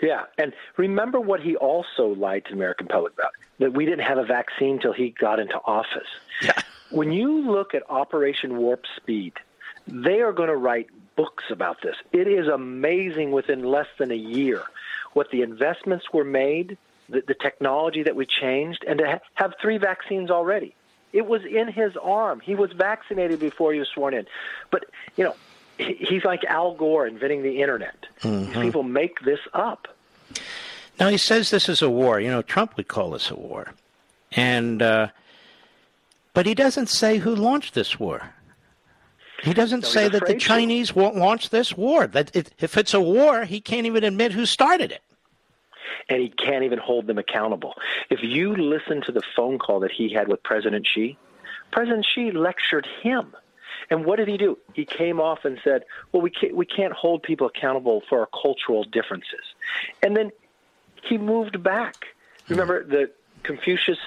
Yeah, 0.00 0.26
and 0.38 0.52
remember 0.76 1.18
what 1.18 1.40
he 1.40 1.56
also 1.56 2.14
lied 2.14 2.44
to 2.44 2.50
the 2.52 2.56
American 2.56 2.86
public 2.86 3.14
about 3.14 3.32
that 3.58 3.72
we 3.72 3.86
didn't 3.86 4.06
have 4.06 4.18
a 4.18 4.24
vaccine 4.24 4.74
until 4.74 4.92
he 4.92 5.10
got 5.18 5.40
into 5.40 5.58
office. 5.64 6.06
Yeah. 6.42 6.52
When 6.90 7.10
you 7.10 7.40
look 7.40 7.74
at 7.74 7.82
Operation 7.90 8.58
Warp 8.58 8.84
Speed, 8.94 9.32
they 9.88 10.20
are 10.20 10.32
going 10.32 10.48
to 10.48 10.56
write 10.56 10.86
books 11.18 11.44
about 11.50 11.82
this. 11.82 11.96
It 12.12 12.28
is 12.28 12.46
amazing 12.46 13.32
within 13.32 13.60
less 13.64 13.90
than 13.98 14.10
a 14.12 14.22
year 14.38 14.62
what 15.14 15.26
the 15.32 15.42
investments 15.42 16.06
were 16.12 16.28
made, 16.44 16.78
the, 17.08 17.20
the 17.26 17.34
technology 17.34 18.04
that 18.04 18.14
we 18.14 18.24
changed, 18.24 18.84
and 18.86 19.00
to 19.00 19.06
ha- 19.12 19.24
have 19.34 19.54
three 19.60 19.78
vaccines 19.78 20.30
already. 20.30 20.70
It 21.12 21.26
was 21.26 21.42
in 21.44 21.66
his 21.80 21.92
arm. 21.96 22.38
He 22.40 22.54
was 22.54 22.70
vaccinated 22.72 23.40
before 23.40 23.72
he 23.72 23.80
was 23.80 23.88
sworn 23.88 24.14
in. 24.14 24.26
But, 24.70 24.84
you 25.16 25.24
know, 25.24 25.34
he, 25.76 25.94
he's 25.94 26.24
like 26.24 26.44
Al 26.44 26.74
Gore 26.74 27.06
inventing 27.06 27.42
the 27.42 27.62
internet. 27.62 28.06
Mm-hmm. 28.22 28.52
These 28.52 28.62
people 28.62 28.84
make 28.84 29.20
this 29.30 29.40
up. 29.52 29.88
Now, 31.00 31.08
he 31.08 31.16
says 31.16 31.50
this 31.50 31.68
is 31.68 31.82
a 31.82 31.90
war. 31.90 32.20
You 32.20 32.30
know, 32.30 32.42
Trump 32.42 32.76
would 32.76 32.86
call 32.86 33.10
this 33.10 33.30
a 33.30 33.34
war. 33.34 33.72
And, 34.32 34.82
uh, 34.82 35.08
but 36.32 36.46
he 36.46 36.54
doesn't 36.54 36.88
say 36.88 37.18
who 37.18 37.34
launched 37.34 37.74
this 37.74 37.98
war. 37.98 38.34
He 39.42 39.54
doesn't 39.54 39.82
no, 39.82 39.88
say 39.88 40.08
that 40.08 40.26
the 40.26 40.34
Chinese 40.34 40.88
to. 40.88 40.98
won't 40.98 41.16
launch 41.16 41.50
this 41.50 41.76
war. 41.76 42.06
That 42.06 42.34
it, 42.34 42.52
if 42.58 42.76
it's 42.76 42.94
a 42.94 43.00
war, 43.00 43.44
he 43.44 43.60
can't 43.60 43.86
even 43.86 44.04
admit 44.04 44.32
who 44.32 44.46
started 44.46 44.90
it. 44.90 45.02
And 46.08 46.20
he 46.20 46.30
can't 46.30 46.64
even 46.64 46.78
hold 46.78 47.06
them 47.06 47.18
accountable. 47.18 47.74
If 48.10 48.22
you 48.22 48.56
listen 48.56 49.02
to 49.02 49.12
the 49.12 49.22
phone 49.36 49.58
call 49.58 49.80
that 49.80 49.92
he 49.92 50.12
had 50.12 50.28
with 50.28 50.42
President 50.42 50.86
Xi, 50.86 51.16
President 51.70 52.06
Xi 52.14 52.30
lectured 52.30 52.86
him. 53.02 53.34
And 53.90 54.04
what 54.04 54.16
did 54.16 54.28
he 54.28 54.36
do? 54.36 54.58
He 54.74 54.84
came 54.84 55.20
off 55.20 55.44
and 55.44 55.58
said, 55.62 55.84
"Well, 56.12 56.20
we 56.20 56.30
can't, 56.30 56.54
we 56.54 56.66
can't 56.66 56.92
hold 56.92 57.22
people 57.22 57.46
accountable 57.46 58.02
for 58.08 58.20
our 58.20 58.28
cultural 58.42 58.84
differences." 58.84 59.40
And 60.02 60.16
then 60.16 60.30
he 61.02 61.16
moved 61.16 61.62
back. 61.62 62.06
Remember 62.48 62.84
the 62.84 63.10
Confucius 63.44 63.98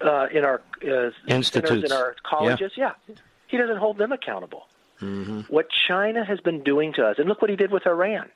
uh, 0.00 0.26
in 0.32 0.44
our 0.44 0.60
uh, 0.88 1.10
institutes 1.26 1.84
in 1.84 1.92
our 1.92 2.16
colleges? 2.22 2.72
Yeah. 2.76 2.92
yeah. 3.06 3.14
He 3.48 3.56
doesn't 3.56 3.78
hold 3.78 3.98
them 3.98 4.12
accountable. 4.12 4.67
Mm-hmm. 5.00 5.40
What 5.42 5.68
China 5.70 6.24
has 6.24 6.40
been 6.40 6.62
doing 6.62 6.92
to 6.94 7.06
us, 7.06 7.18
and 7.18 7.28
look 7.28 7.40
what 7.40 7.50
he 7.50 7.56
did 7.56 7.70
with 7.70 7.86
Iran. 7.86 8.28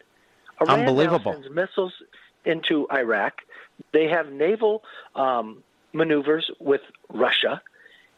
Iran 0.61 0.81
Unbelievable. 0.81 1.33
sends 1.33 1.51
missiles 1.51 1.93
into 2.45 2.87
Iraq. 2.93 3.41
They 3.93 4.09
have 4.09 4.31
naval 4.31 4.85
um, 5.15 5.63
maneuvers 5.93 6.51
with 6.61 6.83
Russia. 7.13 7.63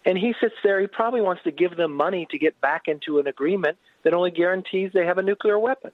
And 0.07 0.19
he 0.19 0.35
sits 0.39 0.55
there, 0.63 0.81
he 0.81 0.87
probably 0.87 1.23
wants 1.23 1.43
to 1.45 1.51
give 1.51 1.77
them 1.77 1.95
money 1.95 2.27
to 2.31 2.39
get 2.39 2.61
back 2.61 2.89
into 2.89 3.19
an 3.19 3.27
agreement 3.27 3.79
that 4.03 4.13
only 4.13 4.31
guarantees 4.31 4.91
they 4.93 5.07
have 5.07 5.17
a 5.17 5.23
nuclear 5.23 5.59
weapon. 5.59 5.93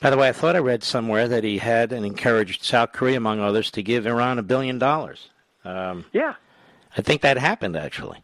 By 0.00 0.10
the 0.10 0.18
way, 0.18 0.28
I 0.28 0.32
thought 0.32 0.56
I 0.56 0.58
read 0.58 0.82
somewhere 0.82 1.28
that 1.28 1.44
he 1.44 1.58
had 1.58 1.92
and 1.92 2.04
encouraged 2.04 2.62
South 2.62 2.92
Korea, 2.92 3.16
among 3.16 3.40
others, 3.40 3.70
to 3.70 3.82
give 3.82 4.06
Iran 4.06 4.38
a 4.38 4.42
billion 4.42 4.78
dollars. 4.78 5.30
Um, 5.64 6.04
yeah. 6.12 6.34
I 6.96 7.00
think 7.00 7.22
that 7.22 7.38
happened 7.38 7.76
actually. 7.76 8.22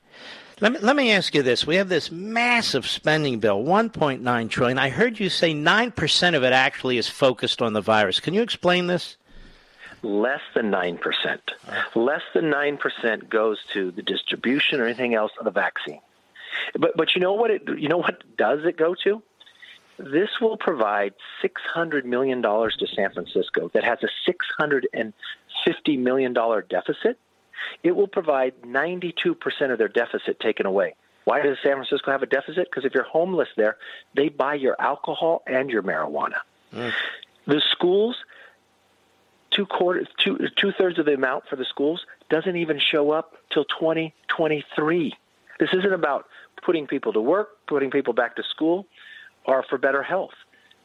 Let 0.61 0.73
me, 0.73 0.79
let 0.81 0.95
me 0.95 1.11
ask 1.13 1.35
you 1.35 1.43
this. 1.43 1.67
We 1.67 1.77
have 1.77 1.89
this 1.89 2.11
massive 2.11 2.87
spending 2.87 3.41
bill, 3.41 3.63
1.9 3.63 4.51
trillion. 4.51 4.79
I 4.79 4.91
heard 4.91 5.19
you 5.19 5.31
say 5.31 5.55
9% 5.55 6.37
of 6.37 6.45
it 6.45 6.53
actually 6.53 6.99
is 6.99 7.09
focused 7.09 7.63
on 7.63 7.73
the 7.73 7.81
virus. 7.81 8.21
Can 8.21 8.35
you 8.35 8.43
explain 8.43 8.87
this? 8.87 9.17
Less 10.03 10.43
than 10.55 10.71
9%. 10.71 10.99
Uh-huh. 10.99 12.01
Less 12.01 12.23
than 12.35 12.45
9% 12.45 13.29
goes 13.31 13.59
to 13.73 13.91
the 13.91 14.03
distribution 14.03 14.81
or 14.81 14.85
anything 14.85 15.15
else 15.15 15.33
of 15.39 15.47
the 15.47 15.51
vaccine. 15.51 16.01
But 16.79 16.97
but 16.97 17.15
you 17.15 17.21
know 17.21 17.33
what 17.33 17.51
it 17.51 17.63
you 17.79 17.89
know 17.89 17.97
what 17.99 18.23
does 18.37 18.65
it 18.65 18.77
go 18.77 18.95
to? 19.05 19.23
This 19.99 20.29
will 20.41 20.57
provide 20.57 21.15
$600 21.45 22.05
million 22.05 22.43
to 22.43 22.87
San 22.95 23.13
Francisco 23.13 23.71
that 23.75 23.85
has 23.85 23.99
a 24.03 24.09
$650 24.57 25.99
million 25.99 26.33
deficit 26.33 27.19
it 27.83 27.97
will 27.97 28.09
provide 28.09 28.61
92% 28.63 29.37
of 29.71 29.79
their 29.79 29.89
deficit 29.89 30.41
taken 30.41 30.67
away. 30.67 30.95
Why 31.25 31.43
does 31.43 31.59
San 31.63 31.75
Francisco 31.75 32.11
have 32.11 32.23
a 32.23 32.27
deficit? 32.27 32.69
Because 32.71 32.85
if 32.85 32.95
you're 32.95 33.05
homeless 33.05 33.49
there, 33.57 33.77
they 34.15 34.29
buy 34.29 34.55
your 34.55 34.81
alcohol 34.81 35.43
and 35.47 35.71
your 35.71 35.83
marijuana. 35.83 36.39
Mm. 36.73 36.93
The 37.47 37.63
schools, 37.71 38.17
two 39.51 39.67
quarters, 39.67 40.09
two 40.19 40.49
two 40.57 40.73
thirds 40.73 40.99
of 40.99 41.07
the 41.07 41.15
amount 41.15 41.45
for 41.49 41.57
the 41.57 41.65
schools 41.65 42.05
doesn't 42.31 42.57
even 42.57 42.79
show 42.79 43.11
up 43.11 43.37
till 43.53 43.65
2023. 43.65 45.15
This 45.59 45.71
isn't 45.73 45.93
about 45.93 46.27
putting 46.63 46.87
people 46.87 47.13
to 47.13 47.21
work, 47.21 47.51
putting 47.67 47.91
people 47.91 48.15
back 48.15 48.37
to 48.37 48.43
school, 48.43 48.87
or 49.45 49.63
for 49.69 49.79
better 49.79 50.03
health. 50.03 50.35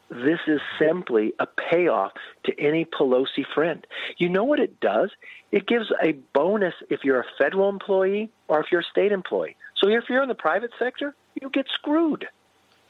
This 0.10 0.39
is 0.45 0.61
simply 0.77 1.34
a 1.39 1.47
payoff 1.47 2.11
to 2.43 2.60
any 2.60 2.85
Pelosi 2.85 3.45
friend. 3.53 3.85
You 4.18 4.30
know 4.30 4.43
what 4.43 4.60
it 4.60 4.80
does? 4.80 5.10
It 5.56 5.68
gives 5.68 5.86
a 6.03 6.11
bonus 6.34 6.73
if 6.90 7.06
you're 7.06 7.22
a 7.22 7.26
federal 7.38 7.69
employee 7.69 8.30
or 8.49 8.60
if 8.60 8.65
you're 8.73 8.82
a 8.82 8.91
state 8.91 9.14
employee. 9.14 9.56
So 9.77 9.88
if 9.88 10.03
you're 10.10 10.22
in 10.22 10.27
the 10.27 10.36
private 10.36 10.72
sector, 10.77 11.15
you 11.41 11.49
get 11.49 11.68
screwed. 11.73 12.27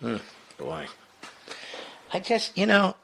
Hmm, 0.02 0.16
boy. 0.58 0.88
I 2.12 2.20
guess, 2.20 2.52
you 2.56 2.66
know, 2.66 2.96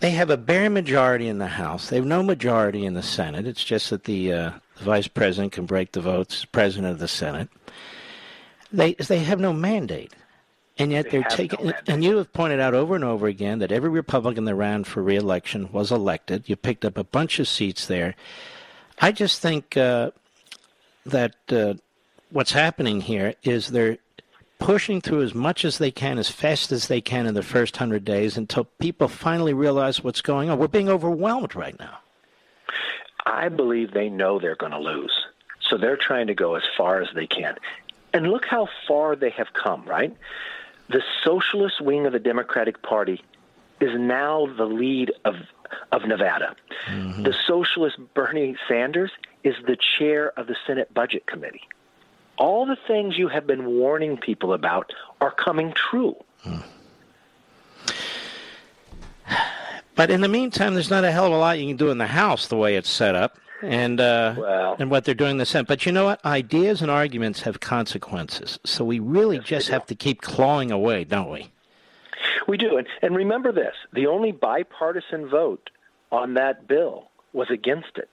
they 0.00 0.10
have 0.10 0.28
a 0.28 0.36
bare 0.36 0.68
majority 0.68 1.28
in 1.28 1.38
the 1.38 1.46
House. 1.46 1.88
They 1.88 1.96
have 1.96 2.04
no 2.04 2.24
majority 2.24 2.84
in 2.84 2.94
the 2.94 3.02
Senate. 3.02 3.46
It's 3.46 3.62
just 3.62 3.90
that 3.90 4.04
the, 4.04 4.32
uh, 4.32 4.50
the 4.78 4.84
vice 4.84 5.06
president 5.06 5.52
can 5.52 5.66
break 5.66 5.92
the 5.92 6.00
votes, 6.00 6.44
president 6.44 6.90
of 6.90 6.98
the 6.98 7.06
Senate. 7.06 7.48
They, 8.72 8.94
they 8.94 9.20
have 9.20 9.38
no 9.38 9.52
mandate. 9.52 10.12
And 10.78 10.90
yet 10.90 11.10
they 11.10 11.18
are 11.18 11.30
taking, 11.30 11.66
no 11.66 11.72
and 11.86 12.02
you 12.02 12.16
have 12.16 12.32
pointed 12.32 12.58
out 12.58 12.74
over 12.74 12.96
and 12.96 13.04
over 13.04 13.28
again 13.28 13.60
that 13.60 13.70
every 13.70 13.90
Republican 13.90 14.46
that 14.46 14.56
ran 14.56 14.82
for 14.82 15.00
reelection 15.00 15.70
was 15.70 15.92
elected. 15.92 16.48
You 16.48 16.56
picked 16.56 16.84
up 16.84 16.98
a 16.98 17.04
bunch 17.04 17.38
of 17.38 17.46
seats 17.46 17.86
there. 17.86 18.16
I 19.00 19.12
just 19.12 19.40
think 19.40 19.76
uh, 19.76 20.10
that 21.06 21.34
uh, 21.50 21.74
what's 22.30 22.52
happening 22.52 23.00
here 23.00 23.34
is 23.42 23.68
they're 23.68 23.98
pushing 24.58 25.00
through 25.00 25.22
as 25.22 25.34
much 25.34 25.64
as 25.64 25.78
they 25.78 25.90
can, 25.90 26.18
as 26.18 26.28
fast 26.28 26.70
as 26.70 26.88
they 26.88 27.00
can 27.00 27.26
in 27.26 27.34
the 27.34 27.42
first 27.42 27.76
hundred 27.76 28.04
days 28.04 28.36
until 28.36 28.64
people 28.78 29.08
finally 29.08 29.54
realize 29.54 30.04
what's 30.04 30.20
going 30.20 30.50
on. 30.50 30.58
We're 30.58 30.68
being 30.68 30.88
overwhelmed 30.88 31.54
right 31.54 31.78
now. 31.78 31.98
I 33.24 33.48
believe 33.48 33.92
they 33.92 34.08
know 34.08 34.38
they're 34.38 34.56
going 34.56 34.72
to 34.72 34.78
lose. 34.78 35.12
So 35.68 35.78
they're 35.78 35.96
trying 35.96 36.26
to 36.26 36.34
go 36.34 36.56
as 36.56 36.62
far 36.76 37.00
as 37.00 37.08
they 37.14 37.26
can. 37.26 37.56
And 38.12 38.26
look 38.26 38.44
how 38.44 38.68
far 38.88 39.14
they 39.14 39.30
have 39.30 39.52
come, 39.52 39.84
right? 39.84 40.14
the 40.90 41.02
socialist 41.24 41.80
wing 41.80 42.06
of 42.06 42.12
the 42.12 42.18
Democratic 42.18 42.82
Party 42.82 43.22
is 43.80 43.90
now 43.98 44.46
the 44.56 44.64
lead 44.64 45.12
of 45.24 45.34
of 45.92 46.06
Nevada. 46.06 46.54
Mm-hmm. 46.86 47.22
The 47.22 47.34
socialist 47.46 47.98
Bernie 48.14 48.56
Sanders 48.68 49.10
is 49.44 49.54
the 49.66 49.76
chair 49.76 50.38
of 50.38 50.46
the 50.46 50.56
Senate 50.66 50.92
Budget 50.92 51.26
Committee. 51.26 51.62
All 52.38 52.66
the 52.66 52.76
things 52.86 53.18
you 53.18 53.28
have 53.28 53.46
been 53.46 53.66
warning 53.66 54.16
people 54.16 54.52
about 54.52 54.92
are 55.20 55.30
coming 55.30 55.72
true. 55.74 56.16
Mm. 56.44 56.62
But 59.94 60.10
in 60.10 60.22
the 60.22 60.28
meantime, 60.28 60.72
there's 60.72 60.88
not 60.88 61.04
a 61.04 61.12
hell 61.12 61.26
of 61.26 61.32
a 61.32 61.36
lot 61.36 61.58
you 61.58 61.66
can 61.66 61.76
do 61.76 61.90
in 61.90 61.98
the 61.98 62.06
House 62.06 62.46
the 62.46 62.56
way 62.56 62.76
it's 62.76 62.88
set 62.88 63.14
up 63.14 63.36
and 63.62 64.00
uh, 64.00 64.34
well, 64.36 64.76
and 64.78 64.90
what 64.90 65.04
they're 65.04 65.14
doing 65.14 65.32
in 65.32 65.36
the 65.36 65.46
Senate. 65.46 65.66
But 65.66 65.84
you 65.86 65.92
know 65.92 66.04
what? 66.04 66.24
Ideas 66.24 66.82
and 66.82 66.90
arguments 66.90 67.42
have 67.42 67.60
consequences. 67.60 68.58
So 68.64 68.84
we 68.84 68.98
really 68.98 69.36
yes, 69.36 69.46
just 69.46 69.68
have 69.68 69.86
to 69.86 69.94
keep 69.94 70.22
clawing 70.22 70.70
away, 70.70 71.04
don't 71.04 71.30
we? 71.30 71.50
We 72.46 72.56
do. 72.56 72.76
And, 72.76 72.86
and 73.02 73.16
remember 73.16 73.52
this 73.52 73.74
the 73.92 74.06
only 74.06 74.32
bipartisan 74.32 75.28
vote 75.28 75.70
on 76.12 76.34
that 76.34 76.66
bill 76.66 77.10
was 77.32 77.50
against 77.50 77.96
it. 77.96 78.08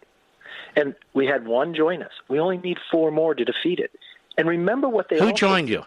And 0.75 0.95
we 1.13 1.25
had 1.25 1.47
one 1.47 1.73
join 1.73 2.03
us. 2.03 2.11
We 2.27 2.39
only 2.39 2.57
need 2.57 2.77
four 2.91 3.11
more 3.11 3.34
to 3.35 3.43
defeat 3.43 3.79
it. 3.79 3.91
And 4.38 4.47
remember 4.47 4.88
what 4.88 5.09
they 5.09 5.19
Who 5.19 5.34
joined 5.34 5.69
you? 5.69 5.84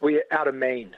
we 0.00 0.22
out 0.30 0.48
of 0.48 0.54
Maine. 0.54 0.96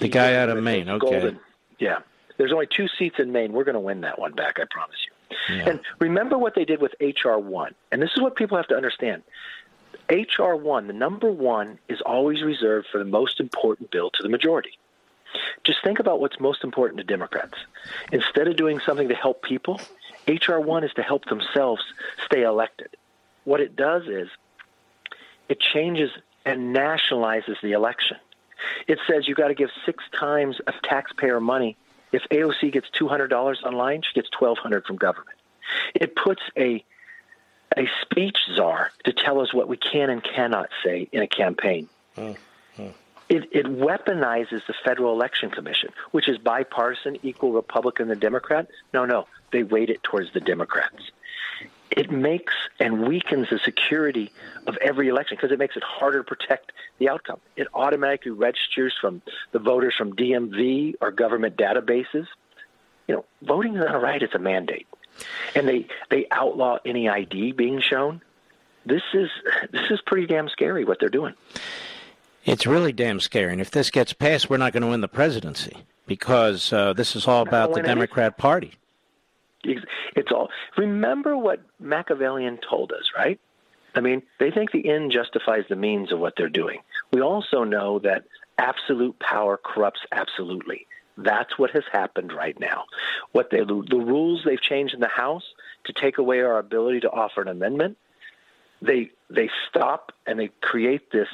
The 0.00 0.08
guy 0.08 0.34
out 0.34 0.48
of 0.48 0.62
Maine, 0.62 0.88
okay. 0.88 1.10
Golden. 1.10 1.40
Yeah. 1.78 1.98
There's 2.36 2.52
only 2.52 2.66
two 2.66 2.86
seats 2.86 3.16
in 3.18 3.32
Maine. 3.32 3.52
We're 3.52 3.64
going 3.64 3.74
to 3.74 3.80
win 3.80 4.02
that 4.02 4.18
one 4.18 4.32
back, 4.32 4.58
I 4.60 4.64
promise 4.70 4.96
you. 5.06 5.56
Yeah. 5.56 5.70
And 5.70 5.80
remember 5.98 6.38
what 6.38 6.54
they 6.54 6.64
did 6.64 6.80
with 6.80 6.94
HR 7.00 7.38
1. 7.38 7.74
And 7.90 8.02
this 8.02 8.10
is 8.14 8.20
what 8.20 8.36
people 8.36 8.56
have 8.56 8.68
to 8.68 8.76
understand. 8.76 9.22
HR 10.10 10.54
1, 10.54 10.86
the 10.86 10.92
number 10.92 11.30
one, 11.30 11.78
is 11.88 12.00
always 12.02 12.42
reserved 12.42 12.86
for 12.92 12.98
the 12.98 13.04
most 13.04 13.40
important 13.40 13.90
bill 13.90 14.10
to 14.10 14.22
the 14.22 14.28
majority. 14.28 14.78
Just 15.64 15.82
think 15.82 15.98
about 15.98 16.20
what's 16.20 16.38
most 16.40 16.64
important 16.64 16.98
to 16.98 17.04
Democrats. 17.04 17.54
Instead 18.12 18.48
of 18.48 18.56
doing 18.56 18.80
something 18.80 19.08
to 19.08 19.14
help 19.14 19.42
people, 19.42 19.80
HR 20.26 20.58
1 20.58 20.84
is 20.84 20.92
to 20.94 21.02
help 21.02 21.24
themselves 21.26 21.82
stay 22.24 22.42
elected. 22.42 22.96
What 23.44 23.60
it 23.60 23.76
does 23.76 24.06
is 24.06 24.28
it 25.48 25.60
changes 25.60 26.10
and 26.44 26.74
nationalizes 26.74 27.60
the 27.62 27.72
election. 27.72 28.16
It 28.88 28.98
says 29.08 29.28
you 29.28 29.34
got 29.34 29.48
to 29.48 29.54
give 29.54 29.70
six 29.84 30.02
times 30.12 30.58
of 30.66 30.74
taxpayer 30.82 31.40
money 31.40 31.76
if 32.12 32.22
AOC 32.30 32.72
gets 32.72 32.88
$200 32.90 33.62
online, 33.62 34.02
she 34.02 34.14
gets 34.14 34.28
1200 34.38 34.86
from 34.86 34.96
government. 34.96 35.36
It 35.94 36.16
puts 36.16 36.42
a 36.56 36.84
a 37.76 37.88
speech 38.00 38.38
czar 38.54 38.90
to 39.04 39.12
tell 39.12 39.40
us 39.40 39.52
what 39.52 39.68
we 39.68 39.76
can 39.76 40.08
and 40.08 40.22
cannot 40.22 40.70
say 40.84 41.08
in 41.12 41.20
a 41.20 41.26
campaign. 41.26 41.88
Mm-hmm. 42.16 42.40
It, 43.28 43.48
it 43.50 43.66
weaponizes 43.66 44.64
the 44.66 44.74
Federal 44.84 45.12
Election 45.12 45.50
Commission, 45.50 45.90
which 46.12 46.28
is 46.28 46.38
bipartisan, 46.38 47.18
equal 47.22 47.52
Republican 47.52 48.10
and 48.10 48.20
Democrat. 48.20 48.68
No, 48.94 49.04
no, 49.04 49.26
they 49.52 49.64
weight 49.64 49.90
it 49.90 50.02
towards 50.02 50.32
the 50.32 50.40
Democrats 50.40 51.10
it 51.90 52.10
makes 52.10 52.54
and 52.80 53.06
weakens 53.06 53.48
the 53.50 53.58
security 53.58 54.30
of 54.66 54.76
every 54.78 55.08
election 55.08 55.36
because 55.36 55.52
it 55.52 55.58
makes 55.58 55.76
it 55.76 55.82
harder 55.82 56.18
to 56.18 56.24
protect 56.24 56.72
the 56.98 57.08
outcome. 57.08 57.40
It 57.56 57.68
automatically 57.74 58.32
registers 58.32 58.94
from 59.00 59.22
the 59.52 59.58
voters 59.58 59.94
from 59.96 60.14
DMV 60.14 60.94
or 61.00 61.10
government 61.12 61.56
databases. 61.56 62.26
You 63.06 63.16
know, 63.16 63.24
voting 63.42 63.76
is 63.76 63.84
not 63.84 63.94
a 63.94 63.98
right; 63.98 64.20
it's 64.20 64.34
a 64.34 64.38
mandate, 64.38 64.88
and 65.54 65.68
they 65.68 65.86
they 66.10 66.26
outlaw 66.30 66.78
any 66.84 67.08
ID 67.08 67.52
being 67.52 67.80
shown. 67.80 68.20
This 68.84 69.02
is 69.14 69.30
this 69.70 69.90
is 69.90 70.00
pretty 70.04 70.26
damn 70.26 70.48
scary 70.48 70.84
what 70.84 70.98
they're 70.98 71.08
doing. 71.08 71.34
It's 72.46 72.66
really 72.66 72.92
damn 72.92 73.18
scary, 73.18 73.52
and 73.52 73.60
if 73.60 73.70
this 73.70 73.90
gets 73.90 74.12
passed, 74.12 74.48
we're 74.48 74.56
not 74.56 74.72
going 74.72 74.82
to 74.82 74.88
win 74.88 75.00
the 75.00 75.08
presidency 75.08 75.84
because 76.06 76.72
uh, 76.72 76.92
this 76.92 77.16
is 77.16 77.26
all 77.26 77.42
about 77.42 77.74
the 77.74 77.82
Democrat 77.82 78.26
anything. 78.26 78.40
Party. 78.40 78.72
It's 79.64 80.30
all. 80.30 80.48
Remember 80.76 81.36
what 81.36 81.60
Machiavellian 81.80 82.58
told 82.58 82.92
us, 82.92 83.10
right? 83.16 83.40
I 83.96 84.00
mean, 84.00 84.22
they 84.38 84.50
think 84.50 84.70
the 84.70 84.88
end 84.88 85.10
justifies 85.10 85.64
the 85.68 85.74
means 85.74 86.12
of 86.12 86.20
what 86.20 86.34
they're 86.36 86.48
doing. 86.48 86.80
We 87.12 87.20
also 87.20 87.64
know 87.64 87.98
that 88.00 88.24
absolute 88.58 89.18
power 89.18 89.56
corrupts 89.56 90.00
absolutely. 90.12 90.86
That's 91.18 91.58
what 91.58 91.70
has 91.70 91.84
happened 91.90 92.32
right 92.32 92.58
now. 92.60 92.84
What 93.32 93.50
they, 93.50 93.60
the, 93.60 93.84
the 93.88 93.98
rules 93.98 94.42
they've 94.44 94.60
changed 94.60 94.94
in 94.94 95.00
the 95.00 95.08
House 95.08 95.44
to 95.84 95.92
take 95.92 96.18
away 96.18 96.42
our 96.42 96.58
ability 96.58 97.00
to 97.00 97.10
offer 97.10 97.40
an 97.40 97.48
amendment, 97.48 97.96
they 98.82 99.10
they 99.30 99.50
stop 99.68 100.12
and 100.26 100.38
they 100.38 100.50
create 100.60 101.10
this 101.10 101.28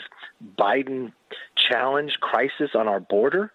Biden 0.59 1.13
challenge 1.57 2.19
crisis 2.21 2.71
on 2.75 2.89
our 2.89 3.01
border. 3.01 3.53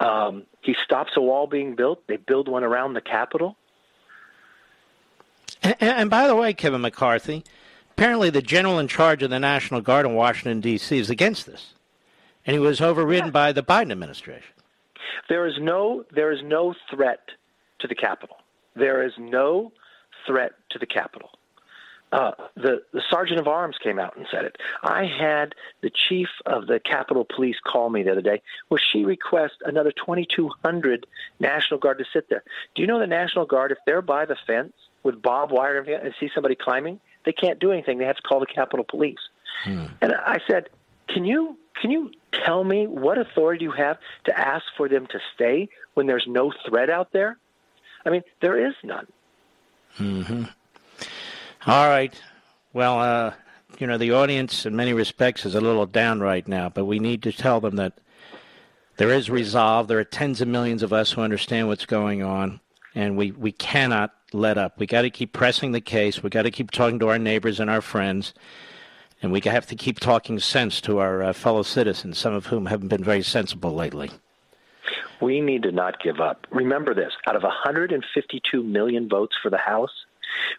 Um, 0.00 0.44
he 0.62 0.74
stops 0.82 1.12
a 1.16 1.20
wall 1.20 1.46
being 1.46 1.74
built. 1.74 2.06
They 2.06 2.16
build 2.16 2.48
one 2.48 2.64
around 2.64 2.94
the 2.94 3.00
Capitol. 3.00 3.56
And, 5.62 5.76
and 5.80 6.10
by 6.10 6.26
the 6.26 6.34
way, 6.34 6.54
Kevin 6.54 6.80
McCarthy, 6.80 7.44
apparently 7.92 8.30
the 8.30 8.42
general 8.42 8.78
in 8.78 8.88
charge 8.88 9.22
of 9.22 9.30
the 9.30 9.38
National 9.38 9.80
Guard 9.80 10.06
in 10.06 10.14
Washington, 10.14 10.60
D.C. 10.60 10.98
is 10.98 11.10
against 11.10 11.46
this. 11.46 11.74
And 12.46 12.54
he 12.54 12.58
was 12.58 12.80
overridden 12.80 13.26
yeah. 13.26 13.32
by 13.32 13.52
the 13.52 13.62
Biden 13.62 13.92
administration. 13.92 14.54
There 15.28 15.46
is 15.46 15.54
no 15.60 16.04
there 16.10 16.32
is 16.32 16.42
no 16.42 16.74
threat 16.90 17.20
to 17.80 17.86
the 17.86 17.94
Capitol. 17.94 18.36
There 18.74 19.04
is 19.04 19.12
no 19.18 19.72
threat 20.26 20.52
to 20.70 20.78
the 20.78 20.86
Capitol. 20.86 21.30
Uh, 22.12 22.32
the 22.56 22.82
the 22.92 23.02
sergeant 23.08 23.38
of 23.38 23.46
arms 23.46 23.76
came 23.80 23.98
out 23.98 24.16
and 24.16 24.26
said 24.30 24.44
it. 24.44 24.56
I 24.82 25.04
had 25.06 25.54
the 25.80 25.90
chief 25.90 26.28
of 26.44 26.66
the 26.66 26.80
Capitol 26.80 27.24
Police 27.24 27.56
call 27.64 27.88
me 27.88 28.02
the 28.02 28.10
other 28.10 28.20
day, 28.20 28.42
where 28.68 28.80
she 28.80 29.04
requests 29.04 29.58
another 29.64 29.92
2,200 29.92 31.06
National 31.38 31.78
Guard 31.78 31.98
to 31.98 32.04
sit 32.12 32.28
there. 32.28 32.42
Do 32.74 32.82
you 32.82 32.88
know 32.88 32.98
the 32.98 33.06
National 33.06 33.46
Guard, 33.46 33.70
if 33.70 33.78
they're 33.86 34.02
by 34.02 34.24
the 34.24 34.36
fence 34.46 34.72
with 35.04 35.22
barbed 35.22 35.52
wire 35.52 35.78
and 35.78 36.14
see 36.18 36.28
somebody 36.34 36.56
climbing, 36.56 36.98
they 37.24 37.32
can't 37.32 37.60
do 37.60 37.70
anything. 37.70 37.98
They 37.98 38.06
have 38.06 38.16
to 38.16 38.22
call 38.22 38.40
the 38.40 38.46
Capitol 38.46 38.84
Police. 38.88 39.20
Hmm. 39.64 39.86
And 40.00 40.12
I 40.12 40.40
said, 40.48 40.68
can 41.08 41.24
you 41.24 41.56
can 41.80 41.90
you 41.90 42.10
tell 42.44 42.64
me 42.64 42.86
what 42.86 43.18
authority 43.18 43.64
you 43.64 43.72
have 43.72 43.98
to 44.24 44.38
ask 44.38 44.64
for 44.76 44.88
them 44.88 45.06
to 45.06 45.18
stay 45.34 45.68
when 45.94 46.06
there's 46.06 46.26
no 46.26 46.52
threat 46.68 46.90
out 46.90 47.12
there? 47.12 47.38
I 48.04 48.10
mean, 48.10 48.22
there 48.40 48.66
is 48.66 48.74
none. 48.82 49.06
Hmm. 49.94 50.44
All 51.66 51.88
right. 51.88 52.14
Well, 52.72 53.00
uh, 53.00 53.34
you 53.78 53.86
know, 53.86 53.98
the 53.98 54.12
audience, 54.12 54.64
in 54.64 54.74
many 54.74 54.94
respects, 54.94 55.44
is 55.44 55.54
a 55.54 55.60
little 55.60 55.84
down 55.84 56.20
right 56.20 56.46
now, 56.48 56.70
but 56.70 56.86
we 56.86 56.98
need 56.98 57.22
to 57.24 57.32
tell 57.32 57.60
them 57.60 57.76
that 57.76 58.00
there 58.96 59.10
is 59.10 59.28
resolve. 59.28 59.86
There 59.86 59.98
are 59.98 60.04
tens 60.04 60.40
of 60.40 60.48
millions 60.48 60.82
of 60.82 60.92
us 60.94 61.12
who 61.12 61.20
understand 61.20 61.68
what's 61.68 61.84
going 61.84 62.22
on, 62.22 62.60
and 62.94 63.14
we, 63.14 63.32
we 63.32 63.52
cannot 63.52 64.14
let 64.32 64.56
up. 64.56 64.78
We 64.78 64.86
got 64.86 65.02
to 65.02 65.10
keep 65.10 65.34
pressing 65.34 65.72
the 65.72 65.82
case. 65.82 66.22
We 66.22 66.30
got 66.30 66.42
to 66.42 66.50
keep 66.50 66.70
talking 66.70 66.98
to 67.00 67.08
our 67.08 67.18
neighbors 67.18 67.60
and 67.60 67.68
our 67.68 67.82
friends, 67.82 68.32
and 69.20 69.30
we 69.30 69.40
have 69.40 69.66
to 69.66 69.76
keep 69.76 70.00
talking 70.00 70.38
sense 70.38 70.80
to 70.82 70.98
our 70.98 71.22
uh, 71.22 71.32
fellow 71.34 71.62
citizens, 71.62 72.16
some 72.16 72.32
of 72.32 72.46
whom 72.46 72.66
haven't 72.66 72.88
been 72.88 73.04
very 73.04 73.22
sensible 73.22 73.74
lately. 73.74 74.10
We 75.20 75.42
need 75.42 75.64
to 75.64 75.72
not 75.72 76.02
give 76.02 76.20
up. 76.20 76.46
Remember 76.50 76.94
this 76.94 77.12
out 77.28 77.36
of 77.36 77.42
152 77.42 78.62
million 78.62 79.10
votes 79.10 79.36
for 79.42 79.50
the 79.50 79.58
House, 79.58 79.92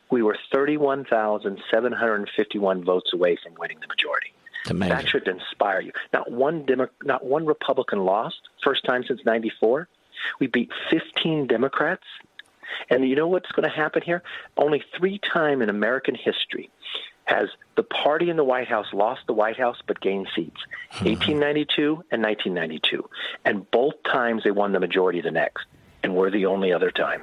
we 0.10 0.22
were 0.22 0.38
31,751 0.52 2.84
votes 2.84 3.14
away 3.14 3.38
from 3.41 3.53
winning 3.57 3.80
the 3.80 3.88
majority. 3.88 4.34
That 4.65 5.07
should 5.07 5.27
inspire 5.27 5.81
you. 5.81 5.91
Not 6.14 6.31
one 6.31 6.65
Demo- 6.65 6.89
not 7.03 7.26
one 7.26 7.45
Republican 7.45 8.06
lost. 8.06 8.41
First 8.64 8.85
time 8.85 9.03
since 9.07 9.22
'94. 9.26 9.88
We 10.39 10.48
beat 10.48 10.72
15 10.89 11.48
Democrats. 11.48 12.03
And 12.89 13.07
you 13.07 13.15
know 13.15 13.27
what's 13.27 13.52
going 13.52 13.68
to 13.68 13.76
happen 13.76 14.02
here? 14.02 14.23
Only 14.56 14.84
three 14.98 15.19
times 15.19 15.61
in 15.61 15.69
American 15.69 16.15
history 16.15 16.69
has 17.26 17.49
the 17.76 17.84
party 17.84 18.30
in 18.30 18.38
the 18.38 18.43
White 18.43 18.68
House 18.68 18.88
lost 18.93 19.22
the 19.27 19.34
White 19.34 19.57
House 19.57 19.77
but 19.85 20.02
gained 20.02 20.27
seats. 20.35 20.60
1892 21.02 21.95
hmm. 21.95 22.02
and 22.11 22.22
1992. 22.22 23.10
And 23.45 23.69
both 23.72 23.93
times 24.03 24.43
they 24.43 24.52
won 24.52 24.72
the 24.72 24.80
majority 24.80 25.22
the 25.22 25.31
next. 25.31 25.65
And 26.03 26.15
we're 26.15 26.31
the 26.31 26.45
only 26.45 26.73
other 26.73 26.91
time. 26.91 27.22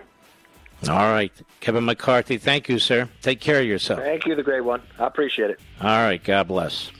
All 0.86 1.12
right. 1.12 1.32
Kevin 1.60 1.84
McCarthy, 1.84 2.38
thank 2.38 2.68
you, 2.68 2.78
sir. 2.78 3.08
Take 3.20 3.40
care 3.40 3.60
of 3.60 3.66
yourself. 3.66 4.00
Thank 4.00 4.26
you, 4.26 4.34
the 4.34 4.42
great 4.42 4.60
one. 4.60 4.80
I 4.98 5.06
appreciate 5.06 5.50
it. 5.50 5.60
All 5.80 5.88
right. 5.88 6.22
God 6.22 6.46
bless. 6.46 6.92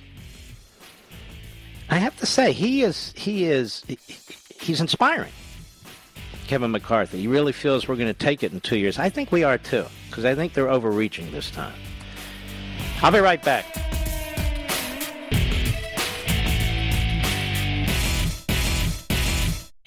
I 1.91 1.97
have 1.99 2.17
to 2.19 2.27
say, 2.27 2.53
he 2.53 2.83
is, 2.83 3.15
he 3.17 3.45
is, 3.45 3.85
he's 4.61 4.81
inspiring. 4.81 5.33
Kevin 6.47 6.71
McCarthy. 6.71 7.21
He 7.21 7.29
really 7.29 7.53
feels 7.53 7.89
we're 7.89 7.97
going 7.97 8.09
to 8.09 8.15
take 8.15 8.43
it 8.43 8.53
in 8.53 8.61
two 8.61 8.79
years. 8.79 8.99
I 8.99 9.11
think 9.11 9.31
we 9.31 9.45
are 9.45 9.59
too, 9.59 9.85
because 10.09 10.25
I 10.25 10.35
think 10.35 10.55
they're 10.55 10.71
overreaching 10.71 11.31
this 11.31 11.51
time. 11.51 11.75
I'll 13.03 13.13
be 13.13 13.21
right 13.21 13.43
back. 13.43 13.65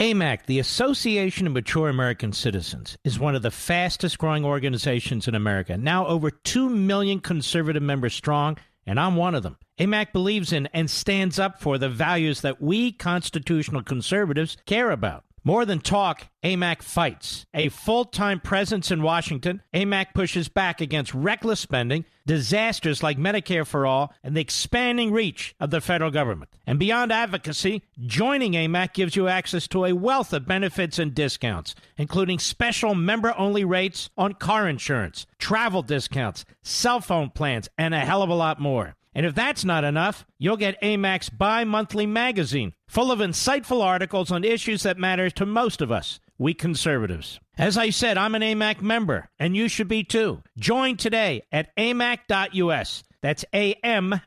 AMAC, 0.01 0.47
the 0.47 0.57
Association 0.57 1.45
of 1.45 1.53
Mature 1.53 1.87
American 1.87 2.33
Citizens, 2.33 2.97
is 3.03 3.19
one 3.19 3.35
of 3.35 3.43
the 3.43 3.51
fastest 3.51 4.17
growing 4.17 4.43
organizations 4.43 5.27
in 5.27 5.35
America, 5.35 5.77
now 5.77 6.07
over 6.07 6.31
2 6.31 6.69
million 6.69 7.19
conservative 7.19 7.83
members 7.83 8.15
strong, 8.15 8.57
and 8.87 8.99
I'm 8.99 9.15
one 9.15 9.35
of 9.35 9.43
them. 9.43 9.59
AMAC 9.77 10.11
believes 10.11 10.53
in 10.53 10.65
and 10.73 10.89
stands 10.89 11.37
up 11.37 11.61
for 11.61 11.77
the 11.77 11.87
values 11.87 12.41
that 12.41 12.59
we 12.59 12.91
constitutional 12.91 13.83
conservatives 13.83 14.57
care 14.65 14.89
about. 14.89 15.23
More 15.43 15.65
than 15.65 15.79
talk, 15.79 16.29
AMAC 16.43 16.81
fights. 16.81 17.45
A 17.53 17.69
full 17.69 18.05
time 18.05 18.39
presence 18.39 18.89
in 18.89 19.03
Washington, 19.03 19.61
AMAC 19.71 20.15
pushes 20.15 20.49
back 20.49 20.81
against 20.81 21.13
reckless 21.13 21.59
spending, 21.59 22.05
disasters 22.25 23.03
like 23.03 23.17
Medicare 23.17 23.65
for 23.65 23.85
All, 23.85 24.13
and 24.23 24.35
the 24.35 24.41
expanding 24.41 25.11
reach 25.11 25.55
of 25.59 25.69
the 25.69 25.81
federal 25.81 26.11
government. 26.11 26.51
And 26.65 26.79
beyond 26.79 27.11
advocacy, 27.11 27.81
joining 28.05 28.53
AMAC 28.53 28.93
gives 28.93 29.15
you 29.15 29.27
access 29.27 29.67
to 29.69 29.85
a 29.85 29.93
wealth 29.93 30.33
of 30.33 30.45
benefits 30.45 30.99
and 30.99 31.13
discounts, 31.13 31.75
including 31.97 32.39
special 32.39 32.95
member 32.95 33.33
only 33.37 33.63
rates 33.63 34.09
on 34.17 34.33
car 34.33 34.67
insurance, 34.67 35.25
travel 35.39 35.81
discounts, 35.81 36.45
cell 36.61 37.01
phone 37.01 37.29
plans, 37.29 37.69
and 37.77 37.93
a 37.93 37.99
hell 37.99 38.23
of 38.23 38.29
a 38.29 38.35
lot 38.35 38.59
more. 38.59 38.95
And 39.13 39.25
if 39.25 39.35
that's 39.35 39.65
not 39.65 39.83
enough, 39.83 40.25
you'll 40.37 40.57
get 40.57 40.81
AMAC's 40.81 41.29
bi 41.29 41.63
monthly 41.65 42.05
magazine, 42.05 42.73
full 42.87 43.11
of 43.11 43.19
insightful 43.19 43.83
articles 43.83 44.31
on 44.31 44.43
issues 44.43 44.83
that 44.83 44.97
matter 44.97 45.29
to 45.31 45.45
most 45.45 45.81
of 45.81 45.91
us, 45.91 46.19
we 46.37 46.53
conservatives. 46.53 47.39
As 47.61 47.77
I 47.77 47.91
said, 47.91 48.17
I'm 48.17 48.33
an 48.33 48.41
AMAC 48.41 48.81
member, 48.81 49.29
and 49.37 49.55
you 49.55 49.69
should 49.69 49.87
be 49.87 50.03
too. 50.03 50.41
Join 50.57 50.97
today 50.97 51.43
at 51.51 51.69
amac.us. 51.77 53.03
That's 53.21 53.45
A-M-A-C.us. 53.53 54.17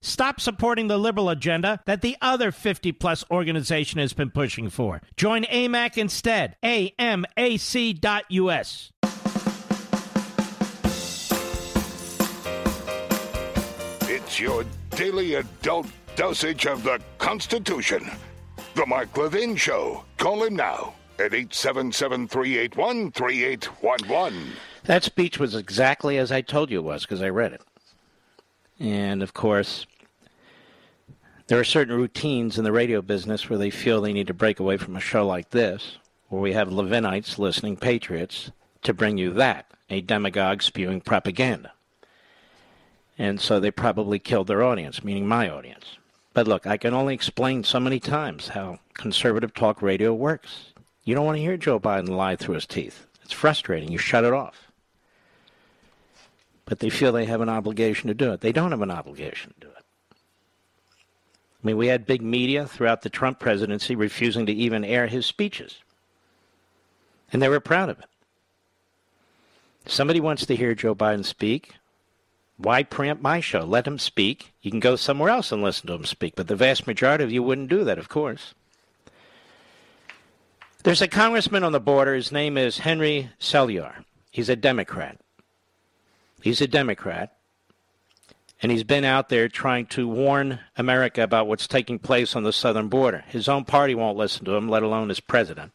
Stop 0.00 0.40
supporting 0.40 0.88
the 0.88 0.96
liberal 0.96 1.28
agenda 1.28 1.82
that 1.84 2.00
the 2.00 2.16
other 2.22 2.50
50 2.50 2.92
plus 2.92 3.22
organization 3.30 4.00
has 4.00 4.14
been 4.14 4.30
pushing 4.30 4.70
for. 4.70 5.02
Join 5.18 5.44
AMAC 5.44 5.98
instead. 5.98 6.56
A-M-A-C.us. 6.64 7.32
It's 14.08 14.40
your 14.40 14.64
daily 14.88 15.34
adult 15.34 15.86
dosage 16.16 16.66
of 16.66 16.82
the 16.82 16.98
Constitution. 17.18 18.10
The 18.74 18.86
Mark 18.86 19.14
Levin 19.18 19.54
Show. 19.54 20.06
Call 20.16 20.44
him 20.44 20.56
now 20.56 20.94
at 21.20 21.34
877 21.34 22.28
381 22.28 23.12
3811. 23.12 24.52
That 24.84 25.04
speech 25.04 25.38
was 25.38 25.54
exactly 25.54 26.16
as 26.16 26.32
I 26.32 26.40
told 26.40 26.70
you 26.70 26.78
it 26.78 26.84
was 26.84 27.02
because 27.02 27.22
I 27.22 27.28
read 27.28 27.52
it. 27.52 27.62
And 28.78 29.22
of 29.22 29.34
course, 29.34 29.86
there 31.48 31.58
are 31.58 31.64
certain 31.64 31.94
routines 31.94 32.58
in 32.58 32.64
the 32.64 32.72
radio 32.72 33.02
business 33.02 33.50
where 33.50 33.58
they 33.58 33.70
feel 33.70 34.00
they 34.00 34.12
need 34.12 34.28
to 34.28 34.34
break 34.34 34.60
away 34.60 34.78
from 34.78 34.96
a 34.96 35.00
show 35.00 35.26
like 35.26 35.50
this, 35.50 35.98
where 36.28 36.40
we 36.40 36.54
have 36.54 36.68
Levinites 36.68 37.38
listening 37.38 37.76
patriots, 37.76 38.50
to 38.82 38.94
bring 38.94 39.18
you 39.18 39.32
that, 39.34 39.66
a 39.90 40.00
demagogue 40.00 40.62
spewing 40.62 41.00
propaganda. 41.00 41.72
And 43.18 43.38
so 43.38 43.60
they 43.60 43.70
probably 43.70 44.18
killed 44.18 44.46
their 44.46 44.62
audience, 44.62 45.04
meaning 45.04 45.28
my 45.28 45.50
audience. 45.50 45.98
But 46.32 46.48
look, 46.48 46.66
I 46.66 46.78
can 46.78 46.94
only 46.94 47.12
explain 47.12 47.64
so 47.64 47.78
many 47.80 48.00
times 48.00 48.48
how 48.48 48.78
conservative 48.94 49.52
talk 49.52 49.82
radio 49.82 50.14
works. 50.14 50.69
You 51.10 51.16
don't 51.16 51.26
want 51.26 51.38
to 51.38 51.42
hear 51.42 51.56
Joe 51.56 51.80
Biden 51.80 52.10
lie 52.10 52.36
through 52.36 52.54
his 52.54 52.66
teeth. 52.66 53.04
It's 53.24 53.32
frustrating. 53.32 53.90
You 53.90 53.98
shut 53.98 54.22
it 54.22 54.32
off. 54.32 54.70
But 56.66 56.78
they 56.78 56.88
feel 56.88 57.10
they 57.10 57.24
have 57.24 57.40
an 57.40 57.48
obligation 57.48 58.06
to 58.06 58.14
do 58.14 58.30
it. 58.32 58.42
They 58.42 58.52
don't 58.52 58.70
have 58.70 58.80
an 58.80 58.92
obligation 58.92 59.52
to 59.54 59.66
do 59.66 59.72
it. 59.72 59.84
I 60.12 61.66
mean, 61.66 61.76
we 61.76 61.88
had 61.88 62.06
big 62.06 62.22
media 62.22 62.64
throughout 62.64 63.02
the 63.02 63.10
Trump 63.10 63.40
presidency 63.40 63.96
refusing 63.96 64.46
to 64.46 64.52
even 64.52 64.84
air 64.84 65.08
his 65.08 65.26
speeches. 65.26 65.78
And 67.32 67.42
they 67.42 67.48
were 67.48 67.58
proud 67.58 67.88
of 67.88 67.98
it. 67.98 68.06
Somebody 69.86 70.20
wants 70.20 70.46
to 70.46 70.54
hear 70.54 70.76
Joe 70.76 70.94
Biden 70.94 71.24
speak, 71.24 71.74
why 72.56 72.84
preempt 72.84 73.20
my 73.20 73.40
show? 73.40 73.64
Let 73.64 73.88
him 73.88 73.98
speak. 73.98 74.52
You 74.62 74.70
can 74.70 74.78
go 74.78 74.94
somewhere 74.94 75.30
else 75.30 75.50
and 75.50 75.60
listen 75.60 75.88
to 75.88 75.94
him 75.94 76.04
speak, 76.04 76.36
but 76.36 76.46
the 76.46 76.54
vast 76.54 76.86
majority 76.86 77.24
of 77.24 77.32
you 77.32 77.42
wouldn't 77.42 77.68
do 77.68 77.82
that, 77.82 77.98
of 77.98 78.08
course. 78.08 78.54
There's 80.82 81.02
a 81.02 81.08
congressman 81.08 81.62
on 81.62 81.72
the 81.72 81.80
border. 81.80 82.14
His 82.14 82.32
name 82.32 82.56
is 82.56 82.78
Henry 82.78 83.28
Cuellar. 83.38 84.02
He's 84.30 84.48
a 84.48 84.56
Democrat. 84.56 85.20
He's 86.40 86.62
a 86.62 86.66
Democrat. 86.66 87.36
And 88.62 88.72
he's 88.72 88.84
been 88.84 89.04
out 89.04 89.28
there 89.28 89.48
trying 89.48 89.86
to 89.86 90.08
warn 90.08 90.58
America 90.78 91.22
about 91.22 91.48
what's 91.48 91.68
taking 91.68 91.98
place 91.98 92.34
on 92.34 92.44
the 92.44 92.52
southern 92.52 92.88
border. 92.88 93.24
His 93.28 93.46
own 93.46 93.66
party 93.66 93.94
won't 93.94 94.16
listen 94.16 94.46
to 94.46 94.54
him, 94.54 94.70
let 94.70 94.82
alone 94.82 95.10
his 95.10 95.20
president. 95.20 95.72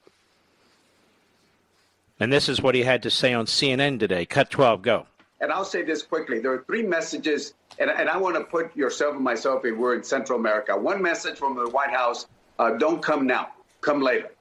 And 2.20 2.34
this 2.34 2.50
is 2.50 2.60
what 2.60 2.74
he 2.74 2.82
had 2.82 3.04
to 3.04 3.12
say 3.12 3.32
on 3.32 3.46
CNN 3.46 4.00
today. 4.00 4.26
Cut 4.26 4.50
12, 4.50 4.82
go. 4.82 5.06
And 5.40 5.52
I'll 5.52 5.66
say 5.66 5.84
this 5.84 6.02
quickly. 6.02 6.40
There 6.40 6.54
are 6.54 6.64
three 6.66 6.84
messages, 6.84 7.54
and, 7.78 7.92
and 7.92 8.10
I 8.10 8.18
want 8.18 8.38
to 8.38 8.44
put 8.44 8.76
yourself 8.76 9.14
and 9.14 9.24
myself 9.24 9.66
if 9.66 9.78
we're 9.78 9.96
in 9.96 10.04
Central 10.04 10.40
America. 10.40 10.76
One 10.76 11.00
message 11.00 11.38
from 11.38 11.56
the 11.56 11.70
White 11.70 11.92
House 11.92 12.26
uh, 12.58 12.72
don't 12.72 13.04
come 13.04 13.28
now, 13.28 13.50
come 13.82 14.02
later. 14.02 14.32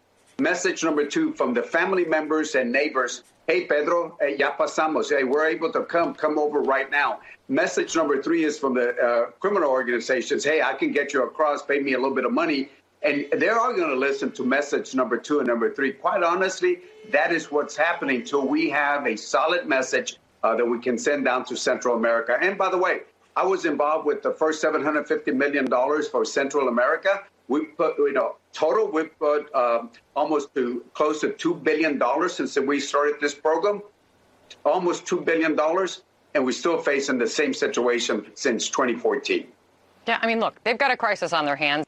Message 0.41 0.83
number 0.83 1.07
two 1.07 1.33
from 1.35 1.55
the 1.55 1.63
family 1.63 2.05
members 2.05 2.57
and 2.57 2.73
neighbors 2.73 3.23
hey, 3.47 3.67
Pedro, 3.67 4.17
hey, 4.21 4.37
ya 4.37 4.57
pasamos. 4.57 5.11
Hey, 5.11 5.25
we're 5.25 5.47
able 5.47 5.71
to 5.71 5.83
come, 5.85 6.15
come 6.15 6.39
over 6.39 6.61
right 6.61 6.91
now. 6.91 7.21
Message 7.49 7.95
number 7.95 8.23
three 8.23 8.45
is 8.45 8.59
from 8.59 8.75
the 8.75 8.97
uh, 8.97 9.31
criminal 9.39 9.71
organizations 9.71 10.45
hey, 10.45 10.63
I 10.63 10.75
can 10.75 10.93
get 10.93 11.13
you 11.13 11.23
across, 11.25 11.63
pay 11.63 11.79
me 11.79 11.93
a 11.93 11.99
little 11.99 12.15
bit 12.15 12.25
of 12.25 12.33
money. 12.33 12.71
And 13.03 13.27
they 13.37 13.49
are 13.49 13.61
all 13.61 13.75
going 13.75 13.91
to 13.91 13.97
listen 13.97 14.33
to 14.33 14.45
message 14.45 14.95
number 14.95 15.19
two 15.19 15.39
and 15.39 15.47
number 15.47 15.73
three. 15.75 15.93
Quite 15.93 16.23
honestly, 16.23 16.81
that 17.11 17.33
is 17.33 17.53
what's 17.53 17.77
happening 17.77 18.25
till 18.25 18.47
we 18.47 18.71
have 18.71 19.07
a 19.07 19.15
solid 19.15 19.67
message 19.67 20.17
uh, 20.43 20.57
that 20.57 20.65
we 20.65 20.81
can 20.81 20.97
send 20.97 21.27
down 21.27 21.45
to 21.45 21.57
Central 21.57 21.97
America. 21.97 22.39
And 22.41 22.57
by 22.57 22.71
the 22.71 22.79
way, 22.79 23.01
I 23.37 23.45
was 23.45 23.67
involved 23.67 24.07
with 24.07 24.23
the 24.23 24.33
first 24.33 24.65
$750 24.65 25.35
million 25.35 25.69
for 26.11 26.25
Central 26.25 26.69
America. 26.69 27.23
We 27.49 27.67
put, 27.67 27.99
you 27.99 28.13
know, 28.15 28.37
total, 28.55 28.91
we've 28.91 29.17
put 29.19 29.55
um, 29.55 29.91
almost 30.17 30.55
to 30.55 30.85
close 30.95 31.21
to 31.21 31.29
$2 31.29 31.63
billion 31.63 32.01
since 32.31 32.57
we 32.57 32.81
started 32.81 33.17
this 33.21 33.35
program. 33.35 33.83
almost 34.65 35.05
$2 35.05 35.25
billion, 35.25 35.59
and 36.35 36.45
we're 36.45 36.53
still 36.53 36.79
facing 36.79 37.19
the 37.19 37.29
same 37.29 37.53
situation 37.53 38.27
since 38.35 38.69
2014. 38.71 39.47
Yeah, 40.07 40.19
I 40.23 40.27
mean, 40.27 40.41
look, 40.41 40.63
they've 40.65 40.79
got 40.79 40.91
a 40.91 40.97
crisis 40.97 41.33
on 41.33 41.45
their 41.45 41.57
hands. 41.57 41.87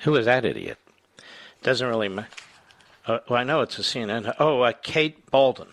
Who 0.00 0.14
is 0.16 0.26
that 0.26 0.44
idiot? 0.44 0.78
Doesn't 1.62 1.86
really 1.86 2.08
matter. 2.08 2.28
Uh, 3.06 3.18
well, 3.28 3.40
I 3.40 3.44
know 3.44 3.60
it's 3.60 3.78
a 3.78 3.82
CNN. 3.82 4.34
Oh, 4.38 4.62
uh, 4.62 4.72
Kate 4.82 5.26
Bolduan. 5.30 5.68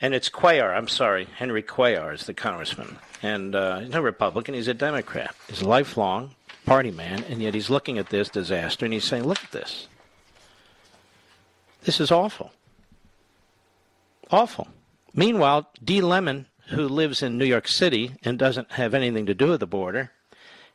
And 0.00 0.14
it's 0.14 0.28
Cuellar. 0.28 0.76
I'm 0.76 0.88
sorry. 0.88 1.26
Henry 1.36 1.62
Cuellar 1.62 2.12
is 2.12 2.26
the 2.26 2.34
congressman. 2.34 2.98
And 3.22 3.54
uh, 3.54 3.80
he's 3.80 3.90
no 3.90 4.00
Republican. 4.00 4.54
He's 4.54 4.68
a 4.68 4.74
Democrat. 4.74 5.34
He's 5.48 5.62
a 5.62 5.68
lifelong 5.68 6.34
party 6.64 6.90
man. 6.90 7.24
And 7.24 7.42
yet 7.42 7.54
he's 7.54 7.70
looking 7.70 7.98
at 7.98 8.08
this 8.08 8.28
disaster 8.28 8.84
and 8.84 8.92
he's 8.92 9.04
saying, 9.04 9.24
look 9.24 9.42
at 9.42 9.52
this. 9.52 9.88
This 11.84 12.00
is 12.00 12.10
awful. 12.10 12.52
Awful. 14.30 14.68
Meanwhile, 15.14 15.68
D. 15.82 16.00
Lemon, 16.00 16.46
who 16.68 16.88
lives 16.88 17.22
in 17.22 17.38
New 17.38 17.44
York 17.44 17.68
City 17.68 18.12
and 18.24 18.38
doesn't 18.38 18.72
have 18.72 18.94
anything 18.94 19.26
to 19.26 19.34
do 19.34 19.48
with 19.48 19.60
the 19.60 19.66
border, 19.66 20.10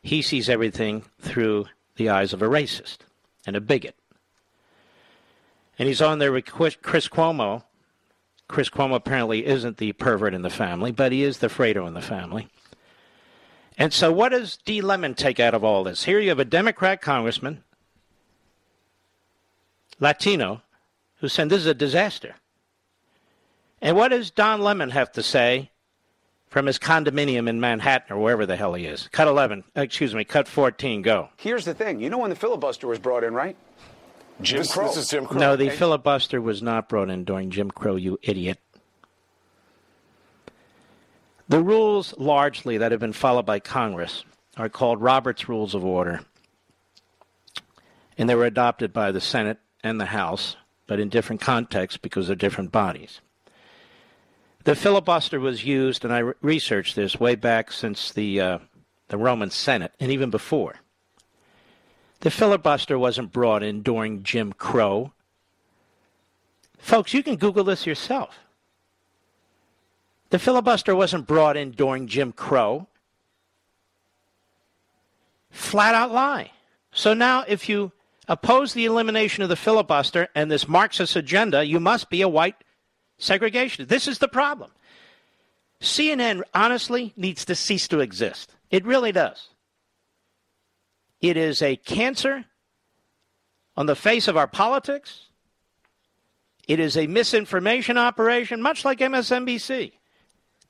he 0.02 0.22
sees 0.22 0.48
everything 0.48 1.04
through 1.20 1.66
the 1.96 2.08
eyes 2.08 2.32
of 2.32 2.42
a 2.42 2.46
racist 2.46 2.98
and 3.46 3.56
a 3.56 3.60
bigot. 3.60 3.96
And 5.78 5.88
he's 5.88 6.00
on 6.00 6.18
there 6.18 6.32
with 6.32 6.46
Chris 6.46 6.76
Cuomo. 6.76 7.64
Chris 8.48 8.70
Cuomo 8.70 8.94
apparently 8.94 9.46
isn't 9.46 9.78
the 9.78 9.92
pervert 9.92 10.34
in 10.34 10.42
the 10.42 10.50
family, 10.50 10.92
but 10.92 11.12
he 11.12 11.22
is 11.22 11.38
the 11.38 11.48
Fredo 11.48 11.86
in 11.86 11.94
the 11.94 12.00
family. 12.00 12.48
And 13.80 13.94
so, 13.94 14.12
what 14.12 14.28
does 14.28 14.58
D. 14.58 14.82
Lemon 14.82 15.14
take 15.14 15.40
out 15.40 15.54
of 15.54 15.64
all 15.64 15.84
this? 15.84 16.04
Here 16.04 16.20
you 16.20 16.28
have 16.28 16.38
a 16.38 16.44
Democrat 16.44 17.00
congressman, 17.00 17.64
Latino, 19.98 20.60
who 21.20 21.28
said 21.28 21.48
this 21.48 21.60
is 21.60 21.66
a 21.66 21.72
disaster. 21.72 22.34
And 23.80 23.96
what 23.96 24.08
does 24.08 24.30
Don 24.30 24.60
Lemon 24.60 24.90
have 24.90 25.10
to 25.12 25.22
say 25.22 25.70
from 26.50 26.66
his 26.66 26.78
condominium 26.78 27.48
in 27.48 27.58
Manhattan 27.58 28.14
or 28.14 28.20
wherever 28.20 28.44
the 28.44 28.56
hell 28.56 28.74
he 28.74 28.84
is? 28.84 29.08
Cut 29.12 29.28
11, 29.28 29.64
excuse 29.74 30.14
me, 30.14 30.24
cut 30.24 30.46
14, 30.46 31.00
go. 31.00 31.30
Here's 31.38 31.64
the 31.64 31.72
thing. 31.72 32.00
You 32.00 32.10
know 32.10 32.18
when 32.18 32.28
the 32.28 32.36
filibuster 32.36 32.86
was 32.86 32.98
brought 32.98 33.24
in, 33.24 33.32
right? 33.32 33.56
Jim 34.42 34.58
this, 34.58 34.74
Crow. 34.74 34.88
This 34.88 34.98
is 34.98 35.08
Jim 35.08 35.24
Crow. 35.24 35.40
No, 35.40 35.56
the 35.56 35.68
okay. 35.68 35.76
filibuster 35.76 36.42
was 36.42 36.60
not 36.60 36.90
brought 36.90 37.08
in 37.08 37.24
during 37.24 37.48
Jim 37.48 37.70
Crow, 37.70 37.96
you 37.96 38.18
idiot. 38.22 38.58
The 41.50 41.64
rules, 41.64 42.14
largely, 42.16 42.78
that 42.78 42.92
have 42.92 43.00
been 43.00 43.12
followed 43.12 43.44
by 43.44 43.58
Congress 43.58 44.24
are 44.56 44.68
called 44.68 45.00
Robert's 45.00 45.48
Rules 45.48 45.74
of 45.74 45.84
Order. 45.84 46.20
And 48.16 48.28
they 48.28 48.36
were 48.36 48.44
adopted 48.44 48.92
by 48.92 49.10
the 49.10 49.20
Senate 49.20 49.58
and 49.82 50.00
the 50.00 50.06
House, 50.06 50.56
but 50.86 51.00
in 51.00 51.08
different 51.08 51.40
contexts 51.40 51.98
because 51.98 52.28
they're 52.28 52.36
different 52.36 52.70
bodies. 52.70 53.20
The 54.62 54.76
filibuster 54.76 55.40
was 55.40 55.64
used, 55.64 56.04
and 56.04 56.14
I 56.14 56.20
researched 56.40 56.94
this 56.94 57.18
way 57.18 57.34
back 57.34 57.72
since 57.72 58.12
the, 58.12 58.40
uh, 58.40 58.58
the 59.08 59.18
Roman 59.18 59.50
Senate, 59.50 59.92
and 59.98 60.12
even 60.12 60.30
before. 60.30 60.76
The 62.20 62.30
filibuster 62.30 62.96
wasn't 62.96 63.32
brought 63.32 63.64
in 63.64 63.82
during 63.82 64.22
Jim 64.22 64.52
Crow. 64.52 65.12
Folks, 66.78 67.12
you 67.12 67.24
can 67.24 67.34
Google 67.34 67.64
this 67.64 67.88
yourself. 67.88 68.38
The 70.30 70.38
filibuster 70.38 70.94
wasn't 70.94 71.26
brought 71.26 71.56
in 71.56 71.72
during 71.72 72.06
Jim 72.06 72.32
Crow. 72.32 72.86
Flat 75.50 75.94
out 75.94 76.12
lie. 76.12 76.52
So 76.92 77.14
now, 77.14 77.44
if 77.46 77.68
you 77.68 77.92
oppose 78.28 78.72
the 78.72 78.84
elimination 78.84 79.42
of 79.42 79.48
the 79.48 79.56
filibuster 79.56 80.28
and 80.34 80.50
this 80.50 80.68
Marxist 80.68 81.16
agenda, 81.16 81.64
you 81.64 81.80
must 81.80 82.10
be 82.10 82.22
a 82.22 82.28
white 82.28 82.54
segregationist. 83.18 83.88
This 83.88 84.06
is 84.06 84.18
the 84.18 84.28
problem. 84.28 84.70
CNN 85.80 86.42
honestly 86.54 87.12
needs 87.16 87.44
to 87.46 87.54
cease 87.54 87.88
to 87.88 88.00
exist. 88.00 88.54
It 88.70 88.86
really 88.86 89.12
does. 89.12 89.48
It 91.20 91.36
is 91.36 91.60
a 91.60 91.76
cancer 91.76 92.44
on 93.76 93.86
the 93.86 93.96
face 93.96 94.28
of 94.28 94.36
our 94.36 94.46
politics. 94.46 95.26
It 96.68 96.78
is 96.78 96.96
a 96.96 97.06
misinformation 97.08 97.98
operation, 97.98 98.62
much 98.62 98.84
like 98.84 99.00
MSNBC. 99.00 99.92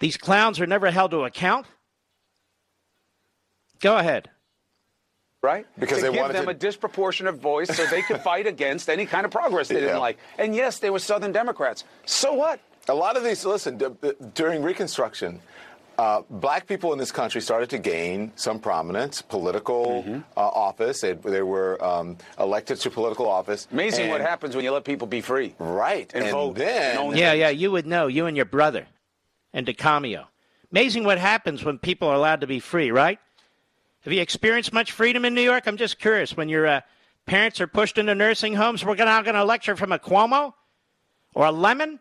These 0.01 0.16
clowns 0.16 0.59
are 0.60 0.66
never 0.66 0.90
held 0.90 1.12
to 1.12 1.24
account. 1.24 1.66
Go 3.81 3.97
ahead. 3.97 4.28
Right? 5.43 5.66
Because 5.78 6.02
they 6.02 6.10
wanted 6.10 6.10
to 6.10 6.10
they 6.10 6.12
give 6.12 6.22
wanted 6.22 6.36
them 6.36 6.44
to... 6.44 6.51
a 6.51 6.55
disproportionate 6.55 7.36
voice 7.36 7.68
so 7.74 7.86
they 7.86 8.02
could 8.02 8.20
fight 8.22 8.47
against 8.47 8.90
any 8.90 9.06
kind 9.06 9.24
of 9.24 9.31
progress 9.31 9.68
they 9.68 9.77
yeah. 9.77 9.81
didn't 9.82 10.01
like. 10.01 10.18
And 10.39 10.55
yes, 10.55 10.78
they 10.78 10.90
were 10.90 10.98
Southern 10.98 11.32
Democrats. 11.32 11.85
So 12.05 12.35
what? 12.35 12.60
A 12.89 12.94
lot 12.94 13.16
of 13.16 13.24
these, 13.24 13.44
listen, 13.44 13.78
d- 13.78 14.12
during 14.35 14.62
Reconstruction, 14.62 15.40
uh, 15.98 16.22
black 16.28 16.66
people 16.66 16.93
in 16.93 16.98
this 16.98 17.12
country 17.12 17.43
started 17.43 17.70
to 17.70 17.78
gain 17.78 18.32
some 18.36 18.59
prominence, 18.59 19.20
political 19.22 20.02
mm-hmm. 20.02 20.20
uh, 20.36 20.40
office. 20.40 21.02
They, 21.02 21.12
they 21.12 21.43
were 21.43 21.82
um, 21.85 22.16
elected 22.39 22.78
to 22.81 22.90
political 22.90 23.28
office. 23.28 23.68
Amazing 23.70 24.05
and, 24.05 24.12
what 24.12 24.22
happens 24.22 24.56
when 24.56 24.64
you 24.64 24.72
let 24.72 24.85
people 24.85 25.06
be 25.06 25.20
free. 25.20 25.55
Right. 25.59 26.10
And, 26.14 26.24
and 26.24 26.32
vote. 26.32 26.56
Then, 26.56 26.98
and 26.98 27.16
yeah, 27.18 27.35
yeah, 27.35 27.51
you 27.51 27.70
would 27.70 27.86
know, 27.86 28.06
you 28.06 28.27
and 28.27 28.36
your 28.36 28.47
brother, 28.47 28.86
and 29.52 29.66
DeCamio. 29.66 30.27
Amazing 30.70 31.05
what 31.05 31.18
happens 31.18 31.64
when 31.64 31.78
people 31.78 32.09
are 32.09 32.14
allowed 32.14 32.40
to 32.43 32.47
be 32.47 32.60
free, 32.60 32.90
right? 32.90 33.18
Have 34.02 34.12
you 34.12 34.20
experienced 34.20 34.72
much 34.72 34.93
freedom 34.93 35.24
in 35.24 35.35
New 35.35 35.43
York? 35.43 35.66
I'm 35.66 35.77
just 35.77 35.98
curious. 35.98 36.36
When 36.36 36.48
your 36.48 36.66
uh, 36.66 36.81
parents 37.27 37.60
are 37.60 37.66
pushed 37.66 37.98
into 37.98 38.14
nursing 38.14 38.55
homes, 38.55 38.85
we're 38.85 38.94
now 38.94 39.22
going 39.22 39.35
to 39.35 39.44
lecture 39.44 39.77
from 39.77 39.93
a 39.93 39.98
Cuomo 39.98 40.55
or 41.35 41.47
a 41.47 41.52
Lemon? 41.52 42.01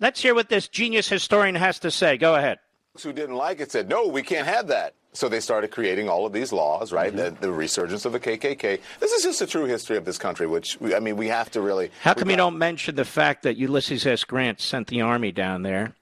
Let's 0.00 0.20
hear 0.20 0.34
what 0.34 0.48
this 0.48 0.68
genius 0.68 1.08
historian 1.08 1.54
has 1.54 1.78
to 1.80 1.90
say. 1.90 2.16
Go 2.16 2.34
ahead. 2.34 2.58
Who 3.02 3.12
didn't 3.12 3.36
like 3.36 3.60
it 3.60 3.72
said, 3.72 3.88
no, 3.88 4.06
we 4.06 4.22
can't 4.22 4.46
have 4.46 4.68
that. 4.68 4.94
So 5.14 5.28
they 5.28 5.38
started 5.38 5.70
creating 5.70 6.08
all 6.08 6.26
of 6.26 6.32
these 6.32 6.52
laws, 6.52 6.92
right? 6.92 7.14
Mm-hmm. 7.14 7.36
The, 7.36 7.46
the, 7.46 7.52
resurgence 7.52 8.04
of 8.04 8.12
the 8.12 8.18
KKK. 8.18 8.80
This 8.98 9.12
is 9.12 9.22
just 9.22 9.40
a 9.40 9.46
true 9.46 9.64
history 9.64 9.96
of 9.96 10.04
this 10.04 10.18
country, 10.18 10.48
which, 10.48 10.76
I 10.82 10.98
mean, 10.98 11.16
we 11.16 11.28
have 11.28 11.52
to 11.52 11.60
really. 11.60 11.92
How 12.02 12.14
come 12.14 12.30
you 12.30 12.36
don't 12.36 12.58
mention 12.58 12.96
the 12.96 13.04
fact 13.04 13.44
that 13.44 13.56
Ulysses 13.56 14.04
S. 14.04 14.24
Grant 14.24 14.60
sent 14.60 14.88
the 14.88 15.02
army 15.02 15.30
down 15.30 15.62
there 15.62 15.94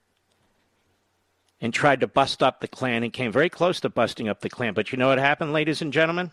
and 1.61 1.71
tried 1.71 1.99
to 1.99 2.07
bust 2.07 2.41
up 2.41 2.59
the 2.59 2.67
Klan 2.67 3.03
and 3.03 3.13
came 3.13 3.31
very 3.31 3.49
close 3.49 3.79
to 3.81 3.89
busting 3.89 4.27
up 4.27 4.41
the 4.41 4.49
Klan? 4.49 4.73
But 4.73 4.91
you 4.91 4.97
know 4.97 5.09
what 5.09 5.19
happened, 5.19 5.53
ladies 5.53 5.83
and 5.83 5.93
gentlemen? 5.93 6.31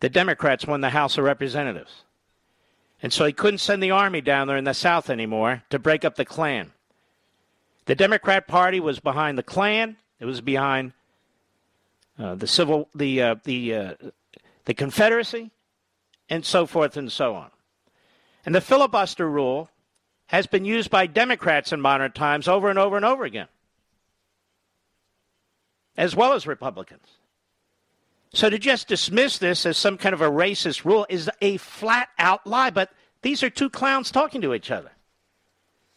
The 0.00 0.08
Democrats 0.08 0.66
won 0.66 0.80
the 0.80 0.90
House 0.90 1.18
of 1.18 1.24
Representatives. 1.24 2.04
And 3.02 3.12
so 3.12 3.26
he 3.26 3.32
couldn't 3.32 3.58
send 3.58 3.82
the 3.82 3.90
army 3.90 4.22
down 4.22 4.46
there 4.46 4.56
in 4.56 4.64
the 4.64 4.72
South 4.72 5.10
anymore 5.10 5.64
to 5.68 5.78
break 5.78 6.02
up 6.02 6.14
the 6.14 6.24
Klan. 6.24 6.72
The 7.84 7.94
Democrat 7.94 8.48
Party 8.48 8.80
was 8.80 9.00
behind 9.00 9.36
the 9.36 9.42
Klan. 9.42 9.96
It 10.18 10.24
was 10.24 10.40
behind 10.40 10.92
uh, 12.18 12.34
the 12.34 12.46
civil, 12.46 12.88
the 12.94 13.22
uh, 13.22 13.34
the 13.44 13.74
uh, 13.74 13.94
the 14.64 14.74
Confederacy, 14.74 15.50
and 16.28 16.44
so 16.44 16.66
forth 16.66 16.96
and 16.96 17.10
so 17.10 17.34
on. 17.34 17.50
And 18.44 18.54
the 18.54 18.60
filibuster 18.60 19.28
rule 19.28 19.70
has 20.26 20.46
been 20.46 20.64
used 20.64 20.90
by 20.90 21.06
Democrats 21.06 21.72
in 21.72 21.80
modern 21.80 22.12
times 22.12 22.48
over 22.48 22.70
and 22.70 22.78
over 22.78 22.96
and 22.96 23.04
over 23.04 23.24
again, 23.24 23.48
as 25.96 26.16
well 26.16 26.32
as 26.32 26.46
Republicans. 26.46 27.06
So 28.34 28.48
to 28.48 28.58
just 28.58 28.88
dismiss 28.88 29.38
this 29.38 29.66
as 29.66 29.76
some 29.76 29.98
kind 29.98 30.14
of 30.14 30.22
a 30.22 30.30
racist 30.30 30.84
rule 30.84 31.06
is 31.10 31.30
a 31.42 31.58
flat 31.58 32.08
out 32.18 32.46
lie. 32.46 32.70
But 32.70 32.90
these 33.20 33.42
are 33.42 33.50
two 33.50 33.68
clowns 33.68 34.10
talking 34.10 34.40
to 34.40 34.54
each 34.54 34.70
other. 34.70 34.92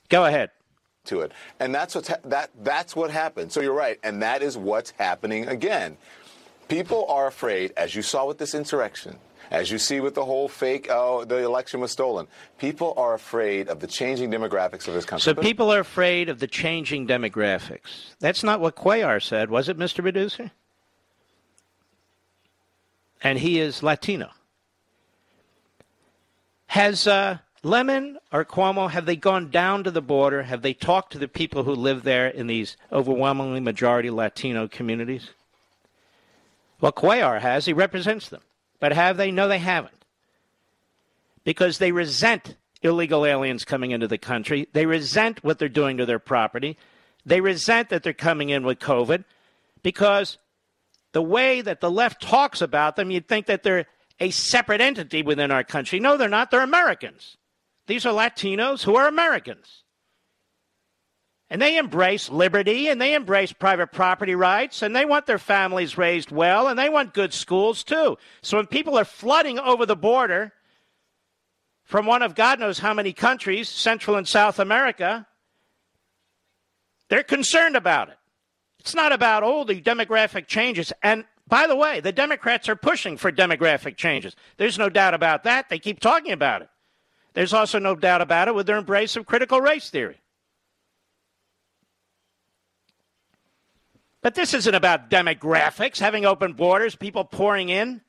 Go 0.10 0.26
ahead. 0.26 0.52
To 1.06 1.22
it, 1.22 1.32
and 1.60 1.74
that's 1.74 1.96
what 1.96 2.08
ha- 2.08 2.18
that 2.26 2.52
that's 2.64 2.96
what 2.96 3.12
happened. 3.12 3.52
So 3.52 3.62
you're 3.62 3.74
right, 3.74 4.00
and 4.04 4.22
that 4.22 4.42
is 4.42 4.58
what's 4.58 4.92
happening 4.92 5.48
again. 5.48 5.98
People 6.68 7.06
are 7.08 7.28
afraid, 7.28 7.74
as 7.78 7.96
you 7.96 8.02
saw 8.02 8.26
with 8.26 8.40
this 8.40 8.56
insurrection, 8.56 9.18
as 9.52 9.70
you 9.70 9.78
see 9.78 10.00
with 10.00 10.16
the 10.16 10.26
whole 10.26 10.48
fake, 10.48 10.88
oh, 10.90 11.24
the 11.24 11.44
election 11.44 11.80
was 11.80 11.92
stolen. 11.92 12.28
People 12.58 12.94
are 12.98 13.14
afraid 13.14 13.70
of 13.70 13.80
the 13.80 13.88
changing 13.88 14.32
demographics 14.32 14.88
of 14.88 14.96
this 14.96 15.06
country. 15.06 15.24
So 15.24 15.40
people 15.40 15.72
are 15.72 15.80
afraid 15.80 16.28
of 16.28 16.40
the 16.40 16.48
changing 16.48 17.08
demographics. 17.08 18.16
That's 18.20 18.44
not 18.44 18.62
what 18.62 18.76
Cuellar 18.76 19.22
said, 19.22 19.52
was 19.52 19.70
it, 19.70 19.78
Mr. 19.78 20.02
Producer? 20.02 20.52
and 23.26 23.40
he 23.40 23.60
is 23.60 23.82
Latino. 23.82 24.30
Has 26.68 27.08
uh, 27.08 27.40
Lemon 27.66 28.20
or 28.32 28.46
Cuomo 28.46 28.92
have 28.92 29.08
they 29.08 29.16
gone 29.16 29.50
down 29.50 29.84
to 29.84 29.92
the 29.92 30.02
border? 30.02 30.44
Have 30.44 30.62
they 30.62 30.76
talked 30.76 31.14
to 31.14 31.18
the 31.18 31.28
people 31.28 31.64
who 31.64 31.74
live 31.74 32.04
there 32.04 32.28
in 32.28 32.46
these 32.46 32.78
overwhelmingly 32.92 33.60
majority 33.60 34.12
Latino 34.12 34.68
communities? 34.68 35.32
Well, 36.80 36.92
Cuellar 36.92 37.42
has. 37.42 37.66
He 37.66 37.74
represents 37.74 38.30
them. 38.30 38.42
But 38.80 38.94
have 38.94 39.18
they? 39.18 39.32
No, 39.32 39.48
they 39.48 39.58
haven't. 39.58 40.06
Because 41.44 41.80
they 41.80 41.92
resent 41.92 42.56
illegal 42.84 43.26
aliens 43.26 43.66
coming 43.66 43.90
into 43.90 44.08
the 44.08 44.20
country. 44.20 44.68
They 44.74 44.86
resent 44.86 45.44
what 45.44 45.58
they're 45.58 45.68
doing 45.68 45.98
to 45.98 46.06
their 46.06 46.20
property. 46.20 46.78
They 47.26 47.42
resent 47.42 47.90
that 47.90 48.04
they're 48.04 48.14
coming 48.14 48.50
in 48.50 48.64
with 48.64 48.78
COVID 48.78 49.24
because 49.82 50.38
the 51.14 51.22
way 51.24 51.62
that 51.62 51.82
the 51.82 51.90
left 51.90 52.22
talks 52.22 52.62
about 52.62 52.96
them, 52.96 53.10
you'd 53.10 53.28
think 53.28 53.48
that 53.48 53.64
they're 53.64 53.88
a 54.20 54.30
separate 54.30 54.82
entity 54.82 55.24
within 55.24 55.50
our 55.50 55.64
country. 55.64 56.00
No, 56.00 56.16
they're 56.16 56.30
not. 56.30 56.52
They're 56.52 56.62
Americans. 56.62 57.38
These 57.88 58.06
are 58.06 58.14
Latinos 58.14 58.84
who 58.84 58.96
are 58.96 59.08
Americans. 59.08 59.84
And 61.50 61.62
they 61.62 61.78
embrace 61.78 62.30
liberty 62.30 62.88
and 62.88 63.00
they 63.00 63.14
embrace 63.14 63.54
private 63.54 63.92
property 63.92 64.34
rights 64.34 64.82
and 64.82 64.96
they 64.96 65.06
want 65.06 65.28
their 65.28 65.38
families 65.38 65.98
raised 65.98 66.32
well 66.32 66.68
and 66.68 66.78
they 66.78 66.90
want 66.90 67.14
good 67.14 67.34
schools 67.34 67.84
too. 67.84 68.18
So 68.42 68.58
when 68.58 68.66
people 68.66 68.98
are 68.98 69.06
flooding 69.06 69.60
over 69.60 69.86
the 69.86 69.96
border 69.96 70.54
from 71.84 72.08
one 72.08 72.24
of 72.24 72.34
God 72.34 72.60
knows 72.60 72.80
how 72.80 72.96
many 72.96 73.14
countries, 73.14 73.70
Central 73.70 74.18
and 74.18 74.28
South 74.28 74.58
America, 74.58 75.28
they're 77.10 77.24
concerned 77.24 77.76
about 77.76 78.10
it. 78.10 78.18
It's 78.80 78.96
not 78.96 79.12
about, 79.12 79.44
oh, 79.44 79.64
the 79.64 79.80
demographic 79.80 80.48
changes. 80.48 80.92
And 81.04 81.26
by 81.48 81.68
the 81.68 81.76
way, 81.76 82.00
the 82.00 82.12
Democrats 82.12 82.68
are 82.70 82.76
pushing 82.76 83.18
for 83.18 83.32
demographic 83.32 83.98
changes. 83.98 84.36
There's 84.58 84.80
no 84.80 84.90
doubt 84.90 85.14
about 85.14 85.44
that. 85.44 85.70
They 85.70 85.78
keep 85.78 86.00
talking 86.00 86.32
about 86.32 86.64
it. 86.64 86.70
There's 87.36 87.54
also 87.54 87.80
no 87.80 87.96
doubt 87.96 88.22
about 88.22 88.48
it 88.48 88.56
with 88.56 88.66
their 88.66 88.78
embrace 88.78 89.18
of 89.18 89.26
critical 89.26 89.60
race 89.60 89.90
theory. 89.90 90.22
But 94.22 94.34
this 94.36 94.54
isn't 94.56 94.74
about 94.74 95.12
demographics, 95.12 96.00
having 96.00 96.26
open 96.26 96.54
borders, 96.54 96.96
people 96.96 97.26
pouring 97.26 97.70
in. 97.70 98.02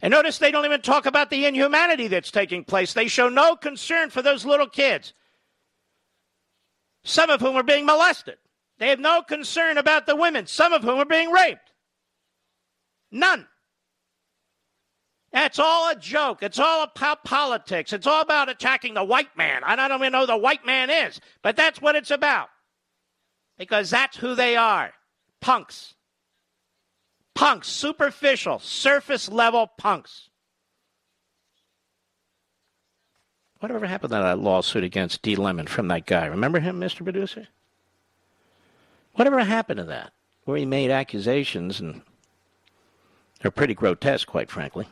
And 0.00 0.10
notice 0.10 0.38
they 0.38 0.50
don't 0.50 0.64
even 0.64 0.80
talk 0.80 1.04
about 1.04 1.28
the 1.28 1.44
inhumanity 1.44 2.08
that's 2.08 2.30
taking 2.30 2.64
place. 2.64 2.94
They 2.94 3.08
show 3.08 3.28
no 3.28 3.54
concern 3.54 4.08
for 4.08 4.22
those 4.22 4.46
little 4.46 4.66
kids, 4.66 5.12
some 7.04 7.28
of 7.28 7.40
whom 7.40 7.56
are 7.56 7.62
being 7.62 7.84
molested. 7.84 8.38
They 8.78 8.88
have 8.88 8.98
no 8.98 9.20
concern 9.22 9.76
about 9.76 10.06
the 10.06 10.16
women, 10.16 10.46
some 10.46 10.72
of 10.72 10.82
whom 10.82 10.98
are 10.98 11.04
being 11.04 11.30
raped. 11.30 11.72
None. 13.12 13.46
That's 15.32 15.58
all 15.58 15.90
a 15.90 15.94
joke. 15.94 16.42
It's 16.42 16.58
all 16.58 16.82
about 16.82 17.24
politics. 17.24 17.92
It's 17.92 18.06
all 18.06 18.20
about 18.20 18.48
attacking 18.48 18.94
the 18.94 19.04
white 19.04 19.36
man. 19.36 19.62
I 19.64 19.76
don't 19.76 20.00
even 20.00 20.12
know 20.12 20.20
who 20.20 20.26
the 20.26 20.36
white 20.36 20.66
man 20.66 20.90
is, 20.90 21.20
but 21.42 21.56
that's 21.56 21.80
what 21.80 21.94
it's 21.94 22.10
about 22.10 22.48
because 23.56 23.90
that's 23.90 24.16
who 24.16 24.34
they 24.34 24.56
are 24.56 24.92
punks. 25.40 25.94
Punks, 27.34 27.68
superficial, 27.68 28.58
surface 28.58 29.30
level 29.30 29.70
punks. 29.78 30.30
Whatever 33.60 33.86
happened 33.86 34.10
to 34.10 34.16
that 34.16 34.38
lawsuit 34.38 34.84
against 34.84 35.22
D. 35.22 35.36
Lemon 35.36 35.66
from 35.66 35.88
that 35.88 36.06
guy? 36.06 36.26
Remember 36.26 36.60
him, 36.60 36.80
Mr. 36.80 37.04
Producer? 37.04 37.46
Whatever 39.12 39.40
happened 39.40 39.78
to 39.78 39.84
that? 39.84 40.12
Where 40.44 40.56
he 40.56 40.64
made 40.64 40.90
accusations 40.90 41.78
and 41.78 42.02
they're 43.40 43.50
pretty 43.50 43.74
grotesque, 43.74 44.26
quite 44.26 44.50
frankly. 44.50 44.88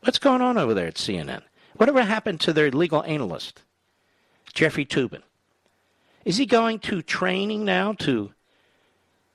What's 0.00 0.18
going 0.18 0.40
on 0.40 0.56
over 0.56 0.74
there 0.74 0.86
at 0.86 0.94
CNN? 0.94 1.42
Whatever 1.76 2.02
happened 2.02 2.40
to 2.42 2.52
their 2.52 2.70
legal 2.70 3.02
analyst, 3.04 3.62
Jeffrey 4.52 4.84
Toobin? 4.84 5.22
Is 6.24 6.36
he 6.36 6.46
going 6.46 6.78
to 6.80 7.02
training 7.02 7.64
now 7.64 7.92
to 7.94 8.32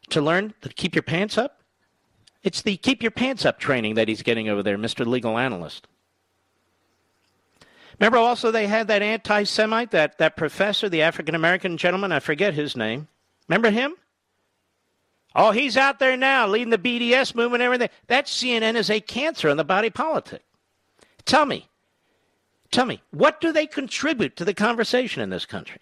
to 0.10 0.22
learn 0.22 0.54
to 0.62 0.70
keep 0.70 0.96
your 0.96 1.04
pants 1.04 1.38
up? 1.38 1.62
It's 2.44 2.62
the 2.62 2.78
keep 2.78 3.02
your 3.02 3.12
pants 3.12 3.46
up 3.46 3.60
training 3.60 3.96
that 3.96 4.08
he's 4.08 4.22
getting 4.22 4.50
over 4.50 4.62
there, 4.62 4.78
Mr. 4.78 5.06
Legal 5.06 5.38
Analyst. 5.38 5.88
Remember 8.00 8.18
also 8.18 8.52
they 8.52 8.68
had 8.68 8.88
that 8.88 9.02
anti 9.02 9.44
Semite, 9.44 9.92
that, 9.92 10.18
that 10.18 10.36
professor, 10.36 10.90
the 10.90 11.02
African 11.02 11.36
American 11.36 11.78
gentleman, 11.78 12.12
I 12.12 12.20
forget 12.20 12.54
his 12.54 12.76
name. 12.76 13.08
Remember 13.48 13.70
him? 13.70 13.96
Oh, 15.36 15.52
he's 15.52 15.78
out 15.78 16.00
there 16.00 16.18
now 16.18 16.48
leading 16.48 16.70
the 16.70 16.78
BDS 16.78 17.34
movement 17.34 17.64
and 17.64 17.74
everything. 17.74 17.90
That 18.08 18.26
CNN 18.26 18.76
is 18.76 18.90
a 18.90 19.00
cancer 19.00 19.50
in 19.50 19.58
the 19.58 19.64
body 19.64 19.90
politic. 19.90 20.44
Tell 21.26 21.46
me, 21.46 21.70
tell 22.72 22.86
me, 22.86 23.02
what 23.12 23.40
do 23.40 23.52
they 23.52 23.66
contribute 23.66 24.36
to 24.36 24.46
the 24.46 24.54
conversation 24.54 25.22
in 25.22 25.30
this 25.30 25.46
country? 25.46 25.82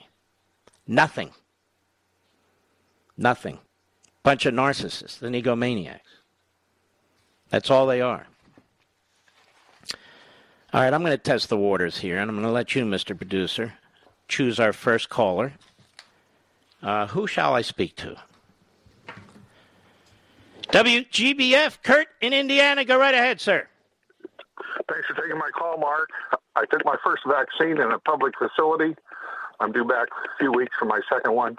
Nothing. 0.87 1.31
Nothing. 3.17 3.59
Bunch 4.23 4.45
of 4.45 4.53
narcissists 4.53 5.21
and 5.21 5.35
egomaniacs. 5.35 5.99
That's 7.49 7.69
all 7.69 7.87
they 7.87 8.01
are. 8.01 8.27
All 10.73 10.81
right, 10.81 10.93
I'm 10.93 11.01
going 11.01 11.11
to 11.11 11.17
test 11.17 11.49
the 11.49 11.57
waters 11.57 11.97
here, 11.97 12.17
and 12.17 12.29
I'm 12.29 12.35
going 12.35 12.47
to 12.47 12.51
let 12.51 12.75
you, 12.75 12.85
Mr. 12.85 13.17
Producer, 13.17 13.73
choose 14.29 14.57
our 14.57 14.71
first 14.71 15.09
caller. 15.09 15.53
Uh, 16.81 17.07
who 17.07 17.27
shall 17.27 17.53
I 17.53 17.61
speak 17.61 17.95
to? 17.97 18.15
WGBF, 20.69 21.83
Kurt 21.83 22.07
in 22.21 22.31
Indiana. 22.31 22.85
Go 22.85 22.97
right 22.97 23.13
ahead, 23.13 23.41
sir. 23.41 23.67
Thanks 24.89 25.07
for 25.07 25.13
taking 25.21 25.37
my 25.37 25.49
call, 25.53 25.77
Mark. 25.77 26.09
I 26.55 26.65
took 26.65 26.83
my 26.85 26.95
first 27.03 27.23
vaccine 27.25 27.79
in 27.79 27.91
a 27.91 27.99
public 27.99 28.33
facility 28.37 28.95
I'm 29.61 29.71
due 29.71 29.85
back 29.85 30.07
a 30.09 30.37
few 30.39 30.51
weeks 30.51 30.75
for 30.77 30.85
my 30.85 30.99
second 31.07 31.33
one. 31.33 31.55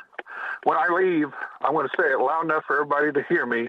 When 0.64 0.76
I 0.76 0.88
leave, 0.88 1.32
I'm 1.62 1.72
going 1.72 1.88
to 1.88 1.94
say 1.96 2.08
it 2.08 2.18
loud 2.18 2.44
enough 2.44 2.64
for 2.66 2.74
everybody 2.74 3.12
to 3.12 3.22
hear 3.28 3.46
me. 3.46 3.68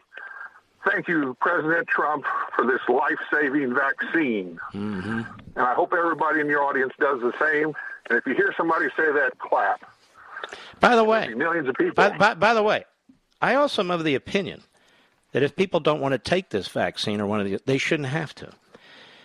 Thank 0.89 1.07
you, 1.07 1.37
President 1.39 1.87
Trump, 1.87 2.25
for 2.55 2.65
this 2.65 2.81
life 2.89 3.19
saving 3.31 3.73
vaccine. 3.73 4.59
Mm-hmm. 4.73 5.21
And 5.55 5.65
I 5.65 5.73
hope 5.75 5.93
everybody 5.93 6.41
in 6.41 6.47
your 6.47 6.63
audience 6.63 6.93
does 6.99 7.21
the 7.21 7.31
same. 7.39 7.73
And 8.09 8.17
if 8.17 8.25
you 8.25 8.33
hear 8.33 8.53
somebody 8.57 8.87
say 8.97 9.11
that, 9.13 9.37
clap. 9.39 9.81
By 10.79 10.95
the 10.95 11.03
way, 11.03 11.33
millions 11.35 11.69
of 11.69 11.75
people. 11.75 11.93
By, 11.93 12.17
by, 12.17 12.33
by, 12.33 12.53
the 12.53 12.63
way, 12.63 12.83
I 13.41 13.55
also 13.55 13.81
am 13.81 13.91
of 13.91 14.03
the 14.03 14.15
opinion 14.15 14.61
that 15.31 15.41
if 15.41 15.55
people 15.55 15.79
don't 15.79 16.01
want 16.01 16.11
to 16.11 16.17
take 16.17 16.49
this 16.49 16.67
vaccine 16.67 17.21
or 17.21 17.27
one 17.27 17.39
of 17.39 17.49
the, 17.49 17.61
they 17.65 17.77
shouldn't 17.77 18.09
have 18.09 18.35
to. 18.35 18.51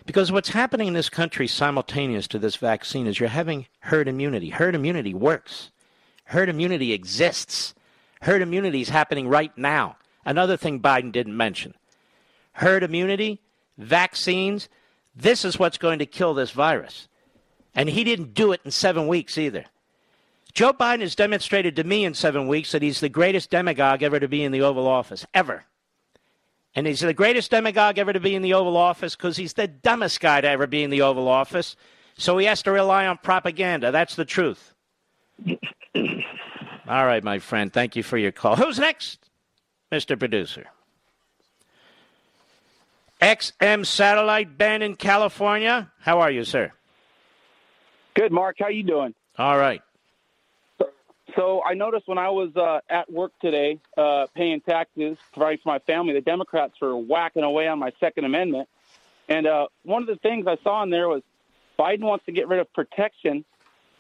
Because 0.08 0.32
what's 0.32 0.48
happening 0.48 0.88
in 0.88 0.94
this 0.94 1.10
country 1.10 1.46
simultaneous 1.46 2.26
to 2.28 2.38
this 2.38 2.56
vaccine 2.56 3.06
is 3.06 3.20
you're 3.20 3.28
having 3.28 3.66
herd 3.80 4.08
immunity. 4.08 4.48
Herd 4.48 4.74
immunity 4.74 5.12
works. 5.12 5.70
Herd 6.24 6.48
immunity 6.48 6.94
exists. 6.94 7.74
Herd 8.22 8.40
immunity 8.40 8.80
is 8.80 8.88
happening 8.88 9.28
right 9.28 9.52
now. 9.58 9.98
Another 10.24 10.56
thing 10.56 10.80
Biden 10.80 11.12
didn't 11.12 11.36
mention. 11.36 11.74
Herd 12.52 12.84
immunity, 12.84 13.42
vaccines, 13.76 14.70
this 15.14 15.44
is 15.44 15.58
what's 15.58 15.76
going 15.76 15.98
to 15.98 16.06
kill 16.06 16.32
this 16.32 16.52
virus. 16.52 17.06
And 17.74 17.90
he 17.90 18.02
didn't 18.02 18.32
do 18.32 18.52
it 18.52 18.62
in 18.64 18.70
seven 18.70 19.08
weeks 19.08 19.36
either. 19.36 19.66
Joe 20.54 20.72
Biden 20.72 21.02
has 21.02 21.16
demonstrated 21.16 21.76
to 21.76 21.84
me 21.84 22.06
in 22.06 22.14
seven 22.14 22.48
weeks 22.48 22.72
that 22.72 22.80
he's 22.80 23.00
the 23.00 23.10
greatest 23.10 23.50
demagogue 23.50 24.02
ever 24.02 24.18
to 24.18 24.26
be 24.26 24.42
in 24.42 24.52
the 24.52 24.62
Oval 24.62 24.88
Office, 24.88 25.26
ever. 25.34 25.66
And 26.78 26.86
he's 26.86 27.00
the 27.00 27.12
greatest 27.12 27.50
demagogue 27.50 27.98
ever 27.98 28.12
to 28.12 28.20
be 28.20 28.36
in 28.36 28.42
the 28.42 28.54
Oval 28.54 28.76
Office 28.76 29.16
because 29.16 29.36
he's 29.36 29.54
the 29.54 29.66
dumbest 29.66 30.20
guy 30.20 30.40
to 30.40 30.48
ever 30.48 30.68
be 30.68 30.84
in 30.84 30.90
the 30.90 31.02
Oval 31.02 31.26
Office. 31.26 31.74
So 32.16 32.38
he 32.38 32.46
has 32.46 32.62
to 32.62 32.70
rely 32.70 33.04
on 33.08 33.18
propaganda. 33.18 33.90
That's 33.90 34.14
the 34.14 34.24
truth. 34.24 34.74
All 35.48 35.56
right, 36.86 37.24
my 37.24 37.40
friend. 37.40 37.72
Thank 37.72 37.96
you 37.96 38.04
for 38.04 38.16
your 38.16 38.30
call. 38.30 38.54
Who's 38.54 38.78
next, 38.78 39.28
Mr. 39.90 40.16
Producer? 40.16 40.66
XM 43.20 43.84
Satellite 43.84 44.56
Ben 44.56 44.80
in 44.80 44.94
California. 44.94 45.90
How 45.98 46.20
are 46.20 46.30
you, 46.30 46.44
sir? 46.44 46.70
Good, 48.14 48.30
Mark. 48.30 48.58
How 48.60 48.68
you 48.68 48.84
doing? 48.84 49.16
All 49.36 49.58
right. 49.58 49.82
So 51.36 51.62
I 51.62 51.74
noticed 51.74 52.08
when 52.08 52.18
I 52.18 52.30
was 52.30 52.56
uh, 52.56 52.80
at 52.88 53.12
work 53.12 53.32
today, 53.40 53.80
uh, 53.96 54.26
paying 54.34 54.60
taxes, 54.60 55.18
providing 55.32 55.58
for 55.62 55.68
my 55.68 55.78
family, 55.80 56.14
the 56.14 56.20
Democrats 56.20 56.74
were 56.80 56.96
whacking 56.96 57.42
away 57.42 57.68
on 57.68 57.78
my 57.78 57.92
Second 58.00 58.24
Amendment. 58.24 58.68
And 59.28 59.46
uh, 59.46 59.66
one 59.82 60.02
of 60.02 60.08
the 60.08 60.16
things 60.16 60.46
I 60.46 60.56
saw 60.62 60.82
in 60.82 60.90
there 60.90 61.08
was 61.08 61.22
Biden 61.78 62.00
wants 62.00 62.24
to 62.26 62.32
get 62.32 62.48
rid 62.48 62.60
of 62.60 62.72
protection, 62.72 63.44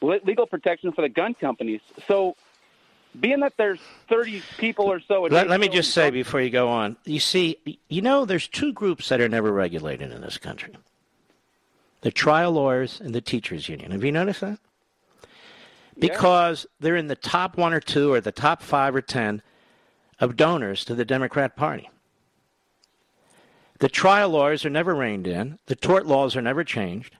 legal 0.00 0.46
protection 0.46 0.92
for 0.92 1.02
the 1.02 1.08
gun 1.08 1.34
companies. 1.34 1.80
So, 2.06 2.34
being 3.18 3.40
that 3.40 3.54
there's 3.56 3.80
30 4.08 4.42
people 4.58 4.86
or 4.86 5.00
so, 5.00 5.22
let, 5.22 5.48
let 5.48 5.60
me 5.60 5.68
just 5.68 5.92
say 5.92 6.10
before 6.10 6.40
you 6.40 6.50
go 6.50 6.68
on, 6.68 6.96
you 7.04 7.20
see, 7.20 7.58
you 7.88 8.02
know, 8.02 8.24
there's 8.24 8.46
two 8.46 8.72
groups 8.72 9.08
that 9.08 9.20
are 9.20 9.28
never 9.28 9.50
regulated 9.50 10.12
in 10.12 10.20
this 10.20 10.38
country: 10.38 10.74
the 12.02 12.10
trial 12.10 12.52
lawyers 12.52 13.00
and 13.00 13.14
the 13.14 13.20
teachers 13.20 13.68
union. 13.68 13.90
Have 13.90 14.04
you 14.04 14.12
noticed 14.12 14.40
that? 14.40 14.58
Because 15.98 16.64
yeah. 16.64 16.76
they're 16.80 16.96
in 16.96 17.08
the 17.08 17.16
top 17.16 17.56
one 17.56 17.72
or 17.72 17.80
two 17.80 18.12
or 18.12 18.20
the 18.20 18.32
top 18.32 18.62
five 18.62 18.94
or 18.94 19.02
ten 19.02 19.42
of 20.20 20.36
donors 20.36 20.84
to 20.84 20.94
the 20.94 21.04
Democrat 21.04 21.56
Party. 21.56 21.90
The 23.80 23.88
trial 23.88 24.30
lawyers 24.30 24.64
are 24.64 24.70
never 24.70 24.94
reined 24.94 25.26
in, 25.26 25.58
the 25.66 25.76
tort 25.76 26.06
laws 26.06 26.36
are 26.36 26.42
never 26.42 26.64
changed. 26.64 27.16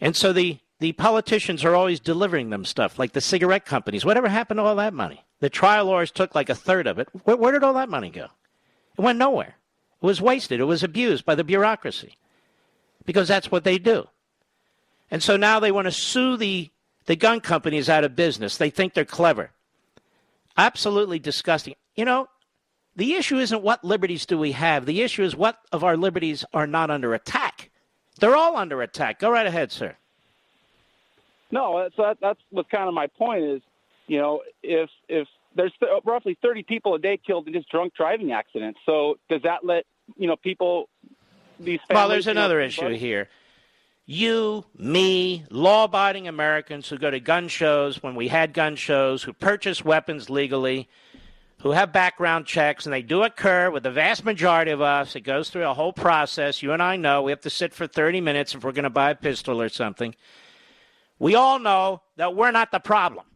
And 0.00 0.16
so 0.16 0.32
the, 0.32 0.58
the 0.80 0.92
politicians 0.92 1.64
are 1.64 1.74
always 1.74 2.00
delivering 2.00 2.50
them 2.50 2.64
stuff, 2.64 2.98
like 2.98 3.12
the 3.12 3.20
cigarette 3.20 3.64
companies. 3.64 4.04
Whatever 4.04 4.28
happened 4.28 4.58
to 4.58 4.64
all 4.64 4.76
that 4.76 4.94
money? 4.94 5.24
The 5.40 5.50
trial 5.50 5.86
lawyers 5.86 6.10
took 6.10 6.34
like 6.34 6.48
a 6.48 6.54
third 6.54 6.86
of 6.86 6.98
it. 6.98 7.08
Where, 7.24 7.36
where 7.36 7.52
did 7.52 7.62
all 7.62 7.74
that 7.74 7.88
money 7.88 8.10
go? 8.10 8.26
It 8.98 9.02
went 9.02 9.18
nowhere. 9.18 9.56
It 10.02 10.06
was 10.06 10.20
wasted. 10.20 10.60
It 10.60 10.64
was 10.64 10.82
abused 10.82 11.24
by 11.24 11.34
the 11.34 11.44
bureaucracy 11.44 12.16
because 13.04 13.28
that's 13.28 13.50
what 13.50 13.64
they 13.64 13.78
do. 13.78 14.08
And 15.10 15.22
so 15.22 15.36
now 15.36 15.60
they 15.60 15.72
want 15.72 15.86
to 15.86 15.92
sue 15.92 16.36
the 16.36 16.70
the 17.06 17.16
gun 17.16 17.40
company 17.40 17.78
is 17.78 17.88
out 17.88 18.04
of 18.04 18.14
business. 18.14 18.56
They 18.56 18.70
think 18.70 18.94
they're 18.94 19.04
clever. 19.04 19.50
Absolutely 20.56 21.18
disgusting. 21.18 21.74
You 21.94 22.04
know, 22.04 22.28
the 22.96 23.14
issue 23.14 23.38
isn't 23.38 23.62
what 23.62 23.84
liberties 23.84 24.26
do 24.26 24.38
we 24.38 24.52
have. 24.52 24.86
The 24.86 25.02
issue 25.02 25.22
is 25.22 25.36
what 25.36 25.58
of 25.72 25.84
our 25.84 25.96
liberties 25.96 26.44
are 26.52 26.66
not 26.66 26.90
under 26.90 27.14
attack. 27.14 27.70
They're 28.18 28.36
all 28.36 28.56
under 28.56 28.82
attack. 28.82 29.20
Go 29.20 29.30
right 29.30 29.46
ahead, 29.46 29.70
sir. 29.70 29.96
No, 31.50 31.88
so 31.94 32.02
that, 32.02 32.18
that's 32.20 32.40
what 32.50 32.68
kind 32.70 32.88
of 32.88 32.94
my 32.94 33.06
point 33.06 33.44
is. 33.44 33.62
You 34.08 34.18
know, 34.18 34.42
if 34.62 34.88
if 35.08 35.28
there's 35.54 35.72
th- 35.80 35.90
roughly 36.04 36.38
30 36.40 36.62
people 36.62 36.94
a 36.94 36.98
day 36.98 37.18
killed 37.24 37.46
in 37.46 37.52
just 37.52 37.68
drunk 37.70 37.94
driving 37.94 38.32
accidents, 38.32 38.78
so 38.86 39.18
does 39.28 39.42
that 39.42 39.64
let 39.64 39.84
you 40.16 40.26
know 40.26 40.36
people 40.36 40.88
these? 41.58 41.80
Families, 41.88 41.94
well, 41.94 42.08
there's 42.08 42.26
another 42.26 42.60
know, 42.60 42.66
issue 42.66 42.94
here. 42.94 43.28
You, 44.08 44.64
me, 44.78 45.44
law-abiding 45.50 46.28
Americans 46.28 46.88
who 46.88 46.96
go 46.96 47.10
to 47.10 47.18
gun 47.18 47.48
shows 47.48 48.02
when 48.04 48.14
we 48.14 48.28
had 48.28 48.54
gun 48.54 48.76
shows, 48.76 49.24
who 49.24 49.32
purchase 49.32 49.84
weapons 49.84 50.30
legally, 50.30 50.88
who 51.62 51.72
have 51.72 51.92
background 51.92 52.46
checks, 52.46 52.86
and 52.86 52.92
they 52.92 53.02
do 53.02 53.24
occur 53.24 53.68
with 53.68 53.82
the 53.82 53.90
vast 53.90 54.24
majority 54.24 54.70
of 54.70 54.80
us. 54.80 55.16
It 55.16 55.22
goes 55.22 55.50
through 55.50 55.66
a 55.66 55.74
whole 55.74 55.92
process. 55.92 56.62
You 56.62 56.72
and 56.72 56.80
I 56.80 56.96
know 56.96 57.22
we 57.22 57.32
have 57.32 57.40
to 57.40 57.50
sit 57.50 57.74
for 57.74 57.88
30 57.88 58.20
minutes 58.20 58.54
if 58.54 58.62
we're 58.62 58.70
going 58.70 58.84
to 58.84 58.90
buy 58.90 59.10
a 59.10 59.16
pistol 59.16 59.60
or 59.60 59.68
something. 59.68 60.14
We 61.18 61.34
all 61.34 61.58
know 61.58 62.02
that 62.16 62.36
we're 62.36 62.52
not 62.52 62.70
the 62.70 62.78
problem. 62.78 63.26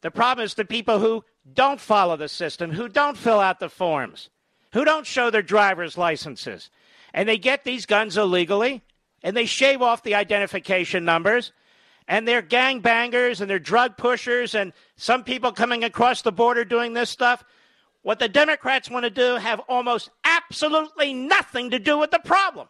The 0.00 0.10
problem 0.10 0.44
is 0.44 0.54
the 0.54 0.64
people 0.64 0.98
who 0.98 1.24
don't 1.52 1.80
follow 1.80 2.16
the 2.16 2.28
system, 2.28 2.72
who 2.72 2.88
don't 2.88 3.16
fill 3.16 3.38
out 3.38 3.60
the 3.60 3.68
forms, 3.68 4.30
who 4.72 4.84
don't 4.84 5.06
show 5.06 5.30
their 5.30 5.42
driver's 5.42 5.96
licenses. 5.96 6.70
And 7.12 7.28
they 7.28 7.38
get 7.38 7.64
these 7.64 7.86
guns 7.86 8.16
illegally, 8.16 8.82
and 9.24 9.36
they 9.36 9.46
shave 9.46 9.82
off 9.82 10.04
the 10.04 10.14
identification 10.14 11.04
numbers, 11.04 11.52
and 12.06 12.28
they're 12.28 12.42
gangbangers 12.42 13.40
and 13.40 13.48
they're 13.48 13.58
drug 13.58 13.96
pushers, 13.96 14.54
and 14.54 14.72
some 14.96 15.24
people 15.24 15.50
coming 15.50 15.82
across 15.82 16.22
the 16.22 16.30
border 16.30 16.64
doing 16.64 16.92
this 16.92 17.10
stuff. 17.10 17.42
What 18.02 18.18
the 18.18 18.28
Democrats 18.28 18.90
want 18.90 19.04
to 19.04 19.10
do 19.10 19.36
have 19.36 19.60
almost 19.60 20.10
absolutely 20.24 21.14
nothing 21.14 21.70
to 21.70 21.78
do 21.78 21.98
with 21.98 22.10
the 22.10 22.18
problem. 22.18 22.68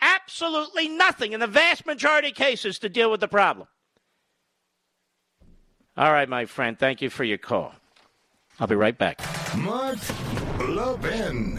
Absolutely 0.00 0.88
nothing 0.88 1.32
in 1.32 1.40
the 1.40 1.48
vast 1.48 1.84
majority 1.84 2.28
of 2.28 2.34
cases 2.36 2.78
to 2.78 2.88
deal 2.88 3.10
with 3.10 3.20
the 3.20 3.28
problem. 3.28 3.66
All 5.96 6.12
right, 6.12 6.28
my 6.28 6.46
friend. 6.46 6.78
Thank 6.78 7.02
you 7.02 7.10
for 7.10 7.24
your 7.24 7.38
call. 7.38 7.74
I'll 8.60 8.68
be 8.68 8.76
right 8.76 8.96
back. 8.96 9.20
Mark 9.56 9.98
Levin. 10.60 11.58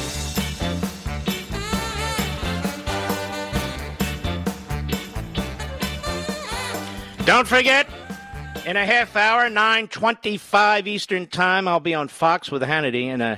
Don't 7.25 7.47
forget, 7.47 7.87
in 8.65 8.75
a 8.75 8.85
half 8.85 9.15
hour, 9.15 9.47
9.25 9.47 10.87
Eastern 10.87 11.27
Time, 11.27 11.67
I'll 11.67 11.79
be 11.79 11.93
on 11.93 12.07
Fox 12.07 12.49
with 12.49 12.63
Hannity. 12.63 13.05
And 13.05 13.21
uh, 13.21 13.35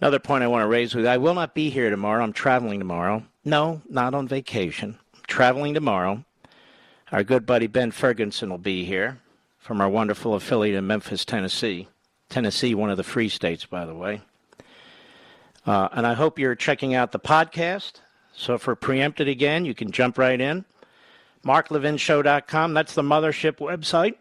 another 0.00 0.18
point 0.18 0.42
I 0.42 0.48
want 0.48 0.64
to 0.64 0.68
raise 0.68 0.92
with 0.92 1.04
you, 1.04 1.10
I 1.10 1.16
will 1.16 1.34
not 1.34 1.54
be 1.54 1.70
here 1.70 1.90
tomorrow. 1.90 2.24
I'm 2.24 2.32
traveling 2.32 2.80
tomorrow. 2.80 3.22
No, 3.44 3.82
not 3.88 4.14
on 4.14 4.26
vacation. 4.26 4.98
I'm 5.14 5.22
traveling 5.28 5.74
tomorrow. 5.74 6.24
Our 7.12 7.22
good 7.22 7.46
buddy 7.46 7.68
Ben 7.68 7.92
Ferguson 7.92 8.50
will 8.50 8.58
be 8.58 8.84
here 8.84 9.20
from 9.58 9.80
our 9.80 9.88
wonderful 9.88 10.34
affiliate 10.34 10.74
in 10.74 10.88
Memphis, 10.88 11.24
Tennessee. 11.24 11.86
Tennessee, 12.30 12.74
one 12.74 12.90
of 12.90 12.96
the 12.96 13.04
free 13.04 13.28
states, 13.28 13.64
by 13.64 13.86
the 13.86 13.94
way. 13.94 14.22
Uh, 15.64 15.88
and 15.92 16.04
I 16.04 16.14
hope 16.14 16.38
you're 16.38 16.56
checking 16.56 16.94
out 16.94 17.12
the 17.12 17.20
podcast. 17.20 18.00
So 18.34 18.54
if 18.54 18.66
we're 18.66 18.74
preempted 18.74 19.28
again, 19.28 19.64
you 19.64 19.72
can 19.72 19.92
jump 19.92 20.18
right 20.18 20.40
in 20.40 20.64
marklevinshow.com. 21.46 22.74
That's 22.74 22.94
the 22.94 23.02
mothership 23.02 23.58
website. 23.58 24.14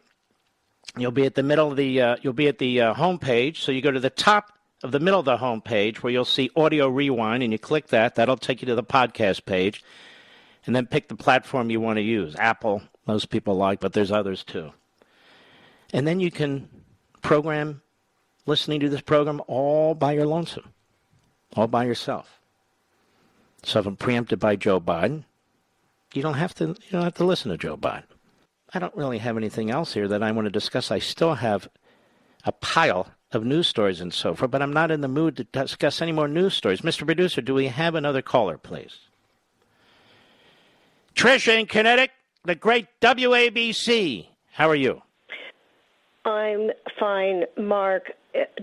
You'll 0.98 1.12
be 1.12 1.26
at 1.26 1.36
the 1.36 1.44
middle 1.44 1.72
of 1.72 1.78
the 1.78 2.02
uh, 2.02 2.16
you'll 2.22 2.34
be 2.34 2.48
at 2.48 2.60
the 2.60 2.82
uh, 2.82 2.94
home 2.94 3.20
page. 3.20 3.62
So 3.62 3.72
you 3.72 3.82
go 3.82 3.92
to 3.92 4.00
the 4.00 4.10
top 4.10 4.54
of 4.84 4.92
the 4.92 5.00
middle 5.00 5.20
of 5.20 5.26
the 5.26 5.38
home 5.38 5.62
page 5.62 6.04
where 6.04 6.14
you'll 6.14 6.26
see 6.26 6.50
audio 6.56 6.88
rewind, 6.88 7.44
and 7.44 7.52
you 7.52 7.60
click 7.60 7.88
that. 7.88 8.16
That'll 8.16 8.38
take 8.38 8.62
you 8.62 8.68
to 8.68 8.76
the 8.76 8.84
podcast 8.84 9.46
page, 9.46 9.84
and 10.66 10.76
then 10.76 10.86
pick 10.86 11.08
the 11.10 11.16
platform 11.16 11.70
you 11.70 11.82
want 11.82 11.98
to 11.98 12.04
use. 12.04 12.36
Apple, 12.38 12.84
most 13.08 13.30
people 13.30 13.56
like, 13.56 13.80
but 13.80 13.94
there's 13.94 14.12
others 14.12 14.44
too. 14.44 14.72
And 15.92 16.08
then 16.08 16.20
you 16.20 16.32
can 16.32 16.70
program 17.22 17.82
listening 18.46 18.80
to 18.82 18.90
this 18.90 19.02
program 19.02 19.42
all 19.48 19.96
by 19.96 20.14
your 20.14 20.28
lonesome, 20.28 20.72
all 21.56 21.68
by 21.68 21.86
yourself. 21.86 22.40
So 23.64 23.80
if 23.80 23.86
I'm 23.86 23.96
preempted 23.96 24.40
by 24.40 24.56
Joe 24.56 24.80
Biden, 24.80 25.24
you 26.16 26.22
don't 26.22 26.36
have 26.36 26.54
to 26.56 26.68
you 26.68 26.92
don't 26.92 27.04
have 27.04 27.16
to 27.16 27.26
listen 27.26 27.52
to 27.52 27.58
Joe 27.58 27.78
Biden. 27.78 28.04
I 28.74 28.80
don't 28.80 28.96
really 28.96 29.20
have 29.20 29.38
anything 29.38 29.72
else 29.72 29.94
here 29.94 30.08
that 30.08 30.24
I 30.24 30.32
want 30.32 30.46
to 30.46 30.52
discuss. 30.52 30.92
I 30.92 31.00
still 31.00 31.36
have 31.36 31.70
a 32.44 32.52
pile 32.52 33.08
of 33.32 33.44
news 33.44 33.68
stories 33.68 34.02
and 34.02 34.14
so 34.14 34.34
forth, 34.36 34.52
but 34.52 34.62
I'm 34.62 34.74
not 34.74 34.92
in 34.92 35.02
the 35.02 35.08
mood 35.08 35.38
to 35.38 35.44
discuss 35.44 36.02
any 36.02 36.12
more 36.12 36.28
news 36.28 36.54
stories. 36.54 36.82
Mr. 36.82 37.06
Producer, 37.06 37.42
do 37.42 37.54
we 37.54 37.68
have 37.68 37.96
another 37.96 38.22
caller, 38.22 38.58
please? 38.58 38.98
Trisha 41.16 41.60
in 41.60 41.66
Connecticut, 41.66 42.12
the 42.44 42.56
great 42.56 42.88
WABC. 43.02 44.28
How 44.52 44.70
are 44.70 44.76
you? 44.76 45.02
I'm 46.26 46.72
fine, 47.00 47.46
Mark. 47.58 48.12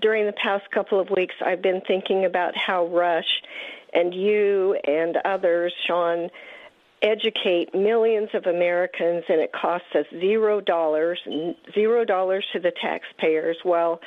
During 0.01 0.27
the 0.27 0.33
past 0.33 0.71
couple 0.71 1.01
of 1.01 1.09
weeks, 1.11 1.35
I've 1.45 1.63
been 1.63 1.81
thinking 1.81 2.25
about 2.25 2.57
how 2.57 2.87
Rush 2.87 3.43
and 3.95 4.13
you 4.13 4.75
and 4.85 5.17
others, 5.25 5.73
Sean, 5.87 6.31
educate 7.03 7.75
millions 7.75 8.31
of 8.35 8.47
Americans, 8.47 9.25
and 9.29 9.41
it 9.41 9.53
costs 9.53 9.89
us 9.95 10.07
zero 10.21 10.61
dollars, 10.61 11.21
zero 11.75 12.05
dollars 12.05 12.45
to 12.53 12.61
the 12.61 12.73
taxpayers. 12.81 13.59
While, 13.63 14.01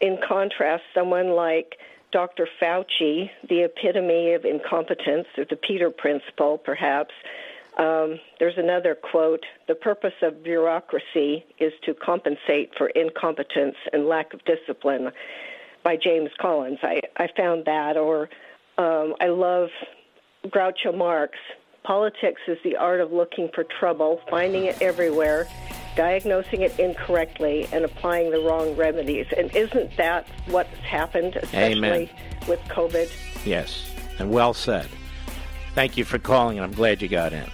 in 0.00 0.18
contrast, 0.26 0.84
someone 0.94 1.30
like 1.30 1.78
Dr. 2.10 2.48
Fauci, 2.60 3.30
the 3.48 3.64
epitome 3.64 4.32
of 4.32 4.44
incompetence, 4.44 5.26
or 5.36 5.44
the 5.44 5.56
Peter 5.56 5.90
Principle, 5.90 6.58
perhaps. 6.58 7.12
Um, 7.76 8.18
there's 8.40 8.58
another 8.58 8.96
quote 8.96 9.44
The 9.68 9.74
purpose 9.74 10.14
of 10.22 10.42
bureaucracy 10.42 11.44
is 11.60 11.72
to 11.84 11.94
compensate 11.94 12.72
for 12.76 12.88
incompetence 12.88 13.76
and 13.92 14.08
lack 14.08 14.34
of 14.34 14.40
discipline 14.44 15.12
by 15.84 15.96
James 15.96 16.30
Collins. 16.40 16.78
I, 16.82 17.00
I 17.16 17.28
found 17.36 17.66
that, 17.66 17.96
or 17.96 18.28
um, 18.78 19.14
I 19.20 19.28
love 19.28 19.68
Groucho 20.46 20.96
Marx 20.96 21.34
Politics 21.84 22.40
is 22.46 22.58
the 22.62 22.76
art 22.76 23.00
of 23.00 23.12
looking 23.12 23.48
for 23.54 23.64
trouble, 23.64 24.20
finding 24.28 24.64
it 24.64 24.80
everywhere, 24.82 25.48
diagnosing 25.96 26.62
it 26.62 26.78
incorrectly, 26.78 27.66
and 27.72 27.84
applying 27.84 28.30
the 28.30 28.40
wrong 28.40 28.76
remedies. 28.76 29.26
And 29.36 29.54
isn't 29.54 29.96
that 29.96 30.28
what's 30.46 30.76
happened, 30.78 31.36
especially 31.36 31.78
Amen. 31.78 32.10
with 32.46 32.60
COVID? 32.68 33.10
Yes, 33.46 33.90
and 34.18 34.30
well 34.30 34.52
said. 34.52 34.88
Thank 35.74 35.96
you 35.96 36.04
for 36.04 36.18
calling, 36.18 36.58
and 36.58 36.64
I'm 36.64 36.72
glad 36.72 37.00
you 37.00 37.08
got 37.08 37.32
in. 37.32 37.48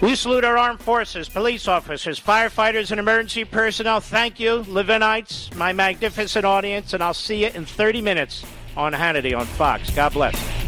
We 0.00 0.14
salute 0.14 0.44
our 0.44 0.56
armed 0.56 0.80
forces, 0.80 1.28
police 1.28 1.66
officers, 1.66 2.20
firefighters, 2.20 2.92
and 2.92 3.00
emergency 3.00 3.44
personnel. 3.44 3.98
Thank 3.98 4.38
you, 4.38 4.62
Levinites, 4.64 5.52
my 5.56 5.72
magnificent 5.72 6.44
audience, 6.44 6.92
and 6.92 7.02
I'll 7.02 7.14
see 7.14 7.44
you 7.44 7.50
in 7.52 7.64
30 7.64 8.02
minutes 8.02 8.44
on 8.76 8.92
Hannity 8.92 9.36
on 9.36 9.46
Fox. 9.46 9.90
God 9.90 10.12
bless. 10.12 10.67